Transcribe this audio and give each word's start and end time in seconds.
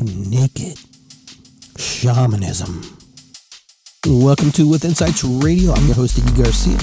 naked 0.00 0.78
shamanism. 1.76 2.82
Welcome 4.06 4.52
to 4.52 4.68
With 4.68 4.84
Insights 4.84 5.24
Radio. 5.24 5.72
I'm 5.72 5.86
your 5.86 5.96
host, 5.96 6.16
Iggy 6.16 6.42
Garcia. 6.42 6.78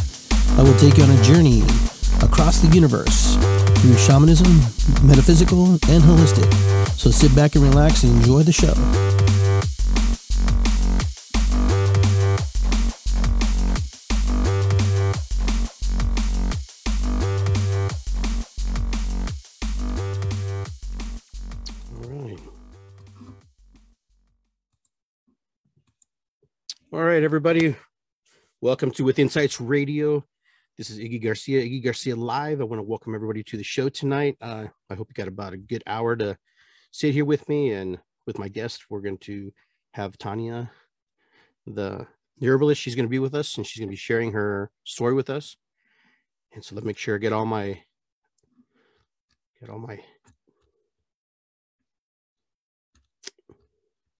I 0.59 0.63
will 0.63 0.77
take 0.77 0.97
you 0.97 1.03
on 1.03 1.11
a 1.11 1.23
journey 1.23 1.61
across 2.21 2.59
the 2.59 2.67
universe 2.73 3.35
through 3.79 3.95
shamanism, 3.95 4.59
metaphysical, 5.07 5.65
and 5.65 6.03
holistic. 6.03 6.51
So 6.97 7.09
sit 7.09 7.33
back 7.35 7.55
and 7.55 7.63
relax 7.63 8.03
and 8.03 8.15
enjoy 8.17 8.43
the 8.43 8.51
show. 8.51 8.73
Everybody. 27.25 27.75
Welcome 28.61 28.91
to 28.91 29.03
With 29.03 29.17
Insights 29.17 29.59
Radio. 29.59 30.23
This 30.77 30.91
is 30.91 30.99
Iggy 30.99 31.23
Garcia, 31.23 31.59
Iggy 31.59 31.83
Garcia 31.83 32.15
Live. 32.15 32.61
I 32.61 32.65
want 32.65 32.77
to 32.77 32.83
welcome 32.83 33.15
everybody 33.15 33.41
to 33.45 33.57
the 33.57 33.63
show 33.63 33.89
tonight. 33.89 34.37
Uh, 34.39 34.65
I 34.91 34.93
hope 34.93 35.07
you 35.09 35.15
got 35.15 35.27
about 35.27 35.51
a 35.51 35.57
good 35.57 35.81
hour 35.87 36.15
to 36.17 36.37
sit 36.91 37.15
here 37.15 37.25
with 37.25 37.49
me 37.49 37.71
and 37.71 37.97
with 38.27 38.37
my 38.37 38.47
guest. 38.47 38.91
We're 38.91 39.01
going 39.01 39.17
to 39.21 39.51
have 39.93 40.19
Tania, 40.19 40.69
the, 41.65 42.05
herbalist. 42.43 42.79
She's 42.79 42.93
going 42.93 43.07
to 43.07 43.09
be 43.09 43.17
with 43.17 43.33
us 43.33 43.57
and 43.57 43.65
she's 43.65 43.79
going 43.79 43.89
to 43.89 43.93
be 43.93 43.97
sharing 43.97 44.31
her 44.33 44.69
story 44.83 45.15
with 45.15 45.31
us. 45.31 45.57
And 46.53 46.63
so 46.63 46.75
let 46.75 46.83
me 46.83 46.89
make 46.89 46.99
sure 46.99 47.15
I 47.15 47.17
get 47.17 47.33
all 47.33 47.47
my 47.47 47.81
get 49.59 49.71
all 49.71 49.79
my 49.79 49.99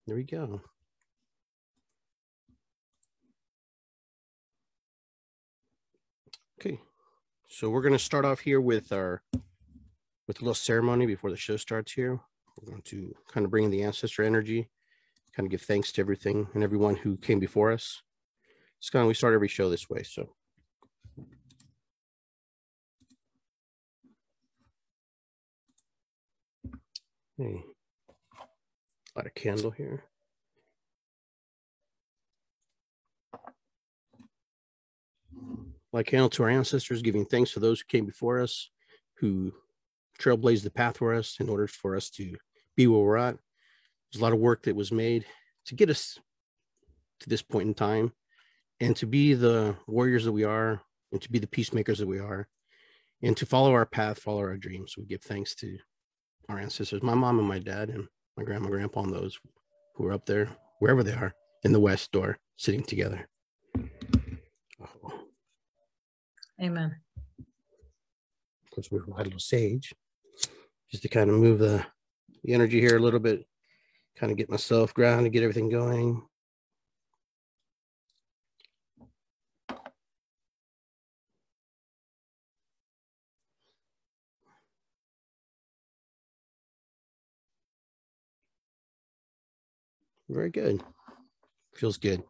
there 0.07 0.15
we 0.15 0.23
go. 0.23 0.59
Okay, 6.59 6.79
so 7.55 7.69
we're 7.69 7.81
going 7.81 7.93
to 7.93 7.99
start 7.99 8.25
off 8.25 8.41
here 8.41 8.59
with 8.59 8.91
our 8.91 9.21
with 10.27 10.41
a 10.41 10.43
little 10.43 10.53
ceremony 10.53 11.05
before 11.05 11.31
the 11.31 11.37
show 11.37 11.55
starts 11.55 11.93
here. 11.93 12.19
We're 12.57 12.69
going 12.69 12.81
to 12.81 13.15
kind 13.31 13.45
of 13.45 13.49
bring 13.49 13.63
in 13.63 13.71
the 13.71 13.83
ancestor 13.83 14.23
energy, 14.23 14.69
kind 15.33 15.47
of 15.47 15.51
give 15.51 15.61
thanks 15.61 15.93
to 15.93 16.01
everything 16.01 16.49
and 16.53 16.65
everyone 16.65 16.97
who 16.97 17.15
came 17.15 17.39
before 17.39 17.71
us. 17.71 18.01
It's 18.79 18.89
kind 18.89 19.03
of 19.03 19.07
we 19.07 19.13
start 19.13 19.33
every 19.33 19.47
show 19.47 19.69
this 19.69 19.89
way, 19.89 20.03
so. 20.03 20.35
Hey, 27.37 27.63
light 29.15 29.27
a 29.27 29.29
candle 29.29 29.71
here. 29.71 30.03
Like 35.95 36.07
candle 36.07 36.29
to 36.29 36.43
our 36.43 36.49
ancestors, 36.49 37.01
giving 37.01 37.25
thanks 37.25 37.53
to 37.53 37.59
those 37.61 37.79
who 37.79 37.85
came 37.87 38.05
before 38.05 38.41
us, 38.41 38.69
who 39.17 39.53
trailblazed 40.19 40.63
the 40.63 40.69
path 40.69 40.97
for 40.97 41.13
us 41.13 41.37
in 41.39 41.47
order 41.47 41.67
for 41.67 41.95
us 41.95 42.09
to 42.09 42.35
be 42.75 42.85
where 42.85 42.99
we're 42.99 43.15
at. 43.15 43.37
There's 44.11 44.19
a 44.19 44.23
lot 44.23 44.33
of 44.33 44.39
work 44.39 44.63
that 44.63 44.75
was 44.75 44.91
made 44.91 45.25
to 45.67 45.73
get 45.73 45.89
us 45.89 46.19
to 47.21 47.29
this 47.29 47.41
point 47.41 47.69
in 47.69 47.73
time 47.73 48.11
and 48.81 48.93
to 48.97 49.05
be 49.05 49.35
the 49.35 49.77
warriors 49.87 50.25
that 50.25 50.33
we 50.33 50.43
are 50.43 50.81
and 51.13 51.21
to 51.21 51.31
be 51.31 51.39
the 51.39 51.47
peacemakers 51.47 51.99
that 51.99 52.07
we 52.07 52.19
are 52.19 52.49
and 53.23 53.37
to 53.37 53.45
follow 53.45 53.71
our 53.71 53.85
path, 53.85 54.19
follow 54.19 54.41
our 54.41 54.57
dreams. 54.57 54.95
We 54.97 55.05
give 55.05 55.21
thanks 55.21 55.55
to 55.55 55.77
our 56.49 56.59
ancestors, 56.59 57.03
my 57.03 57.13
mom 57.13 57.39
and 57.39 57.47
my 57.47 57.59
dad 57.59 57.89
and 57.89 58.05
my 58.35 58.43
grandma, 58.43 58.67
grandpa, 58.67 59.03
and 59.03 59.13
those 59.13 59.39
who 59.95 60.05
are 60.07 60.11
up 60.11 60.25
there, 60.25 60.49
wherever 60.79 61.03
they 61.03 61.13
are 61.13 61.33
in 61.63 61.71
the 61.71 61.79
West 61.79 62.11
door, 62.11 62.37
sitting 62.57 62.83
together. 62.83 63.29
Oh. 64.81 65.21
Amen. 66.61 66.95
Course, 68.75 68.91
we've 68.91 69.05
got 69.05 69.21
a 69.21 69.23
little 69.23 69.39
sage 69.39 69.93
just 70.91 71.03
to 71.03 71.09
kind 71.09 71.29
of 71.29 71.37
move 71.37 71.59
the, 71.59 71.85
the 72.43 72.53
energy 72.53 72.81
here 72.81 72.97
a 72.97 72.99
little 72.99 73.21
bit, 73.21 73.45
kind 74.17 74.31
of 74.31 74.37
get 74.37 74.49
myself 74.49 74.93
grounded, 74.93 75.31
get 75.31 75.43
everything 75.43 75.69
going. 75.69 76.21
Very 90.27 90.49
good. 90.49 90.83
Feels 91.75 91.97
good. 91.97 92.23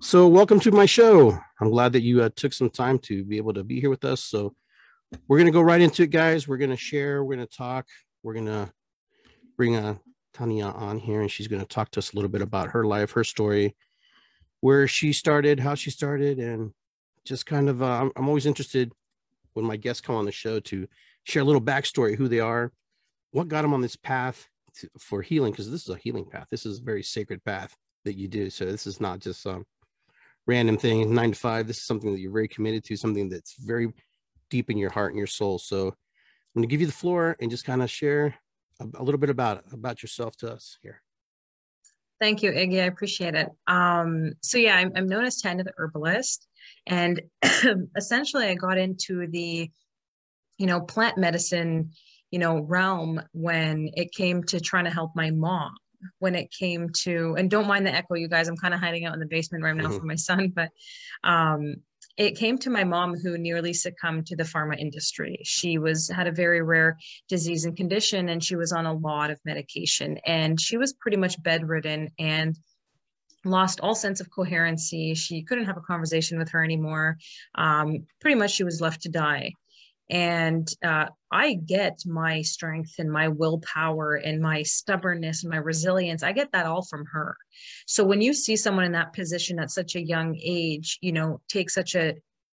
So, 0.00 0.28
welcome 0.28 0.60
to 0.60 0.70
my 0.70 0.84
show. 0.84 1.38
I'm 1.58 1.70
glad 1.70 1.94
that 1.94 2.02
you 2.02 2.22
uh, 2.22 2.28
took 2.36 2.52
some 2.52 2.68
time 2.68 2.98
to 3.00 3.24
be 3.24 3.38
able 3.38 3.54
to 3.54 3.64
be 3.64 3.80
here 3.80 3.88
with 3.88 4.04
us. 4.04 4.22
So, 4.22 4.54
we're 5.26 5.38
going 5.38 5.46
to 5.46 5.52
go 5.52 5.62
right 5.62 5.80
into 5.80 6.02
it, 6.02 6.10
guys. 6.10 6.46
We're 6.46 6.58
going 6.58 6.70
to 6.70 6.76
share, 6.76 7.24
we're 7.24 7.36
going 7.36 7.46
to 7.46 7.56
talk, 7.56 7.86
we're 8.22 8.34
going 8.34 8.46
to 8.46 8.70
bring 9.56 9.74
uh, 9.74 9.94
Tania 10.34 10.66
on 10.66 10.98
here, 10.98 11.22
and 11.22 11.30
she's 11.30 11.48
going 11.48 11.62
to 11.62 11.66
talk 11.66 11.90
to 11.92 11.98
us 11.98 12.12
a 12.12 12.14
little 12.14 12.28
bit 12.28 12.42
about 12.42 12.68
her 12.68 12.84
life, 12.84 13.12
her 13.12 13.24
story, 13.24 13.74
where 14.60 14.86
she 14.86 15.14
started, 15.14 15.58
how 15.58 15.74
she 15.74 15.90
started, 15.90 16.38
and 16.40 16.72
just 17.24 17.46
kind 17.46 17.70
of, 17.70 17.82
uh, 17.82 18.10
I'm 18.14 18.28
always 18.28 18.44
interested 18.44 18.92
when 19.54 19.64
my 19.64 19.76
guests 19.76 20.02
come 20.02 20.14
on 20.14 20.26
the 20.26 20.32
show 20.32 20.60
to 20.60 20.86
share 21.24 21.40
a 21.40 21.46
little 21.46 21.60
backstory, 21.60 22.16
who 22.16 22.28
they 22.28 22.40
are, 22.40 22.70
what 23.30 23.48
got 23.48 23.62
them 23.62 23.72
on 23.72 23.80
this 23.80 23.96
path 23.96 24.46
to, 24.76 24.90
for 24.98 25.22
healing, 25.22 25.52
because 25.52 25.70
this 25.70 25.84
is 25.84 25.88
a 25.88 25.96
healing 25.96 26.26
path. 26.26 26.48
This 26.50 26.66
is 26.66 26.80
a 26.80 26.84
very 26.84 27.02
sacred 27.02 27.42
path 27.44 27.74
that 28.04 28.18
you 28.18 28.28
do. 28.28 28.50
So, 28.50 28.66
this 28.66 28.86
is 28.86 29.00
not 29.00 29.20
just 29.20 29.46
um, 29.46 29.64
random 30.46 30.76
thing, 30.76 31.14
nine 31.14 31.32
to 31.32 31.38
five. 31.38 31.66
This 31.66 31.78
is 31.78 31.86
something 31.86 32.12
that 32.12 32.20
you're 32.20 32.32
very 32.32 32.48
committed 32.48 32.84
to, 32.84 32.96
something 32.96 33.28
that's 33.28 33.56
very 33.58 33.92
deep 34.50 34.70
in 34.70 34.78
your 34.78 34.90
heart 34.90 35.12
and 35.12 35.18
your 35.18 35.26
soul. 35.26 35.58
So 35.58 35.88
I'm 35.88 35.94
going 36.54 36.62
to 36.62 36.68
give 36.68 36.80
you 36.80 36.86
the 36.86 36.92
floor 36.92 37.36
and 37.40 37.50
just 37.50 37.64
kind 37.64 37.82
of 37.82 37.90
share 37.90 38.34
a, 38.80 38.86
a 38.98 39.02
little 39.02 39.18
bit 39.18 39.30
about 39.30 39.64
about 39.72 40.02
yourself 40.02 40.36
to 40.38 40.52
us 40.52 40.78
here. 40.82 41.02
Thank 42.20 42.42
you, 42.42 42.50
Iggy. 42.50 42.80
I 42.80 42.86
appreciate 42.86 43.34
it. 43.34 43.48
Um, 43.66 44.32
so 44.42 44.56
yeah, 44.56 44.76
I'm, 44.76 44.90
I'm 44.96 45.06
known 45.06 45.24
as 45.24 45.36
Tania 45.36 45.64
the 45.64 45.72
herbalist, 45.76 46.46
and 46.86 47.20
essentially 47.96 48.46
I 48.46 48.54
got 48.54 48.78
into 48.78 49.26
the, 49.26 49.70
you 50.56 50.66
know, 50.66 50.80
plant 50.80 51.18
medicine, 51.18 51.90
you 52.30 52.38
know, 52.38 52.60
realm 52.60 53.20
when 53.32 53.90
it 53.94 54.12
came 54.12 54.42
to 54.44 54.60
trying 54.60 54.84
to 54.84 54.90
help 54.90 55.10
my 55.14 55.30
mom 55.30 55.74
when 56.18 56.34
it 56.34 56.50
came 56.50 56.88
to 56.90 57.34
and 57.38 57.50
don't 57.50 57.66
mind 57.66 57.86
the 57.86 57.94
echo 57.94 58.14
you 58.14 58.28
guys 58.28 58.48
i'm 58.48 58.56
kind 58.56 58.74
of 58.74 58.80
hiding 58.80 59.04
out 59.04 59.14
in 59.14 59.20
the 59.20 59.26
basement 59.26 59.62
right 59.64 59.76
now 59.76 59.84
mm-hmm. 59.84 59.98
for 59.98 60.04
my 60.04 60.14
son 60.14 60.52
but 60.54 60.70
um 61.24 61.76
it 62.16 62.36
came 62.36 62.56
to 62.58 62.70
my 62.70 62.84
mom 62.84 63.14
who 63.14 63.36
nearly 63.36 63.72
succumbed 63.72 64.26
to 64.26 64.36
the 64.36 64.42
pharma 64.42 64.78
industry. 64.78 65.38
She 65.44 65.76
was 65.76 66.08
had 66.08 66.26
a 66.26 66.32
very 66.32 66.62
rare 66.62 66.96
disease 67.28 67.66
and 67.66 67.76
condition 67.76 68.30
and 68.30 68.42
she 68.42 68.56
was 68.56 68.72
on 68.72 68.86
a 68.86 68.92
lot 68.92 69.30
of 69.30 69.38
medication 69.44 70.18
and 70.24 70.58
she 70.58 70.78
was 70.78 70.94
pretty 70.94 71.18
much 71.18 71.42
bedridden 71.42 72.10
and 72.18 72.58
lost 73.44 73.80
all 73.80 73.94
sense 73.94 74.20
of 74.20 74.30
coherency. 74.30 75.14
She 75.14 75.42
couldn't 75.42 75.66
have 75.66 75.76
a 75.76 75.82
conversation 75.82 76.38
with 76.38 76.48
her 76.50 76.64
anymore. 76.64 77.18
Um, 77.54 78.06
pretty 78.20 78.36
much 78.36 78.52
she 78.52 78.64
was 78.64 78.80
left 78.80 79.02
to 79.02 79.08
die. 79.10 79.52
And 80.08 80.68
uh, 80.82 81.06
i 81.30 81.54
get 81.54 81.98
my 82.06 82.42
strength 82.42 82.94
and 82.98 83.10
my 83.10 83.28
willpower 83.28 84.14
and 84.14 84.40
my 84.40 84.62
stubbornness 84.62 85.42
and 85.42 85.50
my 85.50 85.58
resilience 85.58 86.22
i 86.22 86.32
get 86.32 86.50
that 86.52 86.66
all 86.66 86.84
from 86.84 87.04
her 87.06 87.36
so 87.86 88.04
when 88.04 88.20
you 88.20 88.32
see 88.32 88.56
someone 88.56 88.84
in 88.84 88.92
that 88.92 89.12
position 89.12 89.58
at 89.58 89.70
such 89.70 89.96
a 89.96 90.06
young 90.06 90.38
age 90.42 90.98
you 91.00 91.12
know 91.12 91.40
take 91.48 91.70
such 91.70 91.94
a 91.94 92.14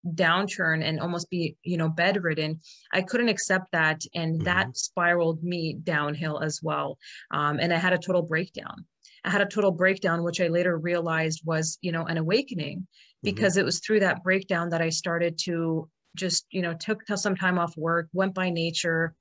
downturn 0.07 0.85
and 0.85 1.01
almost 1.01 1.29
be 1.31 1.57
you 1.63 1.77
know 1.77 1.89
bedridden 1.89 2.61
i 2.93 3.03
couldn't 3.03 3.29
accept 3.29 3.71
that 3.73 4.01
and 4.15 4.35
mm-hmm. 4.35 4.45
that 4.45 4.77
spiraled 4.77 5.43
me 5.43 5.75
downhill 5.83 6.39
as 6.39 6.61
well 6.63 6.99
um, 7.33 7.59
and 7.59 7.73
i 7.73 7.77
had 7.77 7.93
a 7.93 7.99
total 7.99 8.23
breakdown 8.23 8.85
i 9.25 9.31
had 9.31 9.41
a 9.41 9.47
total 9.47 9.73
breakdown 9.73 10.23
which 10.23 10.41
i 10.41 10.47
later 10.47 10.79
realized 10.79 11.43
was 11.45 11.79
you 11.83 11.91
know 11.91 12.05
an 12.05 12.17
awakening 12.17 12.79
mm-hmm. 12.79 12.87
because 13.23 13.55
mm-hmm. 13.55 13.61
it 13.61 13.65
was 13.65 13.81
through 13.81 14.01
that 14.01 14.23
breakdown 14.23 14.71
that 14.71 14.83
i 14.83 14.89
started 14.89 15.37
to 15.37 15.89
just 16.15 16.47
you 16.51 16.63
know 16.63 16.75
took 16.75 17.03
some 17.15 17.37
time 17.37 17.59
off 17.59 17.77
work 17.77 18.09
went 18.13 18.35
by 18.35 18.51
nature 18.51 19.15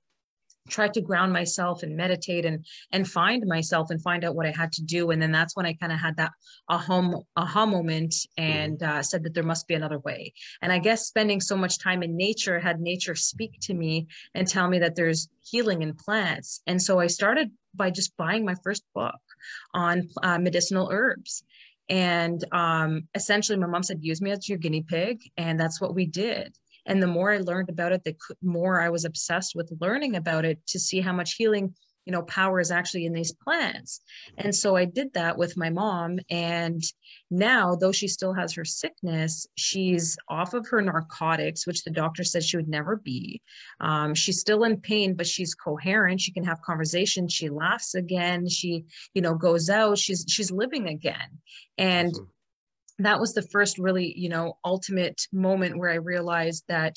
tried 0.67 0.93
to 0.93 1.01
ground 1.01 1.33
myself 1.33 1.83
and 1.83 1.95
meditate 1.95 2.45
and 2.45 2.65
and 2.91 3.07
find 3.07 3.45
myself 3.45 3.89
and 3.89 4.01
find 4.01 4.23
out 4.23 4.35
what 4.35 4.45
I 4.45 4.51
had 4.51 4.71
to 4.73 4.83
do. 4.83 5.11
And 5.11 5.21
then 5.21 5.31
that's 5.31 5.55
when 5.55 5.65
I 5.65 5.73
kind 5.73 5.91
of 5.91 5.99
had 5.99 6.17
that 6.17 6.31
aha, 6.69 7.21
aha 7.35 7.65
moment 7.65 8.15
and 8.37 8.81
uh, 8.83 9.01
said 9.01 9.23
that 9.23 9.33
there 9.33 9.43
must 9.43 9.67
be 9.67 9.73
another 9.73 9.99
way. 9.99 10.33
And 10.61 10.71
I 10.71 10.79
guess 10.79 11.07
spending 11.07 11.41
so 11.41 11.55
much 11.55 11.79
time 11.79 12.03
in 12.03 12.15
nature 12.15 12.59
had 12.59 12.79
nature 12.79 13.15
speak 13.15 13.57
to 13.61 13.73
me 13.73 14.07
and 14.35 14.47
tell 14.47 14.67
me 14.67 14.79
that 14.79 14.95
there's 14.95 15.29
healing 15.43 15.81
in 15.81 15.93
plants. 15.93 16.61
And 16.67 16.81
so 16.81 16.99
I 16.99 17.07
started 17.07 17.51
by 17.73 17.91
just 17.91 18.15
buying 18.17 18.45
my 18.45 18.55
first 18.63 18.83
book 18.93 19.15
on 19.73 20.09
uh, 20.23 20.39
medicinal 20.39 20.89
herbs. 20.91 21.43
And 21.89 22.43
um, 22.51 23.07
essentially, 23.15 23.57
my 23.57 23.67
mom 23.67 23.83
said, 23.83 23.99
use 24.01 24.21
me 24.21 24.31
as 24.31 24.49
your 24.49 24.57
guinea 24.57 24.83
pig. 24.83 25.21
And 25.37 25.57
that's 25.57 25.79
what 25.79 25.95
we 25.95 26.05
did. 26.05 26.53
And 26.87 27.03
the 27.03 27.07
more 27.07 27.31
I 27.31 27.37
learned 27.37 27.69
about 27.69 27.91
it, 27.91 28.03
the 28.03 28.15
more 28.41 28.81
I 28.81 28.89
was 28.89 29.05
obsessed 29.05 29.53
with 29.55 29.71
learning 29.79 30.15
about 30.15 30.45
it 30.45 30.65
to 30.67 30.79
see 30.79 31.01
how 31.01 31.13
much 31.13 31.35
healing 31.35 31.75
you 32.07 32.13
know 32.13 32.23
power 32.23 32.61
is 32.61 32.71
actually 32.71 33.05
in 33.05 33.11
these 33.11 33.33
plants. 33.33 33.99
And 34.37 34.55
so 34.55 34.77
i 34.77 34.85
did 34.85 35.13
that 35.13 35.37
with 35.37 35.57
my 35.57 35.69
mom 35.69 36.19
and 36.29 36.81
now 37.29 37.75
though 37.75 37.91
she 37.91 38.07
still 38.07 38.33
has 38.33 38.53
her 38.53 38.63
sickness 38.63 39.45
she's 39.57 40.17
off 40.29 40.53
of 40.53 40.65
her 40.69 40.81
narcotics 40.81 41.67
which 41.67 41.83
the 41.83 41.91
doctor 41.91 42.23
said 42.23 42.43
she 42.43 42.55
would 42.55 42.69
never 42.69 42.95
be. 42.95 43.41
Um, 43.81 44.15
she's 44.15 44.39
still 44.39 44.63
in 44.63 44.77
pain 44.77 45.15
but 45.15 45.27
she's 45.27 45.53
coherent. 45.53 46.21
She 46.21 46.31
can 46.31 46.45
have 46.45 46.61
conversation 46.61 47.27
she 47.27 47.49
laughs 47.49 47.93
again. 47.93 48.47
She 48.47 48.85
you 49.13 49.21
know 49.21 49.35
goes 49.35 49.69
out. 49.69 49.97
She's 49.97 50.25
she's 50.29 50.49
living 50.49 50.87
again. 50.87 51.29
And 51.77 52.11
awesome. 52.11 52.29
That 52.99 53.19
was 53.19 53.33
the 53.33 53.41
first 53.41 53.77
really 53.77 54.17
you 54.17 54.29
know 54.29 54.57
ultimate 54.65 55.21
moment 55.31 55.77
where 55.77 55.89
i 55.89 55.95
realized 55.95 56.63
that 56.67 56.95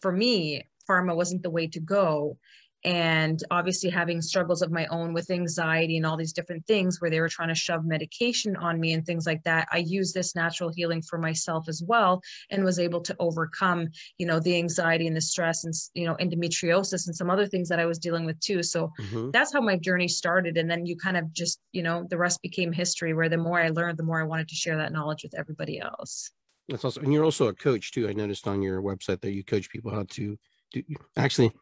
for 0.00 0.12
me 0.12 0.66
pharma 0.88 1.14
wasn't 1.14 1.42
the 1.42 1.50
way 1.50 1.66
to 1.66 1.80
go 1.80 2.36
and 2.84 3.42
obviously 3.50 3.90
having 3.90 4.20
struggles 4.22 4.62
of 4.62 4.70
my 4.70 4.86
own 4.86 5.12
with 5.12 5.30
anxiety 5.30 5.96
and 5.96 6.06
all 6.06 6.16
these 6.16 6.32
different 6.32 6.66
things 6.66 7.00
where 7.00 7.10
they 7.10 7.20
were 7.20 7.28
trying 7.28 7.48
to 7.48 7.54
shove 7.54 7.84
medication 7.84 8.56
on 8.56 8.78
me 8.78 8.92
and 8.92 9.04
things 9.04 9.26
like 9.26 9.42
that 9.42 9.66
i 9.72 9.78
used 9.78 10.14
this 10.14 10.34
natural 10.36 10.70
healing 10.74 11.02
for 11.02 11.18
myself 11.18 11.68
as 11.68 11.82
well 11.86 12.20
and 12.50 12.64
was 12.64 12.78
able 12.78 13.00
to 13.00 13.16
overcome 13.18 13.88
you 14.18 14.26
know 14.26 14.38
the 14.40 14.56
anxiety 14.56 15.06
and 15.06 15.16
the 15.16 15.20
stress 15.20 15.64
and 15.64 15.74
you 15.94 16.06
know 16.06 16.14
endometriosis 16.16 17.06
and 17.06 17.16
some 17.16 17.30
other 17.30 17.46
things 17.46 17.68
that 17.68 17.80
i 17.80 17.86
was 17.86 17.98
dealing 17.98 18.24
with 18.24 18.38
too. 18.40 18.62
So 18.62 18.92
mm-hmm. 19.00 19.30
that's 19.30 19.52
how 19.52 19.60
my 19.60 19.76
journey 19.76 20.08
started. 20.08 20.56
And 20.56 20.70
then 20.70 20.86
you 20.86 20.96
kind 20.96 21.16
of 21.16 21.32
just 21.32 21.60
you 21.72 21.82
know 21.82 22.06
the 22.08 22.18
rest 22.18 22.42
became 22.42 22.72
history 22.72 23.14
where 23.14 23.28
the 23.28 23.38
more 23.38 23.60
i 23.60 23.68
learned 23.68 23.98
the 23.98 24.04
more 24.04 24.20
i 24.20 24.24
wanted 24.24 24.48
to 24.48 24.54
share 24.54 24.76
that 24.76 24.92
knowledge 24.92 25.22
with 25.22 25.34
everybody 25.36 25.80
else. 25.80 26.30
That's 26.68 26.84
also 26.84 27.00
and 27.00 27.12
you're 27.12 27.24
also 27.24 27.48
a 27.48 27.54
coach 27.54 27.92
too. 27.92 28.08
I 28.08 28.12
noticed 28.12 28.46
on 28.46 28.62
your 28.62 28.82
website 28.82 29.20
that 29.22 29.32
you 29.32 29.42
coach 29.42 29.68
people 29.70 29.90
how 29.90 30.04
to 30.10 30.38
do 30.72 30.82
actually 31.16 31.52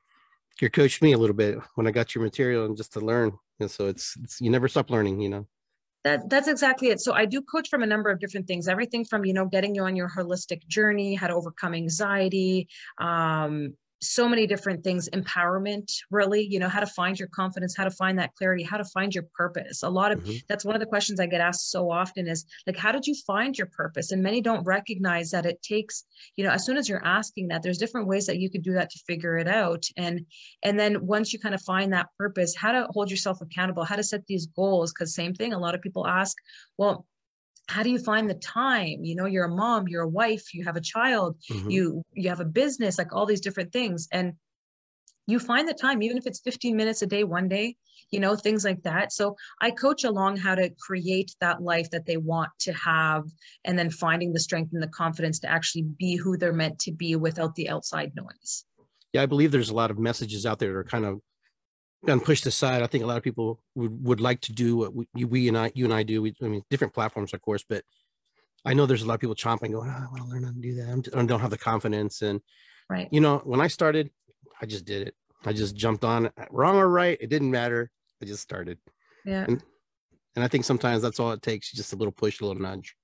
you 0.61 0.71
coached 0.71 1.03
me 1.03 1.13
a 1.13 1.19
little 1.19 1.37
bit 1.37 1.59
when 1.77 1.87
I 1.87 1.91
got 1.91 2.15
your 2.15 2.23
material 2.23 2.67
and 2.67 2.77
just 2.77 2.93
to 2.95 3.01
learn. 3.01 3.33
And 3.61 3.71
so 3.71 3.87
it's, 3.87 4.17
it's 4.23 4.41
you 4.41 4.51
never 4.51 4.69
stop 4.69 4.91
learning, 4.91 5.21
you 5.21 5.29
know. 5.29 5.47
That 6.05 6.29
that's 6.29 6.49
exactly 6.49 6.89
it. 6.89 7.01
So 7.01 7.13
I 7.13 7.27
do 7.27 7.41
coach 7.43 7.69
from 7.69 7.85
a 7.85 7.87
number 7.87 8.11
of 8.11 8.19
different 8.19 8.49
things, 8.49 8.67
everything 8.67 9.05
from 9.05 9.25
you 9.25 9.33
know 9.33 9.47
getting 9.47 9.75
you 9.75 9.85
on 9.85 9.95
your 9.95 10.11
holistic 10.11 10.67
journey, 10.67 11.15
how 11.15 11.29
to 11.29 11.35
overcome 11.35 11.75
anxiety, 11.75 12.69
um, 12.99 13.75
so 14.03 14.29
many 14.29 14.47
different 14.47 14.83
things 14.83 15.09
empowerment 15.11 15.91
really 16.11 16.43
you 16.45 16.59
know 16.59 16.69
how 16.69 16.81
to 16.81 16.87
find 16.87 17.19
your 17.19 17.29
confidence 17.29 17.77
how 17.77 17.85
to 17.85 17.91
find 17.91 18.19
that 18.19 18.35
clarity 18.35 18.63
how 18.63 18.77
to 18.77 18.85
find 18.85 19.15
your 19.15 19.25
purpose. 19.35 19.83
A 19.83 19.89
lot 19.89 20.13
of 20.13 20.21
mm-hmm. 20.21 20.39
that's 20.49 20.65
one 20.65 20.75
of 20.75 20.81
the 20.81 20.87
questions 20.87 21.21
i 21.21 21.27
get 21.27 21.41
asked 21.41 21.71
so 21.71 21.91
often 21.91 22.27
is 22.27 22.45
like 22.67 22.77
how 22.77 22.91
did 22.93 23.07
you 23.07 23.15
find 23.27 23.57
your 23.57 23.69
purpose? 23.69 24.13
And 24.13 24.23
many 24.23 24.41
don't 24.41 24.65
recognize 24.65 25.31
that 25.31 25.47
it 25.47 25.63
takes 25.63 26.05
you 26.37 26.45
know 26.45 26.51
as 26.51 26.67
soon 26.67 26.77
as 26.77 26.89
you're 26.89 27.05
asking 27.05 27.49
that 27.49 27.63
there's 27.63 27.79
different 27.79 28.09
ways 28.09 28.27
that 28.27 28.39
you 28.39 28.51
could 28.51 28.63
do 28.63 28.73
that 28.75 28.91
to 28.91 28.99
figure 29.07 29.37
it 29.37 29.49
out. 29.49 29.85
And 29.97 30.27
and 30.63 30.79
then 30.79 31.07
once 31.07 31.33
you 31.33 31.39
kind 31.39 31.55
of 31.55 31.63
find 31.63 31.93
that 31.93 32.09
purpose 32.19 32.55
how 32.57 32.73
to 32.73 32.89
hold 32.91 33.11
yourself 33.11 33.41
accountable 33.41 33.85
how 33.85 33.97
to 33.97 34.03
set 34.03 34.27
these 34.27 34.47
goals 34.47 34.93
because 34.93 35.15
same 35.15 35.35
thing 35.35 35.53
a 35.53 35.59
lot 35.59 35.75
of 35.75 35.81
people 35.81 36.07
ask 36.07 36.37
well 36.77 37.07
how 37.69 37.83
do 37.83 37.91
you 37.91 37.99
find 37.99 38.29
the 38.29 38.35
time? 38.35 39.05
You 39.05 39.15
know 39.15 39.27
you're 39.27 39.45
a 39.45 39.55
mom 39.55 39.89
you're 39.89 40.03
a 40.03 40.09
wife 40.09 40.55
you 40.55 40.65
have 40.65 40.77
a 40.77 40.81
child 40.81 41.37
mm-hmm. 41.51 41.71
you 41.71 42.03
you 42.13 42.29
have 42.29 42.41
a 42.41 42.45
business 42.45 42.99
like 42.99 43.15
all 43.15 43.27
these 43.27 43.41
different 43.41 43.73
things 43.73 44.09
and 44.13 44.35
you 45.27 45.39
find 45.39 45.69
the 45.69 45.75
time 45.75 46.03
even 46.03 46.19
if 46.19 46.27
it's 46.27 46.41
15 46.41 46.77
minutes 46.77 47.03
a 47.03 47.07
day 47.07 47.25
one 47.25 47.49
day 47.49 47.77
you 48.11 48.21
know 48.21 48.37
things 48.37 48.65
like 48.65 48.83
that. 48.83 49.13
So 49.13 49.37
i 49.61 49.71
coach 49.71 50.05
along 50.05 50.37
how 50.37 50.55
to 50.55 50.71
create 50.81 51.35
that 51.41 51.63
life 51.63 51.91
that 51.91 52.07
they 52.07 52.17
want 52.17 52.51
to 52.61 52.73
have 52.73 53.25
and 53.65 53.79
then 53.79 53.91
finding 53.91 54.33
the 54.33 54.41
strength 54.41 54.73
and 54.73 54.83
the 54.83 54.89
confidence 54.89 55.39
to 55.41 55.51
actually 55.51 55.83
be 55.99 56.17
who 56.17 56.37
they're 56.37 56.53
meant 56.53 56.79
to 56.81 56.93
be 56.93 57.17
without 57.17 57.55
the 57.55 57.69
outside 57.69 58.13
noise. 58.15 58.65
Yeah 59.13 59.23
i 59.23 59.27
believe 59.27 59.51
there's 59.53 59.71
a 59.71 59.75
lot 59.75 59.91
of 59.91 59.99
messages 59.99 60.47
out 60.47 60.59
there 60.59 60.73
that 60.73 60.79
are 60.79 60.85
kind 60.85 61.05
of 61.05 61.21
been 62.05 62.21
pushed 62.21 62.47
aside. 62.47 62.83
I 62.83 62.87
think 62.87 63.05
a 63.05 63.07
lot 63.07 63.17
of 63.17 63.23
people 63.23 63.63
would, 63.75 64.05
would 64.05 64.21
like 64.21 64.41
to 64.43 64.53
do 64.53 64.77
what 64.77 64.95
we, 64.95 65.07
we 65.25 65.49
and 65.49 65.57
I, 65.57 65.73
you 65.75 65.85
and 65.85 65.95
I 65.95 66.03
do. 66.03 66.23
We, 66.23 66.35
I 66.43 66.47
mean, 66.47 66.63
different 66.71 66.95
platforms, 66.95 67.33
of 67.33 67.41
course, 67.41 67.65
but 67.69 67.85
I 68.65 68.75
know 68.75 68.87
there's 68.87 69.03
a 69.03 69.07
lot 69.07 69.15
of 69.15 69.21
people 69.21 69.35
chomping, 69.35 69.73
going, 69.73 69.91
oh, 69.91 69.93
I 69.93 70.07
want 70.11 70.23
to 70.23 70.29
learn 70.29 70.45
how 70.45 70.51
to 70.51 70.61
do 70.61 70.75
that. 70.77 70.89
I'm, 70.89 71.03
I 71.21 71.27
don't 71.27 71.41
have 71.41 71.51
the 71.51 71.59
confidence. 71.59 72.23
And, 72.23 72.41
right. 72.89 73.09
you 73.11 73.21
know, 73.21 73.39
when 73.45 73.61
I 73.61 73.67
started, 73.67 74.11
I 74.61 74.67
just 74.67 74.85
did 74.85 75.09
it. 75.09 75.15
I 75.45 75.53
just 75.53 75.75
jumped 75.75 76.05
on 76.05 76.31
wrong 76.51 76.77
or 76.77 76.89
right. 76.89 77.19
It 77.21 77.31
didn't 77.31 77.51
matter. 77.51 77.91
I 78.21 78.27
just 78.27 78.43
started. 78.43 78.79
Yeah. 79.25 79.45
And, 79.49 79.63
and 80.37 80.45
I 80.45 80.49
think 80.49 80.65
sometimes 80.65 81.03
that's 81.03 81.19
all 81.19 81.33
it 81.33 81.43
takes. 81.43 81.73
Just 81.73 81.93
a 81.93 81.97
little 81.97 82.13
push, 82.13 82.41
a 82.41 82.47
little 82.47 82.63
nudge 82.63 82.95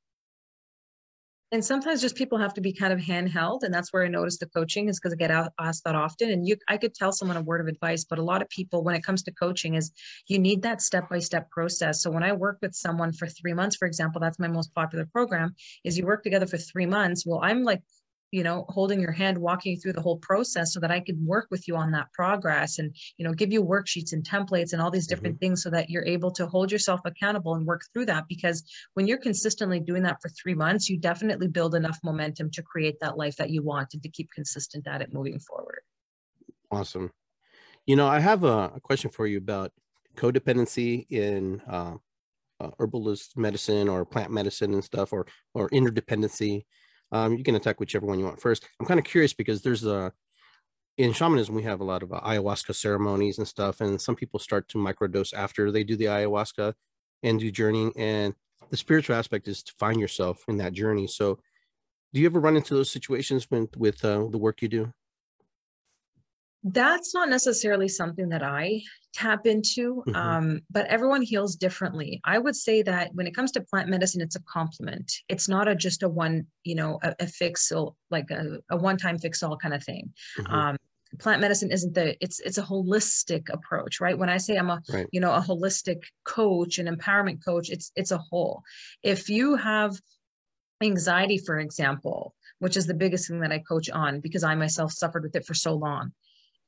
and 1.51 1.65
sometimes 1.65 2.01
just 2.01 2.15
people 2.15 2.37
have 2.37 2.53
to 2.55 2.61
be 2.61 2.73
kind 2.73 2.93
of 2.93 2.99
handheld 2.99 3.63
and 3.63 3.73
that's 3.73 3.93
where 3.93 4.05
i 4.05 4.09
notice 4.09 4.39
the 4.39 4.47
coaching 4.47 4.89
is 4.89 4.99
because 4.99 5.13
i 5.13 5.17
get 5.17 5.31
asked 5.59 5.85
that 5.85 5.95
often 5.95 6.31
and 6.31 6.47
you 6.47 6.57
i 6.69 6.77
could 6.77 6.95
tell 6.95 7.13
someone 7.13 7.37
a 7.37 7.43
word 7.43 7.61
of 7.61 7.67
advice 7.67 8.05
but 8.05 8.19
a 8.19 8.23
lot 8.23 8.43
of 8.43 8.49
people 8.49 8.85
when 8.85 8.95
it 8.95 9.03
comes 9.03 9.23
to 9.23 9.33
coaching 9.33 9.75
is 9.75 9.93
you 10.27 10.39
need 10.39 10.63
that 10.63 10.83
step 10.83 11.09
by 11.09 11.19
step 11.19 11.51
process. 11.51 12.03
So 12.03 12.11
when 12.11 12.23
i 12.23 12.33
work 12.33 12.59
with 12.61 12.75
someone 12.75 13.13
for 13.13 13.27
three 13.27 13.55
months 13.55 13.77
for 13.77 13.87
example 13.87 14.21
that's 14.21 14.39
my 14.39 14.49
most 14.49 14.75
popular 14.75 15.07
program 15.07 15.55
is 15.85 15.97
you 15.97 16.05
work 16.05 16.23
together 16.23 16.47
for 16.47 16.59
three 16.59 16.87
months 16.87 17.25
well 17.27 17.41
i'm 17.43 17.63
like 17.63 17.83
you 18.31 18.43
know 18.43 18.65
holding 18.69 19.01
your 19.01 19.13
hand 19.13 19.39
walking 19.39 19.73
you 19.73 19.81
through 19.81 19.93
the 19.93 20.01
whole 20.01 20.19
process 20.19 20.73
so 20.73 20.81
that 20.81 20.91
i 20.91 21.01
can 21.01 21.25
work 21.25 21.47
with 21.51 21.67
you 21.67 21.77
on 21.77 21.91
that 21.91 22.13
progress 22.13 22.79
and 22.79 22.95
you 23.17 23.25
know 23.25 23.33
give 23.33 23.53
you 23.53 23.65
worksheets 23.65 24.13
and 24.13 24.29
templates 24.29 24.73
and 24.73 24.83
all 24.83 24.91
these 24.91 25.07
different 25.07 25.37
mm-hmm. 25.37 25.47
things 25.47 25.63
so 25.63 25.71
that 25.71 25.89
you're 25.89 26.05
able 26.05 26.31
to 26.31 26.47
hold 26.47 26.71
yourself 26.71 27.01
accountable 27.05 27.55
and 27.55 27.67
work 27.67 27.83
through 27.93 28.07
that. 28.07 28.25
Because 28.29 28.65
when 28.95 29.07
you're 29.07 29.19
consistently 29.19 29.81
doing 29.81 30.03
that 30.03 30.21
for 30.21 30.29
three 30.31 30.55
months 30.55 30.89
you 30.89 30.99
definitely 30.99 31.49
build 31.49 31.75
enough 31.75 31.99
momentum 32.05 32.51
to 32.51 32.63
create 32.63 32.97
that 33.01 33.17
life 33.17 33.37
that 33.37 33.51
you 33.51 33.63
want 33.63 33.89
and 33.93 34.03
to 34.03 34.09
keep 34.09 34.31
consistent 34.35 34.87
at 34.87 35.03
it 35.03 35.13
moving 35.13 35.39
forward. 35.39 35.81
Awesome. 36.71 37.11
You 37.87 37.97
know 37.97 38.07
i 38.07 38.21
have 38.21 38.45
a, 38.45 38.73
a 38.75 38.81
question 38.81 39.11
for 39.11 39.27
you 39.27 39.39
about 39.39 39.73
codependency 40.17 41.07
in 41.11 41.63
uh, 41.69 41.95
uh, 42.61 42.71
herbalist 42.79 43.37
medicine 43.37 43.89
or 43.89 44.05
plant 44.05 44.33
medicine 44.33 44.75
and 44.75 44.85
stuff 44.85 45.13
or 45.13 45.27
or 45.55 45.69
interdependency 45.71 46.65
um, 47.13 47.37
you 47.37 47.45
can 47.45 47.55
attack 47.55 47.81
whichever 47.81 48.07
one 48.07 48.19
you 48.19 48.25
want 48.25 48.41
first. 48.41 48.67
I'm 48.81 48.87
kind 48.87 49.01
of 49.01 49.07
curious 49.07 49.33
because 49.33 49.63
there's 49.63 49.85
a 49.85 50.13
in 50.97 51.13
shamanism 51.13 51.55
we 51.55 51.63
have 51.63 51.81
a 51.81 51.85
lot 51.85 52.03
of 52.03 52.13
uh, 52.13 52.21
ayahuasca 52.21 52.75
ceremonies 52.75 53.39
and 53.39 53.47
stuff, 53.47 53.81
and 53.81 54.01
some 54.01 54.17
people 54.17 54.41
start 54.41 54.69
to 54.69 54.79
microdose 54.79 55.33
after 55.33 55.71
they 55.71 55.85
do 55.85 55.97
the 55.97 56.07
ayahuasca 56.07 56.75
and 57.23 57.41
do 57.41 57.51
journeying. 57.51 57.93
And 57.97 58.35
the 58.71 58.77
spiritual 58.77 59.17
aspect 59.17 59.49
is 59.49 59.63
to 59.63 59.73
find 59.79 60.01
yourself 60.01 60.45
in 60.49 60.57
that 60.59 60.73
journey. 60.73 61.07
So, 61.07 61.39
do 62.13 62.21
you 62.21 62.27
ever 62.27 62.41
run 62.41 62.57
into 62.57 62.75
those 62.75 62.91
situations 62.91 63.49
with 63.51 63.77
with 63.77 64.05
uh, 64.05 64.27
the 64.31 64.39
work 64.39 64.63
you 64.63 64.69
do? 64.69 64.93
that's 66.65 67.15
not 67.15 67.29
necessarily 67.29 67.89
something 67.89 68.29
that 68.31 68.43
I 68.43 68.83
tap 69.19 69.47
into, 69.47 70.03
mm-hmm. 70.07 70.15
um, 70.15 70.61
but 70.71 70.87
everyone 70.87 71.23
heals 71.23 71.57
differently. 71.57 72.21
I 72.25 72.39
would 72.39 72.55
say 72.55 72.83
that 72.83 73.15
when 73.15 73.27
it 73.27 73.35
comes 73.35 73.51
to 73.53 73.61
plant 73.61 73.89
medicine, 73.89 74.21
it's 74.21 74.37
a 74.37 74.43
complement. 74.43 75.13
It's 75.29 75.49
not 75.49 75.67
a 75.67 75.75
just 75.75 76.05
a 76.05 76.09
one, 76.09 76.47
you 76.63 76.77
know, 76.77 77.01
a, 77.03 77.15
a 77.21 77.27
fix 77.27 77.73
like 78.11 78.31
a, 78.31 78.59
a 78.71 78.77
one-time 78.77 79.19
fix-all 79.19 79.57
kind 79.57 79.75
of 79.75 79.83
thing. 79.83 80.13
Mm-hmm. 80.39 80.55
Um, 80.55 80.77
plant 81.19 81.41
medicine 81.41 81.73
isn't 81.73 81.95
the 81.95 82.23
it's 82.23 82.39
it's 82.41 82.59
a 82.59 82.63
holistic 82.63 83.49
approach 83.51 83.99
right 83.99 84.19
when 84.19 84.29
i 84.29 84.37
say 84.37 84.59
i'm 84.59 84.69
a 84.69 84.79
right. 84.93 85.07
you 85.11 85.21
know 85.21 85.33
a 85.33 85.41
holistic 85.41 86.03
coach 86.27 86.79
an 86.79 86.87
empowerment 86.87 87.43
coach 87.43 87.71
it's 87.71 87.91
it's 87.97 88.11
a 88.11 88.19
whole 88.19 88.63
if 89.03 89.31
you 89.31 89.57
have 89.57 89.99
anxiety 90.83 91.39
for 91.39 91.59
example 91.59 92.35
which 92.59 92.77
is 92.77 92.87
the 92.87 92.93
biggest 92.93 93.27
thing 93.27 93.41
that 93.41 93.51
i 93.51 93.59
coach 93.59 93.89
on 93.89 94.21
because 94.21 94.45
i 94.45 94.55
myself 94.55 94.93
suffered 94.93 95.23
with 95.23 95.35
it 95.35 95.47
for 95.47 95.55
so 95.55 95.73
long 95.73 96.13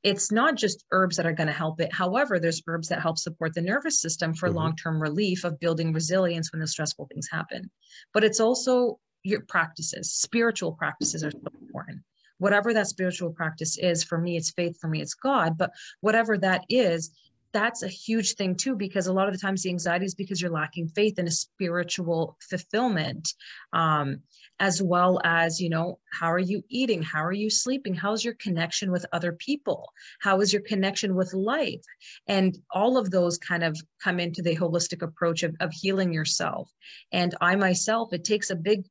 it's 0.03 0.31
not 0.31 0.55
just 0.55 0.85
herbs 0.91 1.17
that 1.17 1.25
are 1.25 1.33
going 1.33 1.47
to 1.47 1.53
help 1.53 1.79
it. 1.79 1.93
However, 1.93 2.39
there's 2.39 2.61
herbs 2.67 2.87
that 2.87 3.01
help 3.01 3.17
support 3.17 3.53
the 3.53 3.61
nervous 3.61 3.99
system 3.99 4.33
for 4.33 4.47
mm-hmm. 4.47 4.57
long-term 4.57 5.01
relief 5.01 5.43
of 5.43 5.59
building 5.59 5.93
resilience 5.93 6.51
when 6.51 6.59
the 6.59 6.67
stressful 6.67 7.07
things 7.07 7.27
happen. 7.31 7.69
But 8.13 8.23
it's 8.23 8.39
also 8.39 8.99
your 9.23 9.41
practices, 9.41 10.11
spiritual 10.11 10.71
practices 10.73 11.23
are 11.23 11.31
so 11.31 11.39
important. 11.61 12.01
Whatever 12.39 12.73
that 12.73 12.87
spiritual 12.87 13.31
practice 13.31 13.77
is, 13.77 14.03
for 14.03 14.17
me, 14.17 14.35
it's 14.35 14.49
faith, 14.49 14.79
for 14.81 14.87
me, 14.87 14.99
it's 15.01 15.13
God. 15.13 15.59
But 15.59 15.71
whatever 15.99 16.39
that 16.39 16.65
is, 16.69 17.11
that's 17.53 17.83
a 17.83 17.87
huge 17.87 18.35
thing 18.35 18.55
too 18.55 18.75
because 18.75 19.07
a 19.07 19.13
lot 19.13 19.27
of 19.27 19.33
the 19.33 19.39
times 19.39 19.63
the 19.63 19.69
anxiety 19.69 20.05
is 20.05 20.15
because 20.15 20.41
you're 20.41 20.51
lacking 20.51 20.87
faith 20.89 21.19
in 21.19 21.27
a 21.27 21.31
spiritual 21.31 22.37
fulfillment 22.49 23.33
um, 23.73 24.21
as 24.59 24.81
well 24.81 25.19
as 25.23 25.59
you 25.59 25.69
know 25.69 25.99
how 26.11 26.31
are 26.31 26.39
you 26.39 26.63
eating? 26.69 27.01
How 27.01 27.23
are 27.23 27.31
you 27.31 27.49
sleeping? 27.49 27.93
How's 27.93 28.23
your 28.23 28.35
connection 28.35 28.91
with 28.91 29.05
other 29.11 29.33
people? 29.33 29.91
How 30.19 30.39
is 30.41 30.53
your 30.53 30.61
connection 30.61 31.15
with 31.15 31.33
life? 31.33 31.83
And 32.27 32.57
all 32.71 32.97
of 32.97 33.11
those 33.11 33.37
kind 33.37 33.63
of 33.63 33.77
come 34.03 34.19
into 34.19 34.41
the 34.41 34.55
holistic 34.55 35.01
approach 35.01 35.43
of, 35.43 35.55
of 35.59 35.71
healing 35.71 36.13
yourself. 36.13 36.69
And 37.11 37.35
i 37.41 37.55
myself 37.55 38.13
it 38.13 38.23
takes 38.23 38.49
a 38.49 38.55
big 38.55 38.85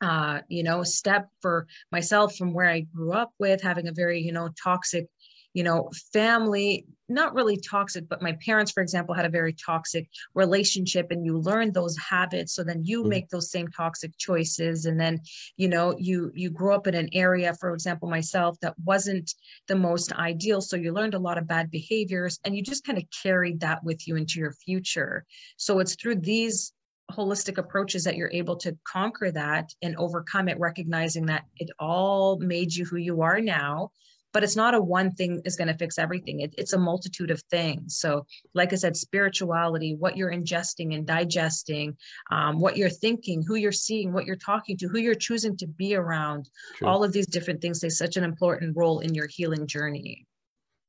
uh, 0.00 0.40
you 0.48 0.62
know 0.62 0.82
step 0.82 1.28
for 1.40 1.66
myself 1.90 2.36
from 2.36 2.52
where 2.52 2.68
i 2.68 2.80
grew 2.80 3.12
up 3.12 3.32
with 3.38 3.62
having 3.62 3.88
a 3.88 3.92
very 3.92 4.20
you 4.20 4.32
know 4.32 4.50
toxic 4.62 5.08
you 5.56 5.62
know, 5.62 5.88
family, 6.12 6.84
not 7.08 7.32
really 7.32 7.56
toxic, 7.56 8.06
but 8.10 8.20
my 8.20 8.36
parents, 8.44 8.72
for 8.72 8.82
example, 8.82 9.14
had 9.14 9.24
a 9.24 9.30
very 9.30 9.54
toxic 9.54 10.06
relationship 10.34 11.06
and 11.10 11.24
you 11.24 11.38
learn 11.38 11.72
those 11.72 11.96
habits. 11.96 12.54
So 12.54 12.62
then 12.62 12.84
you 12.84 13.00
mm-hmm. 13.00 13.08
make 13.08 13.30
those 13.30 13.50
same 13.50 13.68
toxic 13.68 14.12
choices. 14.18 14.84
And 14.84 15.00
then, 15.00 15.18
you 15.56 15.68
know, 15.68 15.96
you 15.98 16.30
you 16.34 16.50
grow 16.50 16.74
up 16.74 16.86
in 16.86 16.94
an 16.94 17.08
area, 17.14 17.54
for 17.54 17.72
example, 17.72 18.06
myself, 18.06 18.60
that 18.60 18.74
wasn't 18.84 19.32
the 19.66 19.76
most 19.76 20.12
ideal. 20.12 20.60
So 20.60 20.76
you 20.76 20.92
learned 20.92 21.14
a 21.14 21.18
lot 21.18 21.38
of 21.38 21.48
bad 21.48 21.70
behaviors 21.70 22.38
and 22.44 22.54
you 22.54 22.62
just 22.62 22.84
kind 22.84 22.98
of 22.98 23.04
carried 23.22 23.60
that 23.60 23.82
with 23.82 24.06
you 24.06 24.16
into 24.16 24.38
your 24.38 24.52
future. 24.52 25.24
So 25.56 25.78
it's 25.78 25.94
through 25.94 26.16
these 26.16 26.74
holistic 27.12 27.56
approaches 27.56 28.04
that 28.04 28.16
you're 28.16 28.30
able 28.30 28.56
to 28.56 28.76
conquer 28.86 29.30
that 29.30 29.70
and 29.80 29.96
overcome 29.96 30.50
it 30.50 30.60
recognizing 30.60 31.24
that 31.26 31.44
it 31.56 31.70
all 31.78 32.38
made 32.40 32.74
you 32.74 32.84
who 32.84 32.96
you 32.96 33.22
are 33.22 33.40
now 33.40 33.90
but 34.36 34.44
it's 34.44 34.54
not 34.54 34.74
a 34.74 34.78
one 34.78 35.12
thing 35.12 35.40
is 35.46 35.56
going 35.56 35.68
to 35.68 35.78
fix 35.78 35.98
everything. 35.98 36.40
It, 36.40 36.54
it's 36.58 36.74
a 36.74 36.78
multitude 36.78 37.30
of 37.30 37.40
things. 37.44 37.96
So 37.96 38.26
like 38.52 38.74
i 38.74 38.76
said 38.76 38.94
spirituality 38.94 39.94
what 39.98 40.14
you're 40.14 40.30
ingesting 40.30 40.94
and 40.94 41.06
digesting 41.06 41.96
um, 42.30 42.60
what 42.60 42.76
you're 42.76 42.90
thinking 42.90 43.42
who 43.42 43.54
you're 43.54 43.72
seeing 43.72 44.12
what 44.12 44.26
you're 44.26 44.36
talking 44.36 44.76
to 44.76 44.88
who 44.88 44.98
you're 44.98 45.14
choosing 45.14 45.56
to 45.56 45.66
be 45.66 45.94
around. 45.94 46.50
True. 46.74 46.86
all 46.86 47.02
of 47.02 47.14
these 47.14 47.26
different 47.26 47.62
things 47.62 47.80
play 47.80 47.88
such 47.88 48.18
an 48.18 48.24
important 48.24 48.76
role 48.76 49.00
in 49.00 49.14
your 49.14 49.26
healing 49.26 49.66
journey. 49.66 50.26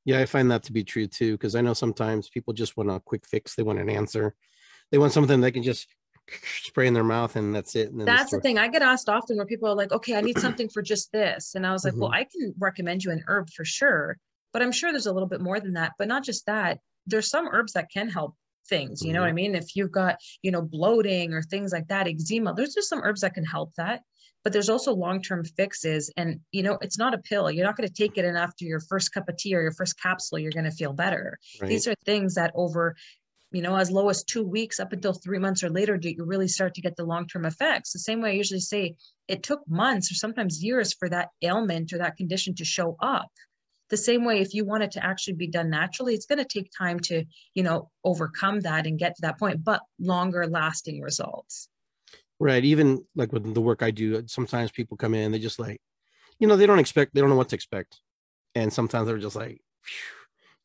Yeah 0.04 0.20
i 0.20 0.26
find 0.26 0.52
that 0.52 0.64
to 0.64 0.74
be 0.74 0.84
true 0.84 1.08
too 1.08 1.32
because 1.36 1.56
i 1.56 1.62
know 1.62 1.74
sometimes 1.74 2.28
people 2.28 2.54
just 2.54 2.76
want 2.76 2.92
a 2.92 3.00
quick 3.00 3.26
fix. 3.26 3.56
They 3.56 3.64
want 3.64 3.80
an 3.80 3.90
answer. 3.90 4.36
They 4.92 4.98
want 4.98 5.14
something 5.14 5.40
they 5.40 5.52
can 5.52 5.64
just 5.64 5.88
spray 6.64 6.88
in 6.88 6.94
their 6.94 7.04
mouth 7.04 7.36
and 7.36 7.54
that's 7.54 7.76
it. 7.76 7.92
And 7.92 8.08
that's 8.08 8.32
the 8.32 8.42
thing. 8.42 8.58
I 8.58 8.68
get 8.68 8.82
asked 8.82 9.10
often 9.10 9.38
where 9.38 9.46
people 9.46 9.70
are 9.70 9.76
like, 9.76 9.92
okay, 9.92 10.16
I 10.16 10.22
need 10.22 10.40
something 10.40 10.70
for 10.70 10.82
just 10.82 11.12
this. 11.12 11.56
And 11.56 11.66
I 11.66 11.72
was 11.72 11.84
like, 11.84 11.94
mm-hmm. 11.94 12.02
well, 12.02 12.12
I 12.12 12.26
can 12.26 12.54
recommend 12.60 13.04
you 13.04 13.12
an 13.12 13.24
herb 13.28 13.50
for 13.50 13.66
sure. 13.66 14.18
But 14.54 14.62
I'm 14.62 14.72
sure 14.72 14.92
there's 14.92 15.06
a 15.06 15.14
little 15.14 15.28
bit 15.28 15.42
more 15.42 15.60
than 15.60 15.74
that. 15.74 15.94
But 15.98 16.08
not 16.08 16.24
just 16.24 16.46
that, 16.46 16.80
there's 17.06 17.30
some 17.30 17.48
herbs 17.52 17.74
that 17.74 17.92
can 17.92 18.10
help 18.10 18.36
things. 18.68 19.02
You 19.02 19.08
mm-hmm. 19.08 19.16
know 19.16 19.22
what 19.22 19.28
I 19.28 19.30
mm-hmm. 19.30 19.36
mean? 19.36 19.56
If 19.56 19.76
you've 19.76 19.92
got, 19.92 20.18
you 20.42 20.52
know, 20.52 20.62
bloating 20.62 21.34
or 21.34 21.42
things 21.42 21.72
like 21.72 21.88
that, 21.88 22.08
eczema, 22.08 22.54
there's 22.54 22.74
just 22.74 22.90
some 22.90 23.02
herbs 23.04 23.22
that 23.22 23.34
can 23.34 23.46
help 23.46 23.74
that. 23.76 24.02
But 24.44 24.54
there's 24.54 24.70
also 24.70 24.94
long-term 24.94 25.44
fixes. 25.44 26.12
And 26.16 26.40
you 26.52 26.64
know, 26.64 26.78
it's 26.82 26.98
not 26.98 27.14
a 27.14 27.18
pill. 27.18 27.52
You're 27.52 27.66
not 27.66 27.76
going 27.76 27.88
to 27.88 27.94
take 27.94 28.18
it 28.18 28.24
and 28.24 28.38
after 28.38 28.64
your 28.64 28.80
first 28.80 29.14
cup 29.14 29.28
of 29.28 29.36
tea 29.38 29.56
or 29.56 29.62
your 29.62 29.74
first 29.74 30.00
capsule, 30.02 30.40
you're 30.40 30.52
going 30.52 30.66
to 30.66 30.72
feel 30.72 30.94
better. 30.94 31.38
Right. 31.62 31.68
These 31.68 31.88
are 31.88 31.96
things 32.06 32.36
that 32.36 32.52
over 32.56 32.96
you 33.52 33.62
know, 33.62 33.76
as 33.78 33.90
low 33.90 34.10
as 34.10 34.24
two 34.24 34.44
weeks 34.44 34.80
up 34.80 34.92
until 34.92 35.14
three 35.14 35.40
months 35.40 35.64
or 35.64 35.70
later, 35.70 35.98
do 35.98 36.10
you 36.10 36.26
really 36.26 36.48
start 36.48 36.74
to 36.76 36.82
get 36.82 36.98
the 36.98 37.06
long 37.06 37.28
term 37.28 37.46
effects? 37.46 37.94
The 37.94 38.00
same 38.00 38.22
way 38.22 38.32
I 38.32 38.34
usually 38.34 38.60
say 38.60 38.96
it 39.28 39.44
took 39.44 39.62
months 39.68 40.12
or 40.12 40.16
sometimes 40.16 40.64
years 40.64 40.94
for 40.94 41.10
that 41.10 41.30
ailment 41.42 41.94
or 41.94 41.98
that 42.00 42.18
condition 42.18 42.56
to 42.56 42.66
show 42.66 42.98
up. 43.02 43.32
The 43.90 43.98
same 43.98 44.26
way, 44.26 44.42
if 44.42 44.54
you 44.54 44.66
want 44.66 44.84
it 44.84 44.92
to 44.92 45.06
actually 45.06 45.36
be 45.36 45.48
done 45.48 45.70
naturally, 45.70 46.14
it's 46.14 46.26
going 46.26 46.40
to 46.40 46.46
take 46.46 46.70
time 46.78 47.00
to, 47.02 47.24
you 47.54 47.64
know, 47.64 47.90
overcome 48.04 48.60
that 48.62 48.86
and 48.86 49.00
get 49.00 49.16
to 49.16 49.22
that 49.22 49.40
point, 49.40 49.64
but 49.64 49.82
longer 49.98 50.46
lasting 50.46 51.02
results. 51.02 51.70
Right. 52.38 52.66
Even 52.66 53.06
like 53.16 53.32
with 53.32 53.54
the 53.54 53.62
work 53.62 53.82
I 53.82 53.92
do, 53.92 54.24
sometimes 54.28 54.72
people 54.72 54.98
come 54.98 55.14
in, 55.14 55.32
they 55.32 55.40
just 55.40 55.58
like, 55.58 55.80
you 56.38 56.48
know, 56.48 56.58
they 56.58 56.66
don't 56.66 56.80
expect, 56.80 57.16
they 57.16 57.22
don't 57.22 57.30
know 57.30 57.38
what 57.38 57.50
to 57.50 57.56
expect. 57.56 58.02
And 58.56 58.74
sometimes 58.74 59.08
they're 59.08 59.18
just 59.18 59.38
like, 59.38 59.62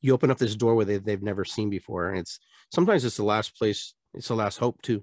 you 0.00 0.12
open 0.12 0.32
up 0.32 0.38
this 0.38 0.56
door 0.56 0.74
where 0.74 0.84
they, 0.84 0.98
they've 0.98 1.22
never 1.22 1.44
seen 1.44 1.70
before. 1.70 2.10
And 2.10 2.18
it's, 2.18 2.40
sometimes 2.72 3.04
it's 3.04 3.16
the 3.16 3.24
last 3.24 3.56
place 3.56 3.94
it's 4.14 4.28
the 4.28 4.34
last 4.34 4.58
hope 4.58 4.80
too 4.82 5.02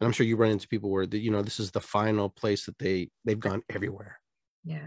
and 0.00 0.06
i'm 0.06 0.12
sure 0.12 0.26
you 0.26 0.36
run 0.36 0.50
into 0.50 0.68
people 0.68 0.90
where 0.90 1.06
the, 1.06 1.18
you 1.18 1.30
know 1.30 1.42
this 1.42 1.60
is 1.60 1.70
the 1.70 1.80
final 1.80 2.28
place 2.28 2.66
that 2.66 2.78
they 2.78 3.08
they've 3.24 3.40
gone 3.40 3.62
everywhere 3.70 4.18
yeah 4.64 4.86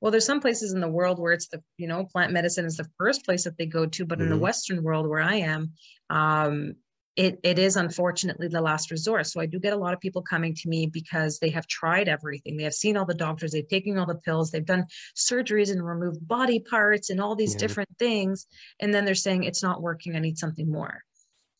well 0.00 0.10
there's 0.10 0.26
some 0.26 0.40
places 0.40 0.72
in 0.72 0.80
the 0.80 0.88
world 0.88 1.18
where 1.18 1.32
it's 1.32 1.48
the 1.48 1.62
you 1.78 1.86
know 1.86 2.04
plant 2.04 2.32
medicine 2.32 2.66
is 2.66 2.76
the 2.76 2.88
first 2.98 3.24
place 3.24 3.44
that 3.44 3.56
they 3.56 3.66
go 3.66 3.86
to 3.86 4.04
but 4.04 4.18
mm-hmm. 4.18 4.24
in 4.24 4.28
the 4.30 4.34
mm-hmm. 4.34 4.42
western 4.42 4.82
world 4.82 5.08
where 5.08 5.22
i 5.22 5.36
am 5.36 5.72
um 6.10 6.74
it, 7.16 7.40
it 7.42 7.58
is 7.58 7.76
unfortunately 7.76 8.48
the 8.48 8.60
last 8.60 8.90
resort. 8.90 9.26
So 9.26 9.40
I 9.40 9.46
do 9.46 9.58
get 9.58 9.72
a 9.72 9.76
lot 9.78 9.94
of 9.94 10.00
people 10.00 10.20
coming 10.20 10.54
to 10.54 10.68
me 10.68 10.86
because 10.86 11.38
they 11.38 11.48
have 11.48 11.66
tried 11.66 12.08
everything. 12.08 12.56
They 12.56 12.64
have 12.64 12.74
seen 12.74 12.96
all 12.96 13.06
the 13.06 13.14
doctors, 13.14 13.52
they've 13.52 13.66
taken 13.66 13.98
all 13.98 14.04
the 14.04 14.16
pills, 14.16 14.50
they've 14.50 14.64
done 14.64 14.84
surgeries 15.16 15.72
and 15.72 15.84
removed 15.84 16.28
body 16.28 16.60
parts 16.60 17.08
and 17.08 17.18
all 17.18 17.34
these 17.34 17.54
yeah. 17.54 17.60
different 17.60 17.88
things. 17.98 18.46
And 18.80 18.92
then 18.92 19.06
they're 19.06 19.14
saying 19.14 19.44
it's 19.44 19.62
not 19.62 19.80
working. 19.80 20.14
I 20.14 20.18
need 20.18 20.36
something 20.36 20.70
more. 20.70 21.02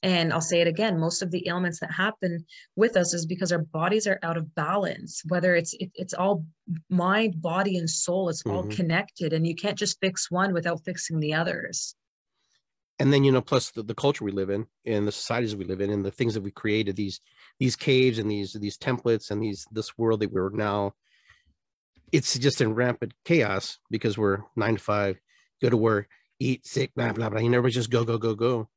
And 0.06 0.32
I'll 0.32 0.40
say 0.40 0.60
it 0.60 0.68
again, 0.68 1.00
most 1.00 1.20
of 1.20 1.32
the 1.32 1.48
ailments 1.48 1.80
that 1.80 1.90
happen 1.90 2.46
with 2.76 2.96
us 2.96 3.12
is 3.12 3.26
because 3.26 3.50
our 3.50 3.58
bodies 3.58 4.06
are 4.06 4.20
out 4.22 4.36
of 4.36 4.54
balance, 4.54 5.20
whether 5.26 5.56
it's 5.56 5.74
it, 5.74 5.90
it's 5.96 6.14
all 6.14 6.44
mind, 6.88 7.42
body, 7.42 7.76
and 7.76 7.90
soul, 7.90 8.28
it's 8.28 8.44
mm-hmm. 8.44 8.56
all 8.56 8.68
connected. 8.68 9.32
And 9.32 9.44
you 9.44 9.56
can't 9.56 9.76
just 9.76 9.98
fix 10.00 10.30
one 10.30 10.52
without 10.52 10.84
fixing 10.84 11.18
the 11.18 11.34
others. 11.34 11.96
And 13.00 13.12
then, 13.12 13.24
you 13.24 13.32
know, 13.32 13.40
plus 13.40 13.72
the, 13.72 13.82
the 13.82 13.96
culture 13.96 14.24
we 14.24 14.30
live 14.30 14.48
in 14.48 14.68
and 14.84 15.08
the 15.08 15.12
societies 15.12 15.56
we 15.56 15.64
live 15.64 15.80
in 15.80 15.90
and 15.90 16.04
the 16.04 16.12
things 16.12 16.34
that 16.34 16.42
we 16.42 16.52
created, 16.52 16.94
these 16.94 17.20
these 17.58 17.74
caves 17.74 18.20
and 18.20 18.30
these 18.30 18.52
these 18.52 18.78
templates 18.78 19.32
and 19.32 19.42
these 19.42 19.66
this 19.72 19.98
world 19.98 20.20
that 20.20 20.30
we're 20.30 20.50
now 20.50 20.94
it's 22.12 22.38
just 22.38 22.60
in 22.60 22.76
rampant 22.76 23.12
chaos 23.24 23.80
because 23.90 24.16
we're 24.16 24.38
nine 24.54 24.76
to 24.76 24.80
five, 24.80 25.18
go 25.60 25.68
to 25.68 25.76
work, 25.76 26.08
eat, 26.38 26.64
sick, 26.64 26.92
blah, 26.94 27.12
blah, 27.12 27.28
blah. 27.28 27.40
You 27.40 27.50
never 27.50 27.70
just 27.70 27.90
go, 27.90 28.04
go, 28.04 28.18
go, 28.18 28.36
go 28.36 28.68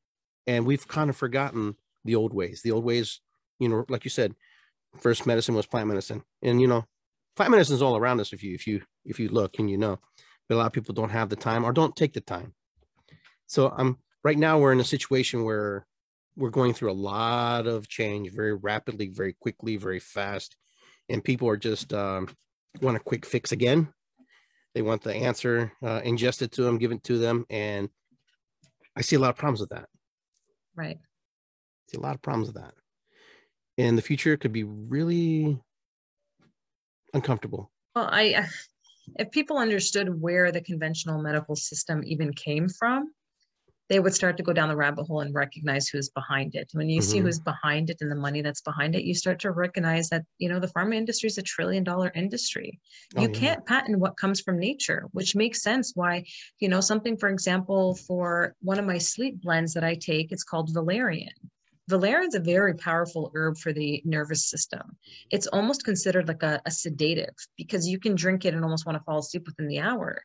and 0.48 0.66
we've 0.66 0.88
kind 0.88 1.10
of 1.10 1.16
forgotten 1.16 1.76
the 2.06 2.16
old 2.16 2.34
ways 2.34 2.62
the 2.64 2.72
old 2.72 2.84
ways 2.84 3.22
you 3.60 3.68
know 3.70 3.86
like 3.90 4.04
you 4.04 4.10
said 4.10 4.36
first 4.98 5.26
medicine 5.26 5.56
was 5.56 5.66
plant 5.66 5.88
medicine. 5.88 6.24
And 6.42 6.62
you 6.62 6.68
know 6.68 6.86
plant 7.36 7.52
medicine 7.52 7.76
is 7.76 7.82
all 7.82 7.98
around 7.98 8.20
us 8.20 8.34
if 8.34 8.44
you 8.44 8.54
if 8.54 8.68
you 8.68 8.82
if 9.06 9.20
you 9.20 9.30
look 9.30 9.60
and 9.60 9.70
you 9.70 9.78
know 9.78 10.00
but 10.48 10.56
a 10.56 10.58
lot 10.58 10.66
of 10.66 10.74
people 10.74 10.96
don't 10.96 11.12
have 11.12 11.30
the 11.30 11.36
time 11.36 11.64
or 11.64 11.72
don't 11.72 11.96
take 11.96 12.14
the 12.14 12.22
time. 12.22 12.54
So 13.48 13.70
i'm 13.70 13.88
um, 13.88 13.98
right 14.24 14.38
now 14.38 14.60
we're 14.60 14.74
in 14.74 14.80
a 14.80 14.86
situation 14.86 15.44
where 15.44 15.86
we're 16.36 16.50
going 16.50 16.74
through 16.74 16.92
a 16.92 16.94
lot 16.94 17.68
of 17.68 17.88
change 17.88 18.32
very 18.32 18.54
rapidly 18.54 19.10
very 19.10 19.34
quickly 19.34 19.78
very 19.78 20.00
fast. 20.00 20.56
And 21.08 21.24
people 21.24 21.50
are 21.50 21.58
just 21.58 21.94
um, 21.94 22.30
want 22.82 22.98
a 22.98 23.00
quick 23.00 23.26
fix 23.26 23.52
again. 23.52 23.92
They 24.76 24.84
want 24.84 25.02
the 25.02 25.16
answer 25.16 25.72
uh, 25.82 26.02
ingested 26.04 26.52
to 26.54 26.62
them 26.62 26.78
given 26.78 27.00
to 27.02 27.18
them. 27.18 27.46
And 27.50 27.90
i 28.96 29.02
see 29.02 29.16
a 29.16 29.20
lot 29.20 29.30
of 29.30 29.38
problems 29.38 29.62
with 29.62 29.70
that 29.70 29.88
Right. 30.80 30.98
See 31.90 31.98
a 31.98 32.00
lot 32.00 32.16
of 32.16 32.22
problems 32.22 32.48
with 32.48 32.56
that. 32.56 32.74
And 33.78 33.98
the 33.98 34.02
future 34.02 34.38
could 34.38 34.54
be 34.54 34.64
really 34.64 35.60
uncomfortable. 37.14 37.70
Well, 37.96 38.08
I 38.10 38.48
if 39.18 39.30
people 39.32 39.58
understood 39.58 40.22
where 40.22 40.54
the 40.54 40.62
conventional 40.62 41.22
medical 41.22 41.58
system 41.58 42.02
even 42.06 42.32
came 42.32 42.70
from, 42.70 43.12
they 43.90 44.00
would 44.00 44.14
start 44.14 44.38
to 44.38 44.44
go 44.44 44.54
down 44.54 44.70
the 44.70 44.76
rabbit 44.76 45.06
hole 45.06 45.22
and 45.22 45.34
recognize 45.34 45.88
who's 45.88 46.10
behind 46.10 46.54
it. 46.56 46.70
When 46.74 46.90
you 46.90 47.02
mm-hmm. 47.02 47.10
see 47.10 47.20
who's 47.20 47.40
behind 47.40 47.90
it 47.90 47.98
and 48.02 48.12
the 48.12 48.16
money 48.16 48.42
that's 48.42 48.62
behind 48.62 48.96
it, 48.96 49.04
you 49.04 49.16
start 49.16 49.40
to 49.40 49.52
recognize 49.52 50.10
that, 50.10 50.24
you 50.38 50.48
know, 50.48 50.60
the 50.60 50.68
pharma 50.68 50.96
industry 50.96 51.28
is 51.28 51.40
a 51.40 51.42
trillion 51.42 51.84
dollar 51.84 52.12
industry. 52.14 52.80
Oh, 53.16 53.22
you 53.24 53.30
yeah. 53.30 53.40
can't 53.40 53.66
patent 53.66 54.00
what 54.00 54.18
comes 54.18 54.42
from 54.42 54.60
nature, 54.60 55.08
which 55.12 55.36
makes 55.36 55.64
sense 55.64 55.94
why, 55.96 56.24
you 56.60 56.70
know, 56.70 56.82
something, 56.82 57.18
for 57.18 57.30
example, 57.30 57.96
for 57.96 58.56
one 58.62 58.78
of 58.78 58.86
my 58.86 59.00
sleep 59.00 59.42
blends 59.42 59.74
that 59.74 59.84
I 59.84 59.96
take, 59.96 60.32
it's 60.32 60.44
called 60.44 60.72
valerian. 60.72 61.34
Valerian 61.90 62.28
is 62.28 62.36
a 62.36 62.40
very 62.40 62.76
powerful 62.76 63.32
herb 63.34 63.58
for 63.58 63.74
the 63.74 64.00
nervous 64.06 64.48
system. 64.48 64.96
It's 65.32 65.48
almost 65.48 65.84
considered 65.84 66.28
like 66.28 66.44
a, 66.44 66.62
a 66.68 66.70
sedative 66.70 67.34
because 67.58 67.88
you 67.88 68.00
can 68.00 68.14
drink 68.14 68.46
it 68.46 68.54
and 68.54 68.64
almost 68.64 68.86
want 68.86 69.00
to 69.00 69.04
fall 69.04 69.18
asleep 69.18 69.48
within 69.48 69.68
the 69.68 69.80
hour. 69.80 70.22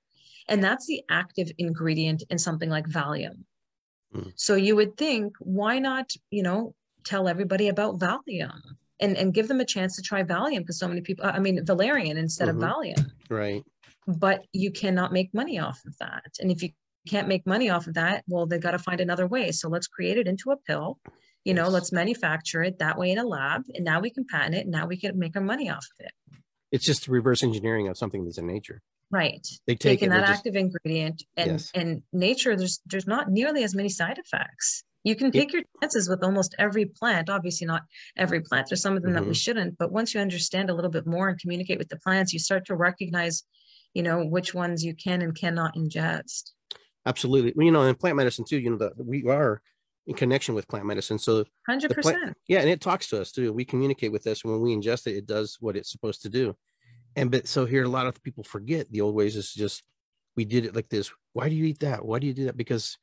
And 0.48 0.62
that's 0.62 0.86
the 0.86 1.02
active 1.08 1.50
ingredient 1.56 2.22
in 2.28 2.36
something 2.36 2.68
like 2.68 2.86
Valium. 2.86 3.44
Mm. 4.14 4.32
So 4.36 4.54
you 4.54 4.76
would 4.76 4.96
think, 4.96 5.34
why 5.40 5.78
not, 5.78 6.12
you 6.30 6.42
know, 6.42 6.74
tell 7.04 7.28
everybody 7.28 7.68
about 7.68 7.98
Valium 7.98 8.60
and, 9.00 9.16
and 9.16 9.34
give 9.34 9.48
them 9.48 9.60
a 9.60 9.64
chance 9.64 9.96
to 9.96 10.02
try 10.02 10.22
Valium 10.22 10.58
because 10.58 10.78
so 10.78 10.88
many 10.88 11.00
people, 11.00 11.26
I 11.26 11.38
mean, 11.38 11.64
Valerian 11.64 12.16
instead 12.16 12.48
mm-hmm. 12.48 12.62
of 12.62 12.70
Valium. 12.70 13.10
Right. 13.28 13.62
But 14.06 14.44
you 14.52 14.70
cannot 14.70 15.12
make 15.12 15.32
money 15.32 15.58
off 15.58 15.80
of 15.86 15.96
that. 15.98 16.24
And 16.40 16.50
if 16.50 16.62
you 16.62 16.70
can't 17.08 17.28
make 17.28 17.46
money 17.46 17.70
off 17.70 17.86
of 17.86 17.94
that, 17.94 18.24
well, 18.28 18.46
they 18.46 18.58
got 18.58 18.72
to 18.72 18.78
find 18.78 19.00
another 19.00 19.26
way. 19.26 19.50
So 19.50 19.68
let's 19.68 19.86
create 19.86 20.18
it 20.18 20.26
into 20.26 20.50
a 20.50 20.56
pill. 20.56 20.98
You 21.44 21.52
know, 21.52 21.68
let's 21.68 21.92
manufacture 21.92 22.62
it 22.62 22.78
that 22.78 22.98
way 22.98 23.10
in 23.10 23.18
a 23.18 23.24
lab. 23.24 23.62
And 23.74 23.84
now 23.84 24.00
we 24.00 24.10
can 24.10 24.24
patent 24.24 24.54
it. 24.54 24.62
And 24.62 24.70
now 24.70 24.86
we 24.86 24.96
can 24.96 25.18
make 25.18 25.36
our 25.36 25.42
money 25.42 25.68
off 25.68 25.86
of 25.98 26.06
it. 26.06 26.12
It's 26.74 26.84
just 26.84 27.06
reverse 27.06 27.44
engineering 27.44 27.86
of 27.86 27.96
something 27.96 28.24
that's 28.24 28.38
in 28.38 28.48
nature. 28.48 28.82
Right. 29.10 29.46
They 29.68 29.74
take 29.74 30.00
taking 30.00 30.08
that 30.10 30.24
active 30.24 30.54
just, 30.54 30.64
ingredient 30.64 31.22
and 31.36 31.52
yes. 31.52 31.70
and 31.72 32.02
nature 32.12 32.56
there's 32.56 32.80
there's 32.86 33.06
not 33.06 33.30
nearly 33.30 33.62
as 33.62 33.72
many 33.72 33.88
side 33.88 34.18
effects. 34.18 34.82
You 35.04 35.14
can 35.14 35.30
take 35.30 35.52
your 35.52 35.62
chances 35.80 36.08
with 36.08 36.24
almost 36.24 36.56
every 36.58 36.86
plant. 36.86 37.30
Obviously, 37.30 37.66
not 37.66 37.82
every 38.16 38.40
plant. 38.40 38.66
There's 38.68 38.82
some 38.82 38.96
of 38.96 39.02
them 39.02 39.10
mm-hmm. 39.10 39.16
that 39.16 39.24
we 39.24 39.28
mm-hmm. 39.28 39.34
shouldn't. 39.34 39.78
But 39.78 39.92
once 39.92 40.14
you 40.14 40.20
understand 40.20 40.68
a 40.68 40.74
little 40.74 40.90
bit 40.90 41.06
more 41.06 41.28
and 41.28 41.38
communicate 41.38 41.78
with 41.78 41.90
the 41.90 41.98
plants, 41.98 42.32
you 42.32 42.40
start 42.40 42.66
to 42.66 42.74
recognize, 42.74 43.44
you 43.92 44.02
know, 44.02 44.24
which 44.24 44.52
ones 44.52 44.82
you 44.82 44.94
can 44.96 45.22
and 45.22 45.38
cannot 45.38 45.76
ingest. 45.76 46.52
Absolutely. 47.06 47.52
Well, 47.54 47.66
you 47.66 47.70
know, 47.70 47.82
in 47.82 47.94
plant 47.94 48.16
medicine 48.16 48.46
too, 48.48 48.58
you 48.58 48.70
know, 48.70 48.78
that 48.78 48.94
we 48.96 49.24
are 49.28 49.60
in 50.06 50.14
connection 50.14 50.54
with 50.54 50.68
plant 50.68 50.86
medicine. 50.86 51.18
So, 51.18 51.44
hundred 51.66 51.92
percent. 51.92 52.36
Yeah, 52.48 52.60
and 52.60 52.68
it 52.68 52.80
talks 52.80 53.08
to 53.08 53.20
us 53.20 53.32
too. 53.32 53.52
We 53.52 53.64
communicate 53.64 54.12
with 54.12 54.22
this. 54.22 54.44
when 54.44 54.60
we 54.60 54.74
ingest 54.74 55.06
it. 55.06 55.16
It 55.16 55.26
does 55.26 55.56
what 55.60 55.76
it's 55.76 55.90
supposed 55.90 56.22
to 56.22 56.28
do 56.28 56.54
and 57.16 57.30
but 57.30 57.46
so 57.46 57.64
here 57.64 57.84
a 57.84 57.88
lot 57.88 58.06
of 58.06 58.22
people 58.22 58.44
forget 58.44 58.90
the 58.90 59.00
old 59.00 59.14
ways 59.14 59.36
is 59.36 59.52
just 59.52 59.82
we 60.36 60.44
did 60.44 60.64
it 60.64 60.74
like 60.74 60.88
this. 60.88 61.12
Why 61.32 61.48
do 61.48 61.54
you 61.54 61.64
eat 61.64 61.80
that? 61.80 62.04
Why 62.04 62.18
do 62.18 62.26
you 62.26 62.34
do 62.34 62.46
that? 62.46 62.56
Because 62.56 62.98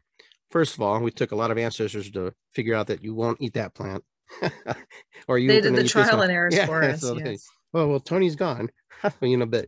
first 0.49 0.75
of 0.75 0.81
all, 0.81 0.99
we 0.99 1.11
took 1.11 1.31
a 1.31 1.35
lot 1.35 1.49
of 1.49 1.57
ancestors 1.57 2.11
to 2.11 2.33
figure 2.51 2.75
out 2.75 2.87
that 2.87 3.03
you 3.03 3.15
won't 3.15 3.41
eat 3.41 3.53
that 3.53 3.73
plant. 3.73 4.03
or 5.27 5.37
you 5.37 5.47
they 5.47 5.61
did 5.61 5.75
the 5.75 5.87
trial 5.87 6.21
and 6.21 6.31
errors 6.31 6.55
yeah, 6.55 6.65
for 6.65 6.83
us. 6.83 7.01
So 7.01 7.17
yes. 7.17 7.47
oh 7.73 7.87
well, 7.87 7.99
Tony's 7.99 8.35
gone. 8.35 8.69
you 9.21 9.37
know, 9.37 9.45
but 9.45 9.67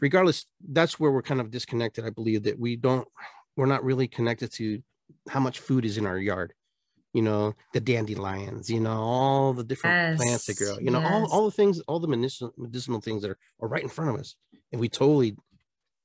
regardless, 0.00 0.46
that's 0.68 1.00
where 1.00 1.10
we're 1.10 1.22
kind 1.22 1.40
of 1.40 1.50
disconnected. 1.50 2.04
I 2.04 2.10
believe 2.10 2.42
that 2.44 2.58
we 2.58 2.76
don't, 2.76 3.08
we're 3.56 3.66
not 3.66 3.84
really 3.84 4.08
connected 4.08 4.52
to 4.52 4.82
how 5.28 5.40
much 5.40 5.60
food 5.60 5.84
is 5.84 5.98
in 5.98 6.06
our 6.06 6.18
yard. 6.18 6.52
You 7.12 7.20
know, 7.20 7.54
the 7.74 7.80
dandelions, 7.80 8.70
you 8.70 8.80
know, 8.80 8.96
all 8.96 9.52
the 9.52 9.64
different 9.64 10.12
yes. 10.12 10.16
plants 10.16 10.46
that 10.46 10.56
grow, 10.56 10.78
you 10.78 10.90
know, 10.90 11.00
yes. 11.00 11.12
all, 11.12 11.30
all 11.30 11.44
the 11.44 11.50
things, 11.50 11.78
all 11.80 12.00
the 12.00 12.08
medicinal, 12.08 12.54
medicinal 12.56 13.02
things 13.02 13.20
that 13.20 13.32
are, 13.32 13.38
are 13.60 13.68
right 13.68 13.82
in 13.82 13.90
front 13.90 14.14
of 14.14 14.16
us. 14.18 14.34
And 14.72 14.80
we 14.80 14.88
totally 14.88 15.36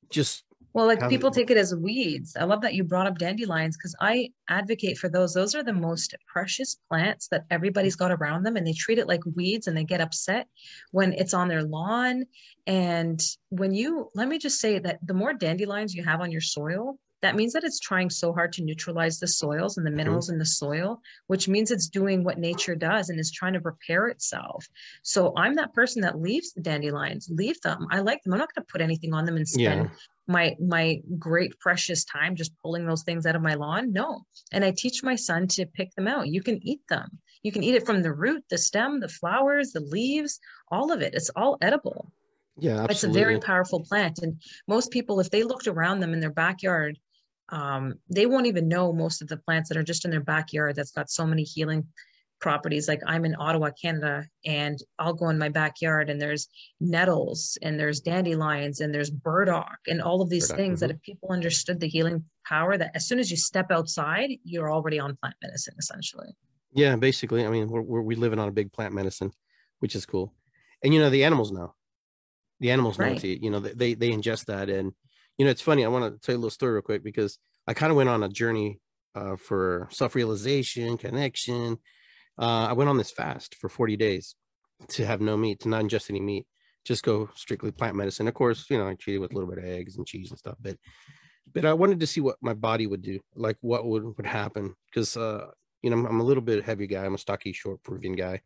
just 0.10 0.44
well, 0.78 0.86
like 0.86 1.10
people 1.10 1.32
take 1.32 1.50
it 1.50 1.58
as 1.58 1.76
weeds. 1.76 2.36
I 2.40 2.44
love 2.44 2.62
that 2.62 2.76
you 2.76 2.84
brought 2.84 3.08
up 3.08 3.18
dandelions 3.18 3.76
because 3.76 3.96
I 4.00 4.30
advocate 4.48 5.00
for 5.00 5.10
those. 5.10 5.34
Those 5.34 5.56
are 5.56 5.64
the 5.64 5.74
most 5.74 6.14
precious 6.28 6.78
plants 6.88 7.30
that 7.30 7.46
everybody's 7.50 7.96
got 7.96 8.12
around 8.12 8.44
them, 8.44 8.58
and 8.58 8.68
they 8.68 8.74
treat 8.74 9.00
it 9.00 9.08
like 9.08 9.22
weeds 9.36 9.66
and 9.66 9.76
they 9.76 9.84
get 9.84 10.02
upset 10.02 10.48
when 10.92 11.14
it's 11.14 11.34
on 11.34 11.48
their 11.48 11.64
lawn. 11.64 12.26
And 12.68 13.20
when 13.50 13.74
you, 13.74 14.12
let 14.14 14.28
me 14.28 14.38
just 14.38 14.60
say 14.60 14.78
that 14.78 15.00
the 15.04 15.16
more 15.16 15.34
dandelions 15.34 15.96
you 15.96 16.04
have 16.04 16.22
on 16.22 16.32
your 16.32 16.42
soil, 16.42 17.00
that 17.22 17.36
means 17.36 17.54
that 17.54 17.64
it's 17.64 17.80
trying 17.80 18.10
so 18.10 18.34
hard 18.34 18.54
to 18.54 18.64
neutralize 18.64 19.20
the 19.20 19.28
soils 19.28 19.78
and 19.78 19.86
the 19.86 19.90
mm-hmm. 19.90 19.98
minerals 19.98 20.28
mm-hmm. 20.28 20.34
in 20.34 20.40
the 20.40 20.46
soil, 20.46 21.02
which 21.28 21.48
means 21.48 21.72
it's 21.72 21.88
doing 21.88 22.24
what 22.24 22.38
nature 22.38 22.76
does 22.76 23.10
and 23.10 23.20
is 23.20 23.32
trying 23.32 23.54
to 23.54 23.60
repair 23.60 24.08
itself. 24.08 24.68
So 25.02 25.34
I'm 25.36 25.56
that 25.56 25.74
person 25.74 26.02
that 26.04 26.22
leaves 26.22 26.54
the 26.54 26.62
dandelions, 26.62 27.30
leave 27.32 27.60
them. 27.62 27.88
I 27.92 28.00
like 28.00 28.24
them. 28.24 28.34
I'm 28.34 28.40
not 28.40 28.54
going 28.54 28.66
to 28.66 28.72
put 28.72 28.82
anything 28.82 29.14
on 29.14 29.26
them 29.26 29.38
and 29.38 29.48
spend 29.48 29.86
yeah 29.86 29.96
my 30.28 30.56
my 30.60 31.02
great 31.18 31.58
precious 31.60 32.04
time 32.04 32.36
just 32.36 32.52
pulling 32.62 32.86
those 32.86 33.04
things 33.04 33.26
out 33.26 33.36
of 33.36 33.42
my 33.42 33.54
lawn 33.54 33.92
no 33.92 34.22
and 34.52 34.64
i 34.64 34.72
teach 34.76 35.04
my 35.04 35.16
son 35.16 35.48
to 35.48 35.66
pick 35.66 35.94
them 35.96 36.08
out 36.08 36.28
you 36.28 36.42
can 36.42 36.60
eat 36.68 36.82
them 36.90 37.08
you 37.44 37.52
can 37.52 37.64
eat 37.64 37.76
it 37.76 37.86
from 37.86 38.02
the 38.02 38.14
root 38.14 38.44
the 38.50 38.58
stem 38.58 39.00
the 39.00 39.08
flowers 39.08 39.72
the 39.72 39.80
leaves 39.80 40.40
all 40.70 40.92
of 40.92 41.02
it 41.02 41.14
it's 41.14 41.30
all 41.36 41.58
edible 41.62 42.12
yeah 42.58 42.84
absolutely. 42.84 42.92
it's 42.92 43.04
a 43.04 43.10
very 43.10 43.40
powerful 43.40 43.80
plant 43.80 44.20
and 44.20 44.42
most 44.68 44.92
people 44.92 45.20
if 45.20 45.30
they 45.30 45.44
looked 45.44 45.68
around 45.68 46.00
them 46.00 46.14
in 46.14 46.20
their 46.20 46.32
backyard 46.32 47.00
um, 47.50 47.96
they 48.10 48.26
won't 48.26 48.48
even 48.48 48.68
know 48.68 48.92
most 48.92 49.22
of 49.22 49.28
the 49.28 49.38
plants 49.38 49.70
that 49.70 49.78
are 49.78 49.84
just 49.84 50.06
in 50.06 50.12
their 50.12 50.22
backyard 50.22 50.76
that's 50.76 50.92
got 50.92 51.10
so 51.10 51.26
many 51.26 51.44
healing 51.44 51.88
properties. 52.40 52.88
Like 52.88 53.02
i'm 53.08 53.26
in 53.26 53.36
ottawa 53.40 53.72
canada 53.82 54.26
and 54.46 54.78
i'll 55.00 55.14
go 55.14 55.30
in 55.30 55.38
my 55.38 55.50
backyard 55.50 56.10
and 56.10 56.22
there's 56.22 56.48
nettles 56.80 57.58
and 57.62 57.80
there's 57.80 58.00
dandelions 58.00 58.80
and 58.80 58.94
there's 58.94 59.10
burdock 59.10 59.78
and 59.88 60.02
all 60.02 60.22
of 60.22 60.30
these 60.30 60.48
burdock, 60.48 60.58
things 60.58 60.80
mm-hmm. 60.80 60.90
that 60.90 60.96
if 60.96 61.02
people 61.02 61.32
understood 61.32 61.80
the 61.80 61.88
healing 61.88 62.24
power 62.46 62.78
that 62.78 62.92
as 62.94 63.08
soon 63.08 63.20
as 63.20 63.32
you 63.32 63.38
step 63.38 63.72
outside 63.72 64.30
you're 64.44 64.72
already 64.72 65.00
on 65.00 65.16
plant 65.16 65.36
medicine 65.42 65.74
essentially. 65.80 66.28
Yeah 66.74 66.96
basically. 66.96 67.46
I 67.46 67.50
mean 67.50 67.68
we're, 67.68 67.82
we're 67.82 68.02
we 68.02 68.16
living 68.16 68.40
on 68.40 68.48
a 68.48 68.52
big 68.52 68.72
plant 68.72 68.94
medicine 68.94 69.32
which 69.80 69.96
is 69.96 70.06
cool. 70.06 70.34
And 70.84 70.94
you 70.94 71.00
know 71.00 71.10
the 71.10 71.24
animals 71.24 71.52
know. 71.52 71.74
The 72.60 72.72
animals 72.72 72.98
right. 72.98 73.14
know 73.14 73.20
to 73.20 73.44
you 73.44 73.50
know 73.50 73.60
they 73.60 73.94
they 73.94 74.10
ingest 74.10 74.46
that 74.46 74.70
and 74.70 74.92
you 75.38 75.46
know 75.46 75.52
it's 75.52 75.62
funny 75.62 75.86
i 75.86 75.88
want 75.88 76.04
to 76.06 76.20
tell 76.20 76.34
you 76.34 76.38
a 76.38 76.42
little 76.42 76.50
story 76.50 76.74
real 76.74 76.82
quick 76.82 77.04
because 77.04 77.40
i 77.68 77.74
kind 77.74 77.92
of 77.92 77.98
went 77.98 78.10
on 78.10 78.24
a 78.24 78.30
journey 78.30 78.80
uh, 79.16 79.36
for 79.36 79.88
self-realization 79.92 80.98
connection 80.98 81.78
uh, 82.40 82.68
I 82.70 82.74
went 82.74 82.90
on 82.90 82.98
this 82.98 83.12
fast 83.12 83.56
for 83.56 83.70
40 83.70 83.98
days 83.98 84.36
to 84.90 85.06
have 85.06 85.22
no 85.22 85.36
meat, 85.36 85.62
to 85.62 85.70
not 85.70 85.84
ingest 85.84 86.10
any 86.10 86.20
meat, 86.20 86.46
just 86.86 87.04
go 87.04 87.30
strictly 87.36 87.72
plant 87.72 87.96
medicine. 87.96 88.28
Of 88.28 88.36
course, 88.36 88.70
you 88.70 88.78
know, 88.78 88.88
I 88.88 88.94
treated 88.94 89.20
with 89.20 89.32
a 89.32 89.34
little 89.34 89.50
bit 89.50 89.58
of 89.58 89.66
eggs 89.66 89.98
and 89.98 90.06
cheese 90.06 90.30
and 90.30 90.40
stuff, 90.40 90.56
but 90.62 90.78
but 91.54 91.66
I 91.66 91.74
wanted 91.74 92.02
to 92.02 92.08
see 92.08 92.20
what 92.20 92.36
my 92.42 92.54
body 92.54 92.88
would 92.88 93.02
do, 93.02 93.20
like 93.36 93.58
what 93.62 93.86
would 93.86 94.18
would 94.18 94.26
happen, 94.26 94.76
because 94.90 95.18
uh, 95.18 95.48
you 95.82 95.90
know, 95.90 95.98
I'm, 95.98 96.06
I'm, 96.06 96.20
a 96.20 96.24
little 96.24 96.44
bit 96.44 96.64
heavy 96.64 96.88
guy. 96.88 97.06
I'm 97.06 97.16
a 97.16 97.18
stocky, 97.18 97.54
short 97.54 97.82
Peruvian 97.84 98.16
guy, 98.16 98.42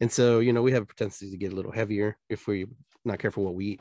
and 0.00 0.10
so 0.10 0.38
you 0.38 0.52
know, 0.52 0.62
we 0.62 0.72
have 0.72 0.84
a 0.84 0.94
tendency 0.94 1.30
to 1.30 1.36
get 1.36 1.52
a 1.52 1.56
little 1.56 1.72
heavier 1.72 2.16
if 2.28 2.46
we're 2.46 2.66
not 3.04 3.18
careful 3.18 3.44
what 3.44 3.54
we 3.54 3.66
eat. 3.66 3.80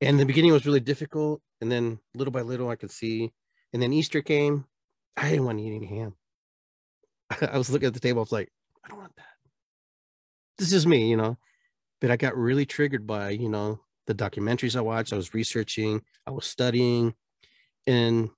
And 0.00 0.20
the 0.20 0.26
beginning 0.26 0.52
was 0.52 0.66
really 0.66 0.80
difficult, 0.80 1.40
and 1.60 1.70
then 1.70 1.98
little 2.14 2.32
by 2.32 2.42
little, 2.42 2.68
I 2.68 2.76
could 2.76 2.90
see. 2.90 3.32
And 3.72 3.82
then 3.82 3.92
Easter 3.92 4.22
came. 4.22 4.64
I 5.16 5.30
didn't 5.30 5.44
want 5.44 5.58
to 5.58 5.64
eat 5.64 5.76
any 5.76 5.86
ham. 5.86 6.14
I 7.52 7.58
was 7.58 7.70
looking 7.70 7.86
at 7.86 7.94
the 7.94 8.00
table. 8.00 8.20
I 8.20 8.22
was 8.22 8.32
like, 8.32 8.52
I 8.84 8.88
don't 8.88 8.98
want 8.98 9.16
that. 9.16 9.24
This 10.58 10.72
is 10.72 10.86
me, 10.86 11.08
you 11.08 11.16
know. 11.16 11.36
But 12.00 12.10
I 12.10 12.16
got 12.16 12.36
really 12.36 12.66
triggered 12.66 13.06
by, 13.06 13.30
you 13.30 13.48
know, 13.48 13.80
the 14.06 14.14
documentaries 14.14 14.76
I 14.76 14.82
watched. 14.82 15.12
I 15.12 15.16
was 15.16 15.34
researching, 15.34 16.02
I 16.26 16.30
was 16.30 16.46
studying, 16.46 17.14
and 17.86 18.30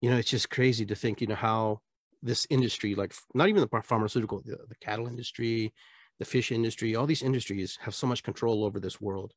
you 0.00 0.10
know, 0.10 0.16
it's 0.16 0.30
just 0.30 0.50
crazy 0.50 0.86
to 0.86 0.94
think, 0.94 1.20
you 1.20 1.26
know, 1.26 1.34
how 1.34 1.80
this 2.22 2.46
industry, 2.50 2.94
like 2.94 3.14
not 3.34 3.48
even 3.48 3.60
the 3.60 3.82
pharmaceutical, 3.82 4.40
the, 4.44 4.58
the 4.68 4.74
cattle 4.80 5.06
industry, 5.06 5.72
the 6.18 6.24
fish 6.24 6.52
industry, 6.52 6.94
all 6.94 7.06
these 7.06 7.22
industries 7.22 7.78
have 7.80 7.94
so 7.94 8.06
much 8.06 8.22
control 8.22 8.64
over 8.64 8.80
this 8.80 9.00
world 9.00 9.32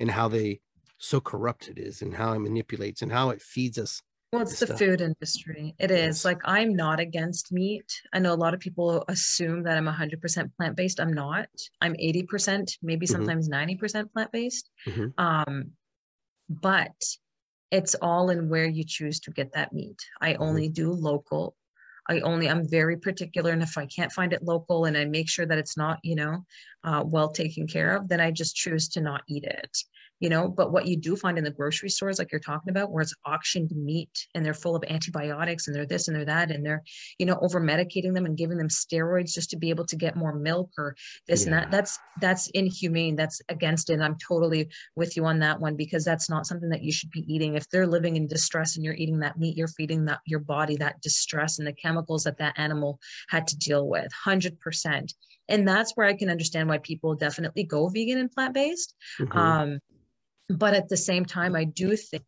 and 0.00 0.10
how 0.10 0.28
they 0.28 0.60
so 1.02 1.20
corrupt 1.20 1.68
it 1.68 1.78
is 1.78 2.00
and 2.00 2.14
how 2.14 2.32
it 2.32 2.38
manipulates 2.38 3.02
and 3.02 3.10
how 3.10 3.30
it 3.30 3.42
feeds 3.42 3.76
us 3.76 4.00
well, 4.32 4.40
it's 4.40 4.58
the 4.60 4.64
stuff. 4.64 4.78
food 4.78 5.02
industry. 5.02 5.74
It 5.78 5.90
is 5.90 6.24
like 6.24 6.38
I'm 6.46 6.74
not 6.74 7.00
against 7.00 7.52
meat. 7.52 7.92
I 8.14 8.18
know 8.18 8.32
a 8.32 8.34
lot 8.34 8.54
of 8.54 8.60
people 8.60 9.04
assume 9.08 9.62
that 9.64 9.76
I'm 9.76 9.84
100% 9.84 10.56
plant 10.56 10.74
based. 10.74 11.00
I'm 11.00 11.12
not. 11.12 11.48
I'm 11.82 11.92
80%, 11.92 12.78
maybe 12.82 13.04
mm-hmm. 13.04 13.12
sometimes 13.12 13.50
mm-hmm. 13.50 13.84
90% 13.84 14.10
plant 14.10 14.32
based. 14.32 14.70
Mm-hmm. 14.86 15.08
Um, 15.18 15.72
but 16.48 16.94
it's 17.70 17.94
all 17.96 18.30
in 18.30 18.48
where 18.48 18.64
you 18.66 18.84
choose 18.86 19.20
to 19.20 19.30
get 19.32 19.52
that 19.52 19.74
meat. 19.74 19.98
I 20.22 20.32
mm-hmm. 20.32 20.42
only 20.44 20.68
do 20.70 20.92
local. 20.92 21.54
I 22.08 22.20
only 22.20 22.48
I'm 22.48 22.66
very 22.66 22.96
particular, 22.96 23.50
and 23.50 23.62
if 23.62 23.76
I 23.76 23.84
can't 23.84 24.12
find 24.12 24.32
it 24.32 24.42
local, 24.42 24.86
and 24.86 24.96
I 24.96 25.04
make 25.04 25.28
sure 25.28 25.44
that 25.44 25.58
it's 25.58 25.76
not, 25.76 25.98
you 26.02 26.16
know, 26.16 26.46
uh, 26.84 27.02
well 27.04 27.28
taken 27.28 27.66
care 27.66 27.96
of, 27.96 28.08
then 28.08 28.20
I 28.20 28.30
just 28.30 28.56
choose 28.56 28.88
to 28.90 29.02
not 29.02 29.24
eat 29.28 29.44
it 29.44 29.76
you 30.22 30.30
know 30.30 30.48
but 30.48 30.72
what 30.72 30.86
you 30.86 30.96
do 30.96 31.16
find 31.16 31.36
in 31.36 31.44
the 31.44 31.50
grocery 31.50 31.90
stores 31.90 32.18
like 32.18 32.30
you're 32.30 32.40
talking 32.40 32.70
about 32.70 32.92
where 32.92 33.02
it's 33.02 33.14
auctioned 33.26 33.70
meat 33.74 34.26
and 34.34 34.46
they're 34.46 34.54
full 34.54 34.76
of 34.76 34.84
antibiotics 34.88 35.66
and 35.66 35.74
they're 35.74 35.84
this 35.84 36.06
and 36.06 36.16
they're 36.16 36.24
that 36.24 36.50
and 36.50 36.64
they're 36.64 36.82
you 37.18 37.26
know 37.26 37.38
over 37.42 37.60
medicating 37.60 38.14
them 38.14 38.24
and 38.24 38.38
giving 38.38 38.56
them 38.56 38.68
steroids 38.68 39.34
just 39.34 39.50
to 39.50 39.56
be 39.56 39.68
able 39.68 39.84
to 39.84 39.96
get 39.96 40.16
more 40.16 40.32
milk 40.32 40.70
or 40.78 40.94
this 41.26 41.44
yeah. 41.44 41.46
and 41.46 41.54
that 41.54 41.70
that's 41.70 41.98
that's 42.20 42.46
inhumane. 42.48 43.16
That's 43.16 43.40
against 43.48 43.90
it. 43.90 43.94
And 43.94 44.04
i'm 44.04 44.16
totally 44.16 44.68
with 44.94 45.16
you 45.16 45.24
on 45.26 45.40
that 45.40 45.60
one 45.60 45.76
because 45.76 46.04
that's 46.04 46.30
not 46.30 46.46
something 46.46 46.68
that 46.68 46.82
you 46.82 46.92
should 46.92 47.10
be 47.10 47.24
eating. 47.32 47.56
If 47.56 47.68
they're 47.68 47.86
living 47.86 48.16
in 48.16 48.28
distress 48.28 48.76
and 48.76 48.84
you're 48.84 48.94
eating 48.94 49.18
that 49.20 49.38
meat 49.38 49.56
you're 49.56 49.68
feeding 49.68 50.04
that 50.04 50.20
your 50.24 50.38
body 50.38 50.76
that 50.76 51.00
distress 51.00 51.58
and 51.58 51.66
the 51.66 51.72
chemicals 51.72 52.24
that 52.24 52.38
that 52.38 52.58
animal 52.58 53.00
had 53.28 53.48
to 53.48 53.56
deal 53.56 53.88
with 53.88 54.08
100% 54.24 55.14
and 55.48 55.66
that's 55.66 55.92
where 55.96 56.06
i 56.06 56.14
can 56.14 56.30
understand 56.30 56.68
why 56.68 56.78
people 56.78 57.14
definitely 57.14 57.64
go 57.64 57.88
vegan 57.88 58.18
and 58.18 58.30
plant-based. 58.30 58.94
Mm-hmm. 59.20 59.38
um, 59.38 59.78
but 60.58 60.74
at 60.74 60.88
the 60.88 60.96
same 60.96 61.24
time, 61.24 61.56
I 61.56 61.64
do 61.64 61.96
think 61.96 62.24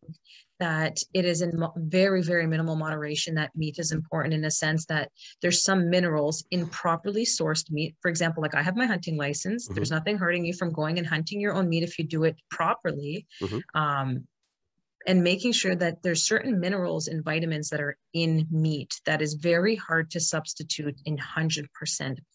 that 0.59 0.99
it 1.13 1.25
is 1.25 1.41
in 1.41 1.61
very, 1.75 2.21
very 2.21 2.47
minimal 2.47 2.75
moderation 2.75 3.35
that 3.35 3.51
meat 3.55 3.77
is 3.77 3.91
important 3.91 4.33
in 4.33 4.45
a 4.45 4.51
sense 4.51 4.85
that 4.85 5.11
there's 5.41 5.63
some 5.63 5.89
minerals 5.89 6.45
in 6.51 6.67
properly 6.67 7.25
sourced 7.25 7.69
meat. 7.71 7.95
For 8.01 8.09
example, 8.09 8.41
like 8.41 8.55
I 8.55 8.61
have 8.61 8.77
my 8.77 8.85
hunting 8.85 9.17
license. 9.17 9.65
Mm-hmm. 9.65 9.75
There's 9.75 9.91
nothing 9.91 10.17
hurting 10.17 10.45
you 10.45 10.53
from 10.53 10.71
going 10.71 10.97
and 10.97 11.05
hunting 11.05 11.41
your 11.41 11.53
own 11.53 11.67
meat 11.67 11.83
if 11.83 11.99
you 11.99 12.05
do 12.05 12.23
it 12.23 12.37
properly. 12.49 13.27
Mm-hmm. 13.41 13.79
Um, 13.79 14.27
and 15.07 15.23
making 15.23 15.51
sure 15.51 15.75
that 15.75 16.01
there's 16.01 16.23
certain 16.23 16.59
minerals 16.59 17.07
and 17.07 17.23
vitamins 17.23 17.69
that 17.69 17.79
are 17.79 17.97
in 18.13 18.47
meat 18.49 18.99
that 19.05 19.21
is 19.21 19.35
very 19.35 19.75
hard 19.75 20.09
to 20.11 20.19
substitute 20.19 20.99
in 21.05 21.17
100% 21.17 21.67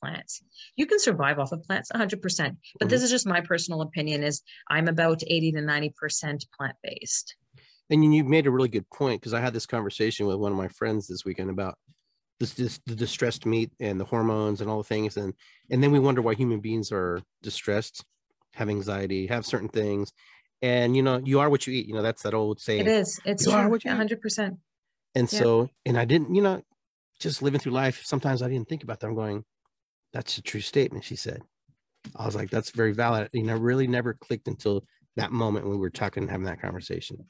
plants. 0.00 0.42
You 0.76 0.86
can 0.86 1.00
survive 1.00 1.38
off 1.38 1.52
of 1.52 1.62
plants 1.64 1.90
100%, 1.92 2.20
but 2.20 2.20
mm-hmm. 2.20 2.88
this 2.88 3.02
is 3.02 3.10
just 3.10 3.26
my 3.26 3.40
personal 3.40 3.82
opinion 3.82 4.22
is 4.22 4.42
I'm 4.68 4.88
about 4.88 5.22
80 5.26 5.52
to 5.52 5.58
90% 5.58 6.44
plant-based. 6.56 7.34
And 7.90 8.14
you 8.14 8.22
made 8.22 8.46
a 8.46 8.50
really 8.52 8.68
good 8.68 8.88
point 8.90 9.20
because 9.20 9.34
I 9.34 9.40
had 9.40 9.52
this 9.52 9.66
conversation 9.66 10.26
with 10.26 10.36
one 10.36 10.52
of 10.52 10.58
my 10.58 10.68
friends 10.68 11.08
this 11.08 11.24
weekend 11.24 11.50
about 11.50 11.76
this, 12.38 12.54
this 12.54 12.80
the 12.86 12.94
distressed 12.94 13.46
meat 13.46 13.72
and 13.80 14.00
the 14.00 14.04
hormones 14.04 14.60
and 14.60 14.70
all 14.70 14.78
the 14.78 14.84
things 14.84 15.16
and 15.16 15.34
and 15.70 15.82
then 15.82 15.90
we 15.92 15.98
wonder 15.98 16.22
why 16.22 16.34
human 16.34 16.60
beings 16.60 16.90
are 16.90 17.20
distressed 17.42 18.02
have 18.54 18.70
anxiety 18.70 19.26
have 19.26 19.44
certain 19.44 19.68
things 19.68 20.12
and 20.62 20.96
you 20.96 21.02
know 21.02 21.20
you 21.24 21.40
are 21.40 21.48
what 21.48 21.66
you 21.66 21.72
eat 21.72 21.86
you 21.86 21.94
know 21.94 22.02
that's 22.02 22.22
that 22.22 22.34
old 22.34 22.60
saying 22.60 22.80
it 22.80 22.86
is 22.86 23.20
it's 23.24 23.46
you 23.46 23.52
true, 23.52 23.60
are 23.60 23.68
what 23.68 23.84
you 23.84 23.90
100% 23.90 24.52
eat. 24.52 24.56
and 25.14 25.32
yeah. 25.32 25.38
so 25.38 25.70
and 25.86 25.98
i 25.98 26.04
didn't 26.04 26.34
you 26.34 26.42
know 26.42 26.62
just 27.18 27.42
living 27.42 27.60
through 27.60 27.72
life 27.72 28.02
sometimes 28.04 28.42
i 28.42 28.48
didn't 28.48 28.68
think 28.68 28.82
about 28.82 29.00
that 29.00 29.06
i'm 29.06 29.14
going 29.14 29.44
that's 30.12 30.38
a 30.38 30.42
true 30.42 30.60
statement 30.60 31.04
she 31.04 31.16
said 31.16 31.42
i 32.16 32.26
was 32.26 32.34
like 32.34 32.50
that's 32.50 32.70
very 32.70 32.92
valid 32.92 33.28
you 33.32 33.42
know 33.42 33.56
really 33.56 33.86
never 33.86 34.14
clicked 34.14 34.48
until 34.48 34.84
that 35.16 35.32
moment 35.32 35.64
when 35.64 35.74
we 35.74 35.80
were 35.80 35.90
talking 35.90 36.22
and 36.22 36.30
having 36.30 36.46
that 36.46 36.60
conversation 36.60 37.24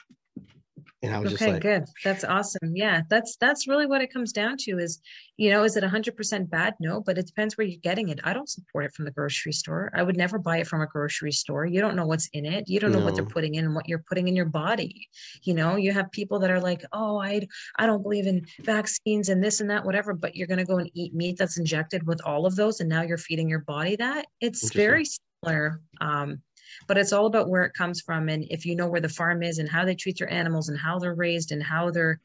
And 1.02 1.14
I 1.14 1.18
was 1.18 1.32
okay, 1.32 1.36
just 1.36 1.48
like, 1.48 1.62
good. 1.62 1.84
That's 2.04 2.24
awesome. 2.24 2.76
Yeah, 2.76 3.02
that's 3.08 3.36
that's 3.36 3.66
really 3.66 3.86
what 3.86 4.02
it 4.02 4.12
comes 4.12 4.32
down 4.32 4.56
to 4.60 4.78
is, 4.78 5.00
you 5.38 5.48
know, 5.48 5.64
is 5.64 5.76
it 5.76 5.82
100% 5.82 6.50
bad? 6.50 6.74
No, 6.78 7.00
but 7.00 7.16
it 7.16 7.26
depends 7.26 7.56
where 7.56 7.66
you're 7.66 7.80
getting 7.80 8.10
it. 8.10 8.20
I 8.22 8.34
don't 8.34 8.48
support 8.48 8.84
it 8.84 8.92
from 8.92 9.06
the 9.06 9.10
grocery 9.10 9.52
store. 9.52 9.90
I 9.94 10.02
would 10.02 10.18
never 10.18 10.38
buy 10.38 10.58
it 10.58 10.66
from 10.66 10.82
a 10.82 10.86
grocery 10.86 11.32
store. 11.32 11.64
You 11.64 11.80
don't 11.80 11.96
know 11.96 12.06
what's 12.06 12.28
in 12.34 12.44
it. 12.44 12.68
You 12.68 12.80
don't 12.80 12.92
know 12.92 13.00
what 13.00 13.14
they're 13.14 13.24
putting 13.24 13.54
in 13.54 13.64
and 13.64 13.74
what 13.74 13.88
you're 13.88 14.04
putting 14.06 14.28
in 14.28 14.36
your 14.36 14.44
body. 14.44 15.08
You 15.42 15.54
know, 15.54 15.76
you 15.76 15.92
have 15.92 16.10
people 16.12 16.38
that 16.40 16.50
are 16.50 16.60
like, 16.60 16.84
"Oh, 16.92 17.18
I 17.18 17.46
I 17.76 17.86
don't 17.86 18.02
believe 18.02 18.26
in 18.26 18.44
vaccines 18.60 19.30
and 19.30 19.42
this 19.42 19.60
and 19.60 19.70
that 19.70 19.86
whatever," 19.86 20.12
but 20.12 20.36
you're 20.36 20.46
going 20.46 20.58
to 20.58 20.66
go 20.66 20.76
and 20.76 20.90
eat 20.94 21.14
meat 21.14 21.38
that's 21.38 21.58
injected 21.58 22.06
with 22.06 22.20
all 22.26 22.44
of 22.44 22.56
those 22.56 22.80
and 22.80 22.88
now 22.90 23.02
you're 23.02 23.18
feeding 23.18 23.48
your 23.48 23.60
body 23.60 23.96
that. 23.96 24.26
It's 24.40 24.70
very 24.74 25.04
similar 25.06 25.80
um 26.00 26.42
but 26.86 26.98
it's 26.98 27.12
all 27.12 27.26
about 27.26 27.48
where 27.48 27.64
it 27.64 27.74
comes 27.74 28.00
from 28.00 28.28
and 28.28 28.44
if 28.50 28.64
you 28.64 28.74
know 28.76 28.88
where 28.88 29.00
the 29.00 29.08
farm 29.08 29.42
is 29.42 29.58
and 29.58 29.68
how 29.68 29.84
they 29.84 29.94
treat 29.94 30.18
their 30.18 30.32
animals 30.32 30.68
and 30.68 30.78
how 30.78 30.98
they're 30.98 31.14
raised 31.14 31.52
and 31.52 31.62
how 31.62 31.90
they're 31.90 32.20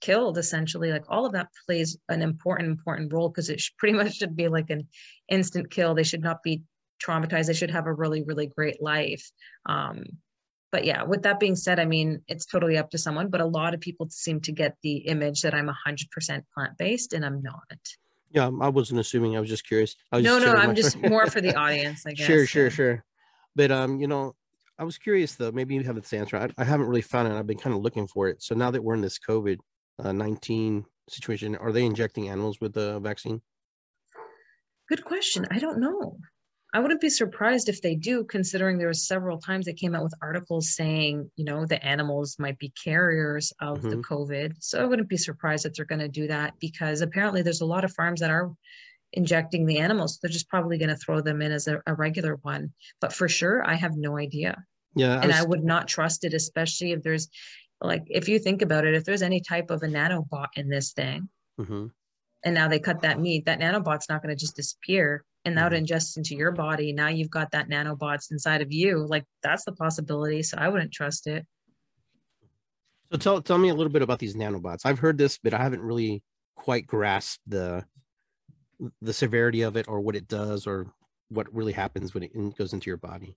killed 0.00 0.38
essentially 0.38 0.90
like 0.90 1.04
all 1.08 1.26
of 1.26 1.32
that 1.32 1.48
plays 1.66 1.98
an 2.08 2.22
important 2.22 2.68
important 2.68 3.12
role 3.12 3.28
because 3.28 3.50
it 3.50 3.60
should, 3.60 3.76
pretty 3.76 3.96
much 3.96 4.16
should 4.16 4.36
be 4.36 4.48
like 4.48 4.70
an 4.70 4.86
instant 5.28 5.70
kill 5.70 5.94
they 5.94 6.02
should 6.02 6.22
not 6.22 6.42
be 6.42 6.62
traumatized 7.02 7.46
they 7.46 7.54
should 7.54 7.70
have 7.70 7.86
a 7.86 7.92
really 7.92 8.22
really 8.22 8.46
great 8.46 8.82
life 8.82 9.30
um 9.66 10.02
but 10.72 10.84
yeah 10.84 11.02
with 11.02 11.22
that 11.22 11.40
being 11.40 11.56
said 11.56 11.78
i 11.78 11.84
mean 11.84 12.22
it's 12.28 12.46
totally 12.46 12.78
up 12.78 12.90
to 12.90 12.98
someone 12.98 13.28
but 13.28 13.40
a 13.40 13.46
lot 13.46 13.74
of 13.74 13.80
people 13.80 14.06
seem 14.10 14.40
to 14.40 14.52
get 14.52 14.76
the 14.82 14.96
image 14.98 15.42
that 15.42 15.54
i'm 15.54 15.70
100% 15.86 16.42
plant-based 16.54 17.12
and 17.12 17.24
i'm 17.24 17.42
not 17.42 17.62
yeah, 18.32 18.48
I 18.60 18.68
wasn't 18.68 19.00
assuming. 19.00 19.36
I 19.36 19.40
was 19.40 19.48
just 19.48 19.66
curious. 19.66 19.96
I 20.12 20.18
was 20.18 20.24
no 20.24 20.38
no 20.38 20.52
i'm 20.52 20.74
just 20.74 20.96
more 20.96 21.26
for 21.26 21.40
the 21.40 21.54
audience 21.56 22.04
i 22.06 22.12
guess 22.12 22.26
Sure, 22.26 22.46
sure, 22.46 22.70
sure. 22.70 23.04
But 23.60 23.70
um, 23.70 24.00
you 24.00 24.06
know, 24.06 24.34
I 24.78 24.84
was 24.84 24.96
curious 24.96 25.34
though. 25.34 25.52
Maybe 25.52 25.74
you 25.74 25.82
have 25.82 25.94
this 25.94 26.14
answer. 26.14 26.38
I, 26.38 26.48
I 26.56 26.64
haven't 26.64 26.86
really 26.86 27.02
found 27.02 27.28
it. 27.28 27.34
I've 27.36 27.46
been 27.46 27.58
kind 27.58 27.76
of 27.76 27.82
looking 27.82 28.06
for 28.06 28.26
it. 28.26 28.42
So 28.42 28.54
now 28.54 28.70
that 28.70 28.82
we're 28.82 28.94
in 28.94 29.02
this 29.02 29.18
COVID 29.18 29.58
uh, 30.02 30.12
nineteen 30.12 30.86
situation, 31.10 31.56
are 31.56 31.70
they 31.70 31.84
injecting 31.84 32.30
animals 32.30 32.58
with 32.62 32.72
the 32.72 32.98
vaccine? 33.00 33.42
Good 34.88 35.04
question. 35.04 35.46
I 35.50 35.58
don't 35.58 35.78
know. 35.78 36.16
I 36.72 36.80
wouldn't 36.80 37.02
be 37.02 37.10
surprised 37.10 37.68
if 37.68 37.82
they 37.82 37.96
do, 37.96 38.24
considering 38.24 38.78
there 38.78 38.88
was 38.88 39.06
several 39.06 39.36
times 39.38 39.66
they 39.66 39.74
came 39.74 39.94
out 39.94 40.04
with 40.04 40.14
articles 40.22 40.74
saying, 40.74 41.30
you 41.36 41.44
know, 41.44 41.66
the 41.66 41.84
animals 41.84 42.36
might 42.38 42.58
be 42.58 42.72
carriers 42.82 43.52
of 43.60 43.82
the 43.82 43.96
Mhm. 43.96 44.04
COVID. 44.04 44.54
So 44.60 44.80
I 44.80 44.86
wouldn't 44.86 45.10
be 45.10 45.18
surprised 45.18 45.66
if 45.66 45.74
they're 45.74 45.84
going 45.84 45.98
to 45.98 46.08
do 46.08 46.28
that 46.28 46.54
because 46.60 47.02
apparently 47.02 47.42
there's 47.42 47.60
a 47.60 47.66
lot 47.66 47.84
of 47.84 47.92
farms 47.92 48.20
that 48.20 48.30
are 48.30 48.52
injecting 49.12 49.66
the 49.66 49.78
animals. 49.78 50.18
They're 50.18 50.30
just 50.30 50.48
probably 50.48 50.78
going 50.78 50.90
to 50.90 50.96
throw 50.96 51.20
them 51.20 51.42
in 51.42 51.52
as 51.52 51.66
a, 51.68 51.80
a 51.86 51.94
regular 51.94 52.36
one. 52.42 52.72
But 53.00 53.12
for 53.12 53.28
sure, 53.28 53.66
I 53.68 53.74
have 53.74 53.96
no 53.96 54.16
idea. 54.18 54.64
Yeah, 54.94 55.18
I 55.18 55.22
and 55.22 55.32
I 55.32 55.42
would 55.42 55.64
not 55.64 55.88
trust 55.88 56.24
it, 56.24 56.34
especially 56.34 56.92
if 56.92 57.02
there's 57.02 57.28
like, 57.80 58.04
if 58.08 58.28
you 58.28 58.38
think 58.38 58.62
about 58.62 58.84
it, 58.84 58.94
if 58.94 59.04
there's 59.04 59.22
any 59.22 59.40
type 59.40 59.70
of 59.70 59.82
a 59.82 59.86
nanobot 59.86 60.48
in 60.56 60.68
this 60.68 60.92
thing, 60.92 61.28
mhm. 61.58 61.90
and 62.44 62.54
now 62.54 62.68
they 62.68 62.78
cut 62.78 63.02
that 63.02 63.20
meat, 63.20 63.46
that 63.46 63.60
nanobot's 63.60 64.08
not 64.08 64.22
going 64.22 64.34
to 64.36 64.40
just 64.40 64.56
disappear 64.56 65.24
and 65.44 65.54
now 65.54 65.66
it 65.66 65.72
Mhm. 65.72 65.86
ingests 65.86 66.16
into 66.16 66.34
your 66.34 66.52
body. 66.52 66.92
Now 66.92 67.08
you've 67.08 67.30
got 67.30 67.50
that 67.52 67.68
nanobots 67.68 68.30
inside 68.30 68.60
of 68.60 68.72
you. 68.72 69.06
Like 69.06 69.24
that's 69.42 69.64
the 69.64 69.72
possibility. 69.72 70.42
So 70.42 70.58
I 70.58 70.68
wouldn't 70.68 70.92
trust 70.92 71.26
it. 71.26 71.46
So 73.10 73.18
tell 73.18 73.42
tell 73.42 73.58
me 73.58 73.70
a 73.70 73.74
little 73.74 73.92
bit 73.92 74.02
about 74.02 74.18
these 74.18 74.36
nanobots. 74.36 74.80
I've 74.84 74.98
heard 74.98 75.18
this, 75.18 75.38
but 75.38 75.54
I 75.54 75.62
haven't 75.62 75.82
really 75.82 76.22
quite 76.56 76.86
grasped 76.86 77.40
the 77.46 77.84
the 79.00 79.12
severity 79.12 79.62
of 79.62 79.76
it 79.76 79.88
or 79.88 80.00
what 80.00 80.16
it 80.16 80.28
does 80.28 80.66
or 80.66 80.92
what 81.28 81.52
really 81.54 81.72
happens 81.72 82.14
when 82.14 82.22
it 82.22 82.32
goes 82.56 82.72
into 82.72 82.90
your 82.90 82.96
body. 82.96 83.36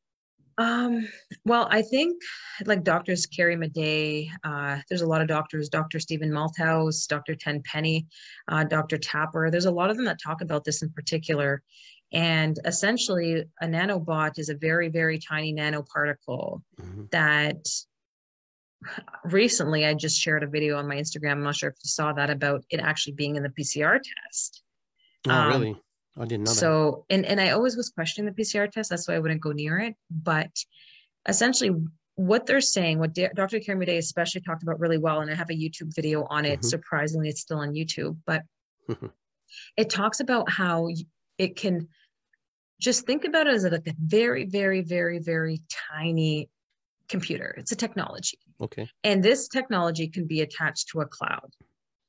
Um, 0.59 1.07
well, 1.45 1.67
I 1.71 1.81
think 1.81 2.21
like 2.65 2.83
doctors 2.83 3.25
Carrie 3.25 3.55
Madej, 3.55 4.29
uh, 4.43 4.79
there's 4.87 5.01
a 5.01 5.07
lot 5.07 5.21
of 5.21 5.27
doctors, 5.27 5.67
Dr. 5.67 5.99
Stephen 5.99 6.29
Malthouse, 6.29 7.07
Dr. 7.07 7.33
Tenpenny, 7.35 8.05
uh, 8.47 8.63
Dr. 8.63 8.97
Tapper. 8.97 9.49
There's 9.49 9.65
a 9.65 9.71
lot 9.71 9.89
of 9.89 9.97
them 9.97 10.05
that 10.05 10.19
talk 10.21 10.41
about 10.41 10.63
this 10.63 10.83
in 10.83 10.91
particular. 10.91 11.63
And 12.11 12.59
essentially, 12.65 13.43
a 13.61 13.65
nanobot 13.65 14.37
is 14.37 14.49
a 14.49 14.55
very, 14.55 14.89
very 14.89 15.17
tiny 15.17 15.53
nanoparticle 15.53 16.61
Mhm. 16.79 17.09
that 17.09 17.65
recently 19.25 19.85
I 19.85 19.95
just 19.95 20.19
shared 20.19 20.43
a 20.43 20.47
video 20.47 20.77
on 20.77 20.87
my 20.87 20.95
Instagram. 20.97 21.31
I'm 21.31 21.43
not 21.43 21.55
sure 21.55 21.69
if 21.69 21.75
you 21.83 21.89
saw 21.89 22.13
that 22.13 22.29
about 22.29 22.63
it 22.69 22.79
actually 22.79 23.13
being 23.13 23.35
in 23.37 23.43
the 23.43 23.49
PCR 23.49 23.99
test. 23.99 24.61
Oh, 25.27 25.31
Um, 25.31 25.47
really? 25.47 25.81
I 26.17 26.25
didn't 26.25 26.43
know 26.45 26.51
that. 26.51 26.59
So, 26.59 27.05
and 27.09 27.25
and 27.25 27.39
I 27.41 27.51
always 27.51 27.75
was 27.75 27.89
questioning 27.89 28.31
the 28.31 28.39
PCR 28.41 28.71
test. 28.71 28.89
That's 28.89 29.07
why 29.07 29.15
I 29.15 29.19
wouldn't 29.19 29.41
go 29.41 29.51
near 29.51 29.79
it. 29.79 29.95
But 30.11 30.51
essentially, 31.27 31.71
what 32.15 32.45
they're 32.45 32.61
saying, 32.61 32.99
what 32.99 33.13
D- 33.13 33.29
Dr. 33.33 33.59
Carrie 33.59 33.97
especially 33.97 34.41
talked 34.41 34.61
about 34.63 34.79
really 34.79 34.99
well, 34.99 35.21
and 35.21 35.31
I 35.31 35.35
have 35.35 35.49
a 35.49 35.53
YouTube 35.53 35.95
video 35.95 36.25
on 36.25 36.45
it. 36.45 36.59
Mhm. 36.61 36.65
Surprisingly, 36.65 37.29
it's 37.29 37.41
still 37.41 37.57
on 37.59 37.73
YouTube, 37.73 38.17
but 38.25 38.43
Mhm. 38.87 39.11
it 39.77 39.89
talks 39.89 40.19
about 40.19 40.51
how 40.51 40.89
it 41.39 41.55
can 41.55 41.87
just 42.79 43.05
think 43.07 43.23
about 43.23 43.47
it 43.47 43.53
as 43.53 43.63
like 43.63 43.87
a 43.87 43.95
very, 43.97 44.45
very, 44.45 44.81
very, 44.81 45.17
very 45.19 45.61
tiny 45.69 46.49
computer. 47.07 47.55
It's 47.57 47.71
a 47.71 47.75
technology. 47.75 48.37
Okay. 48.61 48.89
And 49.03 49.23
this 49.23 49.47
technology 49.47 50.07
can 50.07 50.27
be 50.27 50.41
attached 50.41 50.89
to 50.89 51.01
a 51.01 51.05
cloud. 51.07 51.55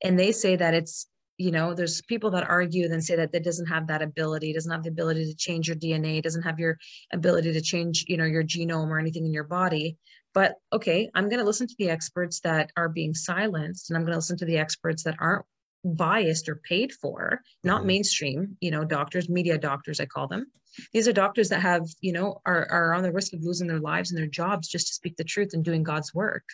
And 0.03 0.19
they 0.19 0.33
say 0.33 0.57
that 0.57 0.75
it's, 0.75 1.07
you 1.37 1.51
know, 1.51 1.75
there's 1.75 2.01
people 2.03 2.31
that 2.31 2.49
argue 2.49 2.85
and 2.85 3.05
say 3.05 3.17
that 3.17 3.35
it 3.35 3.45
doesn't 3.45 3.67
have 3.67 3.89
that 3.89 4.03
ability, 4.03 4.53
doesn't 4.53 4.71
have 4.71 4.85
the 4.85 4.91
ability 4.91 5.25
to 5.25 5.35
change 5.35 5.69
your 5.69 5.77
DNA, 5.77 6.23
doesn't 6.23 6.43
have 6.43 6.61
your 6.61 6.79
ability 7.13 7.53
to 7.53 7.61
change, 7.61 8.05
you 8.09 8.17
know, 8.17 8.25
your 8.25 8.45
genome 8.45 8.89
or 8.89 8.99
anything 8.99 9.27
in 9.27 9.33
your 9.33 9.45
body. 9.45 9.97
But 10.33 10.55
okay, 10.73 11.11
I'm 11.15 11.29
going 11.29 11.39
to 11.39 11.45
listen 11.45 11.67
to 11.67 11.75
the 11.79 11.91
experts 11.91 12.41
that 12.41 12.71
are 12.77 12.89
being 12.89 13.15
silenced 13.15 13.91
and 13.91 13.97
I'm 13.97 14.03
going 14.03 14.13
to 14.13 14.19
listen 14.19 14.37
to 14.39 14.45
the 14.45 14.59
experts 14.59 15.05
that 15.05 15.17
aren't 15.21 15.45
biased 15.85 16.49
or 16.49 16.57
paid 16.57 16.93
for, 16.93 17.43
not 17.63 17.83
Mhm. 17.83 17.87
mainstream, 17.87 18.57
you 18.61 18.71
know, 18.71 18.85
doctors, 18.85 19.29
media 19.29 19.59
doctors, 19.59 20.01
I 20.01 20.07
call 20.07 20.29
them. 20.29 20.51
These 20.93 21.07
are 21.07 21.13
doctors 21.13 21.51
that 21.51 21.61
have, 21.61 21.87
you 22.01 22.13
know, 22.13 22.41
are, 22.45 22.67
are 22.71 22.95
on 22.95 23.03
the 23.03 23.13
risk 23.13 23.33
of 23.33 23.43
losing 23.43 23.69
their 23.69 23.79
lives 23.79 24.11
and 24.11 24.19
their 24.19 24.27
jobs 24.27 24.67
just 24.67 24.89
to 24.89 24.95
speak 24.95 25.17
the 25.17 25.23
truth 25.25 25.55
and 25.55 25.65
doing 25.65 25.85
God's 25.85 26.13
work. 26.13 26.49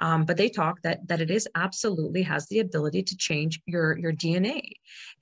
Um, 0.00 0.24
but 0.24 0.36
they 0.36 0.48
talk 0.48 0.82
that 0.82 1.06
that 1.06 1.20
it 1.20 1.30
is 1.30 1.48
absolutely 1.54 2.22
has 2.22 2.46
the 2.48 2.58
ability 2.58 3.04
to 3.04 3.16
change 3.16 3.60
your 3.66 3.96
your 3.96 4.12
DNA, 4.12 4.72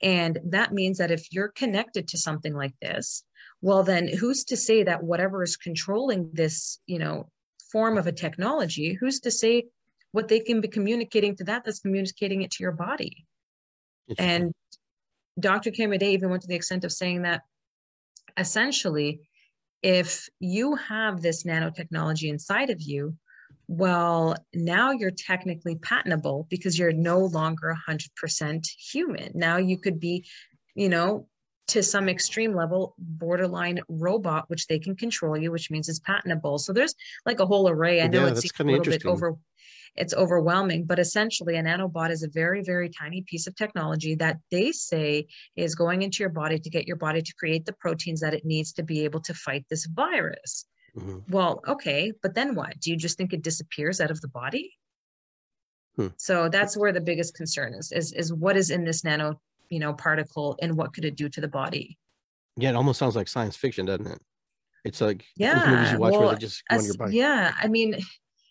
and 0.00 0.38
that 0.44 0.72
means 0.72 0.98
that 0.98 1.10
if 1.10 1.26
you're 1.30 1.48
connected 1.48 2.08
to 2.08 2.18
something 2.18 2.54
like 2.54 2.74
this, 2.80 3.22
well, 3.60 3.82
then 3.82 4.08
who's 4.08 4.44
to 4.44 4.56
say 4.56 4.82
that 4.84 5.02
whatever 5.02 5.42
is 5.42 5.56
controlling 5.56 6.30
this, 6.32 6.80
you 6.86 6.98
know, 6.98 7.28
form 7.70 7.98
of 7.98 8.06
a 8.06 8.12
technology, 8.12 8.94
who's 8.94 9.20
to 9.20 9.30
say 9.30 9.64
what 10.12 10.28
they 10.28 10.40
can 10.40 10.60
be 10.60 10.68
communicating 10.68 11.36
to 11.36 11.44
that 11.44 11.64
that's 11.64 11.80
communicating 11.80 12.42
it 12.42 12.50
to 12.52 12.62
your 12.62 12.72
body? 12.72 13.26
And 14.18 14.52
Dr. 15.38 15.70
Kamade 15.70 16.02
even 16.02 16.30
went 16.30 16.42
to 16.42 16.48
the 16.48 16.54
extent 16.54 16.84
of 16.84 16.92
saying 16.92 17.22
that 17.22 17.42
essentially, 18.36 19.20
if 19.82 20.28
you 20.40 20.74
have 20.76 21.22
this 21.22 21.44
nanotechnology 21.44 22.28
inside 22.28 22.70
of 22.70 22.80
you, 22.80 23.16
well, 23.68 24.34
now 24.54 24.92
you're 24.92 25.10
technically 25.10 25.76
patentable 25.76 26.46
because 26.48 26.78
you're 26.78 26.92
no 26.92 27.18
longer 27.18 27.76
100% 27.88 28.66
human. 28.90 29.30
Now 29.34 29.58
you 29.58 29.78
could 29.78 30.00
be, 30.00 30.26
you 30.74 30.88
know, 30.88 31.28
to 31.68 31.82
some 31.82 32.08
extreme 32.08 32.54
level, 32.54 32.94
borderline 32.98 33.80
robot, 33.88 34.48
which 34.48 34.66
they 34.68 34.78
can 34.78 34.96
control 34.96 35.36
you, 35.36 35.52
which 35.52 35.70
means 35.70 35.88
it's 35.88 35.98
patentable. 35.98 36.58
So 36.58 36.72
there's 36.72 36.94
like 37.26 37.40
a 37.40 37.46
whole 37.46 37.68
array. 37.68 38.00
I 38.00 38.08
know 38.08 38.24
Yeah, 38.24 38.30
it's 38.30 38.58
a 38.58 38.64
little 38.64 38.84
bit 38.84 39.04
over, 39.04 39.36
it's 39.98 40.14
overwhelming, 40.14 40.84
but 40.84 40.98
essentially 40.98 41.56
a 41.56 41.62
nanobot 41.62 42.10
is 42.10 42.22
a 42.22 42.28
very, 42.28 42.62
very 42.62 42.88
tiny 42.88 43.22
piece 43.22 43.46
of 43.46 43.54
technology 43.56 44.14
that 44.14 44.38
they 44.50 44.70
say 44.72 45.26
is 45.56 45.74
going 45.74 46.02
into 46.02 46.22
your 46.22 46.30
body 46.30 46.58
to 46.58 46.70
get 46.70 46.86
your 46.86 46.96
body 46.96 47.20
to 47.20 47.34
create 47.38 47.66
the 47.66 47.72
proteins 47.74 48.20
that 48.20 48.32
it 48.34 48.44
needs 48.44 48.72
to 48.74 48.82
be 48.82 49.04
able 49.04 49.20
to 49.20 49.34
fight 49.34 49.64
this 49.68 49.86
virus. 49.86 50.66
Mhm. 50.96 51.24
Well, 51.28 51.60
okay, 51.66 52.12
but 52.22 52.34
then 52.34 52.54
what? 52.54 52.78
Do 52.80 52.90
you 52.90 52.96
just 52.96 53.18
think 53.18 53.32
it 53.32 53.42
disappears 53.42 54.00
out 54.00 54.10
of 54.10 54.20
the 54.20 54.28
body? 54.28 54.72
Hmm. 55.96 56.08
So 56.16 56.48
that's 56.48 56.76
where 56.76 56.92
the 56.92 57.00
biggest 57.00 57.34
concern 57.34 57.74
is, 57.74 57.90
is 57.92 58.12
is 58.12 58.32
what 58.32 58.56
is 58.56 58.70
in 58.70 58.84
this 58.84 59.02
nano, 59.04 59.40
you 59.68 59.80
know, 59.80 59.92
particle 59.94 60.56
and 60.62 60.76
what 60.76 60.94
could 60.94 61.04
it 61.04 61.16
do 61.16 61.28
to 61.28 61.40
the 61.40 61.48
body? 61.48 61.98
Yeah, 62.56 62.70
it 62.70 62.76
almost 62.76 62.98
sounds 62.98 63.16
like 63.16 63.28
science 63.28 63.56
fiction, 63.56 63.86
doesn't 63.86 64.06
it? 64.06 64.20
It's 64.84 65.00
like 65.00 65.24
those 65.38 65.66
movies 65.66 65.88
Yeah, 65.88 65.92
you 65.94 65.98
watch 65.98 66.12
where 66.12 66.20
well, 66.20 66.30
they 66.30 66.38
just 66.38 66.62
go 66.68 66.76
in 66.76 66.80
As- 66.80 66.86
your 66.86 66.94
body. 66.94 67.16
yeah, 67.16 67.52
I 67.60 67.66
mean, 67.68 67.96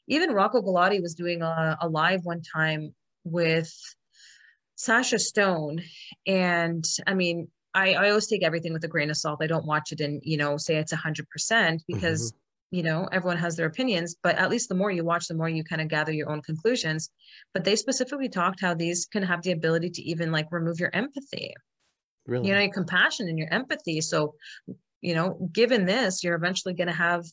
even 0.07 0.31
Rocco 0.31 0.61
Galati 0.61 1.01
was 1.01 1.13
doing 1.13 1.41
a, 1.41 1.77
a 1.81 1.87
live 1.87 2.21
one 2.23 2.41
time 2.41 2.93
with 3.23 3.71
Sacha 4.75 5.19
Stone, 5.19 5.81
and 6.25 6.85
I 7.05 7.13
mean, 7.13 7.47
I, 7.73 7.93
I 7.93 8.09
always 8.09 8.27
take 8.27 8.43
everything 8.43 8.73
with 8.73 8.83
a 8.83 8.87
grain 8.87 9.09
of 9.09 9.17
salt. 9.17 9.39
I 9.41 9.47
don't 9.47 9.65
watch 9.65 9.91
it 9.91 10.01
and 10.01 10.21
you 10.23 10.37
know 10.37 10.57
say 10.57 10.77
it's 10.77 10.93
a 10.93 10.97
hundred 10.97 11.29
percent 11.29 11.81
mm-hmm. 11.81 11.93
because 11.93 12.33
you 12.71 12.83
know 12.83 13.07
everyone 13.11 13.37
has 13.37 13.55
their 13.55 13.67
opinions. 13.67 14.15
But 14.21 14.35
at 14.37 14.49
least 14.49 14.69
the 14.69 14.75
more 14.75 14.91
you 14.91 15.03
watch, 15.03 15.27
the 15.27 15.35
more 15.35 15.49
you 15.49 15.63
kind 15.63 15.81
of 15.81 15.87
gather 15.87 16.11
your 16.11 16.29
own 16.29 16.41
conclusions. 16.41 17.09
But 17.53 17.63
they 17.63 17.75
specifically 17.75 18.29
talked 18.29 18.61
how 18.61 18.73
these 18.73 19.05
can 19.05 19.23
have 19.23 19.41
the 19.41 19.51
ability 19.51 19.89
to 19.91 20.01
even 20.03 20.31
like 20.31 20.47
remove 20.51 20.79
your 20.79 20.91
empathy 20.93 21.53
Really? 22.27 22.49
you 22.49 22.53
know 22.53 22.59
your 22.59 22.73
compassion 22.73 23.29
and 23.29 23.39
your 23.39 23.51
empathy 23.51 24.01
so 24.01 24.35
you 25.01 25.15
know 25.15 25.49
given 25.53 25.85
this 25.85 26.23
you're 26.23 26.35
eventually 26.35 26.73
going 26.73 26.89
to 26.89 26.93
have 26.93 27.23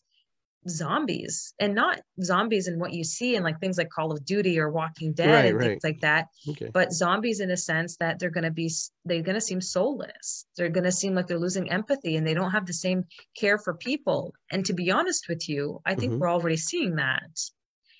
zombies 0.68 1.52
and 1.58 1.74
not 1.74 2.00
zombies 2.22 2.68
in 2.68 2.78
what 2.78 2.92
you 2.92 3.04
see 3.04 3.36
in 3.36 3.42
like 3.42 3.60
things 3.60 3.78
like 3.78 3.90
Call 3.90 4.12
of 4.12 4.24
Duty 4.24 4.58
or 4.58 4.70
Walking 4.70 5.12
Dead 5.12 5.28
Right, 5.28 5.44
and 5.46 5.56
right. 5.56 5.68
things 5.70 5.84
like 5.84 6.00
that, 6.00 6.26
Okay. 6.48 6.70
but 6.72 6.92
zombies 6.92 7.40
in 7.40 7.50
a 7.50 7.56
sense 7.56 7.96
that 7.98 8.18
they're 8.18 8.30
going 8.30 8.44
to 8.44 8.50
be 8.50 8.70
they're 9.04 9.22
going 9.22 9.34
to 9.34 9.40
seem 9.40 9.60
soulless. 9.60 10.46
They're 10.56 10.68
going 10.70 10.84
to 10.84 10.92
seem 10.92 11.14
like 11.14 11.26
they're 11.26 11.38
losing 11.38 11.70
empathy 11.70 12.16
and 12.16 12.26
they 12.26 12.34
don't 12.34 12.50
have 12.52 12.66
the 12.66 12.72
same 12.72 13.04
care 13.36 13.58
for 13.58 13.74
people. 13.74 14.34
And 14.50 14.64
to 14.66 14.72
be 14.72 14.90
honest 14.90 15.28
with 15.28 15.48
you, 15.48 15.80
I 15.86 15.94
think 15.94 16.14
Mhm. 16.14 16.18
we're 16.18 16.30
already 16.30 16.56
seeing 16.56 16.96
that. 16.96 17.38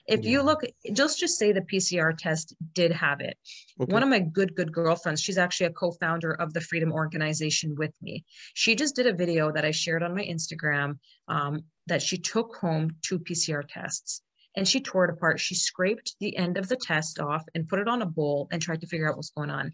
If 0.07 0.25
Yeah. 0.25 0.31
you 0.33 0.43
look 0.43 0.63
just 0.93 1.19
just 1.19 1.39
say 1.39 1.53
the 1.53 1.63
PCR 1.63 2.17
test 2.17 2.55
did 2.75 2.93
have 2.93 3.21
it. 3.21 3.39
Okay. 3.81 3.93
One 3.93 4.03
of 4.03 4.09
my 4.09 4.21
good 4.21 4.55
good 4.55 4.73
girlfriends, 4.73 5.23
she's 5.23 5.39
actually 5.39 5.67
a 5.67 5.73
co-founder 5.73 6.33
of 6.33 6.53
the 6.53 6.61
Freedom 6.61 6.93
Organization 6.93 7.75
with 7.77 7.93
me. 8.03 8.25
She 8.55 8.75
just 8.75 8.97
did 8.97 9.07
a 9.07 9.15
video 9.15 9.51
that 9.53 9.65
I 9.65 9.71
shared 9.71 10.03
on 10.03 10.15
my 10.15 10.25
Instagram 10.25 10.99
um, 11.29 11.65
that 11.87 12.03
she 12.03 12.19
took 12.19 12.57
home 12.57 12.97
two 13.03 13.19
PCR 13.19 13.63
tests 13.67 14.23
and 14.57 14.69
she 14.69 14.81
tore 14.81 15.05
it 15.07 15.11
apart. 15.11 15.41
She 15.41 15.55
scraped 15.55 16.17
the 16.21 16.37
end 16.37 16.59
of 16.59 16.69
the 16.69 16.77
test 16.77 17.19
off 17.19 17.45
and 17.55 17.69
put 17.69 17.79
it 17.79 17.89
on 17.89 18.03
a 18.03 18.07
bowl 18.07 18.49
and 18.53 18.61
tried 18.61 18.81
to 18.83 18.87
figure 18.87 19.09
out 19.09 19.17
what's 19.17 19.31
going 19.31 19.51
on. 19.51 19.73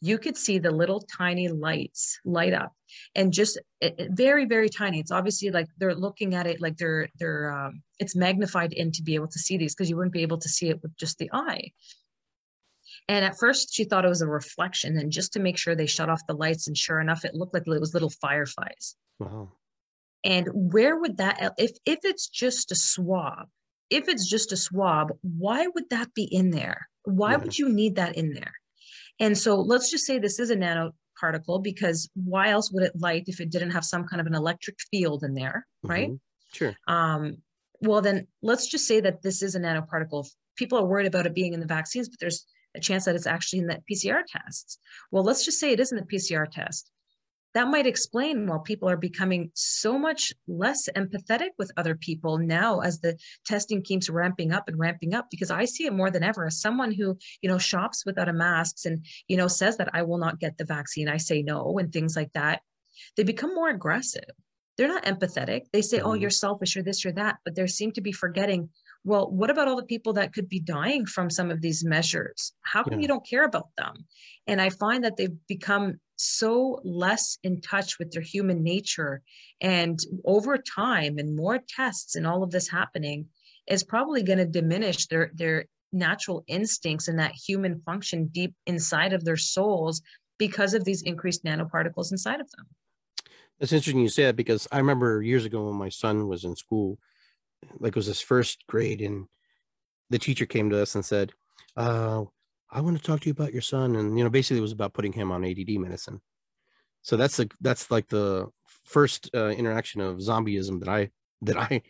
You 0.00 0.18
could 0.18 0.36
see 0.36 0.58
the 0.58 0.70
little 0.70 1.00
tiny 1.00 1.48
lights 1.48 2.18
light 2.24 2.52
up 2.52 2.72
and 3.14 3.32
just 3.32 3.58
it, 3.80 3.94
it- 3.98 4.10
very 4.12 4.44
very 4.44 4.68
tiny. 4.68 5.00
It's 5.00 5.10
obviously 5.12 5.50
like 5.50 5.66
they're 5.78 5.94
looking 5.94 6.34
at 6.34 6.46
it 6.46 6.60
like 6.60 6.76
they're 6.76 7.08
they're 7.18 7.52
um, 7.52 7.82
it's 7.98 8.14
magnified 8.16 8.72
in 8.72 8.92
to 8.92 9.02
be 9.02 9.14
able 9.14 9.28
to 9.28 9.38
see 9.38 9.56
these 9.56 9.74
because 9.74 9.90
you 9.90 9.96
wouldn't 9.96 10.12
be 10.12 10.22
able 10.22 10.38
to 10.38 10.48
see 10.48 10.68
it 10.68 10.82
with 10.82 10.96
just 10.96 11.18
the 11.18 11.30
eye. 11.32 11.72
And 13.08 13.24
at 13.24 13.38
first, 13.38 13.74
she 13.74 13.84
thought 13.84 14.04
it 14.04 14.08
was 14.08 14.22
a 14.22 14.26
reflection. 14.26 14.96
And 14.98 15.10
just 15.10 15.32
to 15.32 15.40
make 15.40 15.56
sure 15.58 15.74
they 15.74 15.86
shut 15.86 16.10
off 16.10 16.26
the 16.26 16.34
lights, 16.34 16.66
and 16.66 16.76
sure 16.76 17.00
enough, 17.00 17.24
it 17.24 17.34
looked 17.34 17.54
like 17.54 17.64
it 17.66 17.80
was 17.80 17.94
little 17.94 18.10
fireflies. 18.10 18.96
Wow. 19.18 19.52
And 20.24 20.48
where 20.52 20.98
would 20.98 21.16
that, 21.18 21.40
eh, 21.40 21.50
if 21.58 21.70
if 21.86 22.00
it's 22.04 22.28
just 22.28 22.72
a 22.72 22.74
swab, 22.74 23.48
if 23.88 24.08
it's 24.08 24.28
just 24.28 24.52
a 24.52 24.56
swab, 24.56 25.12
why 25.22 25.66
would 25.74 25.88
that 25.90 26.12
be 26.12 26.24
in 26.24 26.50
there? 26.50 26.88
Why 27.04 27.32
Yeah. 27.32 27.36
would 27.38 27.58
you 27.58 27.68
need 27.70 27.96
that 27.96 28.16
in 28.16 28.34
there? 28.34 28.52
And 29.20 29.36
so 29.36 29.60
let's 29.60 29.90
just 29.90 30.06
say 30.06 30.18
this 30.18 30.38
is 30.38 30.50
a 30.50 30.56
nanoparticle 30.56 31.62
because 31.62 32.08
why 32.14 32.50
else 32.50 32.70
would 32.72 32.84
it 32.84 32.92
light 32.98 33.24
if 33.26 33.40
it 33.40 33.50
didn't 33.50 33.70
have 33.72 33.84
some 33.84 34.04
kind 34.04 34.20
of 34.20 34.26
an 34.26 34.34
electric 34.34 34.76
field 34.90 35.24
in 35.24 35.34
there, 35.34 35.66
right? 35.82 36.10
Mhm. 36.10 36.20
Sure. 36.52 36.74
um, 36.86 37.36
well 37.82 38.00
then 38.00 38.26
let's 38.42 38.66
just 38.66 38.86
say 38.86 39.00
that 39.00 39.22
this 39.22 39.42
is 39.42 39.54
a 39.54 39.60
nanoparticle 39.60 40.26
people 40.56 40.78
are 40.78 40.86
worried 40.86 41.06
about 41.06 41.26
it 41.26 41.34
being 41.34 41.52
in 41.52 41.60
the 41.60 41.66
vaccines 41.66 42.08
but 42.08 42.18
there's 42.18 42.46
a 42.74 42.80
chance 42.80 43.04
that 43.04 43.14
it's 43.14 43.26
actually 43.26 43.58
in 43.60 43.66
the 43.66 43.78
pcr 43.88 44.22
tests 44.26 44.78
well 45.12 45.22
let's 45.22 45.44
just 45.44 45.60
say 45.60 45.72
it 45.72 45.78
is 45.78 45.92
in 45.92 45.98
the 45.98 46.04
pcr 46.04 46.50
test 46.50 46.90
that 47.54 47.68
might 47.68 47.86
explain 47.86 48.46
why 48.46 48.58
people 48.64 48.88
are 48.88 48.96
becoming 48.96 49.50
so 49.54 49.98
much 49.98 50.32
less 50.46 50.88
empathetic 50.94 51.50
with 51.58 51.72
other 51.76 51.94
people 51.94 52.38
now 52.38 52.80
as 52.80 53.00
the 53.00 53.16
testing 53.44 53.82
keeps 53.82 54.10
ramping 54.10 54.52
up 54.52 54.68
and 54.68 54.78
ramping 54.78 55.14
up 55.14 55.26
because 55.30 55.50
i 55.50 55.64
see 55.64 55.86
it 55.86 55.92
more 55.92 56.10
than 56.10 56.22
ever 56.22 56.46
as 56.46 56.60
someone 56.60 56.92
who 56.92 57.16
you 57.42 57.48
know 57.48 57.58
shops 57.58 58.04
without 58.04 58.28
a 58.28 58.32
mask 58.32 58.84
and 58.84 59.04
you 59.28 59.36
know 59.36 59.48
says 59.48 59.76
that 59.76 59.90
i 59.92 60.02
will 60.02 60.18
not 60.18 60.40
get 60.40 60.56
the 60.58 60.64
vaccine 60.64 61.08
i 61.08 61.16
say 61.16 61.42
no 61.42 61.78
and 61.78 61.92
things 61.92 62.16
like 62.16 62.32
that 62.32 62.60
they 63.16 63.22
become 63.22 63.54
more 63.54 63.68
aggressive 63.70 64.30
they're 64.76 64.86
not 64.86 65.06
empathetic. 65.06 65.62
They 65.72 65.82
say, 65.82 65.98
oh, 65.98 66.10
Mhm. 66.10 66.20
you're 66.20 66.30
selfish 66.30 66.76
or 66.76 66.82
this 66.82 67.04
or 67.04 67.10
that, 67.12 67.38
but 67.44 67.56
they 67.56 67.66
seem 67.66 67.90
to 67.92 68.00
be 68.00 68.12
forgetting, 68.12 68.70
well, 69.04 69.30
what 69.30 69.50
about 69.50 69.68
all 69.68 69.76
the 69.76 69.84
people 69.84 70.14
that 70.14 70.32
could 70.32 70.48
be 70.48 70.60
dying 70.60 71.06
from 71.06 71.30
some 71.30 71.50
of 71.50 71.60
these 71.60 71.84
measures? 71.84 72.52
How 72.62 72.82
come 72.82 72.94
Yeah. 72.94 73.02
you 73.02 73.08
don't 73.08 73.26
care 73.26 73.44
about 73.44 73.68
them? 73.76 74.06
And 74.46 74.60
I 74.60 74.70
find 74.70 75.04
that 75.04 75.16
they've 75.16 75.46
become 75.46 76.00
so 76.16 76.80
less 76.84 77.38
in 77.42 77.60
touch 77.60 77.98
with 77.98 78.10
their 78.10 78.22
human 78.22 78.62
nature. 78.62 79.22
And 79.60 79.98
over 80.24 80.58
time 80.58 81.18
and 81.18 81.36
more 81.36 81.58
tests 81.58 82.16
and 82.16 82.26
all 82.26 82.42
of 82.42 82.50
this 82.50 82.68
happening 82.68 83.28
is 83.68 83.84
probably 83.84 84.22
going 84.22 84.38
to 84.38 84.46
diminish 84.46 85.06
their 85.06 85.30
their 85.34 85.66
natural 85.92 86.44
instincts 86.48 87.08
and 87.08 87.18
that 87.18 87.32
human 87.32 87.80
function 87.80 88.26
deep 88.26 88.54
inside 88.66 89.12
of 89.12 89.24
their 89.24 89.36
souls 89.36 90.02
because 90.38 90.74
of 90.74 90.84
these 90.84 91.02
increased 91.02 91.44
nanoparticles 91.44 92.12
inside 92.12 92.40
of 92.40 92.50
them. 92.50 92.66
That's 93.58 93.72
interesting 93.72 94.02
you 94.02 94.08
say 94.08 94.24
that 94.24 94.36
because 94.36 94.68
I 94.70 94.78
remember 94.78 95.22
years 95.22 95.44
ago 95.44 95.66
when 95.66 95.76
my 95.76 95.88
son 95.88 96.28
was 96.28 96.44
in 96.44 96.56
school, 96.56 96.98
like 97.78 97.90
it 97.90 97.96
was 97.96 98.06
his 98.06 98.20
first 98.20 98.64
grade, 98.68 99.00
and 99.00 99.26
the 100.10 100.18
teacher 100.18 100.46
came 100.46 100.70
to 100.70 100.80
us 100.80 100.94
and 100.94 101.04
said, 101.04 101.32
uh, 101.76 102.24
I 102.70 102.80
want 102.80 102.96
to 102.96 103.02
talk 103.02 103.20
to 103.20 103.26
you 103.26 103.32
about 103.32 103.52
your 103.52 103.62
son. 103.62 103.96
And 103.96 104.18
you 104.18 104.24
know, 104.24 104.30
basically 104.30 104.58
it 104.58 104.62
was 104.62 104.72
about 104.72 104.94
putting 104.94 105.12
him 105.12 105.32
on 105.32 105.44
ADD 105.44 105.70
medicine. 105.70 106.20
So 107.02 107.16
that's 107.16 107.36
the 107.36 107.50
that's 107.60 107.90
like 107.90 108.08
the 108.08 108.48
first 108.84 109.30
uh, 109.34 109.48
interaction 109.48 110.00
of 110.00 110.18
zombieism 110.18 110.80
that 110.80 110.88
I 110.88 111.10
that 111.42 111.56
I 111.56 111.82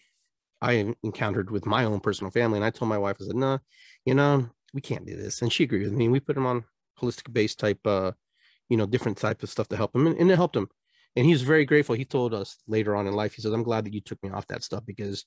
I 0.61 0.95
encountered 1.03 1.51
with 1.51 1.67
my 1.67 1.85
own 1.85 2.01
personal 2.01 2.31
family. 2.31 2.59
And 2.59 2.65
I 2.65 2.71
told 2.71 2.89
my 2.89 2.99
wife, 2.99 3.17
I 3.21 3.27
said, 3.27 3.37
no, 3.37 3.59
you 4.05 4.15
know, 4.15 4.49
we 4.73 4.81
can't 4.81 5.07
do 5.07 5.17
this. 5.17 5.43
And 5.43 5.53
she 5.53 5.65
agreed 5.65 5.85
with 5.85 5.93
me. 5.93 6.09
We 6.09 6.21
put 6.21 6.37
him 6.37 6.47
on 6.47 6.65
holistic 7.01 7.33
based 7.33 7.59
type 7.59 7.85
uh, 7.87 8.13
you 8.69 8.77
know, 8.77 8.87
different 8.87 9.17
type 9.17 9.43
of 9.43 9.49
stuff 9.49 9.69
to 9.69 9.77
help 9.77 9.95
him. 9.95 10.07
And, 10.07 10.17
and 10.19 10.31
it 10.31 10.37
helped 10.37 10.57
him 10.57 10.69
and 11.19 11.27
he 11.27 11.33
was 11.33 11.43
very 11.43 11.65
grateful. 11.65 11.97
He 11.97 12.05
told 12.05 12.33
us 12.33 12.59
later 12.69 12.95
on 12.95 13.09
in 13.09 13.13
life, 13.13 13.35
he 13.35 13.43
says, 13.43 13.53
I'm 13.53 13.65
glad 13.65 13.85
that 13.85 13.93
you 13.93 14.01
took 14.01 14.23
me 14.23 14.31
off 14.31 14.47
that 14.47 14.63
stuff 14.63 14.85
because, 14.87 15.25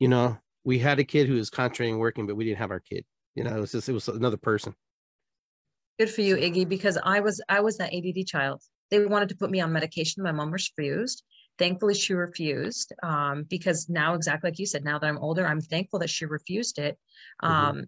you 0.00 0.08
know, 0.08 0.36
we 0.64 0.78
had 0.78 0.98
a 0.98 1.04
kid 1.04 1.28
who 1.28 1.34
was 1.34 1.50
concentrating 1.50 1.98
working, 1.98 2.26
but 2.26 2.34
we 2.34 2.44
didn't 2.44 2.58
have 2.58 2.70
our 2.70 2.80
kid. 2.80 3.04
You 3.36 3.44
know, 3.44 3.56
it 3.56 3.60
was 3.60 3.72
just, 3.72 3.88
it 3.88 3.92
was 3.92 4.08
another 4.08 4.36
person. 4.36 4.74
Good 5.98 6.10
for 6.10 6.22
you, 6.22 6.36
Iggy, 6.36 6.68
because 6.68 6.98
I 7.04 7.20
was 7.20 7.40
I 7.48 7.60
was 7.60 7.76
that 7.76 7.94
ADD 7.94 8.26
child. 8.26 8.62
They 8.90 9.04
wanted 9.04 9.28
to 9.28 9.36
put 9.36 9.50
me 9.50 9.60
on 9.60 9.72
medication. 9.72 10.22
My 10.22 10.32
mom 10.32 10.50
refused. 10.50 11.22
Thankfully, 11.58 11.94
she 11.94 12.14
refused 12.14 12.94
um, 13.02 13.44
because 13.48 13.88
now, 13.90 14.14
exactly 14.14 14.50
like 14.50 14.58
you 14.58 14.66
said, 14.66 14.82
now 14.82 14.98
that 14.98 15.06
I'm 15.06 15.18
older, 15.18 15.46
I'm 15.46 15.60
thankful 15.60 15.98
that 15.98 16.08
she 16.08 16.24
refused 16.24 16.78
it. 16.78 16.98
Um, 17.42 17.52
Mhm. 17.52 17.84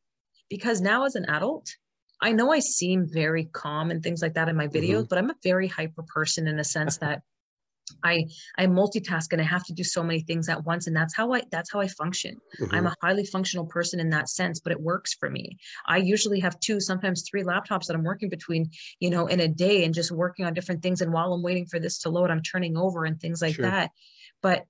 Because 0.51 0.83
now, 0.83 1.05
as 1.05 1.15
an 1.15 1.25
adult, 1.25 1.75
I 2.21 2.33
know 2.33 2.53
I 2.53 2.59
seem 2.59 3.09
very 3.09 3.47
calm 3.47 3.91
and 3.91 4.03
things 4.03 4.21
like 4.21 4.35
that 4.35 4.51
in 4.51 4.57
my 4.57 4.69
videos, 4.69 5.09
but 5.09 5.17
I'm 5.17 5.31
a 5.31 5.37
very 5.43 5.67
hyper 5.67 6.03
person 6.03 6.47
in 6.47 6.59
a 6.59 6.65
sense 6.65 6.99
that 7.05 7.23
I 8.05 8.27
I 8.59 8.67
multitask 8.67 9.33
and 9.33 9.41
I 9.41 9.45
have 9.45 9.65
to 9.65 9.73
do 9.73 9.85
so 9.85 10.03
many 10.03 10.21
things 10.21 10.49
at 10.49 10.65
once, 10.65 10.87
and 10.87 10.97
that's 10.97 11.15
how 11.17 11.33
I 11.33 11.43
that's 11.51 11.73
how 11.73 11.81
I 11.81 11.89
function. 11.89 12.41
I'm 12.71 12.87
Mhm. 12.87 12.89
a 12.89 12.95
highly 13.03 13.25
functional 13.27 13.67
person 13.67 14.01
in 14.01 14.11
that 14.11 14.29
sense, 14.29 14.61
but 14.61 14.73
it 14.73 14.81
works 14.81 15.15
for 15.15 15.31
me. 15.31 15.57
I 15.87 15.99
usually 15.99 16.41
have 16.41 16.59
two, 16.61 16.81
sometimes 16.81 17.25
three 17.29 17.43
laptops 17.43 17.87
that 17.87 17.95
I'm 17.95 18.05
working 18.05 18.29
between, 18.29 18.71
you 19.01 19.11
know, 19.11 19.27
in 19.27 19.41
a 19.41 19.49
day 19.49 19.85
and 19.85 19.95
just 19.95 20.11
working 20.13 20.45
on 20.47 20.55
different 20.55 20.83
things. 20.83 21.01
And 21.01 21.13
while 21.13 21.33
I'm 21.33 21.43
waiting 21.43 21.67
for 21.67 21.79
this 21.79 21.99
to 22.01 22.11
load, 22.11 22.31
I'm 22.31 22.43
turning 22.43 22.77
over 22.77 23.05
and 23.05 23.21
things 23.21 23.43
like 23.43 23.59
Sure. 23.59 23.63
that. 23.63 23.91
But 24.43 24.67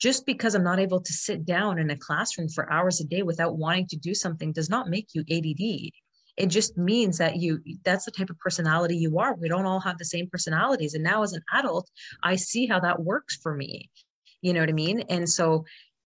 just 0.00 0.26
because 0.26 0.54
I'm 0.54 0.64
not 0.64 0.80
able 0.80 1.00
to 1.00 1.12
sit 1.12 1.44
down 1.44 1.78
in 1.78 1.90
a 1.90 1.96
classroom 1.96 2.48
for 2.48 2.70
hours 2.72 3.00
a 3.00 3.04
day 3.06 3.22
without 3.22 3.58
wanting 3.58 3.86
to 3.88 3.96
do 3.96 4.14
something 4.14 4.52
does 4.52 4.68
not 4.68 4.88
make 4.88 5.08
you 5.14 5.24
ADD. 5.28 5.92
It 6.36 6.46
just 6.46 6.78
means 6.78 7.18
that 7.18 7.36
you 7.36 7.60
that's 7.84 8.04
the 8.04 8.10
type 8.10 8.30
of 8.30 8.38
personality 8.38 8.96
you 8.96 9.18
are. 9.18 9.34
We 9.34 9.48
don't 9.48 9.66
all 9.66 9.80
have 9.80 9.98
the 9.98 10.04
same 10.04 10.28
personalities. 10.28 10.94
And 10.94 11.04
now 11.04 11.22
as 11.22 11.32
an 11.32 11.42
adult, 11.52 11.90
I 12.22 12.36
see 12.36 12.66
how 12.66 12.80
that 12.80 13.02
works 13.02 13.36
for 13.36 13.54
me. 13.54 13.90
You 14.40 14.52
know 14.52 14.60
what 14.60 14.70
I 14.70 14.72
mean? 14.72 15.00
And 15.08 15.28
so 15.28 15.64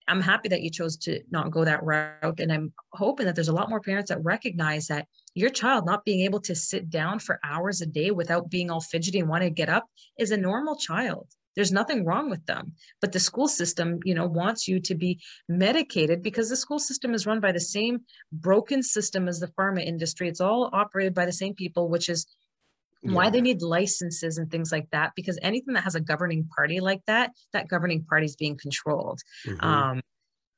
I'm 0.08 0.20
happy 0.20 0.48
that 0.48 0.62
you 0.62 0.70
chose 0.70 0.96
to 0.98 1.20
not 1.30 1.50
go 1.50 1.64
that 1.64 1.82
route. 1.82 2.40
And 2.40 2.52
I'm 2.52 2.72
hoping 2.92 3.26
that 3.26 3.34
there's 3.34 3.48
a 3.48 3.54
lot 3.54 3.70
more 3.70 3.80
parents 3.80 4.10
that 4.10 4.22
recognize 4.22 4.86
that 4.86 5.06
your 5.34 5.50
child 5.50 5.84
not 5.86 6.04
being 6.04 6.20
able 6.20 6.40
to 6.40 6.54
sit 6.54 6.90
down 6.90 7.18
for 7.18 7.40
hours 7.44 7.80
a 7.80 7.86
day 7.86 8.10
without 8.10 8.50
being 8.50 8.70
all 8.70 8.80
fidgety 8.80 9.18
and 9.18 9.28
want 9.28 9.42
to 9.42 9.50
get 9.50 9.68
up 9.68 9.84
is 10.18 10.30
a 10.30 10.36
normal 10.36 10.76
child. 10.76 11.26
There's 11.56 11.72
nothing 11.72 12.04
wrong 12.04 12.30
with 12.30 12.46
them. 12.46 12.74
But 13.00 13.12
the 13.12 13.20
school 13.20 13.48
system, 13.48 13.98
you 14.04 14.14
know, 14.14 14.26
wants 14.26 14.68
you 14.68 14.78
to 14.80 14.94
be 14.94 15.20
medicated 15.48 16.22
because 16.22 16.48
the 16.48 16.56
school 16.56 16.78
system 16.78 17.14
is 17.14 17.26
run 17.26 17.40
by 17.40 17.52
the 17.52 17.60
same 17.60 18.00
broken 18.30 18.82
system 18.82 19.26
as 19.26 19.40
the 19.40 19.48
pharma 19.48 19.84
industry. 19.84 20.28
It's 20.28 20.40
all 20.40 20.70
operated 20.72 21.14
by 21.14 21.26
the 21.26 21.32
same 21.32 21.54
people, 21.54 21.88
which 21.88 22.08
is 22.08 22.26
why 23.02 23.30
they 23.30 23.40
need 23.40 23.62
licenses 23.62 24.38
and 24.38 24.50
things 24.50 24.72
like 24.72 24.90
that 24.90 25.12
because 25.14 25.38
anything 25.42 25.74
that 25.74 25.84
has 25.84 25.94
a 25.94 26.00
governing 26.00 26.48
party 26.56 26.80
like 26.80 27.00
that 27.06 27.30
that 27.52 27.68
governing 27.68 28.04
party 28.04 28.26
is 28.26 28.36
being 28.36 28.56
controlled 28.56 29.20
Mhm. 29.46 29.64
um 29.64 30.00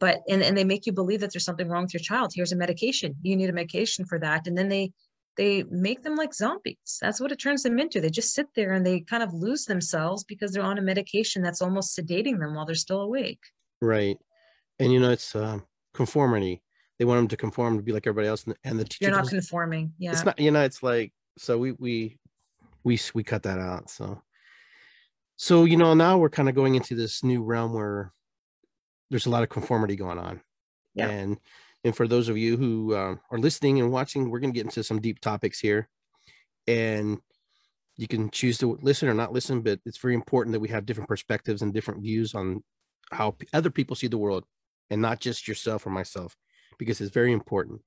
but 0.01 0.23
and, 0.29 0.43
and 0.43 0.57
they 0.57 0.65
make 0.65 0.87
you 0.87 0.93
believe 0.93 1.21
that 1.21 1.33
there's 1.33 1.45
something 1.45 1.69
wrong 1.69 1.83
with 1.83 1.95
your 1.95 2.01
child 2.01 2.33
here's 2.35 2.53
a 2.53 2.57
medication 2.57 3.17
you 3.23 3.37
need 3.37 3.51
a 3.51 3.53
medication 3.53 4.05
for 4.05 4.19
that 4.19 4.47
and 4.47 4.57
then 4.57 4.69
they 4.69 4.93
they 5.39 5.63
make 5.71 6.03
them 6.03 6.17
like 6.17 6.35
zombies 6.35 6.99
that's 7.01 7.21
what 7.21 7.33
it 7.33 7.37
turns 7.37 7.63
them 7.63 7.79
into 7.79 8.01
they 8.01 8.11
just 8.11 8.35
sit 8.35 8.49
there 8.55 8.73
and 8.73 8.85
they 8.85 9.01
kind 9.01 9.23
of 9.23 9.33
lose 9.33 9.65
themselves 9.65 10.25
because 10.25 10.53
they're 10.53 10.63
on 10.63 10.77
a 10.77 10.83
medication 10.83 11.41
that's 11.43 11.63
almost 11.63 11.97
sedating 11.99 12.39
them 12.39 12.55
while 12.55 12.67
they're 12.67 12.75
still 12.75 13.01
awake 13.01 13.41
right. 13.81 14.19
And, 14.81 14.93
you 14.93 15.01
know, 15.01 15.11
it's 15.11 15.35
uh, 15.35 15.59
conformity. 15.93 16.63
They 16.99 17.05
want 17.05 17.19
them 17.19 17.29
to 17.29 17.37
conform 17.37 17.77
to 17.77 17.83
be 17.83 17.93
like 17.93 18.07
everybody 18.07 18.29
else. 18.29 18.45
And 18.45 18.55
the, 18.55 18.69
and 18.69 18.79
the 18.79 18.85
teacher 18.85 19.11
you're 19.11 19.17
not 19.17 19.29
conforming 19.29 19.93
yeah 19.99 20.13
it's 20.13 20.25
not 20.25 20.39
you 20.39 20.51
know 20.51 20.63
it's 20.63 20.83
like 20.83 21.13
so 21.37 21.59
we 21.59 21.73
we 21.73 22.19
we 22.85 23.01
we 23.15 23.23
cut 23.25 23.43
that 23.45 23.59
out 23.59 23.91
so 23.91 24.21
so 25.37 25.65
you 25.65 25.77
know 25.77 25.95
now 25.95 26.19
we're 26.19 26.29
kind 26.29 26.49
of 26.49 26.55
going 26.55 26.75
into 26.75 26.95
this 26.95 27.23
new 27.23 27.43
realm 27.43 27.73
where 27.73 28.13
there's 29.11 29.27
a 29.27 29.31
lot 29.31 29.43
of 29.43 29.49
conformity 29.49 29.97
going 29.97 30.19
on 30.19 30.41
Yeah. 30.95 31.09
and 31.09 31.39
and 31.89 31.97
for 31.97 32.07
those 32.07 32.29
of 32.29 32.39
you 32.39 32.57
who 32.57 32.97
um, 32.97 33.21
are 33.31 33.39
listening 33.39 33.81
and 33.81 33.91
watching 33.91 34.31
we're 34.31 34.39
going 34.39 34.53
to 34.53 34.59
get 34.59 34.67
into 34.67 34.85
some 34.85 35.01
deep 35.01 35.21
topics 35.21 35.59
here 35.59 35.89
and 36.67 37.19
you 37.97 38.07
can 38.07 38.31
choose 38.31 38.59
to 38.59 38.79
listen 38.83 39.09
or 39.09 39.15
not 39.15 39.33
listen 39.33 39.61
but 39.61 39.81
it's 39.85 39.99
very 39.99 40.15
important 40.15 40.53
that 40.53 40.61
we 40.61 40.69
have 40.69 40.87
different 40.87 41.09
perspectives 41.09 41.63
and 41.63 41.75
different 41.75 42.03
views 42.03 42.35
on 42.35 42.63
how 43.11 43.35
other 43.53 43.71
people 43.71 43.97
see 43.97 44.07
the 44.07 44.19
world 44.19 44.45
and 44.91 45.03
not 45.03 45.21
just 45.21 45.49
yourself 45.49 45.87
or 45.87 45.91
myself, 45.91 46.37
because 46.79 47.01
it's 47.01 47.13
very 47.13 47.33
important. 47.33 47.81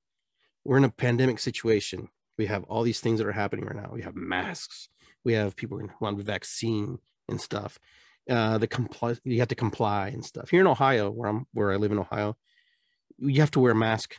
We're 0.64 0.78
in 0.78 0.84
a 0.84 0.90
pandemic 0.90 1.40
situation. 1.40 2.10
We 2.38 2.46
have 2.48 2.64
all 2.66 2.84
these 2.84 3.00
things 3.00 3.20
that 3.20 3.28
are 3.28 3.32
happening 3.32 3.66
right 3.66 3.76
now. 3.76 3.90
We 3.92 4.04
have 4.04 4.16
masks. 4.16 4.90
We 5.24 5.34
have 5.34 5.56
people 5.56 5.80
who 5.80 5.90
want 6.00 6.18
the 6.18 6.24
vaccine 6.24 7.00
and 7.30 7.40
stuff. 7.40 7.80
Uh, 8.30 8.58
the 8.58 8.68
comply, 8.68 9.16
you 9.24 9.40
have 9.40 9.48
to 9.48 9.56
comply 9.56 10.10
and 10.10 10.24
stuff. 10.24 10.50
Here 10.50 10.62
in 10.62 10.68
Ohio, 10.68 11.10
where 11.10 11.30
I'm, 11.30 11.46
where 11.54 11.72
I 11.72 11.78
live 11.78 11.92
in 11.92 12.00
Ohio, 12.00 12.38
you 13.22 13.42
have 13.42 13.52
to 13.52 13.60
wear 13.60 13.72
a 13.72 13.76
mask 13.76 14.16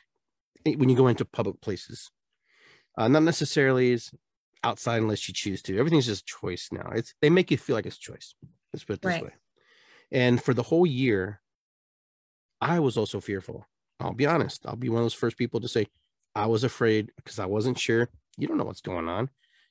when 0.64 0.88
you 0.88 0.96
go 0.96 1.08
into 1.08 1.24
public 1.24 1.60
places. 1.60 2.10
Uh, 2.96 3.08
not 3.08 3.22
necessarily 3.22 3.92
is 3.92 4.10
outside 4.64 5.02
unless 5.02 5.28
you 5.28 5.34
choose 5.34 5.62
to. 5.62 5.78
Everything's 5.78 6.06
just 6.06 6.26
choice 6.26 6.68
now. 6.70 6.90
It's 6.94 7.14
they 7.20 7.30
make 7.30 7.50
you 7.50 7.56
feel 7.56 7.74
like 7.74 7.86
it's 7.86 7.98
choice. 7.98 8.34
Let's 8.72 8.84
put 8.84 8.94
it 8.94 9.02
this 9.02 9.12
right. 9.12 9.24
way. 9.24 9.32
And 10.10 10.42
for 10.42 10.54
the 10.54 10.62
whole 10.62 10.86
year, 10.86 11.40
I 12.60 12.80
was 12.80 12.96
also 12.96 13.20
fearful. 13.20 13.66
I'll 13.98 14.12
be 14.12 14.26
honest. 14.26 14.66
I'll 14.66 14.76
be 14.76 14.88
one 14.88 14.98
of 14.98 15.04
those 15.04 15.14
first 15.14 15.36
people 15.36 15.60
to 15.60 15.68
say 15.68 15.86
I 16.34 16.46
was 16.46 16.64
afraid 16.64 17.10
because 17.16 17.38
I 17.38 17.46
wasn't 17.46 17.78
sure. 17.78 18.08
You 18.36 18.46
don't 18.46 18.56
know 18.56 18.64
what's 18.64 18.80
going 18.80 19.08
on. 19.08 19.26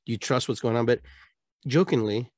Do 0.06 0.12
you 0.12 0.18
trust 0.18 0.48
what's 0.48 0.62
going 0.62 0.76
on? 0.76 0.86
But 0.86 1.02
jokingly, 1.68 2.32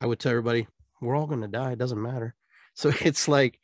I 0.00 0.06
would 0.06 0.18
tell 0.18 0.30
everybody, 0.30 0.66
we're 1.00 1.16
all 1.16 1.26
going 1.26 1.42
to 1.42 1.48
die. 1.48 1.72
It 1.72 1.78
doesn't 1.78 2.00
matter. 2.00 2.34
So 2.74 2.90
it's 3.00 3.28
like, 3.28 3.58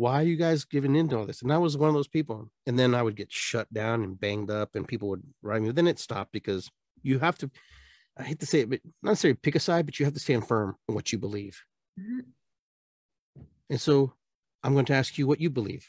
why 0.00 0.22
are 0.22 0.26
you 0.26 0.36
guys 0.36 0.64
giving 0.64 0.96
into 0.96 1.18
all 1.18 1.26
this? 1.26 1.42
And 1.42 1.52
I 1.52 1.58
was 1.58 1.76
one 1.76 1.90
of 1.90 1.94
those 1.94 2.08
people. 2.08 2.50
And 2.66 2.78
then 2.78 2.94
I 2.94 3.02
would 3.02 3.16
get 3.16 3.30
shut 3.30 3.70
down 3.70 4.02
and 4.02 4.18
banged 4.18 4.50
up, 4.50 4.74
and 4.74 4.88
people 4.88 5.10
would 5.10 5.22
write 5.42 5.60
me. 5.60 5.72
Then 5.72 5.86
it 5.86 5.98
stopped 5.98 6.32
because 6.32 6.70
you 7.02 7.18
have 7.18 7.36
to, 7.36 7.50
I 8.16 8.22
hate 8.22 8.40
to 8.40 8.46
say 8.46 8.60
it, 8.60 8.70
but 8.70 8.80
not 9.02 9.10
necessarily 9.10 9.38
pick 9.42 9.56
a 9.56 9.60
side, 9.60 9.84
but 9.84 9.98
you 9.98 10.06
have 10.06 10.14
to 10.14 10.20
stand 10.20 10.48
firm 10.48 10.74
in 10.88 10.94
what 10.94 11.12
you 11.12 11.18
believe. 11.18 11.62
Mm-hmm. 12.00 13.42
And 13.68 13.78
so 13.78 14.14
I'm 14.64 14.72
going 14.72 14.86
to 14.86 14.94
ask 14.94 15.18
you 15.18 15.26
what 15.26 15.38
you 15.38 15.50
believe 15.50 15.86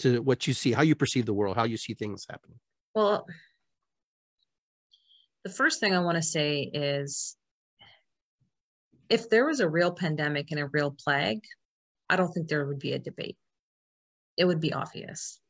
to 0.00 0.20
what 0.22 0.48
you 0.48 0.54
see, 0.54 0.72
how 0.72 0.82
you 0.82 0.96
perceive 0.96 1.26
the 1.26 1.32
world, 1.32 1.56
how 1.56 1.64
you 1.64 1.76
see 1.76 1.94
things 1.94 2.26
happening. 2.28 2.58
Well, 2.96 3.28
the 5.44 5.50
first 5.50 5.78
thing 5.78 5.94
I 5.94 6.00
want 6.00 6.16
to 6.16 6.22
say 6.22 6.68
is 6.74 7.36
if 9.08 9.30
there 9.30 9.46
was 9.46 9.60
a 9.60 9.68
real 9.68 9.92
pandemic 9.92 10.50
and 10.50 10.58
a 10.58 10.66
real 10.66 10.96
plague, 11.04 11.44
I 12.12 12.16
don't 12.16 12.30
think 12.30 12.48
there 12.48 12.66
would 12.66 12.78
be 12.78 12.92
a 12.92 12.98
debate. 12.98 13.38
It 14.36 14.44
would 14.44 14.60
be 14.60 14.74
obvious. 14.74 15.40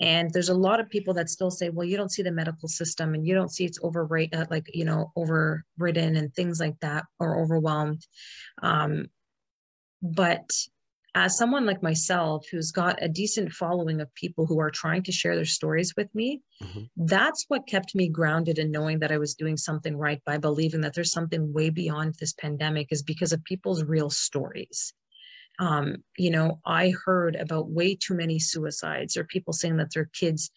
And 0.00 0.30
there's 0.32 0.48
a 0.48 0.54
lot 0.54 0.80
of 0.80 0.88
people 0.88 1.12
that 1.14 1.28
still 1.28 1.50
say, 1.50 1.68
well, 1.68 1.86
you 1.86 1.98
don't 1.98 2.10
see 2.10 2.22
the 2.22 2.32
medical 2.32 2.66
system 2.66 3.14
and 3.14 3.26
you 3.26 3.34
don't 3.34 3.52
see 3.52 3.66
it's 3.66 3.78
overrate, 3.82 4.34
uh, 4.34 4.46
like, 4.50 4.66
you 4.72 4.86
know, 4.86 5.12
overridden 5.16 6.16
and 6.16 6.34
things 6.34 6.58
like 6.58 6.80
that 6.80 7.04
or 7.20 7.38
overwhelmed. 7.42 8.06
Um, 8.62 9.08
but 10.00 10.50
as 11.14 11.36
someone 11.36 11.66
like 11.66 11.82
myself 11.82 12.46
who's 12.50 12.72
got 12.72 13.02
a 13.02 13.08
decent 13.08 13.52
following 13.52 14.00
of 14.00 14.12
people 14.14 14.46
who 14.46 14.58
are 14.60 14.70
trying 14.70 15.02
to 15.02 15.12
share 15.12 15.36
their 15.36 15.44
stories 15.44 15.92
with 15.94 16.12
me, 16.14 16.40
mm-hmm. 16.62 16.84
that's 16.96 17.44
what 17.48 17.66
kept 17.66 17.94
me 17.94 18.08
grounded 18.08 18.58
in 18.58 18.70
knowing 18.70 18.98
that 19.00 19.12
I 19.12 19.18
was 19.18 19.34
doing 19.34 19.58
something 19.58 19.96
right 19.96 20.22
by 20.24 20.38
believing 20.38 20.80
that 20.80 20.94
there's 20.94 21.12
something 21.12 21.52
way 21.52 21.68
beyond 21.68 22.14
this 22.14 22.32
pandemic 22.32 22.88
is 22.90 23.02
because 23.02 23.34
of 23.34 23.44
people's 23.44 23.84
real 23.84 24.08
stories. 24.08 24.94
Um, 25.62 26.02
you 26.18 26.32
know, 26.32 26.58
I 26.66 26.92
heard 27.04 27.36
about 27.36 27.70
way 27.70 27.94
too 27.94 28.14
many 28.14 28.40
suicides 28.40 29.16
or 29.16 29.22
people 29.22 29.52
saying 29.52 29.76
that 29.76 29.94
their 29.94 30.06
kids, 30.06 30.50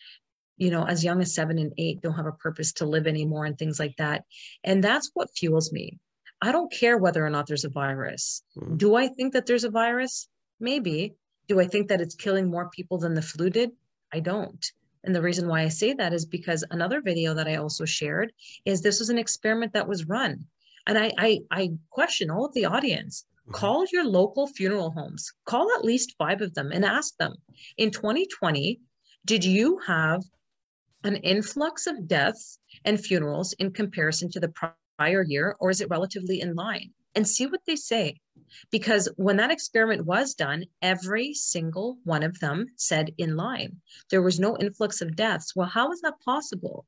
you 0.58 0.72
know, 0.72 0.84
as 0.84 1.04
young 1.04 1.22
as 1.22 1.36
seven 1.36 1.60
and 1.60 1.72
eight 1.78 2.02
don't 2.02 2.15
have 2.15 2.26
a 2.26 2.32
purpose 2.32 2.74
to 2.74 2.88
live 2.88 3.06
anymore 3.06 3.46
and 3.46 3.56
things 3.56 3.80
like 3.80 3.96
that. 3.98 4.24
And 4.63 4.84
that's 4.84 5.12
what 5.13 5.30
fuels 5.38 5.72
me. 5.72 6.00
I 6.41 6.52
don't 6.52 6.74
care 6.74 6.98
whether 6.98 7.24
or 7.24 7.30
not 7.30 7.46
there's 7.46 7.65
a 7.65 7.70
virus. 7.70 8.41
Mm. 8.58 8.80
Do 8.80 8.96
I 8.96 9.08
think 9.08 9.34
that 9.34 9.46
there's 9.46 9.63
a 9.63 9.70
virus? 9.70 10.28
Maybe. 10.60 11.13
Do 11.48 11.60
I 11.60 11.68
think 11.68 11.89
that 11.89 12.02
it's 12.02 12.15
killing 12.15 12.50
more 12.50 12.72
people 12.72 12.98
than 12.98 13.13
the 13.13 13.22
flu 13.22 13.52
did? 13.52 13.74
I 14.12 14.22
don't. 14.22 14.65
And 15.04 15.13
the 15.13 15.22
reason 15.22 15.48
why 15.48 15.62
I 15.62 15.68
say 15.68 15.94
that 15.94 16.13
is 16.13 16.26
because 16.26 16.65
another 16.72 17.00
video 17.00 17.36
that 17.36 17.48
I 17.48 17.58
also 17.58 17.86
shared 17.86 18.34
is 18.65 18.82
this 18.82 19.00
was 19.00 19.10
an 19.10 19.20
experiment 19.20 19.74
that 19.74 19.88
was 19.88 20.08
run. 20.08 20.46
And 20.88 20.98
I 20.98 21.12
I, 21.15 21.39
I 21.52 21.74
question 21.91 22.32
all 22.32 22.46
of 22.46 22.56
the 22.56 22.65
audience. 22.65 23.24
Mm-hmm. 23.45 23.53
Call 23.53 23.86
your 23.91 24.05
local 24.05 24.47
funeral 24.47 24.91
homes. 24.91 25.31
Call 25.45 25.71
at 25.77 25.86
least 25.86 26.15
five 26.17 26.41
of 26.41 26.53
them 26.53 26.71
and 26.71 26.84
ask 26.84 27.15
them. 27.17 27.36
In 27.77 27.91
2020, 27.91 28.79
did 29.25 29.45
you 29.45 29.79
have 29.86 30.23
an 31.03 31.17
influx 31.17 31.86
of 31.86 32.08
deaths 32.08 32.60
and 32.84 32.99
funerals 32.99 33.53
in 33.53 33.71
comparison 33.71 34.29
to 34.31 34.39
the 34.39 34.51
prior 34.97 35.23
year, 35.23 35.55
or 35.60 35.69
is 35.69 35.81
it 35.81 35.89
relatively 35.89 36.41
in 36.41 36.55
line? 36.55 36.91
And 37.13 37.27
see 37.27 37.45
what 37.45 37.62
they 37.65 37.75
say. 37.75 38.19
Because 38.71 39.08
when 39.15 39.38
that 39.38 39.51
experiment 39.51 40.05
was 40.05 40.34
done, 40.34 40.65
every 40.81 41.34
single 41.34 41.97
one 42.03 42.23
of 42.23 42.39
them 42.39 42.67
said 42.75 43.13
in 43.17 43.38
line. 43.38 43.77
There 44.10 44.21
was 44.21 44.39
no 44.39 44.58
influx 44.58 45.01
of 45.01 45.15
deaths. 45.15 45.55
Well, 45.55 45.67
how 45.67 45.91
is 45.91 46.01
that 46.01 46.19
possible? 46.23 46.86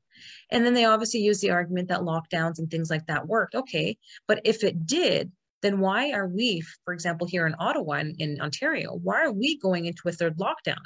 And 0.50 0.66
then 0.66 0.74
they 0.74 0.84
obviously 0.84 1.20
use 1.20 1.40
the 1.40 1.50
argument 1.50 1.88
that 1.88 2.00
lockdowns 2.00 2.58
and 2.58 2.70
things 2.70 2.90
like 2.90 3.06
that 3.06 3.26
worked. 3.26 3.54
Okay, 3.54 3.96
but 4.26 4.40
if 4.44 4.64
it 4.64 4.86
did, 4.86 5.32
then 5.62 5.80
why 5.80 6.12
are 6.12 6.28
we, 6.28 6.62
for 6.84 6.94
example, 6.94 7.26
here 7.26 7.46
in 7.46 7.54
Ottawa 7.58 7.94
and 7.94 8.14
in 8.18 8.40
Ontario, 8.40 8.98
why 9.02 9.24
are 9.24 9.32
we 9.32 9.58
going 9.58 9.86
into 9.86 10.08
a 10.08 10.12
third 10.12 10.38
lockdown 10.38 10.76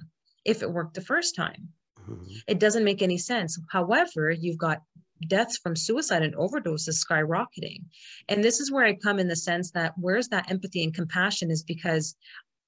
if 0.44 0.62
it 0.62 0.72
worked 0.72 0.94
the 0.94 1.00
first 1.00 1.36
time? 1.36 1.68
Mm-hmm. 2.08 2.34
It 2.48 2.58
doesn't 2.58 2.84
make 2.84 3.02
any 3.02 3.18
sense. 3.18 3.58
However, 3.70 4.30
you've 4.30 4.58
got 4.58 4.82
deaths 5.28 5.58
from 5.58 5.76
suicide 5.76 6.22
and 6.22 6.34
overdoses 6.34 7.04
skyrocketing. 7.04 7.82
And 8.28 8.42
this 8.42 8.60
is 8.60 8.72
where 8.72 8.84
I 8.84 8.94
come 8.94 9.18
in 9.18 9.28
the 9.28 9.36
sense 9.36 9.70
that 9.72 9.92
where's 9.96 10.28
that 10.28 10.50
empathy 10.50 10.82
and 10.82 10.92
compassion 10.92 11.50
is 11.50 11.62
because 11.62 12.16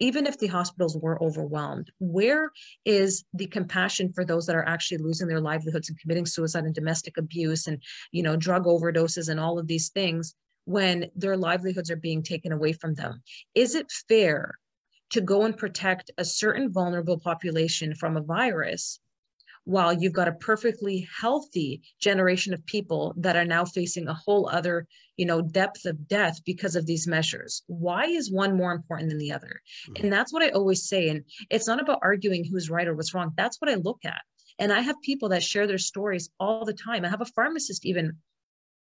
even 0.01 0.27
if 0.27 0.39
the 0.39 0.49
hospitals 0.49 0.97
were 0.97 1.23
overwhelmed, 1.23 1.91
where 2.01 2.51
is 2.85 3.25
the 3.33 3.47
compassion 3.47 4.13
for 4.13 4.25
those 4.25 4.47
that 4.47 4.57
are 4.57 4.67
actually 4.69 4.99
losing 4.99 5.29
their 5.29 5.41
livelihoods 5.41 5.89
and 5.89 5.99
committing 5.99 6.27
suicide 6.27 6.65
and 6.65 6.75
domestic 6.75 7.17
abuse 7.17 7.67
and 7.67 7.81
you 8.11 8.23
know 8.23 8.37
drug 8.37 8.65
overdoses 8.65 9.29
and 9.29 9.39
all 9.39 9.59
of 9.59 9.69
these 9.69 9.91
things 9.91 10.35
when 10.65 11.11
their 11.15 11.37
livelihoods 11.37 11.91
are 11.91 11.97
being 11.97 12.23
taken 12.23 12.53
away 12.53 12.73
from 12.73 12.95
them? 12.95 13.23
Is 13.55 13.75
it 13.75 13.93
fair 14.09 14.59
to 15.11 15.21
go 15.21 15.43
and 15.43 15.57
protect 15.57 16.11
a 16.19 16.25
certain 16.25 16.73
vulnerable 16.73 17.19
population 17.19 17.95
from 17.95 18.17
a 18.17 18.23
virus 18.23 19.01
while 19.65 19.93
you've 19.93 20.13
got 20.13 20.29
a 20.29 20.33
perfectly 20.33 21.09
healthy 21.21 21.83
generation 21.99 22.53
of 22.53 22.65
people 22.67 23.15
that 23.17 23.37
are 23.37 23.45
now 23.45 23.65
facing 23.65 24.09
a 24.09 24.15
whole 24.15 24.49
other 24.51 24.87
you 25.17 25.25
know 25.25 25.41
depth 25.41 25.87
of 25.87 26.09
death 26.09 26.41
because 26.45 26.77
of 26.77 26.87
these 26.87 27.07
measures? 27.07 27.63
Why 27.67 28.05
is 28.05 28.33
one 28.33 28.57
more 28.57 28.73
important 28.73 29.09
than 29.09 29.19
the 29.19 29.33
other? 29.33 29.61
Mm-hmm. 29.89 30.05
and 30.05 30.13
that's 30.13 30.33
what 30.33 30.43
i 30.43 30.49
always 30.49 30.89
say 30.89 31.09
and 31.09 31.25
it's 31.51 31.69
not 31.69 31.81
about 31.81 32.01
arguing 32.03 32.45
who's 32.45 32.71
right 32.71 32.89
or 32.89 32.95
what's 32.95 33.15
wrong. 33.15 33.33
That's 33.37 33.61
what 33.61 33.71
i 33.71 33.75
look 33.75 34.01
at. 34.05 34.21
And 34.59 34.73
i 34.73 34.81
have 34.81 34.97
people 35.03 35.29
that 35.31 35.43
share 35.43 35.67
their 35.67 35.79
stories 35.79 36.31
all 36.41 36.65
the 36.65 36.75
time. 36.75 37.05
I 37.05 37.09
have 37.09 37.21
a 37.23 37.27
pharmacist 37.27 37.87
even 37.87 38.19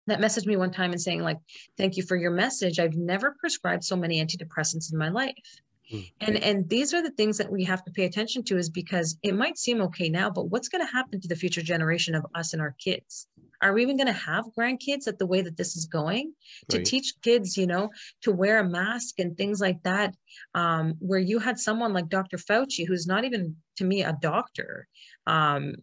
that 0.10 0.20
messaged 0.20 0.46
me 0.46 0.56
one 0.56 0.72
time 0.72 0.92
and 0.92 1.02
saying 1.02 1.22
like 1.22 1.38
thank 1.78 1.98
you 1.98 2.04
for 2.04 2.16
your 2.16 2.32
message 2.32 2.80
i've 2.80 2.96
never 2.96 3.36
prescribed 3.40 3.84
so 3.84 3.96
many 3.96 4.24
antidepressants 4.24 4.92
in 4.92 4.98
my 4.98 5.10
life 5.10 5.62
Hmm. 5.92 6.00
And 6.22 6.38
and 6.38 6.70
these 6.70 6.94
are 6.94 7.02
the 7.02 7.12
things 7.12 7.38
that 7.38 7.52
we 7.52 7.64
have 7.64 7.84
to 7.86 7.92
pay 7.92 8.06
attention 8.06 8.44
to 8.46 8.58
is 8.58 8.70
because 8.70 9.18
it 9.24 9.36
might 9.36 9.58
seem 9.58 9.82
okay 9.82 10.10
now, 10.10 10.30
but 10.30 10.50
what's 10.50 10.70
going 10.70 10.86
to 10.86 10.92
happen 10.92 11.20
to 11.20 11.28
the 11.28 11.36
future 11.36 11.62
generation 11.62 12.16
of 12.16 12.26
us 12.36 12.54
and 12.54 12.62
our 12.62 12.76
kids? 12.80 13.28
Are 13.62 13.74
we 13.74 13.82
even 13.82 13.98
going 13.98 14.08
to 14.08 14.14
have 14.14 14.46
grandkids 14.58 15.08
at 15.08 15.20
the 15.20 15.26
way 15.26 15.42
that 15.42 15.58
this 15.58 15.76
is 15.76 15.86
going? 15.86 16.34
Right. 16.72 16.80
To 16.80 16.84
teach 16.84 17.14
kids, 17.22 17.58
you 17.58 17.68
know, 17.68 17.90
to 18.22 18.32
wear 18.32 18.60
a 18.60 18.64
mask 18.64 19.20
and 19.20 19.36
things 19.36 19.60
like 19.60 19.84
that, 19.84 20.16
um, 20.54 20.94
where 21.00 21.20
you 21.20 21.40
had 21.40 21.60
someone 21.60 21.92
like 21.92 22.08
Dr. 22.08 22.38
Fauci, 22.38 22.88
who's 22.88 23.06
not 23.06 23.26
even 23.26 23.58
to 23.78 23.84
me 23.84 24.04
a 24.04 24.18
doctor, 24.22 24.88
um, 25.28 25.76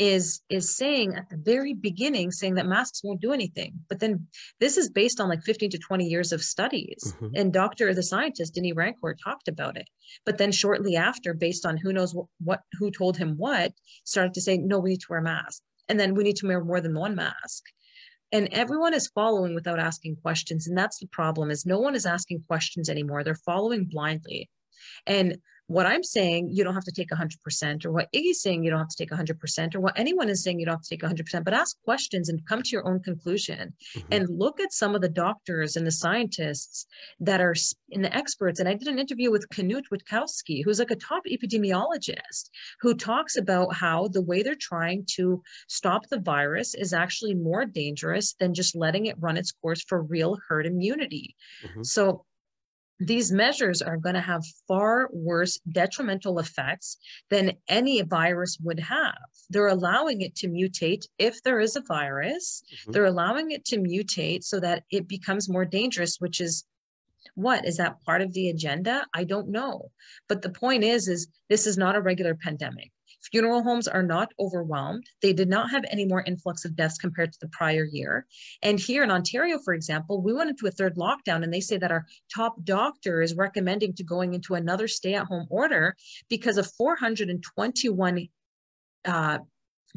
is 0.00 0.40
is 0.48 0.74
saying 0.74 1.14
at 1.14 1.28
the 1.28 1.36
very 1.36 1.74
beginning 1.74 2.30
saying 2.32 2.54
that 2.54 2.66
masks 2.66 3.02
won't 3.04 3.20
do 3.20 3.34
anything. 3.34 3.74
But 3.86 4.00
then 4.00 4.26
this 4.58 4.78
is 4.78 4.88
based 4.88 5.20
on 5.20 5.28
like 5.28 5.42
15 5.42 5.70
to 5.70 5.78
20 5.78 6.06
years 6.06 6.32
of 6.32 6.42
studies. 6.42 7.14
Mm-hmm. 7.20 7.36
and 7.36 7.52
dr 7.52 7.94
the 7.94 8.02
scientist 8.02 8.54
denis 8.54 8.74
rancourt 8.74 9.16
talked 9.22 9.46
about 9.46 9.76
it. 9.76 9.86
But 10.24 10.38
then 10.38 10.52
shortly 10.52 10.96
after 10.96 11.34
based 11.34 11.66
on 11.66 11.76
who 11.76 11.92
knows 11.92 12.14
what, 12.14 12.26
what 12.42 12.60
who 12.78 12.90
told 12.90 13.18
him 13.18 13.34
what 13.36 13.72
started 14.04 14.32
to 14.34 14.40
say 14.40 14.56
no 14.56 14.78
we 14.78 14.90
need 14.90 15.00
to 15.00 15.06
wear 15.10 15.20
masks. 15.20 15.62
And 15.88 16.00
then 16.00 16.14
we 16.14 16.24
need 16.24 16.36
to 16.36 16.46
wear 16.46 16.64
more 16.64 16.80
than 16.80 16.94
one 16.94 17.14
mask. 17.14 17.64
And 18.32 18.48
everyone 18.52 18.94
is 18.94 19.08
following 19.08 19.54
without 19.54 19.80
asking 19.80 20.16
questions. 20.16 20.66
And 20.66 20.78
that's 20.78 20.98
the 20.98 21.08
problem 21.08 21.50
is 21.50 21.66
no 21.66 21.80
one 21.80 21.94
is 21.94 22.06
asking 22.06 22.44
questions 22.46 22.88
anymore. 22.88 23.22
They're 23.22 23.34
following 23.34 23.84
blindly. 23.84 24.48
And 25.06 25.38
what 25.70 25.86
I'm 25.86 26.02
saying, 26.02 26.50
you 26.50 26.64
don't 26.64 26.74
have 26.74 26.82
to 26.84 26.90
take 26.90 27.10
100%, 27.10 27.84
or 27.84 27.92
what 27.92 28.08
Iggy's 28.12 28.42
saying, 28.42 28.64
you 28.64 28.70
don't 28.70 28.80
have 28.80 28.88
to 28.88 28.96
take 28.96 29.12
100%, 29.12 29.76
or 29.76 29.80
what 29.80 29.96
anyone 29.96 30.28
is 30.28 30.42
saying, 30.42 30.58
you 30.58 30.66
don't 30.66 30.74
have 30.74 30.82
to 30.82 30.88
take 30.88 31.02
100%, 31.02 31.44
but 31.44 31.54
ask 31.54 31.80
questions 31.84 32.28
and 32.28 32.44
come 32.44 32.60
to 32.60 32.70
your 32.70 32.84
own 32.88 32.98
conclusion. 32.98 33.72
Mm-hmm. 33.96 34.08
And 34.10 34.28
look 34.28 34.58
at 34.58 34.72
some 34.72 34.96
of 34.96 35.00
the 35.00 35.08
doctors 35.08 35.76
and 35.76 35.86
the 35.86 35.92
scientists 35.92 36.86
that 37.20 37.40
are 37.40 37.54
in 37.90 38.02
the 38.02 38.12
experts. 38.12 38.58
And 38.58 38.68
I 38.68 38.74
did 38.74 38.88
an 38.88 38.98
interview 38.98 39.30
with 39.30 39.48
Knut 39.50 39.84
Wittkowski, 39.92 40.64
who's 40.64 40.80
like 40.80 40.90
a 40.90 40.96
top 40.96 41.22
epidemiologist, 41.30 42.50
who 42.80 42.94
talks 42.94 43.36
about 43.36 43.72
how 43.72 44.08
the 44.08 44.22
way 44.22 44.42
they're 44.42 44.56
trying 44.56 45.04
to 45.14 45.40
stop 45.68 46.08
the 46.08 46.18
virus 46.18 46.74
is 46.74 46.92
actually 46.92 47.34
more 47.34 47.64
dangerous 47.64 48.34
than 48.40 48.54
just 48.54 48.74
letting 48.74 49.06
it 49.06 49.14
run 49.20 49.36
its 49.36 49.52
course 49.52 49.84
for 49.84 50.02
real 50.02 50.36
herd 50.48 50.66
immunity. 50.66 51.36
Mm-hmm. 51.64 51.84
So 51.84 52.24
these 53.00 53.32
measures 53.32 53.80
are 53.80 53.96
going 53.96 54.14
to 54.14 54.20
have 54.20 54.44
far 54.68 55.08
worse 55.12 55.58
detrimental 55.72 56.38
effects 56.38 56.98
than 57.30 57.52
any 57.68 58.02
virus 58.02 58.58
would 58.62 58.78
have. 58.78 59.16
They're 59.48 59.68
allowing 59.68 60.20
it 60.20 60.36
to 60.36 60.48
mutate 60.48 61.06
if 61.18 61.42
there 61.42 61.60
is 61.60 61.76
a 61.76 61.80
virus. 61.80 62.62
Mm-hmm. 62.72 62.92
They're 62.92 63.06
allowing 63.06 63.50
it 63.52 63.64
to 63.66 63.78
mutate 63.78 64.44
so 64.44 64.60
that 64.60 64.84
it 64.90 65.08
becomes 65.08 65.48
more 65.48 65.64
dangerous, 65.64 66.20
which 66.20 66.40
is 66.40 66.64
what 67.34 67.66
is 67.66 67.78
that 67.78 68.02
part 68.04 68.20
of 68.20 68.32
the 68.34 68.50
agenda? 68.50 69.06
I 69.14 69.24
don't 69.24 69.48
know. 69.48 69.90
But 70.28 70.42
the 70.42 70.50
point 70.50 70.84
is, 70.84 71.08
is 71.08 71.28
this 71.48 71.66
is 71.66 71.78
not 71.78 71.96
a 71.96 72.00
regular 72.00 72.34
pandemic. 72.34 72.90
Funeral 73.30 73.62
homes 73.62 73.88
are 73.88 74.02
not 74.02 74.32
overwhelmed. 74.38 75.06
They 75.22 75.32
did 75.32 75.48
not 75.48 75.70
have 75.70 75.84
any 75.90 76.04
more 76.04 76.22
influx 76.26 76.64
of 76.64 76.76
deaths 76.76 76.98
compared 76.98 77.32
to 77.32 77.40
the 77.40 77.48
prior 77.48 77.84
year. 77.84 78.26
And 78.62 78.78
here 78.78 79.02
in 79.02 79.10
Ontario, 79.10 79.58
for 79.58 79.74
example, 79.74 80.22
we 80.22 80.32
went 80.32 80.50
into 80.50 80.66
a 80.66 80.70
third 80.70 80.96
lockdown 80.96 81.42
and 81.42 81.52
they 81.52 81.60
say 81.60 81.76
that 81.78 81.92
our 81.92 82.06
top 82.34 82.62
doctor 82.64 83.22
is 83.22 83.34
recommending 83.34 83.94
to 83.94 84.04
going 84.04 84.34
into 84.34 84.54
another 84.54 84.88
stay 84.88 85.14
at 85.14 85.26
home 85.26 85.46
order 85.50 85.96
because 86.28 86.56
of 86.56 86.70
421 86.72 88.28
uh, 89.04 89.38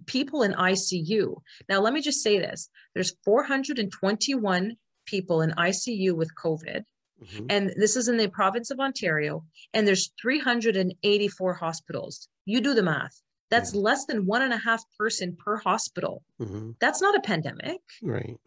people 0.05 0.43
in 0.43 0.53
ICU. 0.53 1.36
Now, 1.70 1.80
let 1.80 1.93
me 1.93 2.01
just 2.01 2.22
say 2.22 2.39
this 2.39 2.70
there's 2.93 3.16
421 3.24 4.76
people 5.05 5.41
in 5.41 5.51
ICU 5.51 6.16
with 6.16 6.32
COVID. 6.36 6.84
Mm-hmm. 7.24 7.45
And 7.49 7.74
this 7.78 7.95
is 7.95 8.07
in 8.07 8.17
the 8.17 8.28
province 8.30 8.71
of 8.71 8.80
Ontario, 8.80 9.43
and 9.74 9.88
there's 9.88 10.11
384 10.21 11.53
hospitals. 11.53 12.28
You 12.45 12.61
do 12.61 12.74
the 12.74 12.84
math. 12.84 13.21
That's 13.49 13.71
mm-hmm. 13.71 13.80
less 13.80 14.05
than 14.05 14.26
one 14.26 14.41
and 14.41 14.53
a 14.53 14.57
half 14.57 14.84
person 14.97 15.38
per 15.38 15.57
hospital. 15.57 16.24
Mm-hmm. 16.41 16.71
That's 16.80 17.01
not 17.01 17.15
a 17.15 17.21
pandemic. 17.21 17.82
Right. 18.01 18.38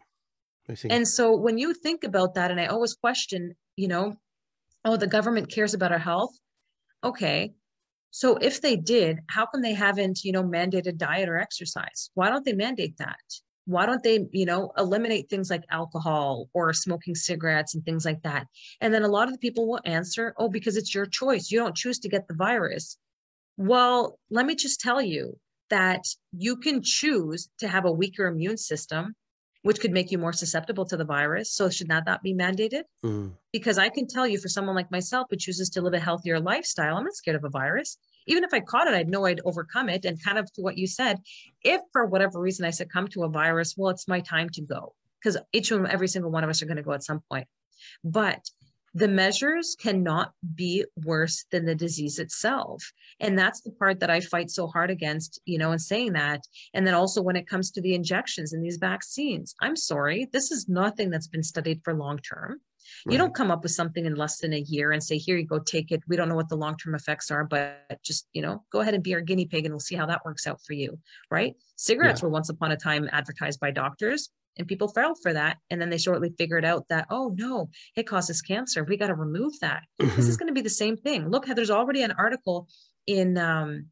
And 0.89 1.07
so 1.07 1.35
when 1.35 1.57
you 1.57 1.73
think 1.73 2.03
about 2.03 2.35
that, 2.35 2.51
and 2.51 2.59
I 2.59 2.65
always 2.65 2.93
question, 2.93 3.55
you 3.77 3.87
know, 3.87 4.15
oh, 4.83 4.97
the 4.97 5.07
government 5.07 5.49
cares 5.49 5.73
about 5.73 5.91
our 5.93 5.99
health. 5.99 6.37
Okay. 7.03 7.53
So 8.11 8.37
if 8.37 8.61
they 8.61 8.75
did, 8.75 9.19
how 9.27 9.45
come 9.45 9.61
they 9.61 9.73
haven't, 9.73 10.23
you 10.23 10.31
know, 10.31 10.43
mandated 10.43 10.97
diet 10.97 11.29
or 11.29 11.37
exercise? 11.37 12.09
Why 12.15 12.29
don't 12.29 12.43
they 12.43 12.53
mandate 12.53 12.97
that? 12.97 13.19
Why 13.67 13.85
don't 13.85 14.01
they 14.01 14.27
you 14.31 14.45
know 14.45 14.71
eliminate 14.77 15.29
things 15.29 15.49
like 15.49 15.63
alcohol 15.69 16.49
or 16.53 16.73
smoking 16.73 17.13
cigarettes 17.13 17.75
and 17.75 17.85
things 17.85 18.05
like 18.05 18.23
that? 18.23 18.47
And 18.81 18.93
then 18.93 19.03
a 19.03 19.09
lot 19.09 19.27
of 19.27 19.33
the 19.33 19.39
people 19.39 19.67
will 19.67 19.81
answer 19.85 20.33
oh 20.37 20.49
because 20.49 20.77
it's 20.77 20.95
your 20.95 21.05
choice. 21.05 21.51
You 21.51 21.59
don't 21.59 21.75
choose 21.75 21.99
to 21.99 22.09
get 22.09 22.27
the 22.27 22.33
virus. 22.33 22.97
Well 23.57 24.17
let 24.29 24.45
me 24.45 24.55
just 24.55 24.79
tell 24.79 25.01
you 25.01 25.37
that 25.69 26.03
you 26.31 26.55
can 26.57 26.81
choose 26.81 27.49
to 27.59 27.67
have 27.67 27.85
a 27.85 27.91
weaker 27.91 28.25
immune 28.25 28.57
system 28.57 29.15
which 29.67 29.79
could 29.79 29.91
make 29.91 30.11
you 30.11 30.17
more 30.17 30.33
susceptible 30.33 30.85
to 30.85 30.97
the 30.97 31.05
virus 31.05 31.53
so 31.53 31.69
should 31.69 31.87
not 31.87 32.05
that 32.05 32.11
not 32.11 32.23
be 32.23 32.33
mandated 32.33 32.83
mm. 33.03 33.31
because 33.51 33.77
i 33.77 33.89
can 33.89 34.07
tell 34.07 34.27
you 34.27 34.39
for 34.39 34.47
someone 34.47 34.75
like 34.75 34.89
myself 34.91 35.27
who 35.29 35.35
chooses 35.35 35.69
to 35.69 35.81
live 35.81 35.93
a 35.93 35.99
healthier 35.99 36.39
lifestyle 36.39 36.95
i'm 36.97 37.03
not 37.03 37.13
scared 37.13 37.35
of 37.35 37.43
a 37.43 37.49
virus 37.49 37.97
even 38.27 38.43
if 38.43 38.53
I 38.53 38.59
caught 38.59 38.87
it, 38.87 38.93
I'd 38.93 39.09
know 39.09 39.25
I'd 39.25 39.41
overcome 39.45 39.89
it. 39.89 40.05
And 40.05 40.21
kind 40.21 40.37
of 40.37 40.51
to 40.53 40.61
what 40.61 40.77
you 40.77 40.85
said, 40.85 41.19
if 41.63 41.81
for 41.91 42.05
whatever 42.05 42.39
reason 42.39 42.65
I 42.65 42.71
succumb 42.71 43.07
to 43.09 43.23
a 43.23 43.29
virus, 43.29 43.75
well, 43.77 43.89
it's 43.89 44.07
my 44.07 44.19
time 44.19 44.49
to 44.49 44.61
go 44.61 44.93
because 45.19 45.37
each 45.53 45.71
of 45.71 45.79
them, 45.79 45.87
every 45.89 46.07
single 46.07 46.29
one 46.29 46.43
of 46.43 46.49
us 46.49 46.61
are 46.61 46.65
going 46.65 46.77
to 46.77 46.83
go 46.83 46.91
at 46.91 47.03
some 47.03 47.21
point. 47.31 47.47
But 48.03 48.49
the 48.97 49.07
measures 49.07 49.75
cannot 49.79 50.33
be 50.55 50.83
worse 51.05 51.45
than 51.51 51.65
the 51.65 51.75
disease 51.75 52.17
itself. 52.17 52.91
And 53.19 53.37
that's 53.37 53.61
the 53.61 53.69
part 53.69 53.99
that 53.99 54.09
I 54.09 54.21
fight 54.21 54.49
so 54.49 54.65
hard 54.65 54.89
against, 54.89 55.39
you 55.45 55.59
know, 55.59 55.71
in 55.71 55.77
saying 55.77 56.13
that. 56.13 56.41
And 56.73 56.85
then 56.85 56.95
also 56.95 57.21
when 57.21 57.35
it 57.35 57.47
comes 57.47 57.69
to 57.71 57.81
the 57.81 57.93
injections 57.93 58.53
and 58.53 58.65
these 58.65 58.77
vaccines, 58.77 59.53
I'm 59.61 59.75
sorry, 59.75 60.27
this 60.33 60.51
is 60.51 60.67
nothing 60.67 61.11
that's 61.11 61.27
been 61.27 61.43
studied 61.43 61.81
for 61.83 61.93
long 61.93 62.17
term. 62.17 62.59
Right. 63.05 63.13
You 63.13 63.17
don't 63.19 63.35
come 63.35 63.51
up 63.51 63.61
with 63.61 63.71
something 63.71 64.05
in 64.05 64.15
less 64.15 64.39
than 64.39 64.53
a 64.53 64.61
year 64.61 64.91
and 64.91 65.03
say, 65.03 65.19
here 65.19 65.37
you 65.37 65.45
go, 65.45 65.59
take 65.59 65.91
it. 65.91 66.01
We 66.07 66.15
don't 66.15 66.29
know 66.29 66.35
what 66.35 66.49
the 66.49 66.55
long 66.57 66.75
term 66.75 66.95
effects 66.95 67.29
are, 67.29 67.43
but 67.43 67.99
just, 68.03 68.27
you 68.33 68.41
know, 68.41 68.63
go 68.71 68.79
ahead 68.79 68.95
and 68.95 69.03
be 69.03 69.13
our 69.13 69.21
guinea 69.21 69.45
pig 69.45 69.65
and 69.65 69.73
we'll 69.73 69.79
see 69.79 69.95
how 69.95 70.07
that 70.07 70.25
works 70.25 70.47
out 70.47 70.59
for 70.65 70.73
you. 70.73 70.97
Right. 71.29 71.53
Cigarettes 71.75 72.21
yeah. 72.21 72.25
were 72.25 72.31
once 72.31 72.49
upon 72.49 72.71
a 72.71 72.77
time 72.77 73.07
advertised 73.11 73.59
by 73.59 73.69
doctors 73.69 74.29
and 74.57 74.67
people 74.67 74.87
fell 74.87 75.15
for 75.15 75.33
that. 75.33 75.57
And 75.69 75.81
then 75.81 75.89
they 75.89 75.97
shortly 75.97 76.33
figured 76.37 76.65
out 76.65 76.85
that, 76.89 77.07
oh 77.09 77.33
no, 77.35 77.69
it 77.95 78.07
causes 78.07 78.41
cancer. 78.41 78.83
We 78.83 78.97
got 78.97 79.07
to 79.07 79.15
remove 79.15 79.53
that. 79.61 79.83
Mm-hmm. 80.01 80.15
This 80.15 80.27
is 80.27 80.35
mm-hmm. 80.35 80.39
going 80.39 80.47
to 80.47 80.53
be 80.53 80.61
the 80.61 80.69
same 80.69 80.97
thing. 80.97 81.29
Look, 81.29 81.45
there's 81.45 81.71
already 81.71 82.03
an 82.03 82.13
article 82.17 82.67
in, 83.05 83.37
um, 83.37 83.87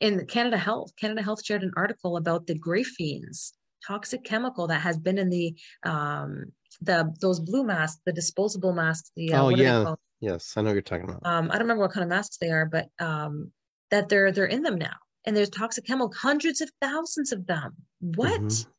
in 0.00 0.26
Canada 0.26 0.56
Health. 0.56 0.92
Canada 0.96 1.22
Health 1.22 1.44
shared 1.44 1.62
an 1.62 1.72
article 1.76 2.16
about 2.16 2.46
the 2.46 2.58
graphenes 2.58 3.52
toxic 3.86 4.24
chemical 4.24 4.66
that 4.68 4.80
has 4.80 4.98
been 4.98 5.18
in 5.18 5.28
the 5.28 5.54
um, 5.84 6.52
the 6.80 7.12
those 7.20 7.40
blue 7.40 7.64
masks, 7.64 8.00
the 8.06 8.12
disposable 8.12 8.72
masks. 8.72 9.10
The 9.16 9.32
uh, 9.32 9.44
oh 9.44 9.48
yeah, 9.50 9.94
yes, 10.20 10.54
I 10.56 10.62
know 10.62 10.72
you're 10.72 10.82
talking 10.82 11.08
about. 11.08 11.20
Um, 11.24 11.46
I 11.50 11.54
don't 11.54 11.62
remember 11.62 11.82
what 11.82 11.92
kind 11.92 12.04
of 12.04 12.10
masks 12.10 12.38
they 12.38 12.50
are, 12.50 12.66
but 12.66 12.88
um, 12.98 13.50
that 13.90 14.08
they're 14.08 14.32
they're 14.32 14.46
in 14.46 14.62
them 14.62 14.76
now, 14.76 14.96
and 15.24 15.36
there's 15.36 15.50
toxic 15.50 15.84
chemical, 15.86 16.12
hundreds 16.16 16.60
of 16.60 16.70
thousands 16.80 17.32
of 17.32 17.46
them. 17.46 17.74
What? 18.00 18.40
Mm-hmm. 18.40 18.70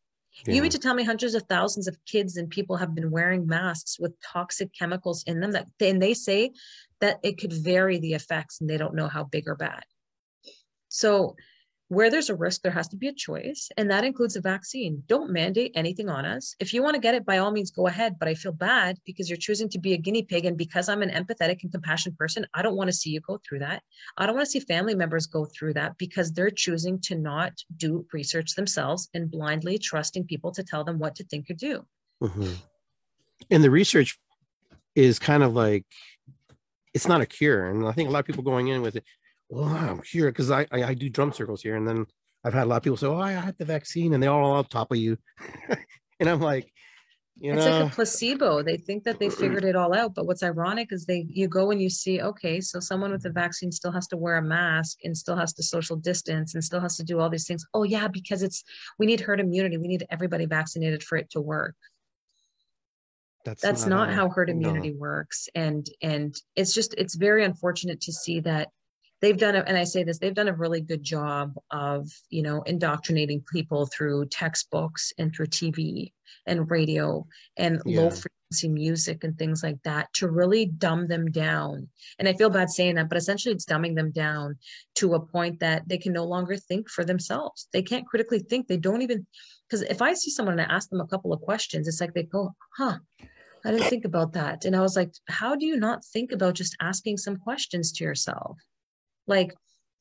Yeah. 0.45 0.55
You 0.55 0.61
mean 0.61 0.71
to 0.71 0.79
tell 0.79 0.95
me 0.95 1.03
hundreds 1.03 1.35
of 1.35 1.43
thousands 1.43 1.87
of 1.87 1.97
kids 2.05 2.37
and 2.37 2.49
people 2.49 2.77
have 2.77 2.95
been 2.95 3.11
wearing 3.11 3.45
masks 3.47 3.99
with 3.99 4.19
toxic 4.21 4.73
chemicals 4.73 5.23
in 5.27 5.39
them 5.39 5.51
that 5.51 5.67
and 5.79 6.01
they 6.01 6.13
say 6.13 6.51
that 7.01 7.19
it 7.23 7.37
could 7.37 7.53
vary 7.53 7.99
the 7.99 8.13
effects 8.13 8.59
and 8.59 8.69
they 8.69 8.77
don't 8.77 8.95
know 8.95 9.07
how 9.07 9.23
big 9.23 9.47
or 9.47 9.55
bad. 9.55 9.83
So 10.87 11.35
where 11.89 12.09
there's 12.09 12.29
a 12.29 12.35
risk, 12.35 12.61
there 12.61 12.71
has 12.71 12.87
to 12.87 12.95
be 12.95 13.07
a 13.07 13.13
choice, 13.13 13.69
and 13.77 13.91
that 13.91 14.03
includes 14.03 14.35
a 14.35 14.41
vaccine. 14.41 15.03
Don't 15.07 15.29
mandate 15.31 15.71
anything 15.75 16.09
on 16.09 16.25
us. 16.25 16.55
If 16.59 16.73
you 16.73 16.81
want 16.81 16.95
to 16.95 17.01
get 17.01 17.13
it, 17.13 17.25
by 17.25 17.37
all 17.37 17.51
means, 17.51 17.71
go 17.71 17.87
ahead. 17.87 18.17
But 18.17 18.27
I 18.27 18.33
feel 18.33 18.51
bad 18.51 18.97
because 19.05 19.29
you're 19.29 19.37
choosing 19.37 19.69
to 19.69 19.79
be 19.79 19.93
a 19.93 19.97
guinea 19.97 20.23
pig. 20.23 20.45
And 20.45 20.57
because 20.57 20.89
I'm 20.89 21.01
an 21.01 21.09
empathetic 21.09 21.61
and 21.61 21.71
compassionate 21.71 22.17
person, 22.17 22.47
I 22.53 22.61
don't 22.61 22.75
want 22.75 22.89
to 22.89 22.95
see 22.95 23.11
you 23.11 23.21
go 23.21 23.39
through 23.47 23.59
that. 23.59 23.83
I 24.17 24.25
don't 24.25 24.35
want 24.35 24.45
to 24.45 24.51
see 24.51 24.59
family 24.59 24.95
members 24.95 25.27
go 25.27 25.45
through 25.45 25.73
that 25.73 25.97
because 25.97 26.31
they're 26.31 26.49
choosing 26.49 26.99
to 27.01 27.15
not 27.15 27.53
do 27.77 28.05
research 28.11 28.55
themselves 28.55 29.09
and 29.13 29.29
blindly 29.29 29.77
trusting 29.77 30.25
people 30.25 30.51
to 30.53 30.63
tell 30.63 30.83
them 30.83 30.99
what 30.99 31.15
to 31.15 31.23
think 31.25 31.49
or 31.49 31.53
do. 31.53 31.85
Mm-hmm. 32.23 32.53
And 33.51 33.63
the 33.63 33.71
research 33.71 34.17
is 34.95 35.19
kind 35.19 35.43
of 35.43 35.53
like, 35.53 35.85
it's 36.93 37.07
not 37.07 37.21
a 37.21 37.25
cure. 37.25 37.69
And 37.69 37.85
I 37.85 37.91
think 37.91 38.09
a 38.09 38.11
lot 38.11 38.19
of 38.19 38.25
people 38.25 38.43
going 38.43 38.69
in 38.69 38.81
with 38.81 38.95
it, 38.95 39.03
well, 39.53 39.65
I'm 39.65 40.01
here 40.03 40.31
because 40.31 40.49
I, 40.49 40.65
I, 40.71 40.83
I 40.83 40.93
do 40.95 41.09
drum 41.09 41.31
circles 41.31 41.61
here, 41.61 41.75
and 41.75 41.87
then 41.87 42.07
I've 42.43 42.53
had 42.53 42.63
a 42.63 42.65
lot 42.65 42.77
of 42.77 42.83
people 42.83 42.97
say, 42.97 43.05
"Oh, 43.05 43.19
I 43.19 43.33
had 43.33 43.57
the 43.59 43.65
vaccine," 43.65 44.13
and 44.13 44.23
they 44.23 44.27
all 44.27 44.51
on 44.51 44.65
top 44.65 44.91
of 44.91 44.97
you, 44.97 45.15
and 46.19 46.27
I'm 46.27 46.41
like, 46.41 46.73
you 47.39 47.51
know, 47.51 47.57
it's 47.57 47.67
know, 47.67 47.83
like 47.83 47.91
a 47.91 47.95
placebo. 47.95 48.63
They 48.63 48.77
think 48.77 49.03
that 49.03 49.19
they 49.19 49.29
figured 49.29 49.63
it 49.63 49.75
all 49.75 49.93
out, 49.93 50.15
but 50.15 50.25
what's 50.25 50.41
ironic 50.41 50.91
is 50.91 51.05
they 51.05 51.27
you 51.29 51.47
go 51.47 51.69
and 51.69 51.79
you 51.79 51.91
see, 51.91 52.19
okay, 52.19 52.61
so 52.61 52.79
someone 52.79 53.11
with 53.11 53.21
the 53.21 53.29
vaccine 53.29 53.71
still 53.71 53.91
has 53.91 54.07
to 54.07 54.17
wear 54.17 54.37
a 54.37 54.41
mask 54.41 54.97
and 55.03 55.15
still 55.15 55.35
has 55.35 55.53
to 55.53 55.63
social 55.63 55.97
distance 55.97 56.55
and 56.55 56.63
still 56.63 56.81
has 56.81 56.97
to 56.97 57.03
do 57.03 57.19
all 57.19 57.29
these 57.29 57.45
things. 57.45 57.63
Oh 57.75 57.83
yeah, 57.83 58.07
because 58.07 58.41
it's 58.41 58.63
we 58.97 59.05
need 59.05 59.21
herd 59.21 59.39
immunity. 59.39 59.77
We 59.77 59.87
need 59.87 60.07
everybody 60.09 60.47
vaccinated 60.47 61.03
for 61.03 61.15
it 61.15 61.29
to 61.31 61.41
work. 61.41 61.75
That's, 63.45 63.61
that's 63.61 63.85
not, 63.85 64.07
not 64.07 64.15
how 64.15 64.29
herd 64.29 64.49
immunity 64.49 64.91
no. 64.91 64.99
works 64.99 65.49
and 65.53 65.85
and 66.01 66.33
it's 66.55 66.73
just 66.73 66.95
it's 66.97 67.15
very 67.15 67.43
unfortunate 67.43 67.99
to 68.01 68.13
see 68.13 68.39
that 68.39 68.69
they've 69.23 69.37
done 69.37 69.55
it 69.55 69.63
and 69.67 69.77
i 69.77 69.85
say 69.85 70.03
this 70.03 70.19
they've 70.19 70.35
done 70.35 70.49
a 70.49 70.53
really 70.53 70.81
good 70.81 71.01
job 71.01 71.55
of 71.71 72.11
you 72.29 72.43
know 72.43 72.61
indoctrinating 72.63 73.41
people 73.51 73.87
through 73.87 74.25
textbooks 74.27 75.13
and 75.17 75.33
through 75.33 75.47
tv 75.47 76.11
and 76.45 76.69
radio 76.69 77.25
and 77.57 77.81
yeah. 77.85 78.01
low 78.01 78.09
frequency 78.09 78.67
music 78.67 79.23
and 79.23 79.37
things 79.37 79.63
like 79.63 79.81
that 79.83 80.11
to 80.13 80.29
really 80.29 80.65
dumb 80.65 81.07
them 81.07 81.31
down 81.31 81.87
and 82.19 82.27
i 82.27 82.33
feel 82.33 82.49
bad 82.49 82.69
saying 82.69 82.95
that 82.95 83.07
but 83.07 83.17
essentially 83.17 83.55
it's 83.55 83.65
dumbing 83.65 83.95
them 83.95 84.11
down 84.11 84.57
to 84.93 85.13
a 85.13 85.25
point 85.25 85.59
that 85.61 85.87
they 85.87 85.97
can 85.97 86.11
no 86.11 86.25
longer 86.25 86.57
think 86.57 86.89
for 86.89 87.05
themselves 87.05 87.69
they 87.71 87.81
can't 87.81 88.05
critically 88.05 88.39
think 88.39 88.67
they 88.67 88.77
don't 88.77 89.01
even 89.01 89.25
because 89.67 89.81
if 89.83 90.01
i 90.01 90.13
see 90.13 90.29
someone 90.29 90.59
and 90.59 90.69
i 90.69 90.75
ask 90.75 90.89
them 90.89 91.01
a 91.01 91.07
couple 91.07 91.31
of 91.31 91.41
questions 91.41 91.87
it's 91.87 92.01
like 92.01 92.13
they 92.13 92.23
go 92.23 92.53
huh 92.77 92.97
I 93.65 93.71
didn't 93.71 93.87
think 93.87 94.03
about 94.03 94.33
that. 94.33 94.65
And 94.65 94.75
I 94.75 94.81
was 94.81 94.97
like, 94.97 95.13
how 95.29 95.55
do 95.55 95.65
you 95.65 95.77
not 95.77 96.03
think 96.03 96.33
about 96.33 96.53
just 96.53 96.75
asking 96.81 97.15
some 97.15 97.37
questions 97.37 97.93
to 97.93 98.03
yourself? 98.03 98.57
Like, 99.27 99.53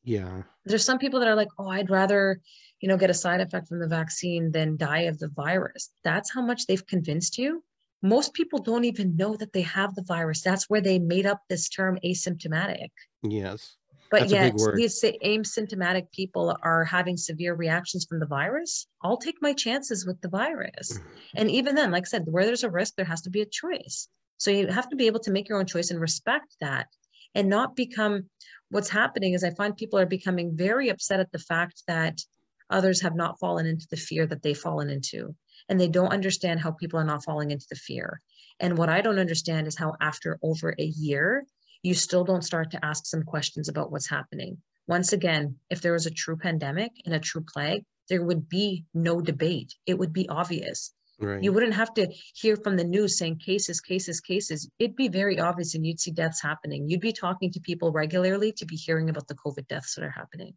yeah, 0.05 0.43
there's 0.64 0.85
some 0.85 0.99
people 0.99 1.20
that 1.20 1.29
are 1.29 1.35
like, 1.35 1.49
oh, 1.59 1.68
I'd 1.68 1.91
rather, 1.91 2.41
you 2.81 2.89
know, 2.89 2.97
get 2.97 3.11
a 3.11 3.14
side 3.14 3.41
effect 3.41 3.68
from 3.68 3.81
the 3.81 3.89
vaccine 3.89 4.51
than 4.51 4.77
die 4.77 5.03
of 5.03 5.18
the 5.18 5.29
virus. 5.29 5.91
That's 6.05 6.33
how 6.33 6.43
much 6.43 6.66
they've 6.66 6.87
convinced 6.87 7.39
you. 7.39 7.62
Most 8.03 8.35
people 8.35 8.59
don't 8.59 8.85
even 8.85 9.16
know 9.16 9.37
that 9.37 9.53
they 9.53 9.62
have 9.62 9.95
the 9.95 10.03
virus. 10.03 10.43
That's 10.43 10.68
where 10.68 10.81
they 10.81 10.99
made 10.99 11.25
up 11.25 11.41
this 11.49 11.68
term 11.68 11.99
asymptomatic. 12.05 12.89
Yes. 13.23 13.77
But 14.11 14.29
That's 14.29 14.33
yet, 14.33 14.75
these 14.75 15.03
asymptomatic 15.03 16.12
people 16.12 16.55
are 16.62 16.85
having 16.85 17.16
severe 17.16 17.55
reactions 17.55 18.05
from 18.05 18.20
the 18.20 18.27
virus. 18.27 18.87
I'll 19.03 19.16
take 19.16 19.41
my 19.41 19.55
chances 19.55 20.05
with 20.05 20.20
the 20.20 20.29
virus. 20.29 20.99
Mm-hmm. 20.99 21.37
And 21.37 21.51
even 21.51 21.75
then, 21.75 21.91
like 21.91 22.03
I 22.03 22.11
said, 22.11 22.25
where 22.27 22.45
there's 22.45 22.62
a 22.62 22.70
risk, 22.70 22.97
there 22.97 23.07
has 23.07 23.23
to 23.23 23.31
be 23.31 23.41
a 23.41 23.47
choice. 23.47 24.09
So 24.37 24.51
you 24.51 24.66
have 24.66 24.91
to 24.91 24.97
be 24.97 25.07
able 25.07 25.20
to 25.20 25.31
make 25.31 25.49
your 25.49 25.59
own 25.59 25.66
choice 25.66 25.91
and 25.91 25.99
respect 25.99 26.57
that 26.61 26.89
and 27.35 27.49
not 27.49 27.75
become 27.75 28.29
what's 28.73 28.89
happening 28.89 29.35
is 29.35 29.45
I 29.45 29.51
find 29.51 29.77
people 29.77 29.99
are 29.99 30.07
becoming 30.07 30.57
very 30.57 30.89
upset 30.89 31.20
at 31.20 31.31
the 31.31 31.39
fact 31.39 31.83
that 31.87 32.23
others 32.70 33.03
have 33.03 33.14
not 33.14 33.39
fallen 33.39 33.66
into 33.66 33.87
the 33.91 33.99
fear 33.99 34.27
that 34.27 34.43
they've 34.43 34.59
fallen 34.59 34.89
into. 34.89 35.35
and 35.68 35.81
they 35.81 35.89
don't 35.89 36.12
understand 36.12 36.61
how 36.61 36.73
people 36.73 36.99
are 36.99 37.05
not 37.05 37.25
falling 37.25 37.53
into 37.53 37.66
the 37.70 37.77
fear. 37.77 38.20
And 38.59 38.77
what 38.77 38.89
I 38.89 39.01
don't 39.01 39.20
understand 39.20 39.68
is 39.68 39.79
how 39.79 39.95
after 40.01 40.39
over 40.43 40.75
a 40.77 40.85
year, 40.85 41.47
you 41.83 41.95
still 41.95 42.25
don't 42.25 42.45
start 42.45 42.73
to 42.73 42.85
ask 42.85 43.07
some 43.07 43.23
questions 43.23 43.68
about 43.68 43.93
what's 43.93 44.09
happening. 44.09 44.59
Once 44.89 45.12
again, 45.12 45.57
if 45.70 45.81
there 45.81 45.93
was 45.93 46.07
a 46.07 46.11
true 46.11 46.37
pandemic 46.37 46.91
and 47.05 47.14
a 47.14 47.20
true 47.20 47.45
plague, 47.47 47.85
there 48.09 48.25
would 48.25 48.49
be 48.49 48.85
no 48.93 49.20
debate. 49.20 49.75
It 49.87 49.99
would 49.99 50.12
be 50.12 50.29
obvious. 50.29 50.93
Right. 51.23 51.43
You 51.43 51.53
wouldn't 51.53 51.75
have 51.75 51.95
to 51.95 52.09
hear 52.35 52.57
from 52.57 52.77
the 52.77 52.83
news 52.83 53.16
saying 53.16 53.37
cases, 53.39 53.81
cases, 53.81 54.20
cases. 54.20 54.68
It'd 54.81 54.97
be 54.97 55.07
very 55.07 55.39
obvious 55.39 55.77
and 55.77 55.87
you'd 55.87 56.01
see 56.01 56.11
deaths 56.11 56.43
happening. 56.43 56.89
You'd 56.89 57.01
be 57.01 57.12
talking 57.12 57.53
to 57.53 57.61
people 57.61 57.93
regularly 57.93 58.51
to 58.55 58.66
be 58.66 58.75
hearing 58.75 59.09
about 59.09 59.29
the 59.29 59.37
COVID 59.37 59.68
deaths 59.68 59.95
that 59.95 60.03
are 60.05 60.11
happening. 60.11 60.55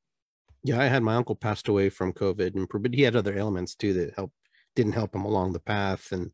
Yeah, 0.63 0.82
I 0.82 0.86
had 0.86 1.03
my 1.03 1.13
uncle 1.13 1.36
passed 1.36 1.68
away 1.68 1.89
from 1.89 2.13
COVID, 2.13 2.55
and 2.55 2.68
but 2.68 2.95
he 2.95 3.03
had 3.03 3.16
other 3.16 3.38
ailments 3.38 3.76
too 3.76 3.93
that 3.93 4.16
helped 4.16 4.34
didn't 4.76 4.93
help 4.93 5.13
him 5.13 5.24
along 5.24 5.53
the 5.53 5.59
path. 5.59 6.11
And 6.11 6.32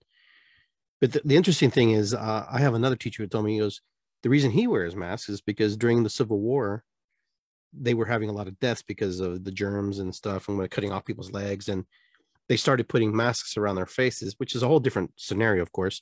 but 1.01 1.11
the, 1.11 1.21
the 1.25 1.35
interesting 1.35 1.69
thing 1.69 1.91
is, 1.91 2.13
uh, 2.13 2.45
I 2.49 2.59
have 2.59 2.73
another 2.73 2.95
teacher 2.95 3.23
who 3.23 3.27
told 3.27 3.43
me 3.43 3.55
he 3.55 3.59
goes, 3.59 3.81
the 4.23 4.29
reason 4.29 4.51
he 4.51 4.67
wears 4.67 4.95
masks 4.95 5.27
is 5.27 5.41
because 5.41 5.75
during 5.75 6.03
the 6.03 6.09
Civil 6.09 6.39
War, 6.39 6.85
they 7.73 7.93
were 7.93 8.05
having 8.05 8.29
a 8.29 8.33
lot 8.33 8.47
of 8.47 8.57
deaths 8.61 8.81
because 8.81 9.19
of 9.19 9.43
the 9.43 9.51
germs 9.51 9.99
and 9.99 10.15
stuff, 10.15 10.47
and 10.47 10.71
cutting 10.71 10.93
off 10.93 11.03
people's 11.03 11.33
legs, 11.33 11.67
and 11.67 11.85
they 12.51 12.57
started 12.57 12.89
putting 12.89 13.15
masks 13.15 13.55
around 13.55 13.77
their 13.77 13.85
faces, 13.85 14.35
which 14.37 14.55
is 14.55 14.61
a 14.61 14.67
whole 14.67 14.81
different 14.81 15.09
scenario, 15.15 15.61
of 15.61 15.71
course. 15.71 16.01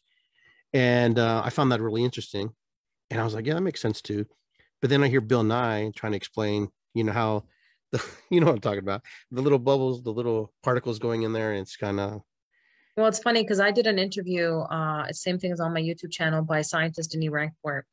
And 0.73 1.19
uh, 1.19 1.43
I 1.45 1.51
found 1.51 1.71
that 1.71 1.79
really 1.79 2.03
interesting, 2.03 2.49
and 3.11 3.21
I 3.21 3.23
was 3.23 3.35
like, 3.35 3.45
yeah, 3.45 3.53
that 3.53 3.61
makes 3.61 3.79
sense 3.79 4.01
too. 4.01 4.25
But 4.81 4.89
then 4.89 5.03
I 5.03 5.09
hear 5.09 5.21
Bill 5.21 5.43
Nye 5.43 5.91
trying 5.95 6.13
to 6.13 6.17
explain, 6.17 6.69
you 6.95 7.03
know, 7.03 7.11
how 7.11 7.43
the 7.91 8.03
you 8.31 8.39
know 8.39 8.47
what 8.47 8.55
I'm 8.55 8.61
talking 8.61 8.79
about, 8.79 9.03
the 9.29 9.43
little 9.43 9.59
bubbles, 9.59 10.01
the 10.01 10.09
little 10.09 10.51
particles 10.63 10.97
going 10.97 11.21
in 11.21 11.33
there, 11.33 11.51
and 11.51 11.61
it's 11.61 11.75
kind 11.75 11.99
of 11.99 12.23
well, 12.97 13.05
it's 13.05 13.19
funny 13.19 13.43
because 13.43 13.59
I 13.59 13.69
did 13.69 13.85
an 13.85 13.99
interview, 13.99 14.57
uh, 14.57 15.11
same 15.11 15.37
thing 15.37 15.51
as 15.51 15.59
on 15.59 15.71
my 15.71 15.81
YouTube 15.81 16.11
channel 16.11 16.41
by 16.41 16.63
scientist 16.63 17.11
Denis 17.11 17.29
Rancourt, 17.29 17.83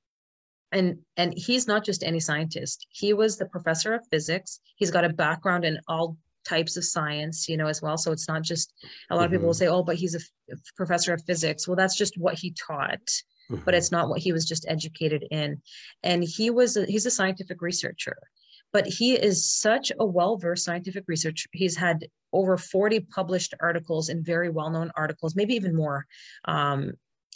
and 0.73 1.01
and 1.19 1.35
he's 1.37 1.69
not 1.69 1.85
just 1.85 2.03
any 2.03 2.21
scientist 2.21 2.87
he 2.89 3.13
was 3.13 3.37
the 3.37 3.47
professor 3.47 3.93
of 3.93 4.07
physics 4.11 4.61
he's 4.77 4.91
got 4.91 5.05
a 5.05 5.11
background 5.11 5.65
in 5.65 5.79
all 5.87 6.17
types 6.47 6.77
of 6.77 6.85
science 6.85 7.49
you 7.49 7.57
know 7.57 7.67
as 7.67 7.83
well 7.83 7.97
so 7.97 8.13
it's 8.13 8.29
not 8.29 8.43
just 8.43 8.73
a 9.11 9.15
lot 9.15 9.21
mm-hmm. 9.21 9.25
of 9.25 9.31
people 9.33 9.47
will 9.47 9.55
mm-hmm. 9.55 9.59
say 9.59 9.69
oh 9.69 9.83
but 9.83 9.97
he's 9.97 10.15
a 10.15 10.21
f- 10.53 10.59
professor 10.77 11.13
of 11.13 11.23
physics 11.25 11.67
well 11.67 11.77
that's 11.77 11.97
just 11.97 12.17
what 12.19 12.35
he 12.39 12.53
taught 12.53 13.07
mm-hmm. 13.51 13.57
but 13.65 13.75
it's 13.75 13.91
not 13.91 14.09
what 14.09 14.21
he 14.21 14.33
was 14.33 14.45
just 14.45 14.67
educated 14.69 15.25
in 15.31 15.61
and 16.03 16.23
he 16.23 16.51
was 16.51 16.77
a, 16.77 16.87
he's 16.87 17.07
a 17.07 17.11
scientific 17.11 17.61
researcher 17.61 18.17
but 18.73 18.87
he 18.87 19.15
is 19.15 19.51
such 19.51 19.91
a 19.99 20.05
well-versed 20.05 20.65
scientific 20.65 21.05
researcher 21.09 21.49
he's 21.53 21.77
had 21.77 22.07
over 22.33 22.57
40 22.57 23.01
published 23.01 23.55
articles 23.61 24.09
and 24.09 24.25
very 24.25 24.51
well-known 24.51 24.91
articles 24.97 25.35
maybe 25.35 25.55
even 25.55 25.75
more 25.75 26.07
um, 26.45 26.93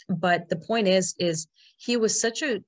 but 0.07 0.49
the 0.49 0.57
point 0.57 0.87
is 0.87 1.15
is 1.19 1.47
he 1.77 1.97
was 1.97 2.19
such 2.19 2.41
a 2.41 2.61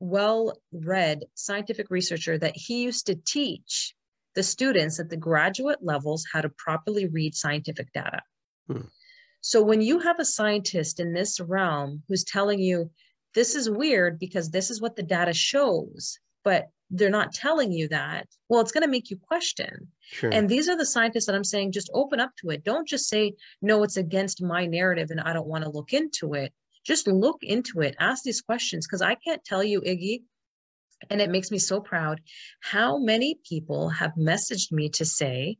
well 0.00 0.58
read 0.72 1.24
scientific 1.34 1.86
researcher 1.90 2.36
that 2.36 2.56
he 2.56 2.82
used 2.82 3.06
to 3.06 3.14
teach 3.14 3.94
the 4.34 4.42
students 4.42 4.98
at 5.00 5.10
the 5.10 5.16
graduate 5.16 5.78
levels 5.82 6.26
how 6.32 6.40
to 6.40 6.48
properly 6.48 7.06
read 7.06 7.34
scientific 7.34 7.92
data. 7.92 8.22
Hmm. 8.66 8.88
So 9.40 9.62
when 9.62 9.80
you 9.82 9.98
have 10.00 10.18
a 10.18 10.24
scientist 10.24 11.00
in 11.00 11.12
this 11.12 11.38
realm 11.38 12.02
who's 12.08 12.24
telling 12.24 12.60
you 12.60 12.90
this 13.34 13.54
is 13.54 13.68
weird 13.68 14.18
because 14.18 14.50
this 14.50 14.70
is 14.70 14.80
what 14.80 14.96
the 14.96 15.02
data 15.02 15.32
shows, 15.32 16.18
but 16.44 16.68
they're 16.90 17.10
not 17.10 17.34
telling 17.34 17.72
you 17.72 17.88
that, 17.88 18.28
well, 18.48 18.60
it's 18.60 18.72
going 18.72 18.84
to 18.84 18.90
make 18.90 19.10
you 19.10 19.16
question. 19.16 19.88
Sure. 20.00 20.30
And 20.32 20.48
these 20.48 20.68
are 20.68 20.76
the 20.76 20.86
scientists 20.86 21.26
that 21.26 21.34
I'm 21.34 21.44
saying 21.44 21.72
just 21.72 21.90
open 21.92 22.20
up 22.20 22.30
to 22.38 22.50
it. 22.50 22.64
Don't 22.64 22.86
just 22.86 23.08
say, 23.08 23.34
no, 23.60 23.82
it's 23.82 23.96
against 23.96 24.42
my 24.42 24.66
narrative 24.66 25.10
and 25.10 25.20
I 25.20 25.32
don't 25.32 25.48
want 25.48 25.64
to 25.64 25.70
look 25.70 25.92
into 25.92 26.34
it 26.34 26.52
just 26.84 27.08
look 27.08 27.38
into 27.42 27.80
it, 27.80 27.96
ask 27.98 28.22
these 28.22 28.42
questions, 28.42 28.86
because 28.86 29.02
I 29.02 29.14
can't 29.14 29.42
tell 29.44 29.64
you, 29.64 29.80
Iggy, 29.80 30.22
and 31.10 31.20
it 31.20 31.30
makes 31.30 31.50
me 31.50 31.58
so 31.58 31.80
proud 31.80 32.20
how 32.60 32.98
many 32.98 33.38
people 33.48 33.88
have 33.90 34.12
messaged 34.18 34.72
me 34.72 34.88
to 34.90 35.04
say, 35.04 35.56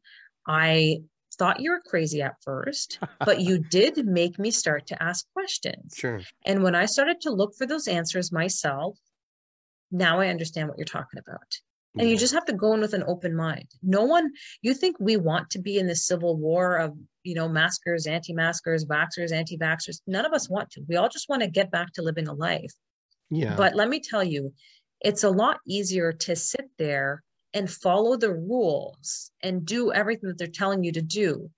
I 0.46 0.98
thought 1.38 1.60
you 1.60 1.70
were 1.70 1.82
crazy 1.84 2.22
at 2.22 2.36
first, 2.42 2.98
but 3.24 3.40
you 3.40 3.58
did 3.70 4.06
make 4.06 4.38
me 4.38 4.50
start 4.50 4.86
to 4.88 5.02
ask 5.02 5.26
questions. 5.32 5.94
Sure. 5.96 6.20
And 6.44 6.62
when 6.62 6.74
I 6.74 6.86
started 6.86 7.20
to 7.22 7.30
look 7.30 7.54
for 7.56 7.66
those 7.66 7.88
answers 7.88 8.32
myself, 8.32 8.98
now 9.90 10.20
I 10.20 10.28
understand 10.28 10.68
what 10.68 10.78
you're 10.78 10.84
talking 10.84 11.20
about. 11.20 11.58
And 11.96 12.08
you 12.08 12.16
mm-hmm. 12.16 12.20
just 12.20 12.34
have 12.34 12.44
to 12.46 12.52
go 12.52 12.74
in 12.74 12.80
with 12.80 12.92
an 12.92 13.04
open 13.06 13.36
mind. 13.36 13.68
No 13.80 14.02
one, 14.02 14.32
you 14.62 14.74
think 14.74 14.96
we 14.98 15.16
want 15.16 15.50
to 15.50 15.60
be 15.60 15.78
in 15.78 15.86
this 15.86 16.06
civil 16.06 16.36
war 16.36 16.76
of, 16.76 16.96
you 17.22 17.36
know, 17.36 17.48
maskers, 17.48 18.08
anti 18.08 18.32
maskers, 18.32 18.84
vaxxers, 18.84 19.32
anti 19.32 19.56
vaxxers. 19.56 20.00
None 20.08 20.26
of 20.26 20.32
us 20.32 20.50
want 20.50 20.70
to. 20.70 20.82
We 20.88 20.96
all 20.96 21.08
just 21.08 21.28
want 21.28 21.42
to 21.42 21.48
get 21.48 21.70
back 21.70 21.92
to 21.92 22.02
living 22.02 22.26
a 22.26 22.32
life. 22.32 22.72
Yeah. 23.30 23.54
But 23.54 23.76
let 23.76 23.88
me 23.88 24.00
tell 24.00 24.24
you, 24.24 24.52
it's 25.04 25.22
a 25.22 25.30
lot 25.30 25.60
easier 25.68 26.12
to 26.12 26.34
sit 26.34 26.68
there 26.78 27.22
and 27.52 27.70
follow 27.70 28.16
the 28.16 28.32
rules 28.32 29.30
and 29.42 29.64
do 29.64 29.92
everything 29.92 30.28
that 30.28 30.38
they're 30.38 30.48
telling 30.48 30.82
you 30.82 30.90
to 30.90 31.02
do 31.02 31.48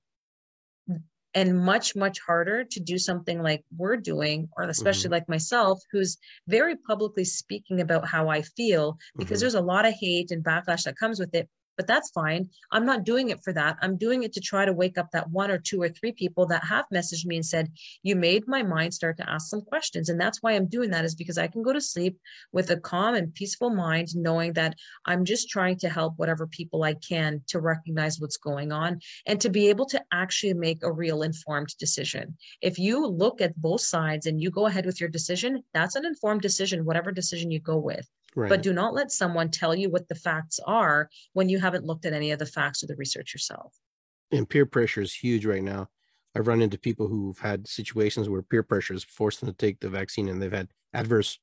and 1.34 1.58
much 1.58 1.94
much 1.94 2.18
harder 2.18 2.64
to 2.64 2.80
do 2.80 2.98
something 2.98 3.42
like 3.42 3.62
we're 3.76 3.96
doing 3.96 4.48
or 4.56 4.64
especially 4.64 5.04
mm-hmm. 5.04 5.12
like 5.12 5.28
myself 5.28 5.80
who's 5.92 6.18
very 6.48 6.74
publicly 6.74 7.24
speaking 7.24 7.80
about 7.80 8.06
how 8.06 8.28
i 8.28 8.42
feel 8.42 8.98
because 9.16 9.38
mm-hmm. 9.38 9.42
there's 9.42 9.54
a 9.54 9.60
lot 9.60 9.86
of 9.86 9.94
hate 9.94 10.30
and 10.30 10.44
backlash 10.44 10.84
that 10.84 10.96
comes 10.96 11.20
with 11.20 11.34
it 11.34 11.48
but 11.76 11.86
that's 11.86 12.10
fine. 12.10 12.48
I'm 12.72 12.86
not 12.86 13.04
doing 13.04 13.30
it 13.30 13.42
for 13.42 13.52
that. 13.52 13.76
I'm 13.82 13.96
doing 13.96 14.22
it 14.22 14.32
to 14.34 14.40
try 14.40 14.64
to 14.64 14.72
wake 14.72 14.98
up 14.98 15.10
that 15.12 15.30
one 15.30 15.50
or 15.50 15.58
two 15.58 15.80
or 15.82 15.88
three 15.88 16.12
people 16.12 16.46
that 16.46 16.64
have 16.64 16.86
messaged 16.92 17.26
me 17.26 17.36
and 17.36 17.46
said, 17.46 17.72
You 18.02 18.16
made 18.16 18.44
my 18.46 18.62
mind 18.62 18.94
start 18.94 19.16
to 19.18 19.30
ask 19.30 19.48
some 19.48 19.62
questions. 19.62 20.08
And 20.08 20.20
that's 20.20 20.42
why 20.42 20.52
I'm 20.52 20.66
doing 20.66 20.90
that, 20.90 21.04
is 21.04 21.14
because 21.14 21.38
I 21.38 21.48
can 21.48 21.62
go 21.62 21.72
to 21.72 21.80
sleep 21.80 22.18
with 22.52 22.70
a 22.70 22.76
calm 22.76 23.14
and 23.14 23.34
peaceful 23.34 23.70
mind, 23.70 24.08
knowing 24.14 24.52
that 24.54 24.74
I'm 25.04 25.24
just 25.24 25.48
trying 25.48 25.78
to 25.78 25.88
help 25.88 26.14
whatever 26.16 26.46
people 26.46 26.82
I 26.82 26.94
can 26.94 27.42
to 27.48 27.60
recognize 27.60 28.20
what's 28.20 28.36
going 28.36 28.72
on 28.72 29.00
and 29.26 29.40
to 29.40 29.50
be 29.50 29.68
able 29.68 29.86
to 29.86 30.02
actually 30.12 30.54
make 30.54 30.82
a 30.82 30.92
real 30.92 31.22
informed 31.22 31.74
decision. 31.78 32.36
If 32.62 32.78
you 32.78 33.06
look 33.06 33.40
at 33.40 33.56
both 33.56 33.80
sides 33.80 34.26
and 34.26 34.40
you 34.40 34.50
go 34.50 34.66
ahead 34.66 34.86
with 34.86 35.00
your 35.00 35.10
decision, 35.10 35.62
that's 35.74 35.96
an 35.96 36.04
informed 36.04 36.42
decision, 36.42 36.84
whatever 36.84 37.12
decision 37.12 37.50
you 37.50 37.60
go 37.60 37.76
with. 37.76 38.08
Right. 38.36 38.50
But 38.50 38.62
do 38.62 38.74
not 38.74 38.92
let 38.92 39.10
someone 39.10 39.50
tell 39.50 39.74
you 39.74 39.90
what 39.90 40.08
the 40.08 40.14
facts 40.14 40.60
are 40.66 41.08
when 41.32 41.48
you 41.48 41.58
haven't 41.58 41.86
looked 41.86 42.04
at 42.04 42.12
any 42.12 42.30
of 42.32 42.38
the 42.38 42.46
facts 42.46 42.84
or 42.84 42.86
the 42.86 42.96
research 42.96 43.32
yourself. 43.32 43.74
And 44.30 44.48
peer 44.48 44.66
pressure 44.66 45.00
is 45.00 45.14
huge 45.14 45.46
right 45.46 45.62
now. 45.62 45.88
I've 46.36 46.46
run 46.46 46.60
into 46.60 46.78
people 46.78 47.08
who've 47.08 47.38
had 47.38 47.66
situations 47.66 48.28
where 48.28 48.42
peer 48.42 48.62
pressure 48.62 48.92
has 48.92 49.04
forced 49.04 49.40
them 49.40 49.48
to 49.48 49.56
take 49.56 49.80
the 49.80 49.88
vaccine 49.88 50.28
and 50.28 50.40
they've 50.40 50.52
had 50.52 50.68
adverse 50.92 51.38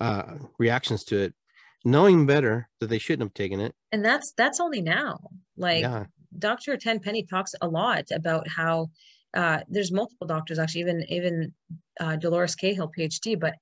uh, 0.00 0.34
reactions 0.58 1.02
to 1.04 1.16
it, 1.16 1.34
knowing 1.82 2.26
better 2.26 2.68
that 2.78 2.88
they 2.88 2.98
shouldn't 2.98 3.26
have 3.26 3.34
taken 3.34 3.58
it. 3.58 3.74
And 3.90 4.04
that's 4.04 4.34
that's 4.36 4.60
only 4.60 4.82
now. 4.82 5.18
Like 5.56 5.80
yeah. 5.80 6.04
Dr. 6.38 6.76
Tenpenny 6.76 7.22
talks 7.22 7.54
a 7.62 7.68
lot 7.68 8.04
about 8.12 8.46
how 8.48 8.90
uh, 9.34 9.60
there's 9.68 9.92
multiple 9.92 10.26
doctors 10.26 10.58
actually, 10.58 10.82
even 10.82 11.04
even 11.08 11.54
uh, 12.00 12.16
Dolores 12.16 12.54
Cahill, 12.54 12.90
PhD, 12.96 13.40
but 13.40 13.54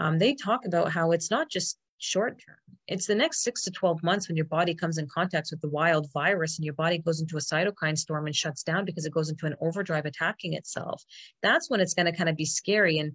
um, 0.00 0.18
they 0.18 0.34
talk 0.34 0.66
about 0.66 0.90
how 0.90 1.12
it's 1.12 1.30
not 1.30 1.48
just 1.48 1.78
short 1.98 2.42
term. 2.44 2.56
It's 2.86 3.06
the 3.06 3.14
next 3.14 3.42
six 3.42 3.62
to 3.62 3.70
12 3.70 4.02
months 4.02 4.28
when 4.28 4.36
your 4.36 4.46
body 4.46 4.74
comes 4.74 4.98
in 4.98 5.06
contact 5.06 5.48
with 5.50 5.60
the 5.60 5.68
wild 5.68 6.12
virus 6.12 6.58
and 6.58 6.64
your 6.64 6.74
body 6.74 6.98
goes 6.98 7.20
into 7.20 7.36
a 7.36 7.40
cytokine 7.40 7.96
storm 7.96 8.26
and 8.26 8.34
shuts 8.34 8.62
down 8.62 8.84
because 8.84 9.06
it 9.06 9.12
goes 9.12 9.30
into 9.30 9.46
an 9.46 9.54
overdrive 9.60 10.04
attacking 10.04 10.54
itself. 10.54 11.02
That's 11.42 11.70
when 11.70 11.80
it's 11.80 11.94
going 11.94 12.06
to 12.06 12.16
kind 12.16 12.28
of 12.28 12.36
be 12.36 12.44
scary. 12.44 12.98
And 12.98 13.12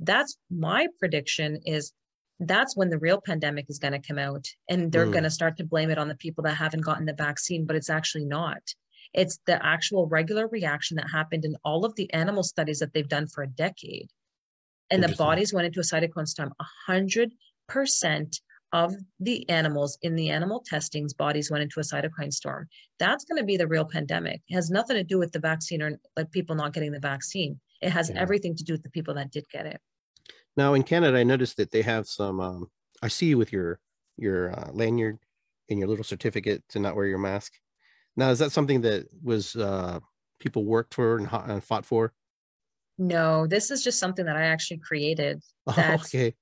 that's 0.00 0.36
my 0.50 0.88
prediction 0.98 1.60
is 1.64 1.92
that's 2.40 2.76
when 2.76 2.90
the 2.90 2.98
real 2.98 3.20
pandemic 3.20 3.66
is 3.68 3.78
going 3.78 3.92
to 3.92 4.00
come 4.00 4.18
out 4.18 4.46
and 4.68 4.90
they're 4.90 5.06
mm. 5.06 5.12
going 5.12 5.24
to 5.24 5.30
start 5.30 5.56
to 5.58 5.64
blame 5.64 5.90
it 5.90 5.98
on 5.98 6.08
the 6.08 6.16
people 6.16 6.42
that 6.44 6.54
haven't 6.54 6.80
gotten 6.80 7.06
the 7.06 7.12
vaccine, 7.12 7.66
but 7.66 7.76
it's 7.76 7.90
actually 7.90 8.24
not. 8.24 8.62
It's 9.14 9.38
the 9.46 9.64
actual 9.64 10.08
regular 10.08 10.48
reaction 10.48 10.96
that 10.96 11.10
happened 11.10 11.44
in 11.44 11.56
all 11.64 11.84
of 11.84 11.94
the 11.96 12.12
animal 12.12 12.42
studies 12.42 12.78
that 12.78 12.92
they've 12.92 13.08
done 13.08 13.26
for 13.26 13.42
a 13.42 13.46
decade. 13.46 14.08
And 14.90 15.02
the 15.02 15.14
bodies 15.16 15.54
went 15.54 15.66
into 15.66 15.80
a 15.80 15.82
cytokine 15.82 16.28
storm. 16.28 16.52
A 16.60 16.64
hundred 16.86 17.32
percent 17.68 18.40
of 18.72 18.94
the 19.20 19.48
animals 19.50 19.98
in 20.02 20.16
the 20.16 20.30
animal 20.30 20.62
testings 20.64 21.12
bodies 21.12 21.50
went 21.50 21.62
into 21.62 21.78
a 21.78 21.82
cytokine 21.82 22.32
storm. 22.32 22.68
That's 22.98 23.24
going 23.24 23.40
to 23.40 23.44
be 23.44 23.56
the 23.56 23.66
real 23.66 23.84
pandemic. 23.84 24.40
It 24.48 24.54
has 24.54 24.70
nothing 24.70 24.96
to 24.96 25.04
do 25.04 25.18
with 25.18 25.32
the 25.32 25.38
vaccine 25.38 25.82
or 25.82 25.98
like 26.16 26.30
people 26.30 26.56
not 26.56 26.72
getting 26.72 26.92
the 26.92 27.00
vaccine. 27.00 27.60
It 27.82 27.90
has 27.90 28.10
yeah. 28.10 28.20
everything 28.20 28.56
to 28.56 28.64
do 28.64 28.72
with 28.72 28.82
the 28.82 28.90
people 28.90 29.14
that 29.14 29.30
did 29.30 29.44
get 29.52 29.66
it. 29.66 29.80
Now 30.56 30.74
in 30.74 30.82
canada 30.82 31.18
i 31.18 31.22
noticed 31.22 31.56
that 31.56 31.70
they 31.70 31.82
have 31.82 32.06
some 32.06 32.38
um, 32.40 32.70
i 33.02 33.08
see 33.08 33.26
you 33.26 33.38
with 33.38 33.52
your 33.52 33.80
your 34.18 34.52
uh, 34.52 34.70
lanyard 34.72 35.18
and 35.70 35.78
your 35.78 35.88
little 35.88 36.04
certificate 36.04 36.62
to 36.68 36.78
not 36.78 36.94
wear 36.94 37.06
your 37.06 37.18
mask. 37.18 37.54
Now 38.16 38.30
is 38.30 38.38
that 38.38 38.52
something 38.52 38.82
that 38.82 39.06
was 39.22 39.56
uh, 39.56 40.00
people 40.38 40.64
worked 40.64 40.94
for 40.94 41.16
and, 41.16 41.28
and 41.32 41.64
fought 41.64 41.86
for? 41.86 42.12
No 42.98 43.46
this 43.46 43.70
is 43.70 43.82
just 43.82 43.98
something 43.98 44.26
that 44.26 44.36
i 44.36 44.42
actually 44.42 44.78
created 44.78 45.42
oh, 45.66 45.94
okay 45.94 46.34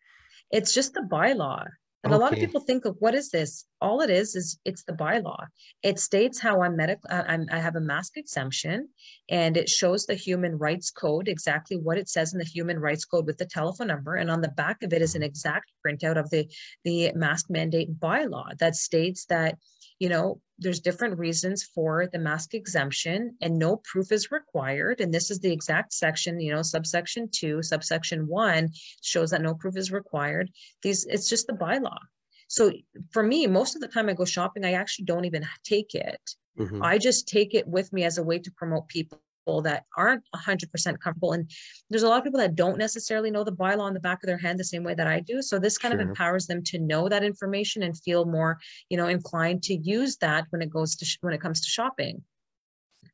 it's 0.50 0.74
just 0.74 0.94
the 0.94 1.00
bylaw. 1.00 1.66
And 2.02 2.14
okay. 2.14 2.18
a 2.18 2.24
lot 2.24 2.32
of 2.32 2.38
people 2.38 2.62
think 2.62 2.86
of 2.86 2.96
what 2.98 3.14
is 3.14 3.30
this? 3.30 3.66
All 3.82 4.00
it 4.00 4.08
is 4.08 4.34
is 4.34 4.58
it's 4.64 4.84
the 4.84 4.94
bylaw. 4.94 5.46
It 5.82 5.98
states 5.98 6.40
how 6.40 6.62
I'm 6.62 6.74
medical. 6.74 7.10
Uh, 7.10 7.24
I'm, 7.28 7.46
I 7.52 7.58
have 7.58 7.76
a 7.76 7.80
mask 7.80 8.16
exemption, 8.16 8.88
and 9.28 9.54
it 9.54 9.68
shows 9.68 10.06
the 10.06 10.14
Human 10.14 10.56
Rights 10.56 10.90
Code 10.90 11.28
exactly 11.28 11.76
what 11.76 11.98
it 11.98 12.08
says 12.08 12.32
in 12.32 12.38
the 12.38 12.44
Human 12.46 12.78
Rights 12.78 13.04
Code 13.04 13.26
with 13.26 13.36
the 13.36 13.44
telephone 13.44 13.88
number. 13.88 14.14
And 14.14 14.30
on 14.30 14.40
the 14.40 14.48
back 14.48 14.82
of 14.82 14.94
it 14.94 15.02
is 15.02 15.14
an 15.14 15.22
exact 15.22 15.72
printout 15.86 16.18
of 16.18 16.30
the 16.30 16.50
the 16.84 17.12
mask 17.14 17.50
mandate 17.50 18.00
bylaw 18.00 18.56
that 18.58 18.76
states 18.76 19.26
that 19.26 19.58
you 20.00 20.08
know 20.08 20.40
there's 20.58 20.80
different 20.80 21.18
reasons 21.18 21.62
for 21.62 22.08
the 22.12 22.18
mask 22.18 22.54
exemption 22.54 23.36
and 23.40 23.58
no 23.58 23.76
proof 23.76 24.12
is 24.12 24.30
required. 24.30 25.00
And 25.00 25.14
this 25.14 25.30
is 25.30 25.38
the 25.38 25.52
exact 25.52 25.92
section 25.92 26.40
you 26.40 26.52
know 26.52 26.62
subsection 26.62 27.28
2 27.30 27.62
subsection 27.62 28.26
1 28.26 28.68
shows 29.02 29.30
that 29.30 29.42
no 29.42 29.54
proof 29.54 29.76
is 29.76 29.92
required. 29.92 30.50
These 30.82 31.06
it's 31.06 31.28
just 31.28 31.46
the 31.46 31.52
bylaw. 31.52 31.98
So 32.48 32.72
for 33.12 33.22
me 33.22 33.46
most 33.46 33.76
of 33.76 33.80
the 33.80 33.88
time 33.88 34.08
i 34.08 34.14
go 34.14 34.24
shopping 34.24 34.64
i 34.64 34.72
actually 34.72 35.04
don't 35.04 35.26
even 35.26 35.46
take 35.62 35.94
it. 35.94 36.20
Mm-hmm. 36.58 36.82
i 36.82 36.98
just 36.98 37.28
take 37.28 37.54
it 37.54 37.66
with 37.66 37.92
me 37.92 38.02
as 38.04 38.18
a 38.18 38.24
way 38.24 38.38
to 38.40 38.50
promote 38.50 38.88
people 38.88 39.22
that 39.46 39.84
aren't 39.96 40.22
100% 40.34 41.00
comfortable. 41.00 41.32
And 41.32 41.50
there's 41.88 42.02
a 42.02 42.08
lot 42.08 42.18
of 42.18 42.24
people 42.24 42.40
that 42.40 42.54
don't 42.54 42.78
necessarily 42.78 43.30
know 43.30 43.44
the 43.44 43.52
bylaw 43.52 43.80
on 43.80 43.94
the 43.94 44.00
back 44.00 44.22
of 44.22 44.26
their 44.26 44.38
hand 44.38 44.58
the 44.58 44.64
same 44.64 44.84
way 44.84 44.94
that 44.94 45.06
I 45.06 45.20
do. 45.20 45.42
So 45.42 45.58
this 45.58 45.78
kind 45.78 45.92
sure. 45.92 46.00
of 46.00 46.08
empowers 46.08 46.46
them 46.46 46.62
to 46.64 46.78
know 46.78 47.08
that 47.08 47.24
information 47.24 47.82
and 47.82 47.98
feel 47.98 48.24
more, 48.24 48.58
you 48.88 48.96
know, 48.96 49.08
inclined 49.08 49.62
to 49.64 49.74
use 49.76 50.16
that 50.18 50.44
when 50.50 50.62
it 50.62 50.70
goes 50.70 50.94
to 50.96 51.04
sh- 51.04 51.18
when 51.20 51.34
it 51.34 51.40
comes 51.40 51.60
to 51.62 51.68
shopping. 51.68 52.22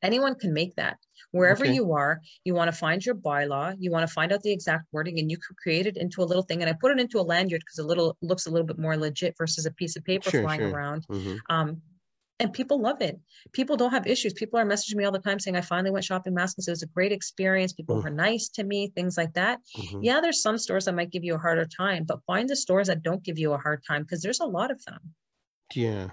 Anyone 0.02 0.34
can 0.34 0.52
make 0.52 0.76
that. 0.76 0.98
Wherever 1.30 1.64
okay. 1.64 1.74
you 1.74 1.92
are, 1.92 2.20
you 2.44 2.54
want 2.54 2.70
to 2.70 2.76
find 2.76 3.04
your 3.04 3.14
bylaw, 3.14 3.74
you 3.78 3.90
want 3.90 4.06
to 4.06 4.12
find 4.12 4.32
out 4.32 4.42
the 4.42 4.52
exact 4.52 4.84
wording, 4.92 5.18
and 5.18 5.30
you 5.30 5.36
can 5.36 5.56
create 5.62 5.86
it 5.86 5.96
into 5.96 6.22
a 6.22 6.24
little 6.24 6.42
thing. 6.42 6.62
And 6.62 6.70
I 6.70 6.74
put 6.80 6.92
it 6.92 7.00
into 7.00 7.18
a 7.18 7.22
lanyard 7.22 7.60
because 7.60 7.78
a 7.78 7.86
little 7.86 8.16
looks 8.20 8.46
a 8.46 8.50
little 8.50 8.66
bit 8.66 8.78
more 8.78 8.96
legit 8.96 9.34
versus 9.38 9.66
a 9.66 9.72
piece 9.72 9.96
of 9.96 10.04
paper 10.04 10.30
sure, 10.30 10.42
flying 10.42 10.60
sure. 10.60 10.70
around. 10.70 11.06
Mm-hmm. 11.08 11.36
Um, 11.48 11.82
and 12.38 12.52
people 12.52 12.80
love 12.80 13.00
it. 13.00 13.18
People 13.52 13.76
don't 13.76 13.92
have 13.92 14.06
issues. 14.06 14.34
People 14.34 14.58
are 14.58 14.66
messaging 14.66 14.96
me 14.96 15.04
all 15.04 15.12
the 15.12 15.18
time 15.18 15.38
saying, 15.38 15.56
I 15.56 15.62
finally 15.62 15.90
went 15.90 16.04
shopping 16.04 16.34
masks. 16.34 16.66
It 16.66 16.70
was 16.70 16.82
a 16.82 16.86
great 16.86 17.12
experience. 17.12 17.72
People 17.72 17.96
mm. 17.96 18.04
were 18.04 18.10
nice 18.10 18.48
to 18.50 18.64
me, 18.64 18.92
things 18.94 19.16
like 19.16 19.32
that. 19.34 19.60
Mm-hmm. 19.76 20.02
Yeah, 20.02 20.20
there's 20.20 20.42
some 20.42 20.58
stores 20.58 20.84
that 20.84 20.94
might 20.94 21.10
give 21.10 21.24
you 21.24 21.34
a 21.34 21.38
harder 21.38 21.64
time, 21.64 22.04
but 22.04 22.20
find 22.26 22.48
the 22.48 22.56
stores 22.56 22.88
that 22.88 23.02
don't 23.02 23.22
give 23.22 23.38
you 23.38 23.52
a 23.52 23.58
hard 23.58 23.82
time 23.86 24.02
because 24.02 24.20
there's 24.20 24.40
a 24.40 24.46
lot 24.46 24.70
of 24.70 24.84
them. 24.84 25.00
Yeah. 25.74 26.10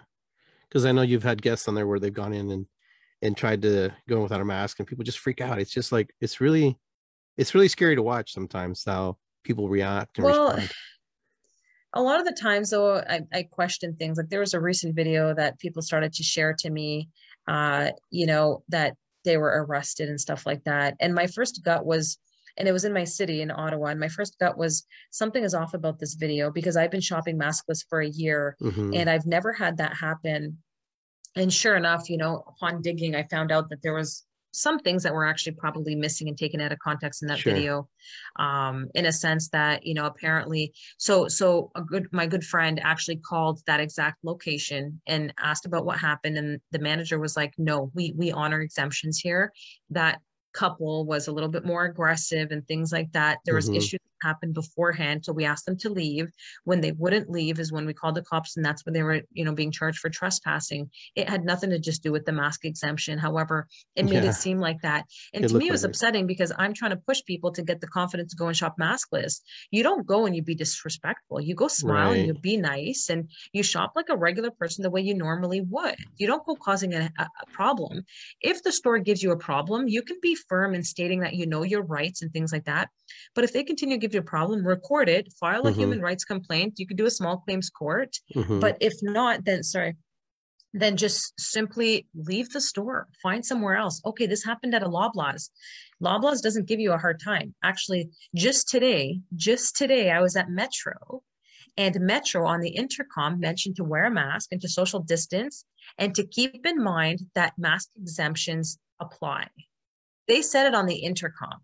Because 0.70 0.86
I 0.86 0.92
know 0.92 1.02
you've 1.02 1.24
had 1.24 1.42
guests 1.42 1.68
on 1.68 1.76
there 1.76 1.88
where 1.88 2.00
they've 2.00 2.14
gone 2.14 2.34
in 2.34 2.52
and 2.52 2.66
and 3.22 3.38
tried 3.38 3.62
to 3.62 3.90
go 4.10 4.22
without 4.22 4.42
a 4.42 4.46
mask 4.46 4.80
and 4.80 4.88
people 4.88 5.06
just 5.06 5.20
freak 5.20 5.40
out. 5.40 5.58
It's 5.58 5.72
just 5.72 5.94
like 5.94 6.14
it's 6.20 6.42
really 6.42 6.78
it's 7.38 7.56
really 7.56 7.70
scary 7.70 7.96
to 7.96 8.04
watch 8.04 8.34
sometimes 8.34 8.84
how 8.86 9.18
people 9.44 9.70
react 9.70 10.18
and 10.18 10.26
well, 10.26 10.48
respond 10.48 10.72
a 11.94 12.02
lot 12.02 12.20
of 12.20 12.26
the 12.26 12.34
times 12.34 12.72
though 12.72 12.98
I, 12.98 13.22
I, 13.32 13.44
question 13.44 13.96
things. 13.96 14.18
Like 14.18 14.30
there 14.30 14.40
was 14.40 14.54
a 14.54 14.60
recent 14.60 14.96
video 14.96 15.34
that 15.34 15.60
people 15.60 15.82
started 15.82 16.14
to 16.14 16.24
share 16.24 16.54
to 16.60 16.70
me 16.70 17.10
uh 17.48 17.90
you 18.10 18.26
know 18.26 18.64
that 18.70 18.96
they 19.26 19.38
were 19.38 19.66
arrested 19.66 20.10
and 20.10 20.20
stuff 20.20 20.46
like 20.46 20.64
that. 20.66 20.96
And 21.00 21.14
my 21.14 21.28
first 21.28 21.64
gut 21.64 21.86
was 21.86 22.18
and 22.58 22.68
it 22.68 22.72
was 22.72 22.86
in 22.86 22.94
my 22.94 23.04
city 23.04 23.42
in 23.42 23.52
ottawa 23.52 23.88
and 23.88 24.00
my 24.00 24.08
first 24.08 24.38
gut 24.40 24.58
was 24.58 24.86
something 25.12 25.44
is 25.44 25.56
off 25.56 25.74
about 25.74 26.00
this 26.00 26.14
video 26.14 26.52
because 26.52 26.78
i've 26.78 26.92
been 26.92 27.02
shopping 27.02 27.38
maskless 27.38 27.84
for 27.90 28.02
a 28.02 28.10
year 28.10 28.56
mm-hmm. 28.62 28.92
and 28.94 29.10
i've 29.10 29.26
never 29.26 29.52
had 29.52 29.78
that 29.78 29.96
happen. 29.96 30.58
And 31.36 31.52
sure 31.52 31.76
enough 31.76 32.10
you 32.10 32.18
know 32.18 32.44
upon 32.48 32.82
digging 32.82 33.16
i 33.16 33.24
found 33.24 33.52
out 33.52 33.70
that 33.70 33.82
there 33.82 33.96
was 33.96 34.24
some 34.54 34.80
things 34.80 35.04
that 35.04 35.14
were 35.14 35.26
actually 35.26 35.54
probably 35.54 35.96
missing 35.96 36.30
and 36.30 36.38
taken 36.38 36.62
out 36.62 36.72
of 36.72 36.80
context 36.80 37.24
in 37.24 37.28
that 37.28 37.40
sure. 37.40 37.54
video 37.54 37.90
um, 38.38 38.88
in 38.94 39.08
a 39.08 39.12
sense 39.12 39.50
that 39.50 39.86
you 39.86 39.94
know 39.94 40.06
apparently 40.06 40.72
so 40.98 41.28
so 41.28 41.72
a 41.76 41.82
good 41.82 42.08
my 42.12 42.26
good 42.26 42.44
friend 42.44 42.80
actually 42.84 43.18
called 43.18 43.60
that 43.66 43.80
exact 43.80 44.24
location 44.24 45.02
and 45.08 45.34
asked 45.40 45.66
about 45.66 45.86
what 45.86 46.00
happened 46.00 46.38
and 46.38 46.62
the 46.72 46.80
manager 46.80 47.20
was 47.20 47.36
like 47.36 47.54
no 47.58 47.92
we 47.94 48.14
we 48.16 48.32
honor 48.32 48.62
exemptions 48.62 49.20
here 49.20 49.52
that 49.90 50.20
couple 50.54 51.06
was 51.06 51.28
a 51.28 51.32
little 51.32 51.50
bit 51.50 51.66
more 51.66 51.86
aggressive 51.86 52.52
and 52.52 52.66
things 52.68 52.92
like 52.92 53.12
that 53.12 53.40
there 53.46 53.56
was 53.56 53.68
mm-hmm. 53.68 53.78
issues 53.78 54.00
that 54.04 54.28
happened 54.28 54.54
beforehand. 54.54 55.26
So 55.26 55.34
we 55.34 55.46
asked 55.46 55.66
them 55.66 55.78
to 55.80 55.90
leave. 55.90 56.32
When 56.64 56.82
they 56.82 56.94
wouldn't 56.94 57.30
leave 57.30 57.60
is 57.60 57.72
when 57.72 57.86
we 57.86 57.94
called 57.94 58.16
the 58.16 58.24
cops, 58.24 58.56
and 58.56 58.66
that's 58.66 58.86
when 58.86 58.94
they 58.94 59.04
were, 59.04 59.22
you 59.32 59.46
know, 59.46 59.54
being 59.54 59.72
charged 59.72 60.00
for 60.00 60.10
trespassing. 60.10 60.90
It 61.16 61.30
had 61.30 61.44
nothing 61.44 61.70
to 61.72 61.80
just 61.80 62.04
do 62.04 62.12
with 62.12 62.26
the 62.26 62.32
mask 62.32 62.66
exemption. 62.66 63.20
However, 63.20 63.68
it 63.96 64.06
made 64.06 64.24
yeah. 64.24 64.30
it 64.30 64.34
seem 64.34 64.60
like 64.60 64.82
that. 64.82 65.06
And 65.34 65.46
it 65.46 65.50
to 65.50 65.58
me, 65.58 65.68
it 65.68 65.72
was 65.72 65.84
like 65.84 65.92
upsetting 65.92 66.28
because 66.28 66.52
I'm 66.58 66.74
trying 66.74 66.92
to 66.92 66.98
push 66.98 67.22
people 67.26 67.52
to 67.54 67.62
get 67.62 67.82
the 67.82 67.88
confidence 67.88 68.32
to 68.32 68.38
go 68.38 68.48
and 68.48 68.56
shop 68.56 68.76
maskless. 68.80 69.42
You 69.72 69.84
don't 69.84 70.06
go 70.06 70.26
and 70.26 70.36
you 70.36 70.42
be 70.42 70.56
disrespectful. 70.56 71.42
You 71.42 71.56
go 71.56 71.68
smile 71.68 72.10
right. 72.10 72.18
and 72.20 72.28
you 72.28 72.34
be 72.34 72.58
nice 72.58 73.10
and 73.10 73.30
you 73.52 73.64
shop 73.64 73.94
like 73.96 74.10
a 74.10 74.18
regular 74.18 74.52
person 74.52 74.84
the 74.84 74.90
way 74.90 75.02
you 75.02 75.16
normally 75.16 75.62
would. 75.62 75.96
You 76.18 76.28
don't 76.28 76.46
go 76.46 76.56
causing 76.56 76.94
a, 76.94 77.12
a 77.20 77.28
problem. 77.52 78.06
If 78.42 78.64
the 78.64 78.72
store 78.72 79.00
gives 79.00 79.22
you 79.22 79.32
a 79.32 79.38
problem, 79.38 79.88
you 79.88 80.02
can 80.02 80.18
be 80.22 80.36
firm 80.48 80.74
in 80.76 80.84
stating 80.84 81.20
that 81.22 81.36
you 81.36 81.46
know 81.46 81.64
your 81.64 81.84
rights 81.84 82.22
and 82.22 82.32
things 82.32 82.52
like 82.52 82.66
that. 82.66 82.90
But 83.36 83.44
if 83.44 83.54
they 83.54 83.64
continue 83.64 83.96
to 83.96 84.00
give 84.00 84.14
you 84.14 84.20
a 84.20 84.24
problem, 84.24 84.66
record 84.66 85.10
it, 85.10 85.34
file 85.40 85.62
a 85.62 85.72
mm-hmm. 85.72 85.80
human 85.80 86.02
rights 86.02 86.26
complaint. 86.26 86.76
You 86.78 86.88
could 86.88 86.98
do 86.98 87.06
a 87.06 87.12
small 87.12 87.38
claims 87.38 87.70
court. 87.70 88.18
Mm-hmm. 88.36 88.60
But 88.60 88.78
if 88.80 88.94
not, 89.02 89.46
then 89.46 89.64
sorry, 89.64 89.96
then 90.74 90.98
just 90.98 91.40
simply 91.40 92.08
leave 92.16 92.50
the 92.50 92.62
store, 92.62 93.08
find 93.22 93.46
somewhere 93.46 93.76
else. 93.76 94.02
Okay, 94.06 94.26
this 94.26 94.44
happened 94.44 94.74
at 94.74 94.84
a 94.84 94.90
Loblaws. 94.90 95.50
Loblaws 96.02 96.42
doesn't 96.42 96.68
give 96.68 96.80
you 96.80 96.92
a 96.94 96.98
hard 96.98 97.22
time. 97.24 97.54
Actually, 97.64 98.10
just 98.36 98.70
today, 98.70 99.20
just 99.36 99.76
today, 99.76 100.10
I 100.12 100.20
was 100.22 100.36
at 100.36 100.50
Metro 100.50 101.22
and 101.78 102.00
Metro 102.00 102.46
on 102.46 102.60
the 102.60 102.70
intercom 102.70 103.40
mentioned 103.40 103.76
to 103.78 103.84
wear 103.84 104.06
a 104.06 104.12
mask 104.12 104.50
and 104.52 104.62
to 104.62 104.70
social 104.70 105.00
distance 105.00 105.66
and 105.98 106.14
to 106.16 106.26
keep 106.26 106.66
in 106.66 106.84
mind 106.84 107.22
that 107.36 107.54
mask 107.58 107.90
exemptions 108.00 108.78
apply. 109.00 109.48
They 110.28 110.42
said 110.42 110.68
it 110.68 110.76
on 110.76 110.86
the 110.86 110.96
intercom 110.96 111.60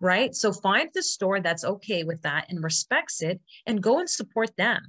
right? 0.00 0.34
So 0.34 0.52
find 0.52 0.90
the 0.94 1.02
store 1.02 1.40
that's 1.40 1.64
okay 1.64 2.04
with 2.04 2.22
that 2.22 2.46
and 2.48 2.62
respects 2.62 3.22
it 3.22 3.40
and 3.66 3.82
go 3.82 3.98
and 3.98 4.08
support 4.08 4.56
them. 4.56 4.80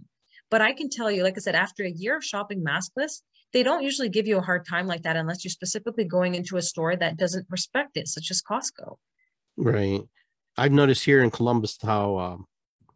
But 0.49 0.61
I 0.61 0.73
can 0.73 0.89
tell 0.89 1.11
you, 1.11 1.23
like 1.23 1.37
I 1.37 1.41
said, 1.41 1.55
after 1.55 1.83
a 1.83 1.91
year 1.91 2.17
of 2.17 2.23
shopping 2.23 2.63
maskless, 2.63 3.21
they 3.53 3.63
don't 3.63 3.83
usually 3.83 4.09
give 4.09 4.27
you 4.27 4.37
a 4.37 4.41
hard 4.41 4.65
time 4.65 4.87
like 4.87 5.03
that 5.03 5.15
unless 5.15 5.43
you're 5.43 5.51
specifically 5.51 6.03
going 6.03 6.35
into 6.35 6.57
a 6.57 6.61
store 6.61 6.95
that 6.95 7.17
doesn't 7.17 7.47
respect 7.49 7.97
it, 7.97 8.07
such 8.07 8.29
as 8.31 8.41
Costco. 8.41 8.97
Right. 9.55 10.01
I've 10.57 10.71
noticed 10.71 11.05
here 11.05 11.23
in 11.23 11.31
Columbus 11.31 11.77
how, 11.81 12.17
um, 12.17 12.45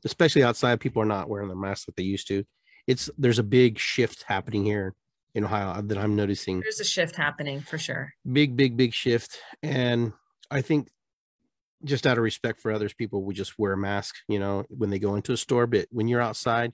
especially 0.04 0.44
outside, 0.44 0.80
people 0.80 1.02
are 1.02 1.06
not 1.06 1.30
wearing 1.30 1.48
their 1.48 1.58
masks 1.58 1.88
like 1.88 1.96
they 1.96 2.04
used 2.04 2.28
to. 2.28 2.44
It's 2.88 3.10
there's 3.18 3.40
a 3.40 3.44
big 3.44 3.78
shift 3.78 4.24
happening 4.24 4.66
here 4.66 4.96
in 5.34 5.46
Ohio 5.46 5.70
uh, 5.70 5.82
that 5.82 5.98
I'm 5.98 6.16
noticing. 6.16 6.60
There's 6.60 6.80
a 6.80 6.86
shift 6.86 7.16
happening 7.16 7.62
for 7.62 7.78
sure. 7.78 8.14
Big, 8.32 8.56
big, 8.56 8.78
big 8.78 8.94
shift, 8.94 9.40
and 9.64 10.14
I 10.50 10.62
think 10.62 10.90
just 11.84 12.06
out 12.06 12.18
of 12.18 12.24
respect 12.24 12.60
for 12.60 12.72
others, 12.72 12.94
people 12.94 13.24
would 13.24 13.36
just 13.36 13.58
wear 13.58 13.74
a 13.74 13.78
mask, 13.78 14.16
you 14.28 14.40
know, 14.40 14.66
when 14.70 14.90
they 14.90 15.00
go 15.00 15.16
into 15.16 15.34
a 15.34 15.38
store. 15.38 15.68
But 15.68 15.88
when 15.92 16.08
you're 16.08 16.22
outside, 16.22 16.74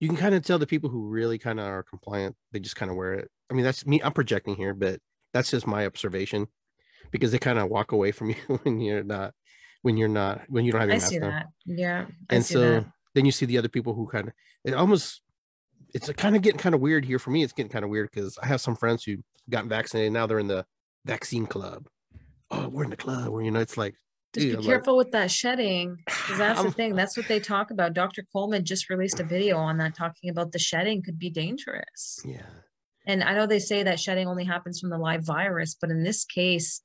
you 0.00 0.08
can 0.08 0.16
kind 0.16 0.34
of 0.34 0.44
tell 0.44 0.58
the 0.58 0.66
people 0.66 0.90
who 0.90 1.08
really 1.08 1.38
kind 1.38 1.58
of 1.58 1.66
are 1.66 1.82
compliant, 1.82 2.36
they 2.52 2.60
just 2.60 2.76
kind 2.76 2.90
of 2.90 2.96
wear 2.96 3.14
it. 3.14 3.30
I 3.50 3.54
mean, 3.54 3.64
that's 3.64 3.86
me, 3.86 4.00
I'm 4.02 4.12
projecting 4.12 4.56
here, 4.56 4.74
but 4.74 5.00
that's 5.32 5.50
just 5.50 5.66
my 5.66 5.86
observation 5.86 6.46
because 7.10 7.32
they 7.32 7.38
kind 7.38 7.58
of 7.58 7.68
walk 7.68 7.92
away 7.92 8.12
from 8.12 8.30
you 8.48 8.58
when 8.62 8.80
you're 8.80 9.04
not, 9.04 9.34
when 9.82 9.96
you're 9.96 10.08
not, 10.08 10.42
when 10.48 10.64
you 10.64 10.72
don't 10.72 10.80
have 10.80 10.90
your 10.90 10.96
I 10.96 11.00
mask 11.00 11.10
see 11.10 11.20
on. 11.20 11.30
that. 11.30 11.46
Yeah. 11.66 12.06
I 12.30 12.34
and 12.34 12.44
so 12.44 12.60
that. 12.60 12.86
then 13.14 13.24
you 13.24 13.32
see 13.32 13.46
the 13.46 13.58
other 13.58 13.68
people 13.68 13.94
who 13.94 14.06
kind 14.06 14.28
of, 14.28 14.34
it 14.64 14.74
almost, 14.74 15.22
it's 15.94 16.10
kind 16.12 16.36
of 16.36 16.42
getting 16.42 16.58
kind 16.58 16.74
of 16.74 16.80
weird 16.80 17.04
here 17.04 17.18
for 17.18 17.30
me. 17.30 17.42
It's 17.42 17.52
getting 17.52 17.70
kind 17.72 17.84
of 17.84 17.90
weird 17.90 18.10
because 18.12 18.38
I 18.42 18.46
have 18.46 18.60
some 18.60 18.76
friends 18.76 19.04
who 19.04 19.16
got 19.48 19.66
vaccinated. 19.66 20.12
Now 20.12 20.26
they're 20.26 20.38
in 20.38 20.48
the 20.48 20.66
vaccine 21.04 21.46
club 21.46 21.88
oh, 22.50 22.68
we're 22.68 22.84
in 22.84 22.90
the 22.90 22.96
club. 22.96 23.28
Where 23.28 23.42
you 23.42 23.50
know, 23.50 23.60
it's 23.60 23.76
like, 23.76 23.94
just 24.34 24.58
be 24.58 24.64
careful 24.64 24.96
like, 24.96 25.06
with 25.06 25.12
that 25.12 25.30
shedding 25.30 25.96
that's 26.36 26.62
the 26.62 26.70
thing. 26.70 26.94
That's 26.94 27.16
what 27.16 27.28
they 27.28 27.40
talk 27.40 27.70
about. 27.70 27.94
Dr. 27.94 28.24
Coleman 28.32 28.64
just 28.64 28.90
released 28.90 29.20
a 29.20 29.24
video 29.24 29.56
on 29.56 29.78
that 29.78 29.96
talking 29.96 30.30
about 30.30 30.52
the 30.52 30.58
shedding 30.58 31.02
could 31.02 31.18
be 31.18 31.30
dangerous. 31.30 32.20
Yeah. 32.24 32.42
And 33.06 33.24
I 33.24 33.34
know 33.34 33.46
they 33.46 33.58
say 33.58 33.82
that 33.82 33.98
shedding 33.98 34.28
only 34.28 34.44
happens 34.44 34.80
from 34.80 34.90
the 34.90 34.98
live 34.98 35.24
virus, 35.24 35.76
but 35.80 35.90
in 35.90 36.02
this 36.02 36.24
case, 36.26 36.82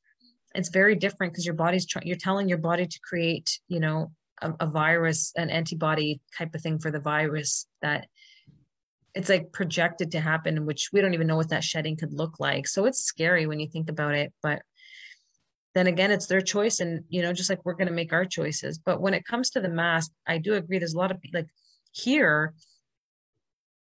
it's 0.55 0.69
very 0.69 0.95
different 0.95 1.33
because 1.33 1.45
your 1.45 1.55
body's 1.55 1.85
trying. 1.85 2.07
You're 2.07 2.15
telling 2.15 2.47
your 2.47 2.59
body 2.59 2.85
to 2.85 2.99
create, 3.03 3.59
you 3.67 3.79
know, 3.79 4.11
a, 4.41 4.53
a 4.61 4.67
virus, 4.67 5.33
an 5.35 5.49
antibody 5.49 6.21
type 6.37 6.55
of 6.55 6.61
thing 6.61 6.79
for 6.79 6.91
the 6.91 6.99
virus 6.99 7.67
that 7.81 8.07
it's 9.15 9.29
like 9.29 9.51
projected 9.51 10.11
to 10.11 10.19
happen, 10.19 10.65
which 10.65 10.89
we 10.91 11.01
don't 11.01 11.13
even 11.13 11.27
know 11.27 11.35
what 11.35 11.49
that 11.49 11.63
shedding 11.63 11.95
could 11.95 12.13
look 12.13 12.39
like. 12.39 12.67
So 12.67 12.85
it's 12.85 13.03
scary 13.03 13.45
when 13.45 13.59
you 13.59 13.67
think 13.67 13.89
about 13.89 14.15
it, 14.15 14.33
but 14.41 14.63
then 15.73 15.87
again 15.87 16.11
it's 16.11 16.27
their 16.27 16.41
choice 16.41 16.79
and 16.79 17.03
you 17.09 17.21
know 17.21 17.33
just 17.33 17.49
like 17.49 17.63
we're 17.65 17.73
going 17.73 17.87
to 17.87 17.93
make 17.93 18.13
our 18.13 18.25
choices 18.25 18.77
but 18.77 19.01
when 19.01 19.13
it 19.13 19.25
comes 19.25 19.49
to 19.49 19.61
the 19.61 19.69
mask 19.69 20.11
i 20.27 20.37
do 20.37 20.53
agree 20.53 20.79
there's 20.79 20.93
a 20.93 20.97
lot 20.97 21.11
of 21.11 21.17
like 21.33 21.47
here 21.91 22.53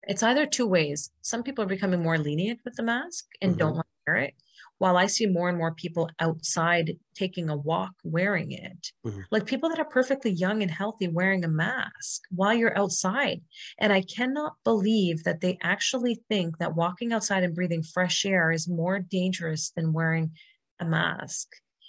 it's 0.04 0.24
either 0.24 0.46
two 0.46 0.68
ways 0.68 1.12
some 1.22 1.44
people 1.44 1.64
are 1.64 1.68
becoming 1.68 2.02
more 2.02 2.18
lenient 2.18 2.60
with 2.66 2.76
the 2.76 2.84
mask 2.84 3.26
and 3.42 3.52
mm-hmm. 3.52 3.60
don't 3.60 3.76
want 3.76 3.88
to 3.88 4.12
wear 4.12 4.18
it 4.18 4.34
while 4.80 4.98
I 4.98 5.08
see 5.08 5.26
more 5.26 5.50
and 5.50 5.58
more 5.58 5.74
people 5.74 6.10
outside 6.20 6.98
taking 7.16 7.50
a 7.50 7.58
walk 7.58 7.94
wearing 8.04 8.52
it, 8.52 8.92
mm-hmm. 9.06 9.22
like 9.32 9.46
people 9.46 9.70
that 9.70 9.80
are 9.80 9.86
perfectly 9.86 10.32
young 10.32 10.62
and 10.62 10.72
healthy 10.72 11.08
wearing 11.08 11.44
a 11.44 11.50
mask 11.50 12.22
while 12.30 12.54
you're 12.54 12.78
outside. 12.78 13.42
And 13.80 13.92
I 13.92 14.02
cannot 14.02 14.54
believe 14.64 15.24
that 15.24 15.42
they 15.42 15.58
actually 15.64 16.22
think 16.30 16.60
that 16.60 16.76
walking 16.76 17.12
outside 17.12 17.44
and 17.44 17.56
breathing 17.56 17.84
fresh 17.84 18.26
air 18.26 18.52
is 18.52 18.68
more 18.68 19.00
dangerous 19.00 19.72
than 19.76 19.94
wearing 19.94 20.32
a 20.80 20.86
mask. 20.86 21.48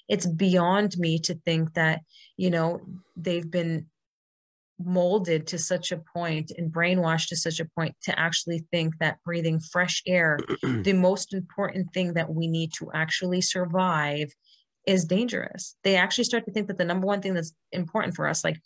It's 0.08 0.26
beyond 0.26 0.96
me 0.96 1.18
to 1.20 1.34
think 1.34 1.74
that, 1.74 2.00
you 2.38 2.50
know, 2.50 2.80
they've 3.16 3.50
been 3.50 3.86
molded 4.78 5.46
to 5.48 5.58
such 5.58 5.92
a 5.92 5.96
point 5.98 6.52
and 6.56 6.72
brainwashed 6.72 7.28
to 7.28 7.36
such 7.36 7.60
a 7.60 7.64
point 7.64 7.94
to 8.02 8.18
actually 8.18 8.64
think 8.70 8.98
that 8.98 9.18
breathing 9.24 9.60
fresh 9.60 10.02
air, 10.06 10.38
the 10.62 10.92
most 10.92 11.34
important 11.34 11.92
thing 11.92 12.14
that 12.14 12.32
we 12.32 12.46
need 12.46 12.72
to 12.74 12.90
actually 12.94 13.40
survive, 13.40 14.32
is 14.86 15.04
dangerous. 15.04 15.76
They 15.84 15.96
actually 15.96 16.24
start 16.24 16.46
to 16.46 16.52
think 16.52 16.68
that 16.68 16.78
the 16.78 16.84
number 16.84 17.06
one 17.06 17.20
thing 17.20 17.34
that's 17.34 17.52
important 17.72 18.14
for 18.14 18.26
us, 18.26 18.42
like 18.42 18.58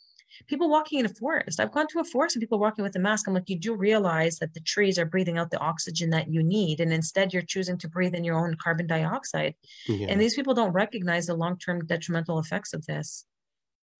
people 0.46 0.70
walking 0.70 1.00
in 1.00 1.06
a 1.06 1.08
forest. 1.08 1.60
I've 1.60 1.72
gone 1.72 1.86
to 1.88 2.00
a 2.00 2.04
forest 2.04 2.36
and 2.36 2.40
people 2.40 2.58
walking 2.58 2.82
with 2.82 2.96
a 2.96 2.98
mask. 2.98 3.26
I'm 3.26 3.34
like, 3.34 3.48
you 3.48 3.58
do 3.58 3.74
realize 3.74 4.38
that 4.38 4.54
the 4.54 4.60
trees 4.60 4.98
are 4.98 5.04
breathing 5.04 5.38
out 5.38 5.50
the 5.50 5.58
oxygen 5.58 6.10
that 6.10 6.32
you 6.32 6.42
need. 6.42 6.80
And 6.80 6.92
instead, 6.92 7.32
you're 7.32 7.42
choosing 7.42 7.76
to 7.78 7.88
breathe 7.88 8.14
in 8.14 8.24
your 8.24 8.36
own 8.36 8.56
carbon 8.62 8.86
dioxide. 8.86 9.54
Yeah. 9.86 10.06
And 10.08 10.20
these 10.20 10.34
people 10.34 10.54
don't 10.54 10.72
recognize 10.72 11.26
the 11.26 11.34
long 11.34 11.58
term 11.58 11.84
detrimental 11.86 12.38
effects 12.38 12.72
of 12.72 12.86
this. 12.86 13.24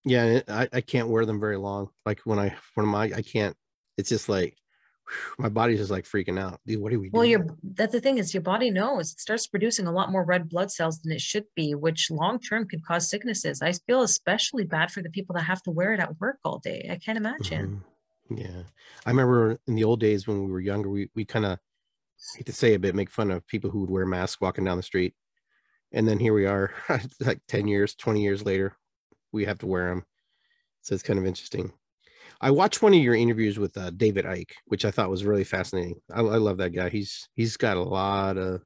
Yeah, 0.05 0.41
I, 0.47 0.67
I 0.73 0.81
can't 0.81 1.07
wear 1.07 1.25
them 1.25 1.39
very 1.39 1.57
long. 1.57 1.89
Like 2.05 2.21
when 2.25 2.39
I 2.39 2.55
when 2.75 2.87
my 2.87 3.05
I 3.05 3.21
can't. 3.21 3.55
It's 3.95 4.09
just 4.09 4.27
like 4.27 4.57
my 5.37 5.49
body's 5.49 5.79
just 5.79 5.91
like 5.91 6.05
freaking 6.05 6.39
out. 6.39 6.59
Dude, 6.65 6.81
what 6.81 6.93
are 6.93 6.99
we? 6.99 7.09
Well, 7.11 7.25
your 7.25 7.45
that's 7.63 7.91
the 7.91 8.01
thing 8.01 8.17
is 8.17 8.33
your 8.33 8.41
body 8.41 8.71
knows 8.71 9.11
it 9.11 9.19
starts 9.19 9.47
producing 9.47 9.87
a 9.87 9.91
lot 9.91 10.11
more 10.11 10.23
red 10.23 10.49
blood 10.49 10.71
cells 10.71 10.99
than 10.99 11.11
it 11.11 11.21
should 11.21 11.45
be, 11.55 11.75
which 11.75 12.09
long 12.11 12.39
term 12.39 12.67
could 12.67 12.85
cause 12.85 13.09
sicknesses. 13.09 13.61
I 13.61 13.73
feel 13.73 14.01
especially 14.01 14.65
bad 14.65 14.91
for 14.91 15.01
the 15.01 15.09
people 15.09 15.35
that 15.35 15.43
have 15.43 15.61
to 15.63 15.71
wear 15.71 15.93
it 15.93 15.99
at 15.99 16.19
work 16.19 16.37
all 16.43 16.59
day. 16.59 16.87
I 16.91 16.97
can't 16.97 17.17
imagine. 17.17 17.83
Mm-hmm. 18.31 18.37
Yeah, 18.37 18.63
I 19.05 19.09
remember 19.09 19.59
in 19.67 19.75
the 19.75 19.83
old 19.83 19.99
days 19.99 20.27
when 20.27 20.45
we 20.45 20.51
were 20.51 20.61
younger, 20.61 20.89
we 20.89 21.09
we 21.15 21.25
kind 21.25 21.45
of 21.45 21.59
hate 22.35 22.45
to 22.45 22.53
say 22.53 22.73
a 22.73 22.79
bit, 22.79 22.95
make 22.95 23.09
fun 23.09 23.31
of 23.31 23.45
people 23.47 23.69
who 23.69 23.81
would 23.81 23.89
wear 23.89 24.05
masks 24.05 24.41
walking 24.41 24.63
down 24.63 24.77
the 24.77 24.83
street, 24.83 25.13
and 25.91 26.07
then 26.07 26.19
here 26.19 26.33
we 26.33 26.45
are, 26.45 26.71
like 27.19 27.41
ten 27.47 27.67
years, 27.67 27.95
twenty 27.95 28.23
years 28.23 28.45
later, 28.45 28.77
we 29.33 29.45
have 29.45 29.59
to 29.59 29.67
wear 29.67 29.89
them. 29.89 30.03
So 30.81 30.93
it's 30.93 31.03
kind 31.03 31.19
of 31.19 31.25
interesting. 31.25 31.71
I 32.39 32.51
watched 32.51 32.81
one 32.81 32.93
of 32.93 32.99
your 32.99 33.15
interviews 33.15 33.57
with 33.57 33.77
uh, 33.77 33.89
David 33.91 34.25
Icke, 34.25 34.51
which 34.65 34.85
I 34.85 34.91
thought 34.91 35.09
was 35.09 35.25
really 35.25 35.43
fascinating. 35.43 35.95
I, 36.13 36.19
I, 36.19 36.37
love 36.37 36.57
that 36.57 36.71
guy. 36.71 36.89
He's 36.89 37.29
he's 37.35 37.55
got 37.55 37.77
a 37.77 37.81
lot 37.81 38.37
of 38.37 38.61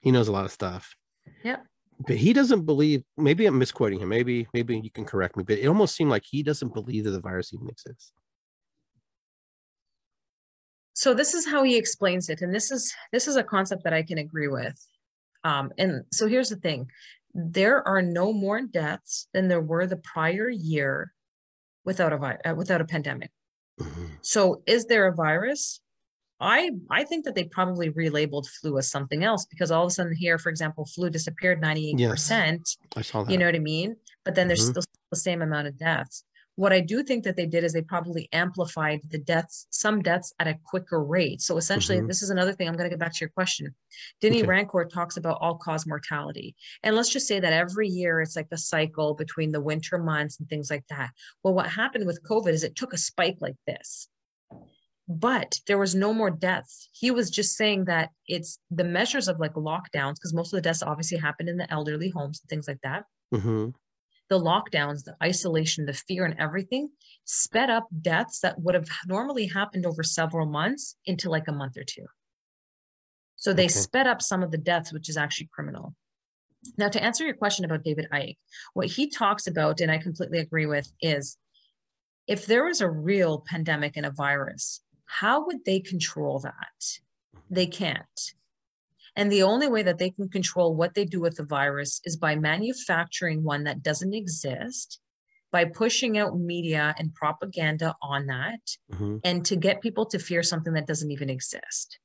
he 0.00 0.12
knows 0.12 0.28
a 0.28 0.32
lot 0.32 0.44
of 0.44 0.52
stuff. 0.52 0.94
Yeah. 1.42 1.58
But 2.06 2.16
he 2.16 2.32
doesn't 2.32 2.66
believe. 2.66 3.02
Maybe 3.16 3.46
I'm 3.46 3.58
misquoting 3.58 4.00
him. 4.00 4.08
Maybe 4.08 4.46
maybe 4.54 4.78
you 4.78 4.90
can 4.90 5.04
correct 5.04 5.36
me. 5.36 5.44
But 5.44 5.58
it 5.58 5.66
almost 5.66 5.96
seemed 5.96 6.10
like 6.10 6.24
he 6.24 6.42
doesn't 6.42 6.74
believe 6.74 7.04
that 7.04 7.10
the 7.10 7.20
virus 7.20 7.52
even 7.52 7.68
exists. 7.68 8.12
So 10.94 11.14
this 11.14 11.34
is 11.34 11.46
how 11.46 11.64
he 11.64 11.76
explains 11.76 12.28
it, 12.28 12.40
and 12.42 12.54
this 12.54 12.70
is 12.70 12.94
this 13.12 13.26
is 13.26 13.36
a 13.36 13.42
concept 13.42 13.82
that 13.84 13.92
I 13.92 14.02
can 14.02 14.18
agree 14.18 14.48
with. 14.48 14.74
Um, 15.42 15.72
and 15.78 16.04
so 16.12 16.28
here's 16.28 16.48
the 16.48 16.56
thing: 16.56 16.88
there 17.34 17.86
are 17.86 18.00
no 18.00 18.32
more 18.32 18.62
deaths 18.62 19.28
than 19.34 19.48
there 19.48 19.60
were 19.60 19.86
the 19.86 19.96
prior 19.96 20.48
year 20.48 21.12
without 21.84 22.12
a 22.12 22.18
vi- 22.18 22.38
uh, 22.44 22.54
without 22.54 22.80
a 22.80 22.84
pandemic. 22.84 23.30
Mm-hmm. 23.80 24.04
So 24.22 24.62
is 24.66 24.86
there 24.86 25.06
a 25.08 25.14
virus? 25.14 25.80
I 26.40 26.70
I 26.90 27.04
think 27.04 27.24
that 27.24 27.34
they 27.34 27.44
probably 27.44 27.90
relabeled 27.90 28.46
flu 28.46 28.78
as 28.78 28.90
something 28.90 29.24
else 29.24 29.46
because 29.46 29.70
all 29.70 29.84
of 29.84 29.88
a 29.88 29.90
sudden 29.90 30.14
here, 30.14 30.38
for 30.38 30.48
example, 30.48 30.86
flu 30.86 31.10
disappeared 31.10 31.62
98%. 31.62 31.98
Yes, 31.98 32.30
I 32.96 33.02
saw 33.02 33.24
that. 33.24 33.32
You 33.32 33.38
know 33.38 33.46
what 33.46 33.54
I 33.54 33.60
mean? 33.60 33.96
But 34.24 34.34
then 34.34 34.48
there's 34.48 34.62
mm-hmm. 34.62 34.80
still 34.80 34.84
the 35.10 35.16
same 35.16 35.42
amount 35.42 35.68
of 35.68 35.78
deaths. 35.78 36.24
What 36.56 36.72
I 36.72 36.80
do 36.80 37.02
think 37.02 37.24
that 37.24 37.36
they 37.36 37.46
did 37.46 37.64
is 37.64 37.72
they 37.72 37.82
probably 37.82 38.28
amplified 38.32 39.00
the 39.08 39.18
deaths, 39.18 39.66
some 39.70 40.02
deaths 40.02 40.32
at 40.38 40.46
a 40.46 40.58
quicker 40.64 41.02
rate. 41.02 41.40
So 41.40 41.56
essentially, 41.56 41.98
mm-hmm. 41.98 42.06
this 42.06 42.22
is 42.22 42.30
another 42.30 42.52
thing. 42.52 42.68
I'm 42.68 42.74
going 42.74 42.88
to 42.88 42.94
get 42.94 43.00
back 43.00 43.12
to 43.12 43.20
your 43.20 43.30
question. 43.30 43.74
Denny 44.20 44.42
okay. 44.42 44.48
Rancourt 44.48 44.90
talks 44.90 45.16
about 45.16 45.38
all 45.40 45.56
cause 45.56 45.86
mortality. 45.86 46.54
And 46.82 46.94
let's 46.94 47.10
just 47.10 47.26
say 47.26 47.40
that 47.40 47.52
every 47.52 47.88
year 47.88 48.20
it's 48.20 48.36
like 48.36 48.50
the 48.50 48.58
cycle 48.58 49.14
between 49.14 49.50
the 49.50 49.60
winter 49.60 49.98
months 49.98 50.38
and 50.38 50.48
things 50.48 50.70
like 50.70 50.84
that. 50.90 51.10
Well, 51.42 51.54
what 51.54 51.68
happened 51.68 52.06
with 52.06 52.22
COVID 52.22 52.50
is 52.50 52.62
it 52.62 52.76
took 52.76 52.92
a 52.92 52.98
spike 52.98 53.38
like 53.40 53.56
this 53.66 54.08
but 55.06 55.60
there 55.66 55.76
was 55.76 55.94
no 55.94 56.14
more 56.14 56.30
deaths. 56.30 56.88
He 56.92 57.10
was 57.10 57.30
just 57.30 57.56
saying 57.56 57.84
that 57.86 58.08
it's 58.26 58.58
the 58.70 58.84
measures 58.84 59.28
of 59.28 59.38
like 59.38 59.52
lockdowns, 59.52 60.14
because 60.14 60.32
most 60.32 60.52
of 60.52 60.56
the 60.56 60.62
deaths 60.62 60.82
obviously 60.82 61.18
happened 61.18 61.50
in 61.50 61.58
the 61.58 61.70
elderly 61.70 62.08
homes 62.08 62.40
and 62.40 62.48
things 62.48 62.66
like 62.66 62.80
that. 62.82 63.04
Mm-hmm 63.34 63.70
the 64.30 64.38
lockdowns, 64.38 65.04
the 65.04 65.16
isolation, 65.22 65.86
the 65.86 65.92
fear, 65.92 66.24
and 66.24 66.38
everything 66.38 66.90
sped 67.24 67.70
up 67.70 67.86
deaths 68.00 68.40
that 68.40 68.60
would 68.60 68.74
have 68.74 68.88
normally 69.06 69.46
happened 69.46 69.86
over 69.86 70.02
several 70.02 70.46
months 70.46 70.96
into 71.04 71.30
like 71.30 71.48
a 71.48 71.52
month 71.52 71.76
or 71.76 71.84
two. 71.84 72.06
So 73.36 73.52
they 73.52 73.64
okay. 73.64 73.72
sped 73.72 74.06
up 74.06 74.22
some 74.22 74.42
of 74.42 74.50
the 74.50 74.58
deaths, 74.58 74.92
which 74.92 75.08
is 75.08 75.16
actually 75.16 75.50
criminal. 75.52 75.94
Now, 76.78 76.88
to 76.88 77.02
answer 77.02 77.24
your 77.24 77.34
question 77.34 77.64
about 77.64 77.84
David 77.84 78.06
Icke, 78.12 78.38
what 78.72 78.86
he 78.86 79.10
talks 79.10 79.46
about, 79.46 79.80
and 79.80 79.90
I 79.90 79.98
completely 79.98 80.38
agree 80.38 80.66
with, 80.66 80.90
is 81.02 81.36
if 82.26 82.46
there 82.46 82.64
was 82.64 82.80
a 82.80 82.88
real 82.88 83.44
pandemic 83.46 83.96
and 83.96 84.06
a 84.06 84.10
virus, 84.10 84.80
how 85.04 85.44
would 85.46 85.64
they 85.66 85.80
control 85.80 86.38
that? 86.40 87.00
They 87.50 87.66
can't. 87.66 88.32
And 89.16 89.30
the 89.30 89.44
only 89.44 89.68
way 89.68 89.82
that 89.82 89.98
they 89.98 90.10
can 90.10 90.28
control 90.28 90.74
what 90.74 90.94
they 90.94 91.04
do 91.04 91.20
with 91.20 91.36
the 91.36 91.44
virus 91.44 92.00
is 92.04 92.16
by 92.16 92.34
manufacturing 92.34 93.44
one 93.44 93.64
that 93.64 93.82
doesn't 93.82 94.14
exist, 94.14 95.00
by 95.52 95.64
pushing 95.64 96.18
out 96.18 96.38
media 96.38 96.94
and 96.98 97.14
propaganda 97.14 97.94
on 98.02 98.26
that, 98.26 98.60
mm-hmm. 98.92 99.18
and 99.22 99.44
to 99.46 99.56
get 99.56 99.80
people 99.80 100.06
to 100.06 100.18
fear 100.18 100.42
something 100.42 100.72
that 100.72 100.86
doesn't 100.86 101.12
even 101.12 101.30
exist. 101.30 101.98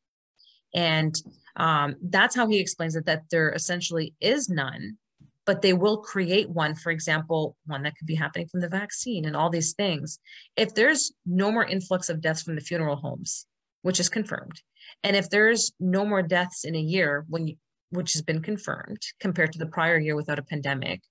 And 0.73 1.19
um, 1.55 1.95
that's 2.01 2.35
how 2.35 2.47
he 2.47 2.59
explains 2.59 2.95
it 2.95 3.05
that 3.05 3.23
there 3.31 3.51
essentially 3.53 4.13
is 4.21 4.49
none, 4.49 4.97
but 5.45 5.63
they 5.63 5.73
will 5.73 5.97
create 5.97 6.47
one, 6.47 6.75
for 6.75 6.91
example, 6.91 7.57
one 7.65 7.81
that 7.83 7.95
could 7.97 8.05
be 8.05 8.13
happening 8.13 8.47
from 8.47 8.61
the 8.61 8.69
vaccine 8.69 9.25
and 9.25 9.35
all 9.35 9.49
these 9.49 9.73
things. 9.73 10.19
If 10.55 10.75
there's 10.75 11.11
no 11.25 11.51
more 11.51 11.65
influx 11.65 12.07
of 12.09 12.21
deaths 12.21 12.43
from 12.43 12.53
the 12.53 12.61
funeral 12.61 12.97
homes, 12.97 13.47
which 13.81 13.99
is 13.99 14.09
confirmed, 14.09 14.61
and 15.03 15.15
if 15.15 15.29
there's 15.29 15.71
no 15.79 16.05
more 16.05 16.21
deaths 16.21 16.65
in 16.65 16.75
a 16.75 16.79
year, 16.79 17.25
when 17.29 17.47
you, 17.47 17.55
which 17.91 18.13
has 18.13 18.21
been 18.21 18.41
confirmed 18.41 19.01
compared 19.19 19.51
to 19.53 19.59
the 19.59 19.65
prior 19.65 19.97
year 19.97 20.15
without 20.15 20.39
a 20.39 20.43
pandemic, 20.43 21.01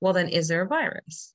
well, 0.00 0.12
then 0.12 0.28
is 0.28 0.48
there 0.48 0.62
a 0.62 0.68
virus? 0.68 1.34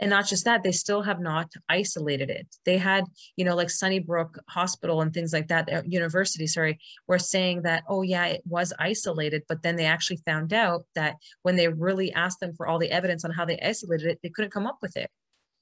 And 0.00 0.08
not 0.08 0.26
just 0.26 0.46
that, 0.46 0.62
they 0.62 0.72
still 0.72 1.02
have 1.02 1.20
not 1.20 1.52
isolated 1.68 2.30
it. 2.30 2.46
They 2.64 2.78
had, 2.78 3.04
you 3.36 3.44
know, 3.44 3.54
like 3.54 3.68
Sunnybrook 3.68 4.38
Hospital 4.48 5.02
and 5.02 5.12
things 5.12 5.32
like 5.32 5.48
that, 5.48 5.70
uh, 5.70 5.82
university, 5.86 6.46
sorry, 6.46 6.78
were 7.06 7.18
saying 7.18 7.62
that, 7.62 7.84
oh, 7.86 8.00
yeah, 8.00 8.24
it 8.26 8.42
was 8.46 8.72
isolated. 8.78 9.42
But 9.46 9.62
then 9.62 9.76
they 9.76 9.84
actually 9.84 10.20
found 10.24 10.54
out 10.54 10.86
that 10.94 11.16
when 11.42 11.56
they 11.56 11.68
really 11.68 12.12
asked 12.14 12.40
them 12.40 12.54
for 12.54 12.66
all 12.66 12.78
the 12.78 12.90
evidence 12.90 13.26
on 13.26 13.30
how 13.30 13.44
they 13.44 13.60
isolated 13.60 14.06
it, 14.08 14.20
they 14.22 14.30
couldn't 14.30 14.52
come 14.52 14.66
up 14.66 14.78
with 14.80 14.96
it. 14.96 15.10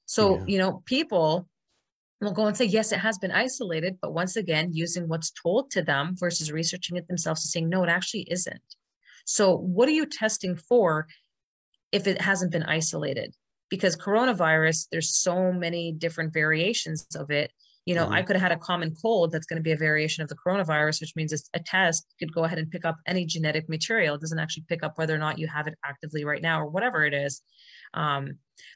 So, 0.07 0.37
yeah. 0.37 0.45
you 0.47 0.59
know, 0.59 0.83
people 0.87 1.49
will 2.21 2.33
go 2.33 2.47
and 2.47 2.57
say, 2.57 2.65
yes, 2.65 2.93
it 2.93 2.99
has 2.99 3.19
been 3.19 3.31
isolated, 3.31 3.99
but 4.03 4.13
once 4.13 4.37
again, 4.37 4.71
using 4.73 5.09
what's 5.09 5.31
told 5.31 5.71
to 5.73 5.83
them 5.83 6.17
versus 6.19 6.51
researching 6.51 6.97
it 6.97 7.07
themselves 7.07 7.45
and 7.45 7.51
saying, 7.51 7.69
no, 7.69 7.85
it 7.85 7.89
actually 7.89 8.27
isn't. 8.31 8.61
So, 9.25 9.57
what 9.57 9.89
are 9.89 9.93
you 9.93 10.07
testing 10.07 10.57
for 10.57 11.07
if 11.93 12.07
it 12.07 12.21
hasn't 12.21 12.51
been 12.51 12.63
isolated? 12.65 13.35
Because 13.69 13.97
coronavirus, 13.97 14.89
there's 14.91 15.17
so 15.17 15.53
many 15.53 15.93
different 15.93 16.33
variations 16.33 17.07
of 17.15 17.31
it. 17.31 17.53
You 17.89 17.95
know, 17.95 18.05
mm-hmm. 18.05 18.13
I 18.13 18.23
could 18.23 18.37
have 18.37 18.43
had 18.43 18.53
a 18.53 18.61
common 18.61 18.95
cold 19.01 19.33
that's 19.33 19.47
going 19.47 19.57
to 19.57 19.63
be 19.63 19.73
a 19.73 19.77
variation 19.77 20.23
of 20.23 20.29
the 20.29 20.37
coronavirus, 20.37 21.01
which 21.01 21.17
means 21.17 21.33
it's 21.33 21.49
a 21.55 21.59
test 21.59 22.05
could 22.19 22.35
go 22.35 22.45
ahead 22.45 22.59
and 22.59 22.71
pick 22.71 22.85
up 22.85 22.99
any 23.07 23.25
genetic 23.25 23.67
material. 23.67 24.15
It 24.15 24.21
doesn't 24.21 24.39
actually 24.39 24.67
pick 24.69 24.83
up 24.83 24.99
whether 24.99 25.15
or 25.15 25.19
not 25.19 25.39
you 25.39 25.47
have 25.47 25.67
it 25.67 25.75
actively 25.83 26.23
right 26.23 26.43
now 26.43 26.61
or 26.61 26.67
whatever 26.67 27.07
it 27.07 27.15
is. 27.15 27.41
Um, 27.95 28.35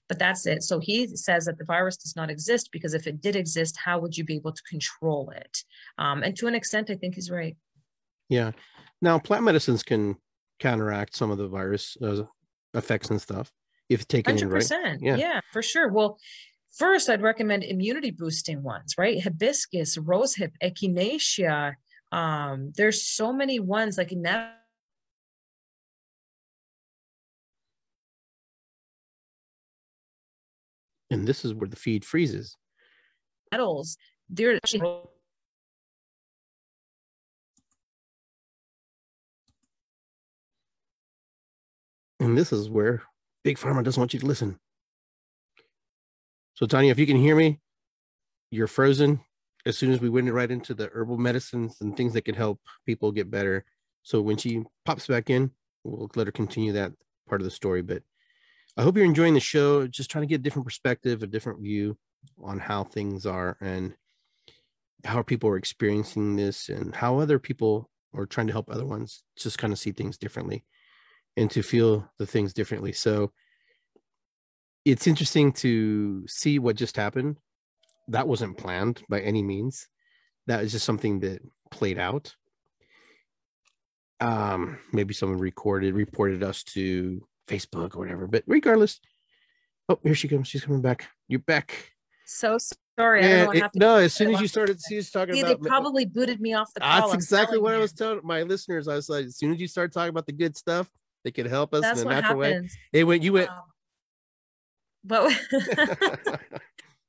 but 0.08 0.18
that's 0.18 0.46
it. 0.46 0.62
So 0.62 0.80
he 0.80 1.14
says 1.14 1.44
that 1.44 1.58
the 1.58 1.66
virus 1.66 1.98
does 1.98 2.16
not 2.16 2.30
exist 2.30 2.70
because 2.72 2.94
if 2.94 3.06
it 3.06 3.20
did 3.20 3.36
exist, 3.36 3.76
how 3.76 3.98
would 3.98 4.16
you 4.16 4.24
be 4.24 4.36
able 4.36 4.52
to 4.52 4.62
control 4.62 5.30
it? 5.36 5.58
Um, 5.98 6.22
and 6.22 6.34
to 6.38 6.46
an 6.46 6.54
extent, 6.54 6.88
I 6.88 6.94
think 6.94 7.16
he's 7.16 7.30
right. 7.30 7.54
Yeah. 8.30 8.52
Now, 9.02 9.18
plant 9.18 9.44
medicines 9.44 9.82
can 9.82 10.16
counteract 10.58 11.14
some 11.14 11.30
of 11.30 11.36
the 11.36 11.48
virus 11.48 11.98
uh, 12.00 12.22
effects 12.72 13.10
and 13.10 13.20
stuff 13.20 13.52
if 13.90 14.08
taken 14.08 14.38
100%. 14.38 14.40
in 14.40 14.48
right. 14.48 14.98
Yeah. 15.02 15.16
yeah, 15.16 15.40
for 15.52 15.60
sure. 15.60 15.92
Well, 15.92 16.18
first, 16.72 17.08
I'd 17.08 17.22
recommend 17.22 17.64
immunity 17.64 18.10
boosting 18.10 18.62
ones, 18.62 18.94
right? 18.98 19.22
Hibiscus, 19.22 19.96
rosehip, 19.98 20.52
echinacea. 20.62 21.74
Um, 22.10 22.72
there's 22.76 23.06
so 23.06 23.32
many 23.32 23.58
ones 23.58 23.96
like 23.96 24.12
now 24.12 24.52
and 31.12 31.26
this 31.28 31.44
is 31.44 31.54
where 31.54 31.68
the 31.68 31.76
feed 31.76 32.04
freezes. 32.04 32.56
Metals, 33.52 33.96
they're 34.28 34.58
And 42.18 42.38
this 42.38 42.52
is 42.52 42.70
where 42.70 43.02
Big 43.44 43.58
Pharma 43.58 43.84
doesn't 43.84 44.00
want 44.00 44.14
you 44.14 44.20
to 44.20 44.26
listen. 44.26 44.58
So, 46.54 46.66
Tania, 46.66 46.90
if 46.90 46.98
you 46.98 47.06
can 47.06 47.16
hear 47.16 47.34
me, 47.34 47.60
you're 48.50 48.66
frozen. 48.66 49.20
As 49.64 49.78
soon 49.78 49.92
as 49.92 50.00
we 50.00 50.08
went 50.08 50.30
right 50.32 50.50
into 50.50 50.74
the 50.74 50.90
herbal 50.92 51.18
medicines 51.18 51.76
and 51.80 51.96
things 51.96 52.12
that 52.14 52.24
can 52.24 52.34
help 52.34 52.60
people 52.84 53.12
get 53.12 53.30
better. 53.30 53.64
So 54.02 54.20
when 54.20 54.36
she 54.36 54.64
pops 54.84 55.06
back 55.06 55.30
in, 55.30 55.52
we'll 55.84 56.10
let 56.16 56.26
her 56.26 56.32
continue 56.32 56.72
that 56.72 56.92
part 57.28 57.40
of 57.40 57.44
the 57.44 57.50
story. 57.50 57.82
But 57.82 58.02
I 58.76 58.82
hope 58.82 58.96
you're 58.96 59.04
enjoying 59.04 59.34
the 59.34 59.40
show. 59.40 59.86
Just 59.86 60.10
trying 60.10 60.22
to 60.22 60.28
get 60.28 60.40
a 60.40 60.42
different 60.42 60.66
perspective, 60.66 61.22
a 61.22 61.28
different 61.28 61.60
view 61.60 61.96
on 62.42 62.58
how 62.58 62.84
things 62.84 63.24
are 63.24 63.56
and 63.60 63.94
how 65.04 65.22
people 65.22 65.48
are 65.50 65.56
experiencing 65.56 66.36
this 66.36 66.68
and 66.68 66.94
how 66.94 67.18
other 67.18 67.38
people 67.38 67.88
are 68.14 68.26
trying 68.26 68.46
to 68.48 68.52
help 68.52 68.68
other 68.68 68.86
ones 68.86 69.22
just 69.36 69.58
kind 69.58 69.72
of 69.72 69.78
see 69.78 69.92
things 69.92 70.18
differently 70.18 70.64
and 71.36 71.50
to 71.50 71.62
feel 71.62 72.10
the 72.18 72.26
things 72.26 72.52
differently. 72.52 72.92
So 72.92 73.32
it's 74.84 75.06
interesting 75.06 75.52
to 75.52 76.26
see 76.26 76.58
what 76.58 76.76
just 76.76 76.96
happened. 76.96 77.36
That 78.08 78.28
wasn't 78.28 78.58
planned 78.58 79.02
by 79.08 79.20
any 79.20 79.42
means. 79.42 79.88
That 80.46 80.64
is 80.64 80.72
just 80.72 80.84
something 80.84 81.20
that 81.20 81.40
played 81.70 81.98
out. 81.98 82.34
Um, 84.20 84.78
maybe 84.92 85.14
someone 85.14 85.38
recorded, 85.38 85.94
reported 85.94 86.42
us 86.42 86.62
to 86.64 87.26
Facebook 87.48 87.94
or 87.94 88.00
whatever. 88.00 88.26
But 88.26 88.44
regardless, 88.46 89.00
oh, 89.88 89.98
here 90.02 90.14
she 90.14 90.28
comes. 90.28 90.48
She's 90.48 90.64
coming 90.64 90.82
back. 90.82 91.08
You're 91.28 91.40
back. 91.40 91.92
So 92.26 92.58
sorry. 92.98 93.22
Yeah, 93.22 93.50
it, 93.52 93.70
no, 93.74 93.96
as 93.96 94.14
soon 94.14 94.34
as 94.34 94.40
you 94.40 94.48
started, 94.48 94.78
she 94.88 94.96
was 94.96 95.10
talking 95.10 95.34
See, 95.34 95.40
about. 95.40 95.60
They 95.60 95.68
probably 95.68 96.06
booted 96.06 96.40
me 96.40 96.54
off 96.54 96.72
the 96.74 96.80
call. 96.80 97.02
That's 97.02 97.14
exactly 97.14 97.58
what 97.58 97.70
you. 97.70 97.76
I 97.76 97.80
was 97.80 97.92
telling 97.92 98.20
my 98.22 98.42
listeners. 98.42 98.88
I 98.88 98.94
was 98.94 99.08
like, 99.08 99.26
as 99.26 99.36
soon 99.36 99.52
as 99.52 99.60
you 99.60 99.68
start 99.68 99.92
talking 99.92 100.10
about 100.10 100.26
the 100.26 100.32
good 100.32 100.56
stuff, 100.56 100.90
they 101.24 101.30
could 101.30 101.46
help 101.46 101.74
us 101.74 101.82
That's 101.82 102.02
in 102.02 102.06
a 102.08 102.10
natural 102.10 102.42
happens. 102.42 102.72
way. 102.92 103.00
It 103.00 103.04
went. 103.04 103.22
You 103.22 103.34
went. 103.34 103.50
Um, 103.50 103.62
but 105.04 105.32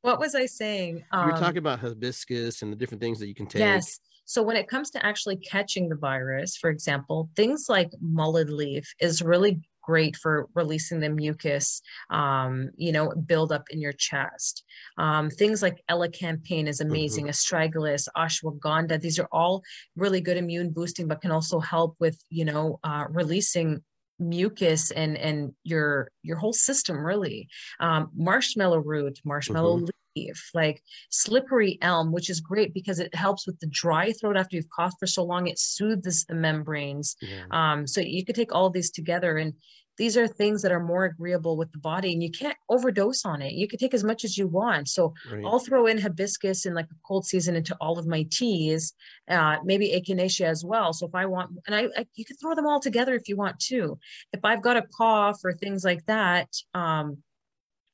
what 0.01 0.19
was 0.19 0.35
I 0.35 0.45
saying? 0.45 1.03
Um, 1.11 1.27
you 1.27 1.33
were 1.33 1.39
talking 1.39 1.57
about 1.57 1.79
hibiscus 1.79 2.61
and 2.61 2.71
the 2.71 2.77
different 2.77 3.01
things 3.01 3.19
that 3.19 3.27
you 3.27 3.35
can 3.35 3.47
take. 3.47 3.59
Yes. 3.59 3.99
So 4.25 4.41
when 4.41 4.55
it 4.55 4.67
comes 4.67 4.89
to 4.91 5.05
actually 5.05 5.37
catching 5.37 5.89
the 5.89 5.95
virus, 5.95 6.55
for 6.55 6.69
example, 6.69 7.29
things 7.35 7.65
like 7.67 7.91
mullein 8.01 8.55
leaf 8.55 8.93
is 8.99 9.21
really 9.21 9.61
great 9.83 10.15
for 10.15 10.47
releasing 10.55 11.01
the 11.01 11.09
mucus, 11.09 11.81
um, 12.09 12.69
you 12.77 12.91
know, 12.91 13.11
build 13.11 13.51
up 13.51 13.65
in 13.69 13.81
your 13.81 13.91
chest. 13.91 14.63
Um, 14.97 15.29
things 15.29 15.61
like 15.61 15.83
elecampane 15.91 16.67
is 16.67 16.79
amazing, 16.79 17.25
mm-hmm. 17.25 17.31
astragalus, 17.31 18.07
ashwagandha. 18.17 18.99
These 19.01 19.19
are 19.19 19.27
all 19.31 19.61
really 19.97 20.21
good 20.21 20.37
immune 20.37 20.69
boosting, 20.71 21.07
but 21.07 21.21
can 21.21 21.31
also 21.31 21.59
help 21.59 21.97
with, 21.99 22.17
you 22.29 22.45
know, 22.45 22.79
uh, 22.83 23.05
releasing 23.09 23.83
mucus 24.19 24.91
and 24.91 25.17
and 25.17 25.53
your 25.63 26.09
your 26.21 26.37
whole 26.37 26.53
system 26.53 27.03
really 27.03 27.47
um 27.79 28.09
marshmallow 28.15 28.79
root 28.79 29.19
marshmallow 29.25 29.77
mm-hmm. 29.77 29.85
leaf 30.15 30.49
like 30.53 30.81
slippery 31.09 31.77
elm 31.81 32.11
which 32.11 32.29
is 32.29 32.39
great 32.39 32.73
because 32.73 32.99
it 32.99 33.13
helps 33.15 33.47
with 33.47 33.59
the 33.59 33.67
dry 33.67 34.11
throat 34.13 34.37
after 34.37 34.55
you've 34.55 34.69
coughed 34.69 34.97
for 34.99 35.07
so 35.07 35.23
long 35.23 35.47
it 35.47 35.57
soothes 35.57 36.25
the 36.25 36.35
membranes 36.35 37.15
yeah. 37.21 37.45
um 37.51 37.87
so 37.87 37.99
you 38.01 38.23
could 38.23 38.35
take 38.35 38.53
all 38.53 38.67
of 38.67 38.73
these 38.73 38.91
together 38.91 39.37
and 39.37 39.53
these 39.97 40.17
are 40.17 40.27
things 40.27 40.61
that 40.61 40.71
are 40.71 40.83
more 40.83 41.05
agreeable 41.05 41.57
with 41.57 41.71
the 41.71 41.77
body 41.77 42.13
and 42.13 42.23
you 42.23 42.31
can't 42.31 42.57
overdose 42.69 43.25
on 43.25 43.41
it. 43.41 43.53
You 43.53 43.67
can 43.67 43.79
take 43.79 43.93
as 43.93 44.03
much 44.03 44.23
as 44.23 44.37
you 44.37 44.47
want. 44.47 44.89
So 44.89 45.13
right. 45.31 45.43
i'll 45.45 45.59
throw 45.59 45.85
in 45.85 45.99
hibiscus 45.99 46.65
in 46.65 46.73
like 46.73 46.85
a 46.85 46.95
cold 47.07 47.25
season 47.25 47.55
into 47.55 47.75
all 47.79 47.99
of 47.99 48.07
my 48.07 48.25
teas 48.31 48.93
uh, 49.29 49.57
maybe 49.63 49.89
echinacea 49.89 50.47
as 50.47 50.63
well. 50.65 50.93
So 50.93 51.07
if 51.07 51.15
i 51.15 51.25
want 51.25 51.51
and 51.67 51.75
I, 51.75 51.87
I, 51.97 52.05
you 52.15 52.25
can 52.25 52.37
throw 52.37 52.55
them 52.55 52.67
all 52.67 52.79
together 52.79 53.13
if 53.13 53.27
you 53.27 53.35
want 53.35 53.59
to. 53.71 53.99
If 54.31 54.43
i've 54.43 54.61
got 54.61 54.77
a 54.77 54.83
cough 54.97 55.39
or 55.43 55.53
things 55.53 55.83
like 55.83 56.05
that 56.05 56.49
um, 56.73 57.17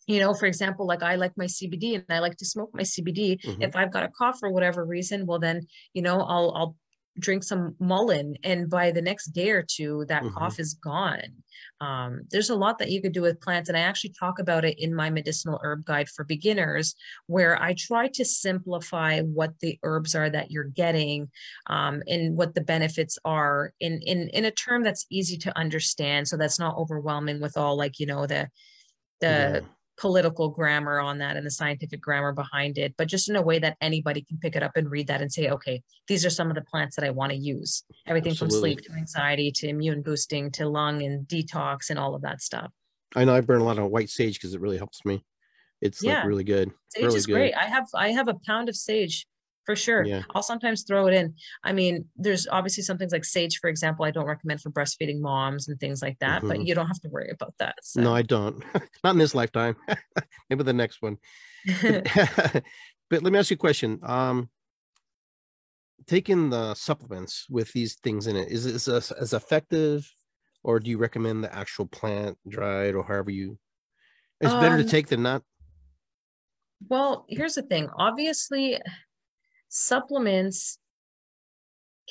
you 0.10 0.20
know 0.20 0.34
for 0.34 0.47
example 0.47 0.88
like 0.88 1.04
i 1.04 1.16
like 1.16 1.32
my 1.38 1.45
cbd 1.45 1.95
and 1.95 2.06
i 2.10 2.18
like 2.20 2.36
to 2.36 2.45
smoke 2.45 2.72
my 2.74 2.82
cbd 2.82 3.39
mm-hmm. 3.41 3.62
if 3.62 3.76
i've 3.76 3.93
got 3.93 4.04
a 4.04 4.10
cough 4.10 4.39
for 4.39 4.50
whatever 4.50 4.84
reason 4.84 5.26
well 5.28 5.38
then 5.39 5.62
you 5.93 6.02
know 6.02 6.22
i'll 6.22 6.52
i'll 6.56 6.76
drink 7.20 7.43
some 7.43 7.76
mullein 7.80 8.36
and 8.43 8.70
by 8.70 8.91
the 8.91 9.01
next 9.01 9.28
day 9.28 9.51
or 9.51 9.63
two 9.63 10.05
that 10.07 10.24
mm-hmm. 10.24 10.38
cough 10.38 10.59
is 10.59 10.74
gone 10.76 11.34
um, 11.82 12.22
there's 12.32 12.49
a 12.49 12.55
lot 12.55 12.78
that 12.80 12.91
you 12.91 13.01
could 13.01 13.11
do 13.11 13.22
with 13.22 13.41
plants 13.41 13.70
and 13.70 13.78
i 13.78 13.82
actually 13.82 14.13
talk 14.20 14.39
about 14.39 14.65
it 14.65 14.80
in 14.80 14.93
my 14.93 15.09
medicinal 15.09 15.59
herb 15.63 15.86
guide 15.86 16.09
for 16.09 16.24
beginners 16.26 16.95
where 17.28 17.61
i 17.61 17.74
try 17.78 18.07
to 18.07 18.26
simplify 18.26 19.22
what 19.22 19.53
the 19.59 19.78
herbs 19.84 20.15
are 20.15 20.30
that 20.30 20.51
you're 20.51 20.63
getting 20.63 21.30
um, 21.67 22.01
and 22.07 22.36
what 22.36 22.55
the 22.55 22.61
benefits 22.61 23.17
are 23.26 23.74
in, 23.80 24.01
in 24.01 24.30
in 24.30 24.45
a 24.45 24.51
term 24.51 24.84
that's 24.84 25.05
easy 25.09 25.38
to 25.38 25.57
understand 25.57 26.28
so 26.28 26.38
that's 26.38 26.59
not 26.59 26.78
overwhelming 26.78 27.41
with 27.41 27.57
all 27.57 27.78
like 27.78 27.99
you 27.99 28.05
know 28.05 28.26
the 28.26 28.49
the 29.22 29.61
yeah 29.61 29.67
political 30.00 30.50
grammar 30.50 31.00
on 31.00 31.18
that 31.18 31.36
and 31.36 31.45
the 31.45 31.52
scientific 31.52 32.02
grammar 32.02 32.32
behind 32.32 32.78
it, 32.78 32.95
but 32.97 33.08
just 33.08 33.30
in 33.30 33.36
a 33.36 33.41
way 33.41 33.60
that 33.60 33.76
anybody 33.82 34.22
can 34.22 34.38
pick 34.38 34.56
it 34.56 34.64
up 34.64 34.72
and 34.76 34.89
read 34.89 35.08
that 35.08 35.22
and 35.22 35.32
say, 35.32 35.50
okay, 35.50 35.84
these 36.08 36.26
are 36.26 36.30
some 36.30 36.50
of 36.50 36.56
the 36.56 36.62
plants 36.62 36.95
that 36.95 37.06
I 37.06 37.10
want 37.10 37.32
to 37.32 37.38
use. 37.38 37.84
Everything 38.08 38.32
Absolutely. 38.32 38.56
from 38.56 38.62
sleep 38.62 38.82
to 38.86 38.93
anxiety 38.93 39.52
to 39.52 39.68
immune 39.68 40.02
boosting 40.02 40.52
to 40.52 40.68
lung 40.68 41.04
and 41.04 41.28
detox 41.28 41.89
and 41.89 42.00
all 42.00 42.16
of 42.16 42.22
that 42.22 42.41
stuff. 42.41 42.72
I 43.16 43.26
know 43.26 43.36
I 43.36 43.41
burn 43.41 43.62
a 43.62 43.66
lot 43.66 43.78
of 43.78 43.91
white 43.91 44.10
sage 44.10 44.36
because 44.36 44.54
it 44.54 44.62
really 44.62 44.78
helps 44.78 45.04
me. 45.04 45.24
It's 45.82 46.02
yeah. 46.02 46.20
like 46.20 46.28
really 46.28 46.43
good. 46.43 46.72
Sage 46.89 47.04
really 47.04 47.18
is 47.18 47.26
good. 47.26 47.34
great. 47.34 47.54
I 47.56 47.66
have 47.66 47.88
I 47.93 48.12
have 48.12 48.28
a 48.28 48.36
pound 48.45 48.70
of 48.70 48.76
sage 48.76 49.28
for 49.70 49.76
sure. 49.76 50.03
Yeah. 50.03 50.24
I'll 50.34 50.41
sometimes 50.41 50.82
throw 50.82 51.05
it 51.05 51.13
in. 51.13 51.36
I 51.63 51.74
mean, 51.74 52.05
there's 52.15 52.47
obviously 52.47 52.82
some 52.82 52.97
things 52.97 53.11
like 53.11 53.24
sage, 53.24 53.59
for 53.59 53.70
example, 53.70 54.03
I 54.03 54.09
don't 54.09 54.26
recommend 54.26 54.61
for 54.61 54.72
breastfeeding 54.72 55.22
moms 55.22 55.67
and 55.67 55.80
things 55.80 56.01
like 56.01 56.17
that, 56.22 56.39
mm-hmm. 56.39 56.47
but 56.47 56.65
you 56.65 56.74
don't 56.74 56.88
have 56.88 56.99
to 57.01 57.09
worry 57.09 57.30
about 57.30 57.53
that. 57.59 57.76
So. 57.84 58.01
No, 58.01 58.15
I 58.15 58.24
don't. 58.24 58.63
Not 59.03 59.11
in 59.11 59.20
this 59.20 59.36
lifetime. 59.36 59.76
Maybe 60.49 60.63
the 60.63 60.74
next 60.74 61.03
one. 61.03 61.17
but, 61.84 62.63
let 63.11 63.32
me 63.32 63.38
ask 63.38 63.51
you 63.51 63.55
a 63.55 63.57
question. 63.57 63.99
Um, 64.01 64.49
taking 66.07 66.49
the 66.49 66.74
supplements 66.74 67.45
with 67.47 67.72
these 67.72 67.93
things 68.03 68.26
in 68.26 68.36
it 68.36 68.49
is 68.49 68.65
is 68.65 68.88
as, 68.88 69.11
as 69.11 69.34
effective, 69.34 70.11
or 70.63 70.80
do 70.80 70.89
you 70.89 70.97
recommend 70.97 71.43
the 71.43 71.53
actual 71.53 71.86
plant 71.86 72.39
dried, 72.47 72.95
or 72.95 73.03
however 73.03 73.30
you? 73.30 73.59
It's 74.41 74.51
um, 74.51 74.61
better 74.61 74.78
to 74.78 74.84
um, 74.84 74.89
take 74.89 75.09
than 75.09 75.22
not. 75.22 75.43
Well, 76.88 77.26
here's 77.30 77.53
the 77.53 77.61
thing. 77.61 77.88
Obviously, 77.97 78.80
supplements 79.70 80.78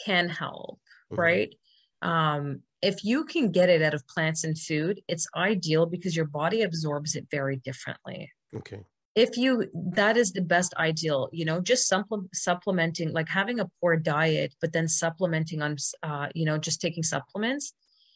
can 0.04 0.28
help, 0.28 0.80
mm-hmm. 1.12 1.20
right? 1.20 1.54
Um, 2.02 2.62
if 2.80 3.04
you 3.04 3.24
can 3.24 3.50
get 3.50 3.68
it 3.68 3.82
out 3.82 3.94
of 3.94 4.06
plants 4.06 4.44
and 4.44 4.58
food, 4.58 5.02
it's 5.08 5.26
ideal 5.36 5.86
because 5.86 6.16
your 6.16 6.26
body 6.26 6.62
absorbs 6.62 7.16
it 7.16 7.26
very 7.30 7.56
differently. 7.56 8.30
Okay. 8.54 8.80
If 9.16 9.36
you, 9.36 9.68
that 9.94 10.16
is 10.16 10.32
the 10.32 10.42
best 10.42 10.74
ideal, 10.76 11.28
you 11.32 11.44
know, 11.44 11.60
just 11.60 11.88
supple- 11.88 12.28
supplementing, 12.32 13.12
like 13.12 13.28
having 13.28 13.58
a 13.58 13.68
poor 13.80 13.96
diet, 13.96 14.54
but 14.60 14.72
then 14.72 14.86
supplementing 14.86 15.60
on, 15.60 15.76
uh, 16.04 16.28
you 16.34 16.44
know, 16.44 16.56
just 16.56 16.80
taking 16.80 17.02
supplements, 17.02 17.72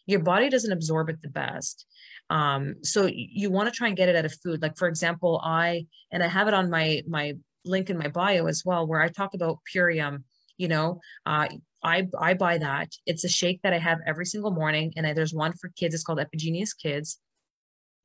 your 0.06 0.20
body 0.20 0.48
doesn't 0.48 0.70
absorb 0.70 1.08
it 1.08 1.20
the 1.20 1.28
best. 1.28 1.86
Um, 2.30 2.76
so 2.82 3.08
you 3.12 3.50
want 3.50 3.68
to 3.68 3.76
try 3.76 3.88
and 3.88 3.96
get 3.96 4.08
it 4.08 4.14
out 4.14 4.24
of 4.24 4.34
food. 4.44 4.62
Like 4.62 4.76
for 4.76 4.86
example, 4.86 5.40
I, 5.42 5.86
and 6.12 6.22
I 6.22 6.28
have 6.28 6.46
it 6.46 6.54
on 6.54 6.70
my, 6.70 7.02
my 7.08 7.34
link 7.64 7.90
in 7.90 7.98
my 7.98 8.08
bio 8.08 8.46
as 8.46 8.62
well, 8.64 8.86
where 8.86 9.00
I 9.00 9.08
talk 9.08 9.34
about 9.34 9.58
Purium. 9.72 10.24
You 10.58 10.68
know, 10.68 11.00
uh, 11.26 11.48
I 11.82 12.08
I 12.18 12.34
buy 12.34 12.58
that. 12.58 12.88
It's 13.06 13.24
a 13.24 13.28
shake 13.28 13.60
that 13.62 13.72
I 13.72 13.78
have 13.78 13.98
every 14.06 14.26
single 14.26 14.50
morning, 14.50 14.92
and 14.96 15.06
I, 15.06 15.12
there's 15.12 15.34
one 15.34 15.52
for 15.52 15.70
kids. 15.76 15.94
It's 15.94 16.04
called 16.04 16.20
Epigenius 16.20 16.74
Kids, 16.76 17.18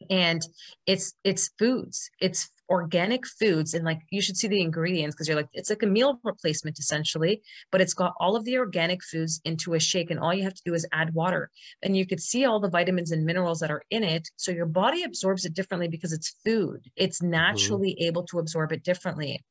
and 0.10 0.42
it's 0.86 1.14
it's 1.24 1.50
foods. 1.60 2.10
It's 2.22 2.50
organic 2.70 3.26
foods 3.26 3.74
and 3.74 3.86
like 3.86 4.02
you 4.10 4.22
should 4.22 4.36
see 4.36 4.48
the 4.48 4.62
ingredients 4.62 5.16
because 5.16 5.28
you're 5.28 5.38
like 5.38 5.48
it's 5.54 5.70
like 5.70 5.84
a 5.84 5.88
meal 5.88 6.20
replacement 6.24 6.78
essentially 6.78 7.42
but 7.72 7.80
it's 7.80 7.94
got 7.94 8.14
all 8.20 8.36
of 8.36 8.44
the 8.44 8.58
organic 8.58 9.02
foods 9.04 9.40
into 9.46 9.74
a 9.74 9.80
shake 9.80 10.12
and 10.12 10.20
all 10.20 10.34
you 10.34 10.44
have 10.44 10.54
to 10.54 10.62
do 10.66 10.74
is 10.74 10.86
add 10.92 11.14
water 11.14 11.50
and 11.82 11.96
you 11.96 12.06
could 12.06 12.20
see 12.20 12.46
all 12.46 12.60
the 12.60 12.70
vitamins 12.70 13.12
and 13.12 13.24
minerals 13.24 13.60
that 13.60 13.72
are 13.72 13.84
in 13.90 14.04
it 14.04 14.28
so 14.36 14.52
your 14.52 14.66
body 14.66 15.04
absorbs 15.04 15.46
it 15.46 15.54
differently 15.54 15.88
because 15.88 16.12
it's 16.12 16.36
food 16.44 16.82
it's 16.98 17.20
mm-hmm. 17.20 17.32
naturally 17.32 17.92
mm-hmm. 17.92 18.08
able 18.08 18.24
to 18.24 18.40
absorb 18.40 18.72
it 18.74 18.84
differently 18.84 19.42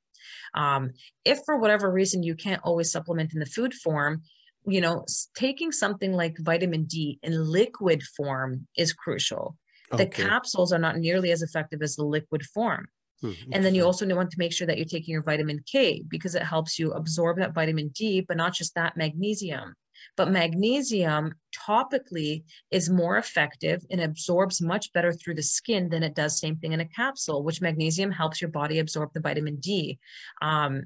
um, 0.54 0.90
if 1.24 1.40
for 1.46 1.56
whatever 1.56 1.90
reason 1.90 2.22
you 2.22 2.34
can't 2.34 2.62
always 2.64 2.92
supplement 2.92 3.32
in 3.32 3.40
the 3.40 3.46
food 3.46 3.72
form 3.72 4.22
you 4.66 4.80
know 4.82 5.06
taking 5.34 5.72
something 5.72 6.12
like 6.12 6.36
vitamin 6.38 6.84
d 6.84 7.18
in 7.22 7.50
liquid 7.50 8.02
form 8.02 8.66
is 8.76 8.92
crucial 8.92 9.56
okay. 9.92 10.04
the 10.04 10.10
capsules 10.10 10.72
are 10.72 10.78
not 10.78 10.98
nearly 10.98 11.30
as 11.30 11.42
effective 11.42 11.82
as 11.82 11.96
the 11.96 12.04
liquid 12.04 12.44
form 12.46 12.86
Hmm, 13.22 13.32
and 13.52 13.64
then 13.64 13.74
you 13.74 13.84
also 13.84 14.06
want 14.14 14.30
to 14.30 14.38
make 14.38 14.52
sure 14.52 14.66
that 14.66 14.76
you're 14.76 14.84
taking 14.84 15.12
your 15.12 15.22
vitamin 15.22 15.62
K 15.70 16.02
because 16.08 16.34
it 16.34 16.42
helps 16.42 16.78
you 16.78 16.92
absorb 16.92 17.38
that 17.38 17.54
vitamin 17.54 17.88
D, 17.88 18.20
but 18.20 18.36
not 18.36 18.52
just 18.52 18.74
that 18.74 18.96
magnesium. 18.96 19.74
But 20.16 20.30
magnesium 20.30 21.34
topically 21.66 22.44
is 22.70 22.90
more 22.90 23.16
effective 23.16 23.82
and 23.90 24.00
absorbs 24.00 24.60
much 24.60 24.92
better 24.92 25.12
through 25.12 25.34
the 25.34 25.42
skin 25.42 25.88
than 25.88 26.02
it 26.02 26.14
does 26.14 26.38
same 26.38 26.56
thing 26.56 26.72
in 26.72 26.80
a 26.80 26.88
capsule, 26.88 27.42
which 27.42 27.62
magnesium 27.62 28.10
helps 28.10 28.40
your 28.40 28.50
body 28.50 28.78
absorb 28.78 29.12
the 29.14 29.20
vitamin 29.20 29.56
D. 29.56 29.98
Um, 30.42 30.82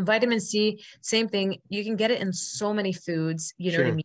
vitamin 0.00 0.40
C, 0.40 0.82
same 1.00 1.28
thing. 1.28 1.58
You 1.68 1.84
can 1.84 1.94
get 1.94 2.10
it 2.10 2.20
in 2.20 2.32
so 2.32 2.74
many 2.74 2.92
foods. 2.92 3.54
You 3.58 3.70
know 3.70 3.76
sure. 3.76 3.84
what 3.84 3.92
I 3.92 3.94
mean? 3.94 4.04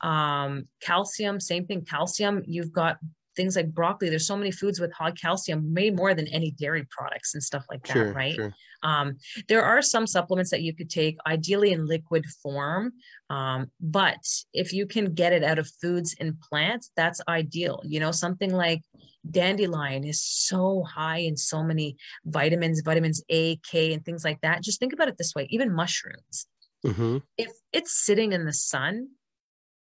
Um, 0.00 0.68
calcium, 0.80 1.40
same 1.40 1.66
thing. 1.66 1.84
Calcium, 1.84 2.42
you've 2.46 2.72
got 2.72 2.96
things 3.36 3.56
like 3.56 3.72
broccoli. 3.72 4.08
There's 4.08 4.26
so 4.26 4.36
many 4.36 4.50
foods 4.50 4.80
with 4.80 4.92
high 4.92 5.12
calcium, 5.12 5.74
way 5.74 5.90
more 5.90 6.14
than 6.14 6.26
any 6.28 6.50
dairy 6.52 6.86
products 6.90 7.34
and 7.34 7.42
stuff 7.42 7.64
like 7.70 7.86
that, 7.86 7.92
sure, 7.92 8.12
right? 8.12 8.34
Sure. 8.34 8.54
Um, 8.82 9.16
there 9.48 9.62
are 9.62 9.82
some 9.82 10.06
supplements 10.06 10.50
that 10.50 10.62
you 10.62 10.74
could 10.74 10.90
take, 10.90 11.16
ideally 11.26 11.72
in 11.72 11.86
liquid 11.86 12.24
form. 12.42 12.92
Um, 13.30 13.70
but 13.80 14.18
if 14.52 14.72
you 14.72 14.86
can 14.86 15.14
get 15.14 15.32
it 15.32 15.42
out 15.42 15.58
of 15.58 15.70
foods 15.80 16.14
and 16.20 16.40
plants, 16.40 16.90
that's 16.96 17.20
ideal. 17.28 17.82
You 17.84 18.00
know, 18.00 18.12
something 18.12 18.52
like 18.52 18.82
dandelion 19.30 20.04
is 20.04 20.22
so 20.22 20.84
high 20.84 21.18
in 21.18 21.36
so 21.36 21.62
many 21.62 21.96
vitamins, 22.24 22.82
vitamins 22.82 23.22
A, 23.28 23.56
K, 23.56 23.92
and 23.92 24.04
things 24.04 24.24
like 24.24 24.40
that. 24.42 24.62
Just 24.62 24.78
think 24.78 24.92
about 24.92 25.08
it 25.08 25.18
this 25.18 25.34
way 25.34 25.46
even 25.50 25.74
mushrooms. 25.74 26.46
Mm-hmm. 26.84 27.18
If 27.36 27.50
it's 27.72 28.04
sitting 28.04 28.32
in 28.32 28.44
the 28.44 28.52
sun, 28.52 29.08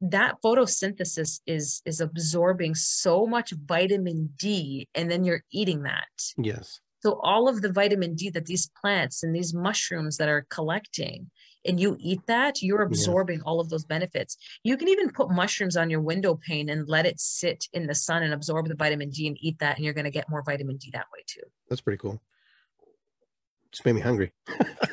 that 0.01 0.37
photosynthesis 0.45 1.41
is 1.47 1.83
is 1.85 2.01
absorbing 2.01 2.75
so 2.75 3.27
much 3.27 3.53
vitamin 3.67 4.31
D 4.37 4.89
and 4.95 5.11
then 5.11 5.25
you're 5.25 5.43
eating 5.51 5.83
that. 5.85 6.09
Yes. 6.37 6.81
So 7.01 7.21
all 7.23 7.49
of 7.49 7.63
the 7.63 7.73
vitamin 7.73 8.15
D 8.15 8.31
that 8.31 8.47
these 8.47 8.71
plants 8.81 9.23
and 9.23 9.35
these 9.35 9.55
mushrooms 9.55 10.17
that 10.17 10.29
are 10.29 10.47
collecting 10.51 11.31
and 11.65 11.81
you 11.81 11.97
eat 11.99 12.21
that, 12.27 12.63
you're 12.63 12.83
absorbing 12.83 13.43
all 13.43 13.59
of 13.59 13.69
those 13.71 13.85
benefits. 13.85 14.37
You 14.63 14.77
can 14.77 14.89
even 14.89 15.11
put 15.11 15.31
mushrooms 15.31 15.77
on 15.77 15.91
your 15.91 16.01
window 16.01 16.39
pane 16.47 16.69
and 16.69 16.89
let 16.89 17.07
it 17.07 17.19
sit 17.19 17.67
in 17.73 17.87
the 17.87 17.95
sun 17.95 18.23
and 18.23 18.33
absorb 18.33 18.69
the 18.69 18.77
vitamin 18.77 19.11
D 19.11 19.27
and 19.27 19.37
eat 19.41 19.59
that 19.59 19.77
and 19.77 19.85
you're 19.85 19.95
going 19.95 20.05
to 20.05 20.11
get 20.11 20.29
more 20.29 20.43
vitamin 20.45 20.77
D 20.77 20.91
that 20.93 21.07
way 21.13 21.23
too. 21.27 21.43
That's 21.69 21.81
pretty 21.81 21.99
cool. 21.99 22.21
Just 23.73 23.85
made 23.85 23.95
me 23.95 24.01
hungry. 24.01 24.33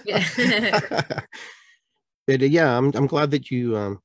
yeah. 0.06 0.28
but 2.28 2.42
uh, 2.42 2.46
yeah, 2.46 2.78
I'm 2.78 2.92
I'm 2.96 3.08
glad 3.08 3.32
that 3.32 3.52
you 3.52 3.78
um 3.78 4.00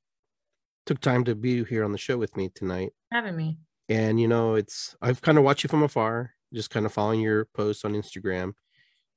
took 0.89 1.01
time 1.01 1.23
to 1.23 1.35
be 1.35 1.63
here 1.65 1.85
on 1.85 1.93
the 1.93 1.99
show 1.99 2.17
with 2.17 2.35
me 2.35 2.51
tonight. 2.55 2.93
Having 3.13 3.37
me. 3.37 3.59
And 3.91 4.19
you 4.19 4.27
know, 4.27 4.55
it's 4.55 4.97
I've 5.03 5.21
kind 5.21 5.37
of 5.37 5.45
watched 5.45 5.63
you 5.63 5.69
from 5.69 5.83
afar, 5.83 6.33
just 6.53 6.71
kind 6.71 6.87
of 6.87 6.93
following 6.93 7.21
your 7.21 7.45
posts 7.45 7.85
on 7.85 7.93
Instagram, 7.93 8.55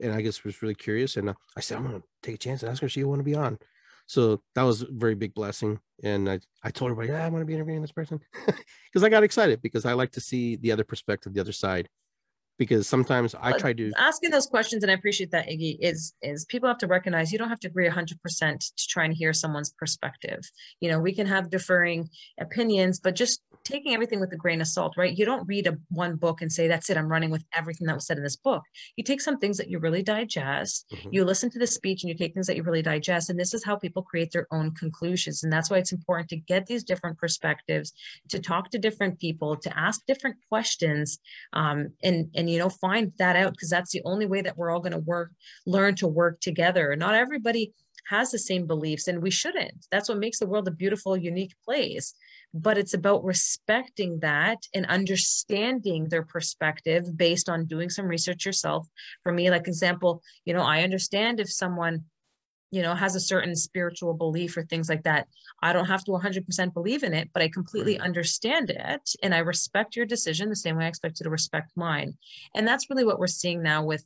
and 0.02 0.12
I 0.12 0.22
guess 0.22 0.44
was 0.44 0.62
really 0.62 0.76
curious. 0.76 1.16
And 1.16 1.30
uh, 1.30 1.34
I 1.56 1.62
said, 1.62 1.78
I'm 1.78 1.86
gonna 1.86 2.02
take 2.22 2.36
a 2.36 2.38
chance 2.38 2.62
and 2.62 2.70
ask 2.70 2.82
her 2.82 2.88
if 2.88 2.92
she 2.92 3.06
want 3.06 3.20
to 3.20 3.24
be 3.24 3.36
on. 3.36 3.58
So 4.06 4.42
that 4.56 4.64
was 4.64 4.82
a 4.82 4.88
very 4.90 5.16
big 5.16 5.34
blessing. 5.34 5.80
And 6.04 6.30
I, 6.30 6.42
I 6.62 6.72
told 6.72 6.92
everybody, 6.92 7.18
yeah, 7.18 7.26
I 7.26 7.30
want 7.30 7.42
to 7.42 7.46
be 7.46 7.54
interviewing 7.54 7.82
this 7.82 7.94
person 7.94 8.20
because 8.46 9.04
I 9.04 9.10
got 9.10 9.24
excited 9.24 9.62
because 9.62 9.86
I 9.86 9.94
like 9.94 10.12
to 10.12 10.22
see 10.22 10.58
the 10.58 10.74
other 10.74 10.84
perspective, 10.84 11.34
the 11.34 11.40
other 11.40 11.54
side 11.54 11.88
because 12.62 12.88
sometimes 12.88 13.34
I 13.42 13.58
try 13.58 13.74
to 13.74 13.92
asking 13.98 14.30
those 14.30 14.46
questions, 14.46 14.84
and 14.84 14.92
I 14.92 14.94
appreciate 14.94 15.32
that, 15.32 15.48
Iggy, 15.48 15.78
is 15.80 16.14
is 16.22 16.46
people 16.46 16.70
have 16.70 16.78
to 16.78 16.86
recognize 16.86 17.32
you 17.32 17.40
don't 17.40 17.50
have 17.50 17.60
to 17.62 17.68
agree 17.68 17.90
100% 17.90 18.76
to 18.78 18.88
try 18.88 19.04
and 19.04 19.16
hear 19.16 19.34
someone's 19.34 19.72
perspective. 19.72 20.42
You 20.80 20.92
know, 20.92 21.00
we 21.00 21.12
can 21.12 21.26
have 21.26 21.50
differing 21.50 22.08
opinions, 22.40 23.00
but 23.00 23.16
just 23.16 23.42
taking 23.64 23.94
everything 23.94 24.20
with 24.20 24.32
a 24.34 24.38
grain 24.38 24.62
of 24.62 24.68
salt, 24.68 24.98
right? 24.98 25.18
You 25.18 25.26
don't 25.26 25.48
read 25.48 25.68
a 25.68 25.78
one 25.90 26.16
book 26.16 26.42
and 26.42 26.52
say, 26.52 26.68
that's 26.68 26.90
it, 26.90 26.98
I'm 26.98 27.08
running 27.08 27.30
with 27.30 27.44
everything 27.56 27.88
that 27.88 27.96
was 27.96 28.06
said 28.06 28.18
in 28.18 28.24
this 28.24 28.36
book. 28.36 28.64
You 28.96 29.04
take 29.04 29.22
some 29.22 29.38
things 29.38 29.58
that 29.58 29.70
you 29.70 29.80
really 29.80 30.04
digest, 30.04 30.86
mm-hmm. 30.94 31.10
you 31.12 31.24
listen 31.24 31.50
to 31.52 31.60
the 31.60 31.68
speech 31.68 32.04
and 32.04 32.10
you 32.10 32.18
take 32.18 32.34
things 32.34 32.48
that 32.48 32.56
you 32.56 32.64
really 32.64 32.82
digest. 32.82 33.30
And 33.30 33.40
this 33.40 33.54
is 33.54 33.64
how 33.64 33.76
people 33.76 34.04
create 34.04 34.32
their 34.32 34.48
own 34.52 34.72
conclusions. 34.72 35.44
And 35.44 35.52
that's 35.52 35.70
why 35.70 35.78
it's 35.78 35.92
important 35.92 36.30
to 36.30 36.38
get 36.38 36.66
these 36.66 36.84
different 36.84 37.18
perspectives, 37.18 37.94
to 38.30 38.40
talk 38.40 38.70
to 38.72 38.80
different 38.80 39.20
people, 39.20 39.56
to 39.58 39.78
ask 39.78 40.06
different 40.06 40.38
questions, 40.50 41.20
um, 41.54 41.90
and, 42.04 42.30
and, 42.36 42.51
you 42.52 42.60
know, 42.60 42.70
find 42.70 43.12
that 43.18 43.36
out 43.36 43.52
because 43.54 43.70
that's 43.70 43.92
the 43.92 44.02
only 44.06 44.26
way 44.26 44.42
that 44.42 44.58
we're 44.58 44.72
all 44.72 44.80
going 44.80 44.92
to 44.92 45.00
work, 45.00 45.32
learn 45.66 45.96
to 45.96 46.08
work 46.08 46.40
together. 46.42 46.96
Not 46.96 47.16
everybody 47.16 47.74
has 48.10 48.32
the 48.32 48.40
same 48.40 48.68
beliefs 48.68 49.08
and 49.08 49.22
we 49.22 49.32
shouldn't. 49.32 49.88
That's 49.92 50.10
what 50.10 50.18
makes 50.20 50.40
the 50.40 50.48
world 50.48 50.68
a 50.68 50.72
beautiful, 50.72 51.16
unique 51.16 51.54
place 51.64 52.14
but 52.54 52.78
it's 52.78 52.94
about 52.94 53.24
respecting 53.24 54.20
that 54.20 54.58
and 54.74 54.86
understanding 54.88 56.10
their 56.10 56.24
perspective 56.24 57.16
based 57.16 57.48
on 57.48 57.66
doing 57.66 57.90
some 57.90 58.06
research 58.06 58.46
yourself 58.46 58.88
for 59.24 59.32
me 59.32 59.50
like 59.50 59.68
example 59.68 60.22
you 60.46 60.54
know 60.54 60.62
i 60.62 60.84
understand 60.84 61.40
if 61.40 61.52
someone 61.52 62.04
you 62.72 62.82
know 62.82 62.96
has 62.96 63.16
a 63.16 63.20
certain 63.20 63.56
spiritual 63.56 64.14
belief 64.14 64.58
or 64.58 64.64
things 64.64 64.90
like 64.90 65.04
that 65.04 65.28
i 65.62 65.72
don't 65.72 65.86
have 65.86 66.04
to 66.04 66.12
100% 66.12 66.74
believe 66.74 67.04
in 67.04 67.14
it 67.14 67.30
but 67.34 67.44
i 67.44 67.48
completely 67.48 68.00
understand 68.00 68.70
it 68.70 69.10
and 69.22 69.36
i 69.36 69.40
respect 69.40 69.96
your 69.96 70.06
decision 70.06 70.50
the 70.50 70.56
same 70.56 70.78
way 70.78 70.86
i 70.86 70.88
expect 70.88 71.20
you 71.20 71.24
to 71.26 71.30
respect 71.30 71.72
mine 71.76 72.14
and 72.56 72.68
that's 72.68 72.90
really 72.90 73.06
what 73.06 73.20
we're 73.20 73.28
seeing 73.28 73.62
now 73.62 73.84
with 73.84 74.04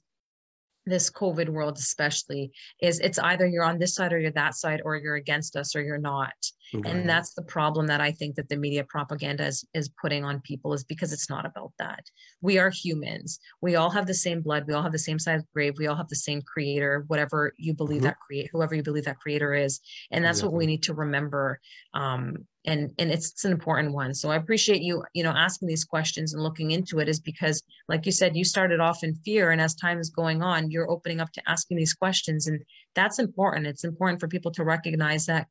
this 0.86 1.10
COVID 1.10 1.50
world, 1.50 1.78
especially, 1.78 2.52
is 2.82 3.00
it's 3.00 3.20
either 3.20 3.48
you're 3.48 3.64
on 3.64 3.80
this 3.80 3.96
side 3.96 4.14
or 4.14 4.20
you're 4.20 4.32
that 4.32 4.56
side, 4.56 4.82
or 4.86 4.96
you're 4.96 5.16
against 5.16 5.56
us 5.56 5.76
or 5.76 5.82
you're 5.82 5.98
not. 5.98 6.34
Okay. 6.74 6.90
And 6.90 7.08
that's 7.08 7.34
the 7.34 7.44
problem 7.44 7.88
that 7.88 8.02
I 8.02 8.12
think 8.12 8.36
that 8.36 8.50
the 8.50 8.58
media 8.58 8.84
propaganda 8.84 9.46
is, 9.46 9.66
is 9.74 9.90
putting 10.02 10.24
on 10.24 10.42
people 10.42 10.74
is 10.74 10.84
because 10.84 11.14
it's 11.14 11.30
not 11.30 11.46
about 11.46 11.74
that. 11.80 12.06
We 12.42 12.58
are 12.58 12.70
humans. 12.70 13.40
We 13.62 13.76
all 13.76 13.90
have 13.90 14.08
the 14.08 14.14
same 14.14 14.42
blood. 14.42 14.66
We 14.68 14.74
all 14.74 14.84
have 14.84 14.92
the 14.92 15.00
same 15.00 15.20
size 15.20 15.44
grave. 15.54 15.76
We 15.78 15.88
all 15.88 15.96
have 15.96 16.10
the 16.10 16.16
same 16.16 16.42
creator, 16.42 17.06
whatever 17.08 17.54
you 17.58 17.74
believe 17.74 18.00
mm-hmm. 18.00 18.08
that 18.08 18.20
create, 18.20 18.50
whoever 18.52 18.76
you 18.76 18.84
believe 18.84 19.06
that 19.06 19.20
creator 19.20 19.54
is. 19.54 19.80
And 20.12 20.24
that's 20.24 20.40
exactly. 20.40 20.54
what 20.54 20.60
we 20.60 20.66
need 20.66 20.84
to 20.84 20.94
remember. 20.94 21.60
Um, 21.94 22.46
and 22.66 22.92
and 22.98 23.12
it's, 23.12 23.32
it's 23.32 23.46
an 23.46 23.52
important 23.52 23.94
one 23.94 24.14
so 24.14 24.30
i 24.30 24.36
appreciate 24.36 24.82
you 24.82 25.04
you 25.14 25.24
know 25.24 25.32
asking 25.32 25.68
these 25.68 25.84
questions 25.84 26.34
and 26.34 26.44
looking 26.44 26.72
into 26.72 27.00
it 27.00 27.08
is 27.08 27.20
because 27.20 27.62
like 27.88 28.06
you 28.06 28.12
said 28.12 28.36
you 28.36 28.44
started 28.44 28.80
off 28.80 29.04
in 29.04 29.16
fear 29.16 29.52
and 29.52 29.62
as 29.62 29.76
time 29.76 30.00
is 30.00 30.10
going 30.10 30.42
on 30.42 30.72
you're 30.72 30.90
opening 30.90 31.20
up 31.20 31.32
to 31.32 31.42
asking 31.48 31.78
these 31.78 31.94
questions 31.94 32.48
and 32.48 32.64
that's 32.96 33.20
important 33.20 33.68
it's 33.68 33.84
important 33.84 34.20
for 34.20 34.28
people 34.28 34.52
to 34.52 34.64
recognize 34.64 35.26
that 35.26 35.48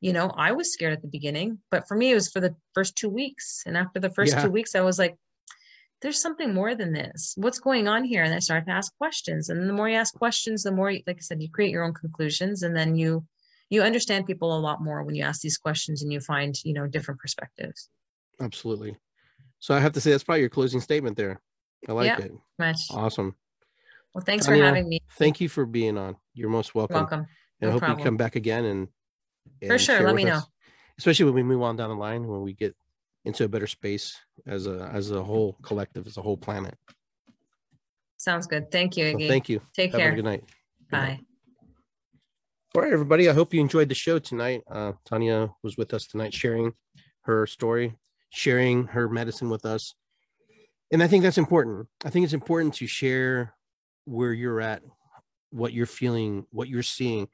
you 0.00 0.12
know 0.12 0.30
i 0.36 0.52
was 0.52 0.72
scared 0.72 0.92
at 0.92 1.02
the 1.02 1.08
beginning 1.08 1.58
but 1.70 1.86
for 1.86 1.96
me 1.96 2.10
it 2.10 2.14
was 2.14 2.30
for 2.30 2.40
the 2.40 2.54
first 2.74 2.96
two 2.96 3.08
weeks. 3.08 3.62
And 3.66 3.76
after 3.76 4.00
the 4.00 4.10
first 4.10 4.34
yeah. 4.34 4.42
two 4.42 4.50
weeks 4.50 4.74
i 4.74 4.80
was 4.80 4.98
like 4.98 5.16
there's 6.02 6.20
something 6.20 6.54
more 6.54 6.74
than 6.74 6.92
this. 6.92 7.34
What's 7.36 7.58
going 7.58 7.86
on 7.86 8.04
here? 8.04 8.22
And 8.22 8.34
i 8.34 8.38
started 8.38 8.66
to 8.66 8.72
ask 8.72 8.96
questions. 8.96 9.48
And 9.48 9.68
the 9.68 9.72
more 9.72 9.88
you 9.88 9.96
ask 9.96 10.14
questions 10.14 10.62
the 10.62 10.72
more 10.72 10.92
like 10.92 11.04
i 11.08 11.20
said 11.20 11.42
you 11.42 11.50
create 11.50 11.70
your 11.70 11.84
own 11.84 11.94
conclusions. 11.94 12.62
And 12.62 12.76
then 12.76 12.96
you 12.96 13.24
you 13.68 13.82
understand 13.82 14.26
people 14.26 14.56
a 14.56 14.58
lot 14.58 14.82
more 14.82 15.04
when 15.04 15.14
you 15.14 15.22
ask 15.22 15.40
these 15.40 15.58
questions 15.58 16.02
and 16.02 16.12
you 16.12 16.20
find 16.20 16.54
you 16.64 16.72
know 16.72 16.86
different 16.86 17.20
perspectives. 17.20 17.88
Absolutely. 18.40 18.96
So 19.58 19.74
i 19.74 19.80
have 19.80 19.92
to 19.92 20.00
say 20.00 20.10
that's 20.10 20.24
probably 20.24 20.40
your 20.40 20.50
closing 20.50 20.80
statement 20.80 21.16
there. 21.16 21.40
I 21.88 21.92
like 21.92 22.06
yeah, 22.06 22.18
it. 22.18 22.32
much. 22.58 22.80
Awesome. 22.90 23.34
Well 24.14 24.24
thanks 24.24 24.46
Tania, 24.46 24.62
for 24.62 24.66
having 24.66 24.88
me. 24.88 25.00
thank 25.18 25.40
you 25.40 25.48
for 25.48 25.66
being 25.66 25.98
on. 25.98 26.16
You're 26.34 26.50
most 26.50 26.74
welcome. 26.74 26.94
Welcome. 26.94 27.26
No 27.60 27.68
and 27.68 27.70
i 27.70 27.72
hope 27.72 27.80
problem. 27.80 27.98
you 27.98 28.04
come 28.04 28.16
back 28.16 28.36
again 28.36 28.64
and 28.64 28.88
for 29.66 29.78
sure 29.78 30.02
let 30.02 30.14
me 30.14 30.24
us. 30.24 30.40
know 30.40 30.46
especially 30.98 31.24
when 31.24 31.34
we 31.34 31.42
move 31.42 31.62
on 31.62 31.76
down 31.76 31.88
the 31.90 31.96
line 31.96 32.26
when 32.26 32.42
we 32.42 32.52
get 32.52 32.74
into 33.24 33.44
a 33.44 33.48
better 33.48 33.66
space 33.66 34.16
as 34.46 34.66
a 34.66 34.90
as 34.92 35.10
a 35.10 35.22
whole 35.22 35.56
collective 35.62 36.06
as 36.06 36.16
a 36.16 36.22
whole 36.22 36.36
planet 36.36 36.74
sounds 38.16 38.46
good 38.46 38.70
thank 38.70 38.96
you 38.96 39.16
well, 39.18 39.28
thank 39.28 39.48
you 39.48 39.60
take 39.74 39.92
Have 39.92 40.00
care 40.00 40.14
good 40.14 40.24
night 40.24 40.44
good 40.90 40.96
bye 40.96 41.06
night. 41.08 41.20
All 42.72 42.82
right, 42.82 42.92
everybody. 42.92 43.28
I 43.28 43.32
hope 43.32 43.52
you 43.52 43.60
enjoyed 43.60 43.88
the 43.88 43.96
show 43.96 44.20
tonight. 44.20 44.62
Uh, 44.70 44.92
Tania 45.04 45.50
was 45.64 45.76
with 45.76 45.92
us 45.92 46.06
tonight, 46.06 46.32
sharing 46.32 46.72
her 47.22 47.44
story, 47.44 47.96
sharing 48.30 48.86
her 48.86 49.08
medicine 49.08 49.50
with 49.50 49.66
us. 49.66 49.96
And 50.92 51.02
I 51.02 51.08
think 51.08 51.24
that's 51.24 51.36
important. 51.36 51.88
I 52.04 52.10
think 52.10 52.22
it's 52.22 52.32
important 52.32 52.74
to 52.74 52.86
share 52.86 53.54
where 54.04 54.32
you're 54.32 54.60
at, 54.60 54.82
what 55.50 55.72
you're 55.72 55.84
feeling, 55.84 56.46
what 56.50 56.68
you're 56.68 56.84
seeing. 56.84 57.26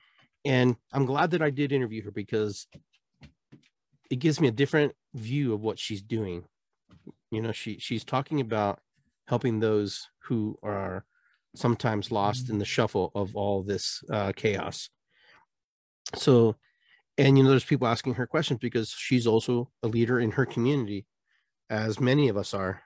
And 0.46 0.76
I'm 0.92 1.06
glad 1.06 1.32
that 1.32 1.42
I 1.42 1.50
did 1.50 1.72
interview 1.72 2.04
her 2.04 2.12
because 2.12 2.68
it 4.10 4.20
gives 4.20 4.40
me 4.40 4.46
a 4.46 4.52
different 4.52 4.94
view 5.12 5.52
of 5.52 5.60
what 5.60 5.76
she's 5.76 6.02
doing. 6.02 6.44
You 7.32 7.42
know, 7.42 7.50
she 7.50 7.78
she's 7.78 8.04
talking 8.04 8.40
about 8.40 8.80
helping 9.26 9.58
those 9.58 10.08
who 10.20 10.56
are 10.62 11.04
sometimes 11.56 12.12
lost 12.12 12.48
in 12.48 12.58
the 12.58 12.64
shuffle 12.64 13.10
of 13.16 13.34
all 13.34 13.64
this 13.64 14.04
uh, 14.12 14.32
chaos. 14.36 14.88
So 16.14 16.54
and 17.18 17.36
you 17.36 17.42
know 17.42 17.50
there's 17.50 17.64
people 17.64 17.88
asking 17.88 18.14
her 18.14 18.26
questions 18.28 18.60
because 18.60 18.90
she's 18.90 19.26
also 19.26 19.70
a 19.82 19.88
leader 19.88 20.20
in 20.20 20.30
her 20.30 20.46
community 20.46 21.06
as 21.70 21.98
many 21.98 22.28
of 22.28 22.36
us 22.36 22.54
are. 22.54 22.82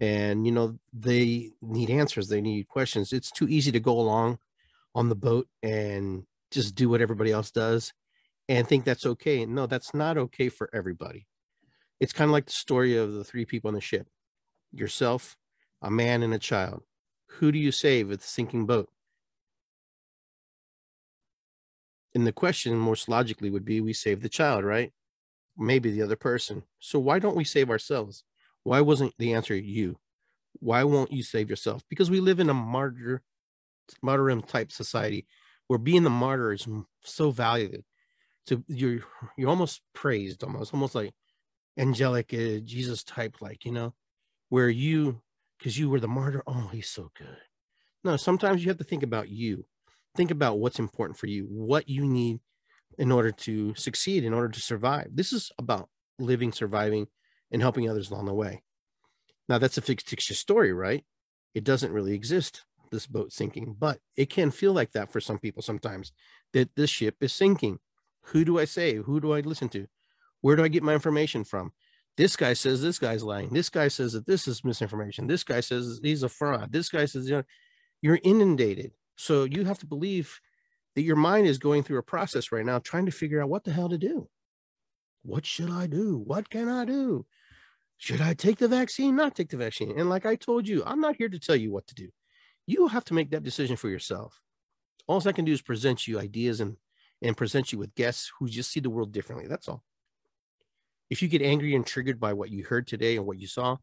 And 0.00 0.44
you 0.44 0.50
know 0.50 0.76
they 0.92 1.52
need 1.62 1.88
answers. 1.88 2.26
They 2.26 2.40
need 2.40 2.66
questions. 2.66 3.12
It's 3.12 3.30
too 3.30 3.46
easy 3.48 3.70
to 3.70 3.78
go 3.78 4.00
along 4.00 4.38
on 4.92 5.08
the 5.08 5.14
boat 5.14 5.46
and 5.62 6.24
just 6.54 6.74
do 6.74 6.88
what 6.88 7.00
everybody 7.00 7.30
else 7.30 7.50
does 7.50 7.92
and 8.48 8.66
think 8.66 8.84
that's 8.84 9.06
okay 9.06 9.44
no 9.44 9.66
that's 9.66 9.94
not 9.94 10.16
okay 10.16 10.48
for 10.48 10.70
everybody 10.72 11.26
it's 12.00 12.12
kind 12.12 12.28
of 12.28 12.32
like 12.32 12.46
the 12.46 12.52
story 12.52 12.96
of 12.96 13.12
the 13.12 13.24
three 13.24 13.44
people 13.44 13.68
on 13.68 13.74
the 13.74 13.80
ship 13.80 14.06
yourself 14.72 15.36
a 15.82 15.90
man 15.90 16.22
and 16.22 16.34
a 16.34 16.38
child 16.38 16.82
who 17.28 17.52
do 17.52 17.58
you 17.58 17.72
save 17.72 18.10
at 18.10 18.20
the 18.20 18.26
sinking 18.26 18.66
boat 18.66 18.88
And 22.14 22.26
the 22.26 22.32
question 22.32 22.76
most 22.76 23.08
logically 23.08 23.50
would 23.50 23.64
be 23.64 23.80
we 23.80 23.92
save 23.92 24.22
the 24.22 24.28
child, 24.28 24.64
right? 24.64 24.92
Maybe 25.58 25.90
the 25.90 26.02
other 26.02 26.16
person. 26.16 26.62
So 26.78 26.98
why 26.98 27.18
don't 27.18 27.36
we 27.36 27.44
save 27.44 27.70
ourselves? 27.70 28.22
Why 28.62 28.80
wasn't 28.80 29.14
the 29.18 29.34
answer 29.34 29.54
you? 29.54 29.98
Why 30.60 30.84
won't 30.84 31.12
you 31.12 31.22
save 31.22 31.50
yourself? 31.50 31.82
Because 31.90 32.10
we 32.10 32.20
live 32.20 32.38
in 32.38 32.48
a 32.48 32.54
martyr, 32.54 33.22
martyrdom 34.00 34.42
type 34.42 34.70
society 34.70 35.26
where 35.68 35.78
being 35.78 36.02
the 36.02 36.10
martyr 36.10 36.52
is 36.52 36.66
so 37.02 37.30
valued. 37.30 37.84
so 38.46 38.62
you're 38.68 39.00
you're 39.36 39.50
almost 39.50 39.82
praised 39.92 40.42
almost 40.44 40.74
almost 40.74 40.94
like 40.94 41.12
angelic 41.78 42.32
uh, 42.32 42.60
jesus 42.64 43.02
type 43.02 43.36
like 43.40 43.64
you 43.64 43.72
know 43.72 43.92
where 44.48 44.68
you 44.68 45.20
because 45.58 45.78
you 45.78 45.88
were 45.88 46.00
the 46.00 46.08
martyr 46.08 46.42
oh 46.46 46.68
he's 46.72 46.88
so 46.88 47.10
good. 47.16 47.38
No 48.04 48.16
sometimes 48.16 48.62
you 48.62 48.70
have 48.70 48.78
to 48.78 48.84
think 48.84 49.02
about 49.02 49.28
you. 49.28 49.64
Think 50.16 50.30
about 50.30 50.58
what's 50.58 50.78
important 50.78 51.18
for 51.18 51.26
you 51.26 51.46
what 51.48 51.88
you 51.88 52.04
need 52.04 52.40
in 52.98 53.10
order 53.10 53.32
to 53.32 53.74
succeed 53.74 54.24
in 54.24 54.34
order 54.34 54.48
to 54.48 54.60
survive. 54.60 55.08
This 55.12 55.32
is 55.32 55.50
about 55.58 55.88
living 56.18 56.52
surviving 56.52 57.08
and 57.50 57.60
helping 57.60 57.88
others 57.88 58.10
along 58.10 58.26
the 58.26 58.34
way. 58.34 58.62
Now 59.48 59.58
that's 59.58 59.78
a 59.78 59.82
fictitious 59.82 60.38
story 60.38 60.72
right? 60.72 61.04
It 61.54 61.64
doesn't 61.64 61.92
really 61.92 62.14
exist 62.14 62.62
this 62.90 63.06
boat 63.06 63.32
sinking 63.32 63.76
but 63.78 63.98
it 64.16 64.30
can 64.30 64.50
feel 64.50 64.72
like 64.72 64.92
that 64.92 65.12
for 65.12 65.20
some 65.20 65.38
people 65.38 65.62
sometimes 65.62 66.12
that 66.52 66.74
this 66.76 66.90
ship 66.90 67.16
is 67.20 67.32
sinking 67.32 67.78
who 68.24 68.44
do 68.44 68.58
I 68.58 68.64
say? 68.64 68.94
Who 68.94 69.20
do 69.20 69.32
I 69.32 69.40
listen 69.40 69.68
to? 69.70 69.86
Where 70.40 70.56
do 70.56 70.64
I 70.64 70.68
get 70.68 70.82
my 70.82 70.94
information 70.94 71.44
from? 71.44 71.72
This 72.16 72.36
guy 72.36 72.52
says 72.52 72.80
this 72.80 72.98
guy's 72.98 73.24
lying. 73.24 73.50
This 73.50 73.68
guy 73.68 73.88
says 73.88 74.12
that 74.12 74.26
this 74.26 74.46
is 74.46 74.64
misinformation. 74.64 75.26
This 75.26 75.44
guy 75.44 75.60
says 75.60 76.00
he's 76.02 76.22
a 76.22 76.28
fraud. 76.28 76.72
This 76.72 76.88
guy 76.88 77.06
says 77.06 77.28
you 77.28 77.36
know, 77.36 77.42
you're 78.02 78.20
inundated. 78.22 78.92
So 79.16 79.44
you 79.44 79.64
have 79.64 79.78
to 79.80 79.86
believe 79.86 80.40
that 80.94 81.02
your 81.02 81.16
mind 81.16 81.46
is 81.46 81.58
going 81.58 81.82
through 81.82 81.98
a 81.98 82.04
process 82.04 82.52
right 82.52 82.64
now 82.64 82.78
trying 82.78 83.06
to 83.06 83.12
figure 83.12 83.42
out 83.42 83.48
what 83.48 83.64
the 83.64 83.72
hell 83.72 83.88
to 83.88 83.98
do. 83.98 84.28
What 85.22 85.44
should 85.44 85.70
I 85.70 85.86
do? 85.86 86.18
What 86.18 86.50
can 86.50 86.68
I 86.68 86.84
do? 86.84 87.26
Should 87.96 88.20
I 88.20 88.34
take 88.34 88.58
the 88.58 88.68
vaccine? 88.68 89.16
Not 89.16 89.34
take 89.34 89.48
the 89.48 89.56
vaccine? 89.56 89.98
And 89.98 90.08
like 90.08 90.26
I 90.26 90.36
told 90.36 90.68
you, 90.68 90.82
I'm 90.84 91.00
not 91.00 91.16
here 91.16 91.28
to 91.28 91.38
tell 91.38 91.56
you 91.56 91.72
what 91.72 91.86
to 91.88 91.94
do. 91.94 92.10
You 92.66 92.88
have 92.88 93.04
to 93.06 93.14
make 93.14 93.30
that 93.30 93.42
decision 93.42 93.76
for 93.76 93.88
yourself. 93.88 94.40
All 95.06 95.26
I 95.26 95.32
can 95.32 95.44
do 95.44 95.52
is 95.52 95.62
present 95.62 96.06
you 96.08 96.18
ideas 96.18 96.60
and 96.60 96.76
and 97.22 97.36
present 97.36 97.72
you 97.72 97.78
with 97.78 97.94
guests 97.94 98.30
who 98.38 98.48
just 98.48 98.70
see 98.70 98.80
the 98.80 98.90
world 98.90 99.12
differently. 99.12 99.46
That's 99.46 99.68
all. 99.68 99.82
If 101.10 101.22
you 101.22 101.28
get 101.28 101.42
angry 101.42 101.74
and 101.74 101.86
triggered 101.86 102.20
by 102.20 102.32
what 102.32 102.50
you 102.50 102.64
heard 102.64 102.86
today 102.86 103.16
and 103.16 103.26
what 103.26 103.38
you 103.38 103.46
saw, 103.46 103.76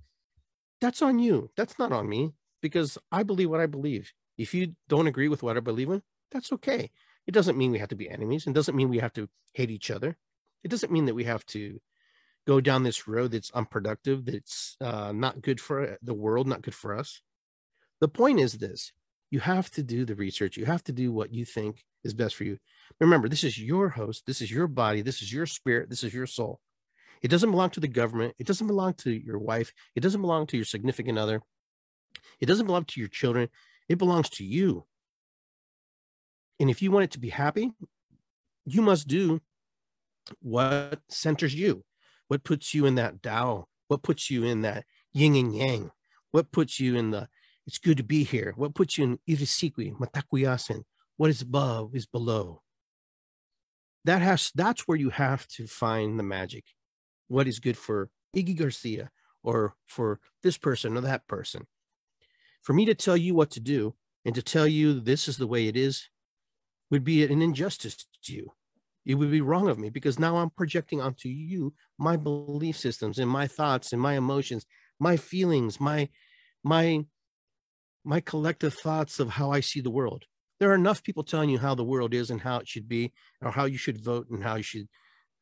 that's 0.80 1.02
on 1.02 1.20
you. 1.20 1.50
That's 1.56 1.80
not 1.80 1.92
on 1.92 2.08
me 2.08 2.34
because 2.62 2.98
I 3.12 3.24
believe 3.24 3.50
what 3.50 3.62
I 3.62 3.66
believe. 3.66 4.12
If 4.38 4.54
you 4.54 4.76
don't 4.90 5.08
agree 5.08 5.28
with 5.28 5.44
what 5.44 5.58
I 5.58 5.60
believe 5.60 5.90
in, 5.90 6.02
that's 6.32 6.52
okay. 6.54 6.92
It 7.28 7.34
doesn't 7.34 7.58
mean 7.58 7.72
we 7.72 7.80
have 7.80 7.90
to 7.90 7.96
be 7.96 8.10
enemies. 8.10 8.48
It 8.48 8.54
doesn't 8.54 8.76
mean 8.76 8.90
we 8.90 9.00
have 9.00 9.14
to 9.14 9.30
hate 9.54 9.72
each 9.72 9.92
other. 9.92 10.18
It 10.64 10.70
doesn't 10.70 10.92
mean 10.92 11.06
that 11.06 11.16
we 11.16 11.24
have 11.26 11.46
to 11.48 11.80
go 12.48 12.60
down 12.60 12.84
this 12.84 13.08
road 13.08 13.32
that's 13.32 13.52
unproductive, 13.52 14.26
that's 14.26 14.76
uh, 14.82 15.12
not 15.12 15.42
good 15.42 15.60
for 15.62 15.98
the 16.02 16.14
world, 16.14 16.48
not 16.48 16.62
good 16.62 16.76
for 16.76 16.98
us. 16.98 17.22
The 18.02 18.08
point 18.08 18.40
is 18.40 18.54
this 18.54 18.92
you 19.30 19.40
have 19.40 19.72
to 19.72 19.84
do 19.84 20.04
the 20.04 20.16
research. 20.16 20.58
You 20.58 20.66
have 20.66 20.84
to 20.84 20.92
do 20.92 21.14
what 21.14 21.34
you 21.34 21.46
think 21.46 21.86
is 22.04 22.14
best 22.14 22.36
for 22.36 22.44
you. 22.44 22.58
Remember, 23.00 23.30
this 23.30 23.44
is 23.44 23.58
your 23.58 23.88
host. 23.90 24.26
This 24.26 24.42
is 24.42 24.52
your 24.52 24.68
body. 24.68 25.02
This 25.02 25.22
is 25.22 25.32
your 25.32 25.46
spirit. 25.46 25.90
This 25.90 26.04
is 26.04 26.14
your 26.14 26.28
soul. 26.28 26.60
It 27.22 27.30
doesn't 27.30 27.52
belong 27.52 27.70
to 27.72 27.80
the 27.80 27.88
government. 27.88 28.34
It 28.40 28.48
doesn't 28.48 28.68
belong 28.68 28.96
to 28.96 29.12
your 29.12 29.40
wife. 29.40 29.72
It 29.96 30.02
doesn't 30.02 30.22
belong 30.22 30.48
to 30.48 30.58
your 30.58 30.66
significant 30.66 31.18
other. 31.18 31.42
It 32.40 32.48
doesn't 32.48 32.66
belong 32.66 32.86
to 32.86 33.00
your 33.00 33.10
children. 33.10 33.48
It 33.88 34.00
belongs 34.00 34.30
to 34.32 34.44
you. 34.44 34.86
And 36.60 36.70
if 36.70 36.82
you 36.82 36.92
want 36.92 37.06
it 37.06 37.12
to 37.12 37.20
be 37.20 37.30
happy, 37.30 37.72
you 38.66 38.82
must 38.82 39.08
do 39.08 39.40
what 40.42 41.00
centers 41.10 41.54
you, 41.54 41.84
what 42.28 42.44
puts 42.44 42.74
you 42.74 42.86
in 42.86 42.96
that 42.96 43.22
Tao, 43.24 43.68
what 43.88 44.04
puts 44.04 44.30
you 44.30 44.44
in 44.44 44.62
that 44.62 44.86
yin 45.14 45.36
and 45.36 45.56
yang, 45.56 45.92
what 46.32 46.52
puts 46.52 46.80
you 46.80 46.96
in 46.96 47.12
the 47.12 47.28
it's 47.72 47.78
good 47.78 47.96
to 47.96 48.04
be 48.04 48.26
here. 48.26 48.52
What 48.58 48.76
puts 48.76 48.98
you 48.98 49.06
in 49.06 49.20
irisikwi, 49.30 49.96
Mitakuye 49.98 50.44
Oyasin? 50.44 50.84
What 51.16 51.30
is 51.30 51.42
above 51.42 51.96
is 51.96 52.06
below. 52.06 52.62
That 54.04 54.22
has 54.22 54.52
that's 54.54 54.90
where 54.90 54.98
you 54.98 55.10
have 55.10 55.48
to 55.56 55.68
find 55.68 56.20
the 56.20 56.24
magic. 56.24 56.66
What 57.30 57.48
is 57.48 57.62
good 57.62 57.78
for 57.78 58.10
Iggy 58.36 58.58
Garcia 58.58 59.10
or 59.42 59.76
for 59.88 60.20
this 60.44 60.58
person 60.58 60.98
or 60.98 61.02
that 61.02 61.26
person. 61.30 61.66
For 62.62 62.74
me 62.74 62.84
to 62.88 62.94
tell 62.94 63.16
you 63.16 63.36
what 63.36 63.52
to 63.52 63.62
do 63.62 63.96
and 64.26 64.36
to 64.36 64.42
tell 64.42 64.68
you 64.68 65.00
this 65.00 65.30
is 65.30 65.38
the 65.38 65.48
way 65.48 65.68
it 65.68 65.78
is 65.78 66.10
would 66.90 67.06
be 67.06 67.24
an 67.24 67.42
injustice 67.42 68.06
to 68.26 68.34
you. 68.34 68.52
It 69.06 69.16
would 69.16 69.32
be 69.32 69.40
wrong 69.40 69.70
of 69.70 69.80
me 69.80 69.90
because 69.90 70.20
now 70.20 70.36
I'm 70.36 70.50
projecting 70.50 71.00
onto 71.00 71.30
you 71.30 71.74
my 71.98 72.18
belief 72.18 72.78
systems 72.78 73.18
and 73.18 73.30
my 73.30 73.48
thoughts 73.48 73.94
and 73.94 74.02
my 74.02 74.18
emotions, 74.18 74.66
my 75.00 75.16
feelings, 75.16 75.80
my 75.80 76.10
my 76.66 77.06
my 78.04 78.20
collective 78.20 78.74
thoughts 78.74 79.20
of 79.20 79.30
how 79.30 79.52
I 79.52 79.60
see 79.60 79.82
the 79.82 79.92
world. 79.92 80.26
There 80.60 80.72
are 80.72 80.76
enough 80.76 81.04
people 81.04 81.24
telling 81.24 81.50
you 81.50 81.58
how 81.58 81.76
the 81.76 81.84
world 81.84 82.14
is 82.14 82.30
and 82.30 82.40
how 82.40 82.58
it 82.58 82.68
should 82.68 82.88
be, 82.88 83.12
or 83.42 83.52
how 83.52 83.66
you 83.66 83.78
should 83.78 84.04
vote 84.04 84.30
and 84.30 84.44
how 84.44 84.56
you 84.56 84.64
should 84.64 84.88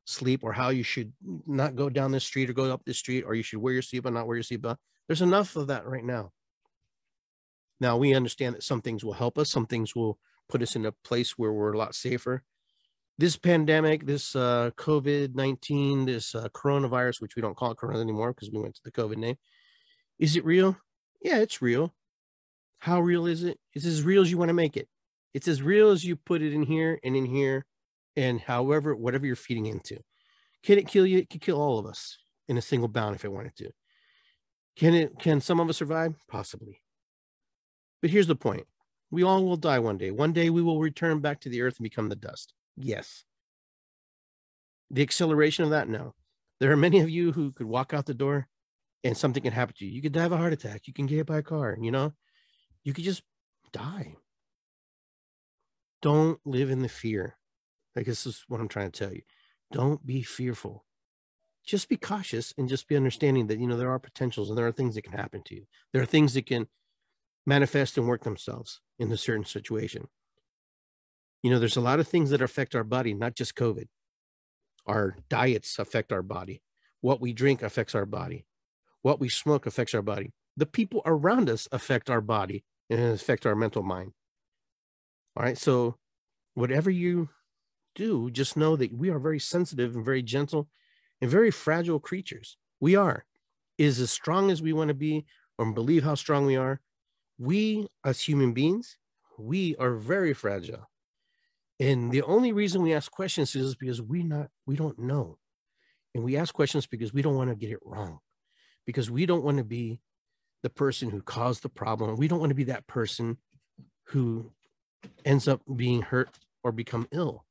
sleep, 0.05 0.41
or 0.43 0.53
how 0.53 0.69
you 0.69 0.83
should 0.83 1.13
not 1.45 1.75
go 1.75 1.89
down 1.89 2.11
this 2.11 2.23
street 2.23 2.49
or 2.49 2.53
go 2.53 2.71
up 2.71 2.83
this 2.85 2.97
street, 2.97 3.23
or 3.25 3.35
you 3.35 3.43
should 3.43 3.59
wear 3.59 3.73
your 3.73 3.81
seatbelt, 3.81 4.13
not 4.13 4.27
wear 4.27 4.37
your 4.37 4.43
seatbelt. 4.43 4.77
There's 5.07 5.21
enough 5.21 5.55
of 5.55 5.67
that 5.67 5.85
right 5.85 6.03
now. 6.03 6.31
Now 7.79 7.97
we 7.97 8.13
understand 8.13 8.55
that 8.55 8.63
some 8.63 8.81
things 8.81 9.03
will 9.03 9.13
help 9.13 9.37
us, 9.37 9.49
some 9.49 9.65
things 9.65 9.95
will 9.95 10.19
put 10.49 10.61
us 10.61 10.75
in 10.75 10.85
a 10.85 10.91
place 10.91 11.37
where 11.37 11.53
we're 11.53 11.73
a 11.73 11.77
lot 11.77 11.95
safer. 11.95 12.43
This 13.17 13.35
pandemic, 13.35 14.05
this 14.05 14.35
uh, 14.35 14.71
COVID 14.77 15.35
19, 15.35 16.05
this 16.05 16.33
uh, 16.35 16.47
coronavirus, 16.49 17.21
which 17.21 17.35
we 17.35 17.41
don't 17.41 17.55
call 17.55 17.71
it 17.71 17.77
corona 17.77 17.99
anymore 17.99 18.33
because 18.33 18.49
we 18.51 18.61
went 18.61 18.75
to 18.75 18.81
the 18.83 18.91
COVID 18.91 19.17
name, 19.17 19.35
is 20.17 20.35
it 20.35 20.45
real? 20.45 20.77
Yeah, 21.21 21.39
it's 21.39 21.61
real. 21.61 21.93
How 22.79 22.99
real 23.01 23.25
is 23.25 23.43
it? 23.43 23.59
It's 23.73 23.85
as 23.85 24.03
real 24.03 24.21
as 24.21 24.31
you 24.31 24.37
want 24.37 24.49
to 24.49 24.53
make 24.53 24.77
it. 24.77 24.87
It's 25.33 25.47
as 25.47 25.61
real 25.61 25.91
as 25.91 26.03
you 26.03 26.15
put 26.15 26.41
it 26.41 26.53
in 26.53 26.63
here 26.63 26.99
and 27.03 27.15
in 27.15 27.25
here 27.25 27.65
and 28.15 28.39
however, 28.39 28.95
whatever 28.95 29.25
you're 29.25 29.35
feeding 29.35 29.67
into. 29.67 29.99
Can 30.63 30.77
it 30.77 30.87
kill 30.87 31.05
you? 31.05 31.19
It 31.19 31.29
could 31.29 31.41
kill 31.41 31.61
all 31.61 31.77
of 31.77 31.85
us 31.85 32.17
in 32.47 32.57
a 32.57 32.61
single 32.61 32.87
bound 32.87 33.15
if 33.15 33.23
it 33.23 33.31
wanted 33.31 33.55
to. 33.57 33.71
Can 34.75 34.93
it 34.93 35.19
can 35.19 35.41
some 35.41 35.59
of 35.59 35.69
us 35.69 35.77
survive? 35.77 36.15
Possibly. 36.27 36.81
But 38.01 38.11
here's 38.11 38.27
the 38.27 38.35
point. 38.35 38.65
We 39.11 39.23
all 39.23 39.43
will 39.43 39.57
die 39.57 39.79
one 39.79 39.97
day. 39.97 40.11
One 40.11 40.33
day 40.33 40.49
we 40.49 40.61
will 40.61 40.79
return 40.79 41.19
back 41.19 41.41
to 41.41 41.49
the 41.49 41.61
earth 41.61 41.77
and 41.77 41.83
become 41.83 42.09
the 42.09 42.15
dust. 42.15 42.53
Yes. 42.77 43.25
The 44.91 45.01
acceleration 45.01 45.63
of 45.65 45.71
that, 45.71 45.89
no. 45.89 46.13
There 46.59 46.71
are 46.71 46.77
many 46.77 46.99
of 46.99 47.09
you 47.09 47.31
who 47.31 47.51
could 47.51 47.67
walk 47.67 47.93
out 47.93 48.05
the 48.05 48.13
door 48.13 48.47
and 49.03 49.17
something 49.17 49.43
can 49.43 49.53
happen 49.53 49.75
to 49.77 49.85
you. 49.85 49.91
You 49.91 50.01
could 50.01 50.11
die 50.11 50.25
of 50.25 50.31
a 50.31 50.37
heart 50.37 50.53
attack. 50.53 50.81
You 50.85 50.93
can 50.93 51.05
get 51.05 51.15
hit 51.15 51.25
by 51.25 51.37
a 51.37 51.43
car, 51.43 51.77
you 51.79 51.91
know? 51.91 52.13
You 52.83 52.93
could 52.93 53.03
just 53.03 53.23
die. 53.71 54.15
Don't 56.01 56.39
live 56.45 56.71
in 56.71 56.81
the 56.81 56.89
fear. 56.89 57.37
I 57.95 58.01
guess 58.01 58.23
this 58.23 58.35
is 58.35 58.45
what 58.47 58.61
I'm 58.61 58.67
trying 58.67 58.91
to 58.91 58.99
tell 58.99 59.13
you. 59.13 59.21
Don't 59.71 60.05
be 60.05 60.21
fearful. 60.23 60.85
Just 61.65 61.89
be 61.89 61.97
cautious 61.97 62.53
and 62.57 62.69
just 62.69 62.87
be 62.87 62.95
understanding 62.95 63.47
that, 63.47 63.59
you 63.59 63.67
know, 63.67 63.77
there 63.77 63.91
are 63.91 63.99
potentials 63.99 64.49
and 64.49 64.57
there 64.57 64.65
are 64.65 64.71
things 64.71 64.95
that 64.95 65.03
can 65.03 65.13
happen 65.13 65.43
to 65.45 65.55
you. 65.55 65.65
There 65.93 66.01
are 66.01 66.07
things 66.07 66.33
that 66.33 66.45
can 66.45 66.67
manifest 67.45 67.97
and 67.97 68.07
work 68.07 68.23
themselves 68.23 68.79
in 68.97 69.11
a 69.11 69.17
certain 69.17 69.45
situation. 69.45 70.07
You 71.43 71.51
know, 71.51 71.59
there's 71.59 71.77
a 71.77 71.81
lot 71.81 71.99
of 71.99 72.07
things 72.07 72.29
that 72.31 72.41
affect 72.41 72.75
our 72.75 72.83
body, 72.83 73.13
not 73.13 73.35
just 73.35 73.55
COVID. 73.55 73.87
Our 74.87 75.17
diets 75.29 75.77
affect 75.77 76.11
our 76.11 76.23
body. 76.23 76.63
What 77.01 77.21
we 77.21 77.33
drink 77.33 77.61
affects 77.61 77.93
our 77.93 78.05
body. 78.05 78.45
What 79.01 79.19
we 79.19 79.29
smoke 79.29 79.65
affects 79.65 79.93
our 79.93 80.01
body 80.01 80.33
the 80.59 80.65
people 80.65 81.01
around 81.05 81.49
us 81.49 81.69
affect 81.71 82.09
our 82.09 82.19
body 82.19 82.65
and 82.89 82.99
affect 82.99 83.45
our 83.45 83.55
mental 83.55 83.83
mind. 83.83 84.13
All 85.35 85.43
right. 85.43 85.57
So, 85.57 85.95
whatever 86.53 86.89
you 86.89 87.29
do, 87.95 88.29
just 88.31 88.57
know 88.57 88.75
that 88.75 88.93
we 88.93 89.09
are 89.09 89.19
very 89.19 89.39
sensitive 89.39 89.95
and 89.95 90.05
very 90.05 90.21
gentle 90.21 90.67
and 91.21 91.29
very 91.29 91.51
fragile 91.51 91.99
creatures. 91.99 92.57
We 92.79 92.95
are. 92.95 93.25
Is 93.77 93.99
as 93.99 94.11
strong 94.11 94.51
as 94.51 94.61
we 94.61 94.73
want 94.73 94.89
to 94.89 94.93
be 94.93 95.25
or 95.57 95.71
believe 95.71 96.03
how 96.03 96.15
strong 96.15 96.45
we 96.45 96.57
are. 96.57 96.81
We, 97.37 97.87
as 98.03 98.19
human 98.19 98.53
beings, 98.53 98.97
we 99.37 99.75
are 99.77 99.93
very 99.93 100.33
fragile. 100.33 100.89
And 101.79 102.11
the 102.11 102.23
only 102.23 102.51
reason 102.51 102.81
we 102.81 102.93
ask 102.93 103.09
questions 103.09 103.55
is 103.55 103.75
because 103.75 104.01
we 104.01 104.23
not 104.23 104.49
we 104.65 104.75
don't 104.75 104.99
know. 104.99 105.37
And 106.13 106.23
we 106.23 106.35
ask 106.35 106.53
questions 106.53 106.87
because 106.87 107.13
we 107.13 107.21
don't 107.21 107.35
want 107.35 107.49
to 107.49 107.55
get 107.55 107.71
it 107.71 107.79
wrong. 107.83 108.19
Because 108.85 109.09
we 109.09 109.25
don't 109.25 109.43
want 109.43 109.57
to 109.57 109.63
be 109.63 110.01
the 110.63 110.69
person 110.69 111.09
who 111.09 111.21
caused 111.21 111.63
the 111.63 111.69
problem. 111.69 112.15
We 112.17 112.27
don't 112.27 112.39
want 112.39 112.49
to 112.49 112.55
be 112.55 112.65
that 112.65 112.87
person 112.87 113.37
who 114.05 114.51
ends 115.23 115.47
up 115.47 115.61
being 115.75 116.01
hurt 116.01 116.29
or 116.63 116.71
become 116.71 117.07
ill 117.11 117.45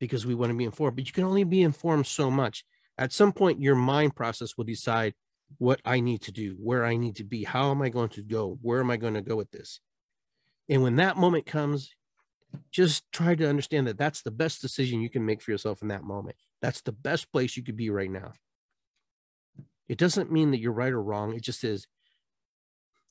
because 0.00 0.24
we 0.24 0.34
want 0.34 0.50
to 0.50 0.56
be 0.56 0.64
informed. 0.64 0.96
But 0.96 1.06
you 1.06 1.12
can 1.12 1.24
only 1.24 1.44
be 1.44 1.62
informed 1.62 2.06
so 2.06 2.30
much. 2.30 2.64
At 2.98 3.12
some 3.12 3.32
point, 3.32 3.60
your 3.60 3.74
mind 3.74 4.14
process 4.14 4.56
will 4.56 4.64
decide 4.64 5.14
what 5.58 5.80
I 5.84 6.00
need 6.00 6.22
to 6.22 6.32
do, 6.32 6.56
where 6.58 6.84
I 6.84 6.96
need 6.96 7.16
to 7.16 7.24
be, 7.24 7.44
how 7.44 7.70
am 7.70 7.82
I 7.82 7.88
going 7.88 8.08
to 8.10 8.22
go, 8.22 8.58
where 8.62 8.80
am 8.80 8.90
I 8.90 8.96
going 8.96 9.14
to 9.14 9.22
go 9.22 9.36
with 9.36 9.50
this. 9.50 9.80
And 10.68 10.82
when 10.82 10.96
that 10.96 11.16
moment 11.16 11.46
comes, 11.46 11.90
just 12.70 13.04
try 13.12 13.34
to 13.34 13.48
understand 13.48 13.86
that 13.86 13.98
that's 13.98 14.22
the 14.22 14.30
best 14.30 14.60
decision 14.60 15.00
you 15.00 15.10
can 15.10 15.24
make 15.24 15.42
for 15.42 15.50
yourself 15.50 15.82
in 15.82 15.88
that 15.88 16.04
moment. 16.04 16.36
That's 16.60 16.80
the 16.82 16.92
best 16.92 17.30
place 17.32 17.56
you 17.56 17.62
could 17.62 17.76
be 17.76 17.90
right 17.90 18.10
now. 18.10 18.32
It 19.88 19.98
doesn't 19.98 20.32
mean 20.32 20.52
that 20.52 20.60
you're 20.60 20.72
right 20.72 20.92
or 20.92 21.02
wrong. 21.02 21.34
It 21.34 21.42
just 21.42 21.64
is 21.64 21.86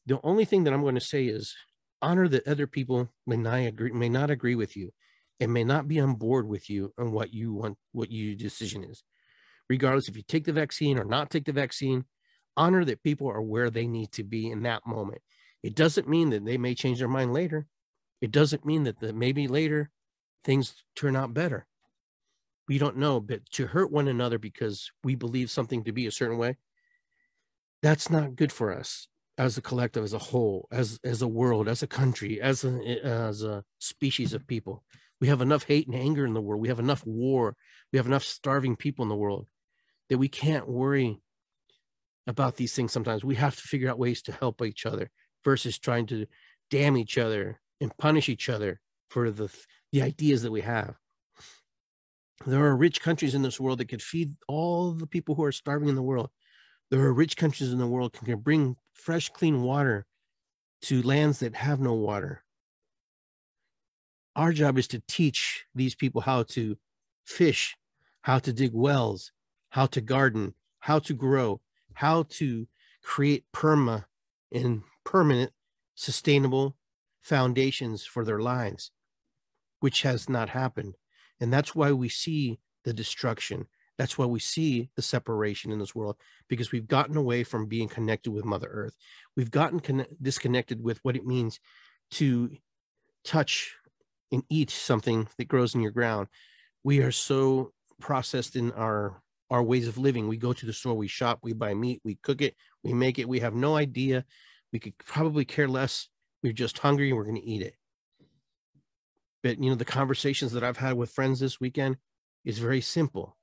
the 0.06 0.20
only 0.24 0.46
thing 0.46 0.64
that 0.64 0.74
I'm 0.74 0.82
going 0.82 0.96
to 0.96 1.02
say 1.02 1.26
is 1.26 1.56
honor 2.02 2.28
that 2.28 2.48
other 2.48 2.68
people 2.68 3.10
may 3.28 3.38
not 3.38 3.60
agree 3.60 3.92
may 3.92 4.10
not 4.10 4.32
agree 4.32 4.56
with 4.56 4.76
you 4.76 4.92
and 5.40 5.54
may 5.54 5.64
not 5.64 5.88
be 5.88 6.00
on 6.00 6.16
board 6.16 6.48
with 6.48 6.70
you 6.70 6.94
on 6.98 7.12
what 7.12 7.34
you 7.34 7.54
want, 7.54 7.78
what 7.92 8.12
your 8.12 8.36
decision 8.36 8.84
is. 8.84 9.04
Regardless 9.70 10.08
if 10.08 10.16
you 10.16 10.24
take 10.24 10.46
the 10.46 10.54
vaccine 10.54 11.00
or 11.00 11.04
not 11.04 11.30
take 11.30 11.46
the 11.46 11.52
vaccine, 11.52 12.06
honor 12.58 12.86
that 12.86 13.04
people 13.04 13.28
are 13.30 13.42
where 13.42 13.70
they 13.70 13.88
need 13.88 14.12
to 14.14 14.24
be 14.24 14.52
in 14.52 14.64
that 14.64 14.86
moment. 14.86 15.22
It 15.64 15.76
doesn't 15.76 16.10
mean 16.10 16.32
that 16.32 16.46
they 16.46 16.58
may 16.58 16.76
change 16.76 17.00
their 17.00 17.08
mind 17.08 17.34
later. 17.34 17.68
It 18.22 18.32
doesn't 18.32 18.66
mean 18.66 18.84
that 18.84 19.00
the, 19.00 19.14
maybe 19.14 19.48
later 19.48 19.90
things 20.44 20.76
turn 20.96 21.16
out 21.16 21.34
better. 21.34 21.66
We 22.68 22.78
don't 22.78 22.98
know, 22.98 23.20
but 23.20 23.46
to 23.52 23.68
hurt 23.68 23.92
one 23.92 24.08
another 24.08 24.38
because 24.38 24.92
we 25.04 25.16
believe 25.16 25.50
something 25.50 25.84
to 25.84 25.92
be 25.92 26.06
a 26.06 26.12
certain 26.12 26.38
way, 26.38 26.58
that's 27.82 28.10
not 28.10 28.36
good 28.36 28.52
for 28.52 28.74
us 28.74 29.08
as 29.38 29.58
a 29.58 29.62
collective, 29.62 30.04
as 30.04 30.14
a 30.14 30.20
whole, 30.20 30.68
as 30.72 31.00
as 31.04 31.22
a 31.22 31.28
world, 31.28 31.68
as 31.68 31.84
a 31.84 31.88
country, 31.88 32.42
as 32.42 32.64
a 32.64 32.80
eh, 32.86 33.00
as 33.04 33.44
a 33.44 33.64
species 33.80 34.34
of 34.34 34.48
people. 34.48 34.84
We 35.20 35.28
have 35.28 35.42
enough 35.42 35.64
hate 35.64 35.88
and 35.88 35.96
anger 35.96 36.26
in 36.26 36.34
the 36.34 36.42
world. 36.42 36.62
We 36.62 36.68
have 36.70 36.80
enough 36.80 37.06
war. 37.06 37.56
We 37.94 37.98
have 37.98 38.08
enough 38.08 38.24
starving 38.24 38.76
people 38.76 39.04
in 39.04 39.10
the 39.10 39.16
world 39.16 39.48
that 40.10 40.18
we 40.18 40.28
can't 40.28 40.68
worry 40.68 41.22
about 42.28 42.56
these 42.56 42.74
things 42.74 42.92
sometimes. 42.92 43.24
We 43.24 43.36
have 43.36 43.56
to 43.56 43.62
figure 43.62 43.90
out 43.90 44.00
ways 44.00 44.22
to 44.24 44.32
help 44.32 44.62
each 44.62 44.86
other 44.86 45.10
versus 45.44 45.78
trying 45.78 46.08
to 46.08 46.26
damn 46.70 46.98
each 46.98 47.18
other 47.18 47.60
and 47.80 47.96
punish 47.98 48.30
each 48.30 48.50
other 48.50 48.80
for 49.10 49.32
the 49.32 49.50
the 49.92 50.02
ideas 50.02 50.42
that 50.44 50.52
we 50.52 50.62
have. 50.62 50.96
There 52.46 52.66
are 52.66 52.76
rich 52.76 53.02
countries 53.02 53.36
in 53.36 53.42
this 53.42 53.60
world 53.60 53.80
that 53.80 53.90
could 53.90 54.02
feed 54.02 54.34
all 54.48 54.94
the 54.94 55.08
people 55.08 55.36
who 55.36 55.44
are 55.44 55.52
starving 55.52 55.90
in 55.90 55.96
the 55.96 56.02
world. 56.02 56.30
There 56.92 57.00
are 57.06 57.14
rich 57.14 57.38
countries 57.38 57.72
in 57.72 57.80
the 57.80 57.88
world 57.88 58.12
can, 58.12 58.38
bring 58.40 58.76
fresh, 58.94 59.30
clean 59.30 59.62
water 59.62 60.06
to 60.84 61.02
lands 61.02 61.40
that 61.40 61.56
have 61.56 61.80
no 61.80 61.94
water. 61.94 62.44
Our 64.36 64.52
job 64.52 64.78
is 64.78 64.90
to 64.90 65.02
teach 65.08 65.66
these 65.74 65.96
people 65.96 66.20
how 66.20 66.44
to 66.44 66.78
fish, 67.24 67.78
how 68.24 68.40
to 68.40 68.52
dig 68.52 68.74
wells, 68.74 69.32
how 69.70 69.86
to 69.88 70.02
garden, 70.02 70.54
how 70.80 71.00
to 71.00 71.14
grow, 71.14 71.62
how 71.94 72.24
to 72.24 72.68
create 73.04 73.46
perma 73.54 74.04
and 74.52 74.84
permanent 75.06 75.54
sustainable 75.96 76.76
foundations 77.22 78.04
for 78.06 78.26
their 78.26 78.42
lives, 78.42 78.92
which 79.80 80.02
has 80.02 80.28
not 80.28 80.50
happened. 80.50 80.96
And 81.40 81.54
that's 81.54 81.74
why 81.74 81.94
we 81.94 82.10
see 82.10 82.60
the 82.84 82.94
destruction. 82.94 83.68
That's 84.02 84.18
why 84.18 84.26
we 84.26 84.40
see 84.40 84.90
the 84.96 85.04
separation 85.04 85.72
in 85.72 85.78
this 85.78 85.94
world 85.94 86.16
because 86.48 86.72
we've 86.72 86.88
gotten 86.88 87.18
away 87.18 87.44
from 87.44 87.68
being 87.68 87.88
connected 87.88 88.32
with 88.32 88.46
Mother 88.46 88.68
Earth. 88.68 88.96
We've 89.38 89.52
gotten 89.52 89.80
con- 89.80 90.08
disconnected 90.20 90.84
with 90.84 90.98
what 91.04 91.16
it 91.16 91.24
means 91.24 91.60
to 92.14 92.50
touch 93.24 93.76
and 94.32 94.42
eat 94.50 94.72
something 94.72 95.28
that 95.38 95.48
grows 95.48 95.76
in 95.76 95.82
your 95.82 95.92
ground. 95.92 96.30
We 96.84 97.02
are 97.02 97.12
so 97.12 97.74
processed 98.00 98.56
in 98.56 98.72
our 98.72 99.22
our 99.52 99.62
ways 99.62 99.88
of 99.88 100.00
living. 100.00 100.28
We 100.28 100.38
go 100.38 100.52
to 100.52 100.66
the 100.66 100.74
store, 100.74 100.96
we 100.96 101.08
shop, 101.08 101.38
we 101.44 101.54
buy 101.54 101.76
meat, 101.76 102.02
we 102.04 102.16
cook 102.16 102.42
it, 102.42 102.56
we 102.84 102.94
make 102.94 103.20
it. 103.20 103.30
We 103.30 103.42
have 103.42 103.54
no 103.54 103.76
idea. 103.76 104.26
We 104.74 104.80
could 104.80 104.98
probably 104.98 105.46
care 105.46 105.68
less. 105.68 106.08
We're 106.42 106.54
just 106.54 106.80
hungry 106.80 107.10
and 107.10 107.18
we're 107.18 107.26
going 107.26 107.36
to 107.36 107.48
eat 107.48 107.62
it. 107.62 107.76
But 109.44 109.62
you 109.64 109.70
know, 109.70 109.76
the 109.76 109.86
conversations 109.86 110.54
that 110.54 110.64
I've 110.64 110.78
had 110.78 110.96
with 110.96 111.12
friends 111.12 111.40
this 111.40 111.60
weekend 111.60 111.98
is 112.44 112.58
very 112.58 112.82
simple. 112.82 113.38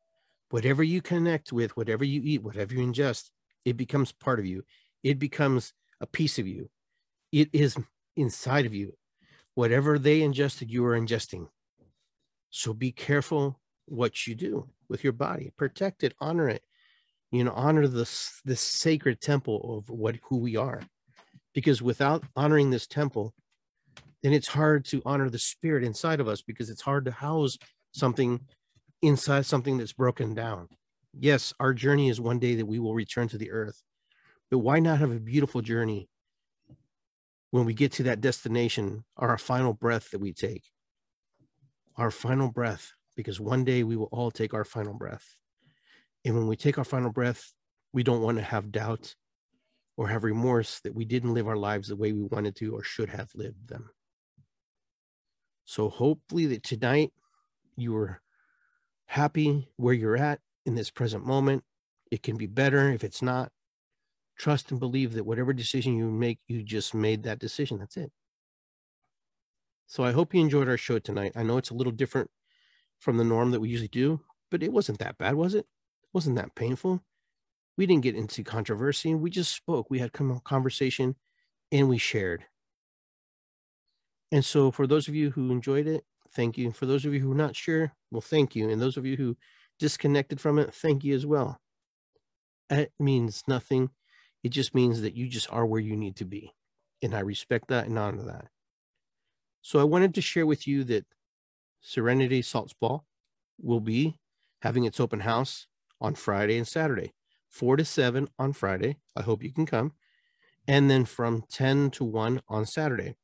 Whatever 0.50 0.82
you 0.82 1.02
connect 1.02 1.52
with, 1.52 1.76
whatever 1.76 2.04
you 2.04 2.20
eat, 2.24 2.42
whatever 2.42 2.74
you 2.74 2.86
ingest, 2.86 3.30
it 3.64 3.76
becomes 3.76 4.12
part 4.12 4.38
of 4.38 4.46
you. 4.46 4.64
It 5.02 5.18
becomes 5.18 5.72
a 6.00 6.06
piece 6.06 6.38
of 6.38 6.46
you. 6.46 6.70
It 7.32 7.50
is 7.52 7.76
inside 8.16 8.66
of 8.66 8.74
you. 8.74 8.94
Whatever 9.54 9.98
they 9.98 10.22
ingested, 10.22 10.70
you 10.70 10.84
are 10.86 10.98
ingesting. 10.98 11.48
So 12.50 12.72
be 12.72 12.92
careful 12.92 13.60
what 13.86 14.26
you 14.26 14.34
do 14.34 14.68
with 14.88 15.04
your 15.04 15.12
body. 15.12 15.52
Protect 15.56 16.04
it, 16.04 16.14
honor 16.20 16.48
it. 16.48 16.62
You 17.30 17.44
know, 17.44 17.52
honor 17.52 17.86
this 17.86 18.40
this 18.44 18.60
sacred 18.60 19.20
temple 19.20 19.76
of 19.78 19.90
what 19.90 20.16
who 20.22 20.38
we 20.38 20.56
are. 20.56 20.80
Because 21.54 21.82
without 21.82 22.24
honoring 22.36 22.70
this 22.70 22.86
temple, 22.86 23.34
then 24.22 24.32
it's 24.32 24.48
hard 24.48 24.84
to 24.86 25.02
honor 25.04 25.28
the 25.28 25.38
spirit 25.38 25.84
inside 25.84 26.20
of 26.20 26.28
us 26.28 26.40
because 26.40 26.70
it's 26.70 26.82
hard 26.82 27.04
to 27.04 27.10
house 27.10 27.58
something 27.92 28.40
inside 29.02 29.46
something 29.46 29.78
that's 29.78 29.92
broken 29.92 30.34
down. 30.34 30.68
Yes, 31.12 31.52
our 31.58 31.72
journey 31.72 32.08
is 32.08 32.20
one 32.20 32.38
day 32.38 32.56
that 32.56 32.66
we 32.66 32.78
will 32.78 32.94
return 32.94 33.28
to 33.28 33.38
the 33.38 33.50
earth. 33.50 33.82
But 34.50 34.58
why 34.58 34.78
not 34.78 34.98
have 34.98 35.10
a 35.10 35.20
beautiful 35.20 35.62
journey 35.62 36.08
when 37.50 37.64
we 37.64 37.74
get 37.74 37.92
to 37.92 38.04
that 38.04 38.20
destination, 38.20 39.04
our 39.16 39.38
final 39.38 39.74
breath 39.74 40.10
that 40.10 40.20
we 40.20 40.32
take? 40.32 40.64
Our 41.96 42.10
final 42.10 42.50
breath 42.50 42.92
because 43.16 43.40
one 43.40 43.64
day 43.64 43.82
we 43.82 43.96
will 43.96 44.08
all 44.12 44.30
take 44.30 44.54
our 44.54 44.64
final 44.64 44.94
breath. 44.94 45.26
And 46.24 46.36
when 46.36 46.46
we 46.46 46.54
take 46.54 46.78
our 46.78 46.84
final 46.84 47.10
breath, 47.10 47.52
we 47.92 48.04
don't 48.04 48.22
want 48.22 48.38
to 48.38 48.44
have 48.44 48.70
doubt 48.70 49.14
or 49.96 50.06
have 50.06 50.22
remorse 50.22 50.78
that 50.80 50.94
we 50.94 51.04
didn't 51.04 51.34
live 51.34 51.48
our 51.48 51.56
lives 51.56 51.88
the 51.88 51.96
way 51.96 52.12
we 52.12 52.22
wanted 52.22 52.54
to 52.56 52.76
or 52.76 52.84
should 52.84 53.08
have 53.08 53.28
lived 53.34 53.68
them. 53.68 53.90
So 55.64 55.88
hopefully 55.88 56.46
that 56.46 56.62
tonight 56.62 57.12
you 57.76 57.96
are 57.96 58.20
happy 59.08 59.68
where 59.76 59.94
you're 59.94 60.16
at 60.16 60.40
in 60.64 60.74
this 60.74 60.90
present 60.90 61.26
moment. 61.26 61.64
It 62.10 62.22
can 62.22 62.36
be 62.36 62.46
better 62.46 62.90
if 62.92 63.02
it's 63.02 63.22
not. 63.22 63.50
Trust 64.38 64.70
and 64.70 64.78
believe 64.78 65.14
that 65.14 65.24
whatever 65.24 65.52
decision 65.52 65.96
you 65.96 66.10
make, 66.10 66.38
you 66.46 66.62
just 66.62 66.94
made 66.94 67.24
that 67.24 67.40
decision. 67.40 67.78
That's 67.78 67.96
it. 67.96 68.12
So 69.86 70.04
I 70.04 70.12
hope 70.12 70.34
you 70.34 70.40
enjoyed 70.40 70.68
our 70.68 70.76
show 70.76 70.98
tonight. 70.98 71.32
I 71.34 71.42
know 71.42 71.56
it's 71.56 71.70
a 71.70 71.74
little 71.74 71.92
different 71.92 72.30
from 72.98 73.16
the 73.16 73.24
norm 73.24 73.50
that 73.50 73.60
we 73.60 73.70
usually 73.70 73.88
do, 73.88 74.20
but 74.50 74.62
it 74.62 74.72
wasn't 74.72 74.98
that 74.98 75.18
bad, 75.18 75.34
was 75.34 75.54
it? 75.54 75.60
it 75.60 76.10
wasn't 76.12 76.36
that 76.36 76.54
painful. 76.54 77.02
We 77.76 77.86
didn't 77.86 78.02
get 78.02 78.14
into 78.14 78.44
controversy. 78.44 79.14
We 79.14 79.30
just 79.30 79.54
spoke. 79.54 79.88
We 79.88 80.00
had 80.00 80.12
conversation 80.12 81.16
and 81.72 81.88
we 81.88 81.98
shared. 81.98 82.44
And 84.30 84.44
so, 84.44 84.70
for 84.70 84.86
those 84.86 85.08
of 85.08 85.14
you 85.14 85.30
who 85.30 85.50
enjoyed 85.50 85.86
it, 85.86 86.04
thank 86.32 86.58
you. 86.58 86.70
For 86.72 86.84
those 86.84 87.04
of 87.06 87.14
you 87.14 87.20
who 87.20 87.32
are 87.32 87.36
not 87.36 87.56
sure, 87.56 87.94
well, 88.10 88.20
thank 88.20 88.56
you. 88.56 88.68
And 88.68 88.80
those 88.80 88.96
of 88.96 89.06
you 89.06 89.16
who 89.16 89.36
disconnected 89.78 90.40
from 90.40 90.58
it, 90.58 90.74
thank 90.74 91.04
you 91.04 91.14
as 91.14 91.26
well. 91.26 91.60
It 92.70 92.92
means 92.98 93.44
nothing. 93.46 93.90
It 94.42 94.50
just 94.50 94.74
means 94.74 95.00
that 95.02 95.16
you 95.16 95.28
just 95.28 95.50
are 95.52 95.66
where 95.66 95.80
you 95.80 95.96
need 95.96 96.16
to 96.16 96.24
be. 96.24 96.52
And 97.02 97.14
I 97.14 97.20
respect 97.20 97.68
that 97.68 97.86
and 97.86 97.98
honor 97.98 98.24
that. 98.24 98.46
So 99.62 99.78
I 99.78 99.84
wanted 99.84 100.14
to 100.14 100.20
share 100.20 100.46
with 100.46 100.66
you 100.66 100.84
that 100.84 101.06
Serenity 101.80 102.42
Salt 102.42 102.70
Spa 102.70 103.00
will 103.60 103.80
be 103.80 104.18
having 104.62 104.84
its 104.84 105.00
open 105.00 105.20
house 105.20 105.66
on 106.00 106.14
Friday 106.14 106.56
and 106.56 106.66
Saturday, 106.66 107.12
4 107.48 107.76
to 107.76 107.84
7 107.84 108.28
on 108.38 108.52
Friday. 108.52 108.96
I 109.16 109.22
hope 109.22 109.42
you 109.42 109.52
can 109.52 109.66
come. 109.66 109.92
And 110.66 110.90
then 110.90 111.04
from 111.04 111.44
10 111.50 111.90
to 111.92 112.04
1 112.04 112.42
on 112.48 112.66
Saturday. 112.66 113.16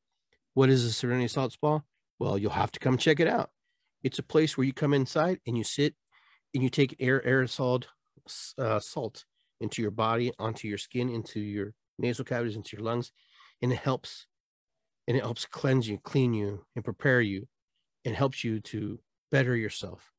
What 0.55 0.71
is 0.71 0.85
a 0.85 0.93
Serenity 0.93 1.29
Salt 1.29 1.53
Spa? 1.53 1.81
Well, 2.19 2.39
you'll 2.39 2.53
have 2.53 2.73
to 2.73 2.81
come 2.81 2.97
check 2.97 3.21
it 3.21 3.29
out. 3.29 3.51
It's 4.05 4.19
a 4.19 4.23
place 4.23 4.57
where 4.57 4.67
you 4.67 4.73
come 4.73 4.95
inside 4.95 5.41
and 5.47 5.57
you 5.59 5.65
sit 5.65 5.95
and 6.53 6.63
you 6.63 6.69
take 6.69 6.95
air 7.01 7.21
aerosol 7.27 7.85
uh, 8.59 8.79
salt 8.79 9.25
into 9.61 9.83
your 9.83 9.91
body, 9.91 10.31
onto 10.39 10.69
your 10.69 10.79
skin, 10.79 11.09
into 11.09 11.41
your 11.41 11.73
nasal 11.99 12.25
cavities, 12.25 12.55
into 12.55 12.77
your 12.77 12.85
lungs, 12.85 13.11
and 13.63 13.73
it 13.73 13.79
helps. 13.79 14.27
And 15.09 15.17
it 15.17 15.23
helps 15.23 15.47
cleanse 15.47 15.89
you, 15.89 15.99
clean 15.99 16.33
you, 16.33 16.65
and 16.77 16.85
prepare 16.85 17.21
you 17.21 17.47
and 18.05 18.15
helps 18.15 18.45
you 18.45 18.61
to 18.61 19.01
better 19.33 19.57
yourself. 19.57 20.13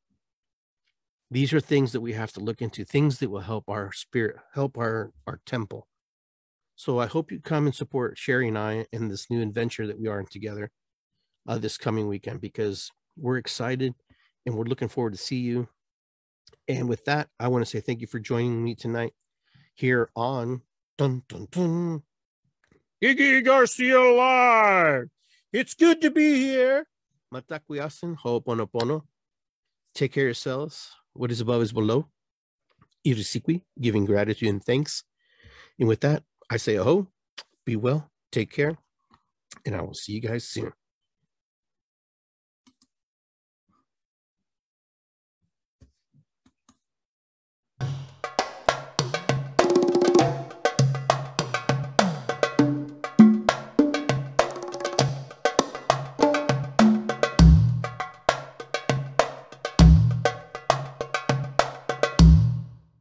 These 1.32 1.54
are 1.54 1.60
things 1.60 1.92
that 1.94 2.02
we 2.02 2.14
have 2.14 2.32
to 2.34 2.40
look 2.40 2.62
into, 2.62 2.86
things 2.86 3.20
that 3.20 3.30
will 3.30 3.40
help 3.40 3.68
our 3.68 3.92
spirit, 3.92 4.38
help 4.54 4.78
our, 4.78 5.12
our 5.26 5.40
temple. 5.46 5.88
So 6.76 7.00
I 7.00 7.08
hope 7.08 7.32
you 7.32 7.40
come 7.40 7.66
and 7.66 7.74
support 7.74 8.18
Sherry 8.18 8.48
and 8.48 8.58
I 8.58 8.86
in 8.92 9.08
this 9.08 9.28
new 9.30 9.42
adventure 9.42 9.88
that 9.88 10.00
we 10.00 10.08
are 10.08 10.20
in 10.20 10.28
together 10.28 10.70
uh, 11.48 11.58
this 11.58 11.78
coming 11.78 12.08
weekend 12.08 12.42
because 12.42 12.92
we're 13.18 13.38
excited 13.38 13.94
and 14.46 14.56
we're 14.56 14.66
looking 14.66 14.88
forward 14.88 15.14
to 15.14 15.20
see 15.20 15.38
you. 15.38 15.68
And 16.68 16.90
with 16.90 17.06
that, 17.06 17.30
I 17.40 17.48
want 17.48 17.64
to 17.64 17.70
say 17.70 17.80
thank 17.80 18.02
you 18.02 18.08
for 18.08 18.20
joining 18.20 18.64
me 18.64 18.76
tonight 18.76 19.14
here 19.76 20.10
on 20.16 20.62
Dun 20.98 21.24
Dun 21.28 21.48
Dun. 21.52 22.04
Iggy 23.04 23.44
Garcia 23.44 24.00
Live. 24.00 25.10
It's 25.54 25.74
good 25.74 26.02
to 26.02 26.12
be 26.12 26.36
here. 26.36 26.88
Take 29.94 30.12
care 30.12 30.24
of 30.24 30.28
yourselves. 30.28 30.92
What 31.14 31.32
is 31.32 31.42
above 31.42 31.62
is 31.62 31.72
below. 31.72 32.08
Irisikwi, 33.06 33.62
giving 33.80 34.06
gratitude 34.06 34.50
and 34.50 34.64
thanks. 34.64 35.04
And 35.80 35.88
with 35.88 36.02
that, 36.02 36.24
I 36.50 36.58
say 36.58 36.78
aho, 36.78 37.08
be 37.66 37.76
well, 37.76 38.10
take 38.32 38.52
care, 38.52 38.78
and 39.66 39.76
I 39.76 39.82
will 39.82 39.94
see 39.94 40.14
you 40.14 40.22
guys 40.22 40.46
soon. 40.48 40.72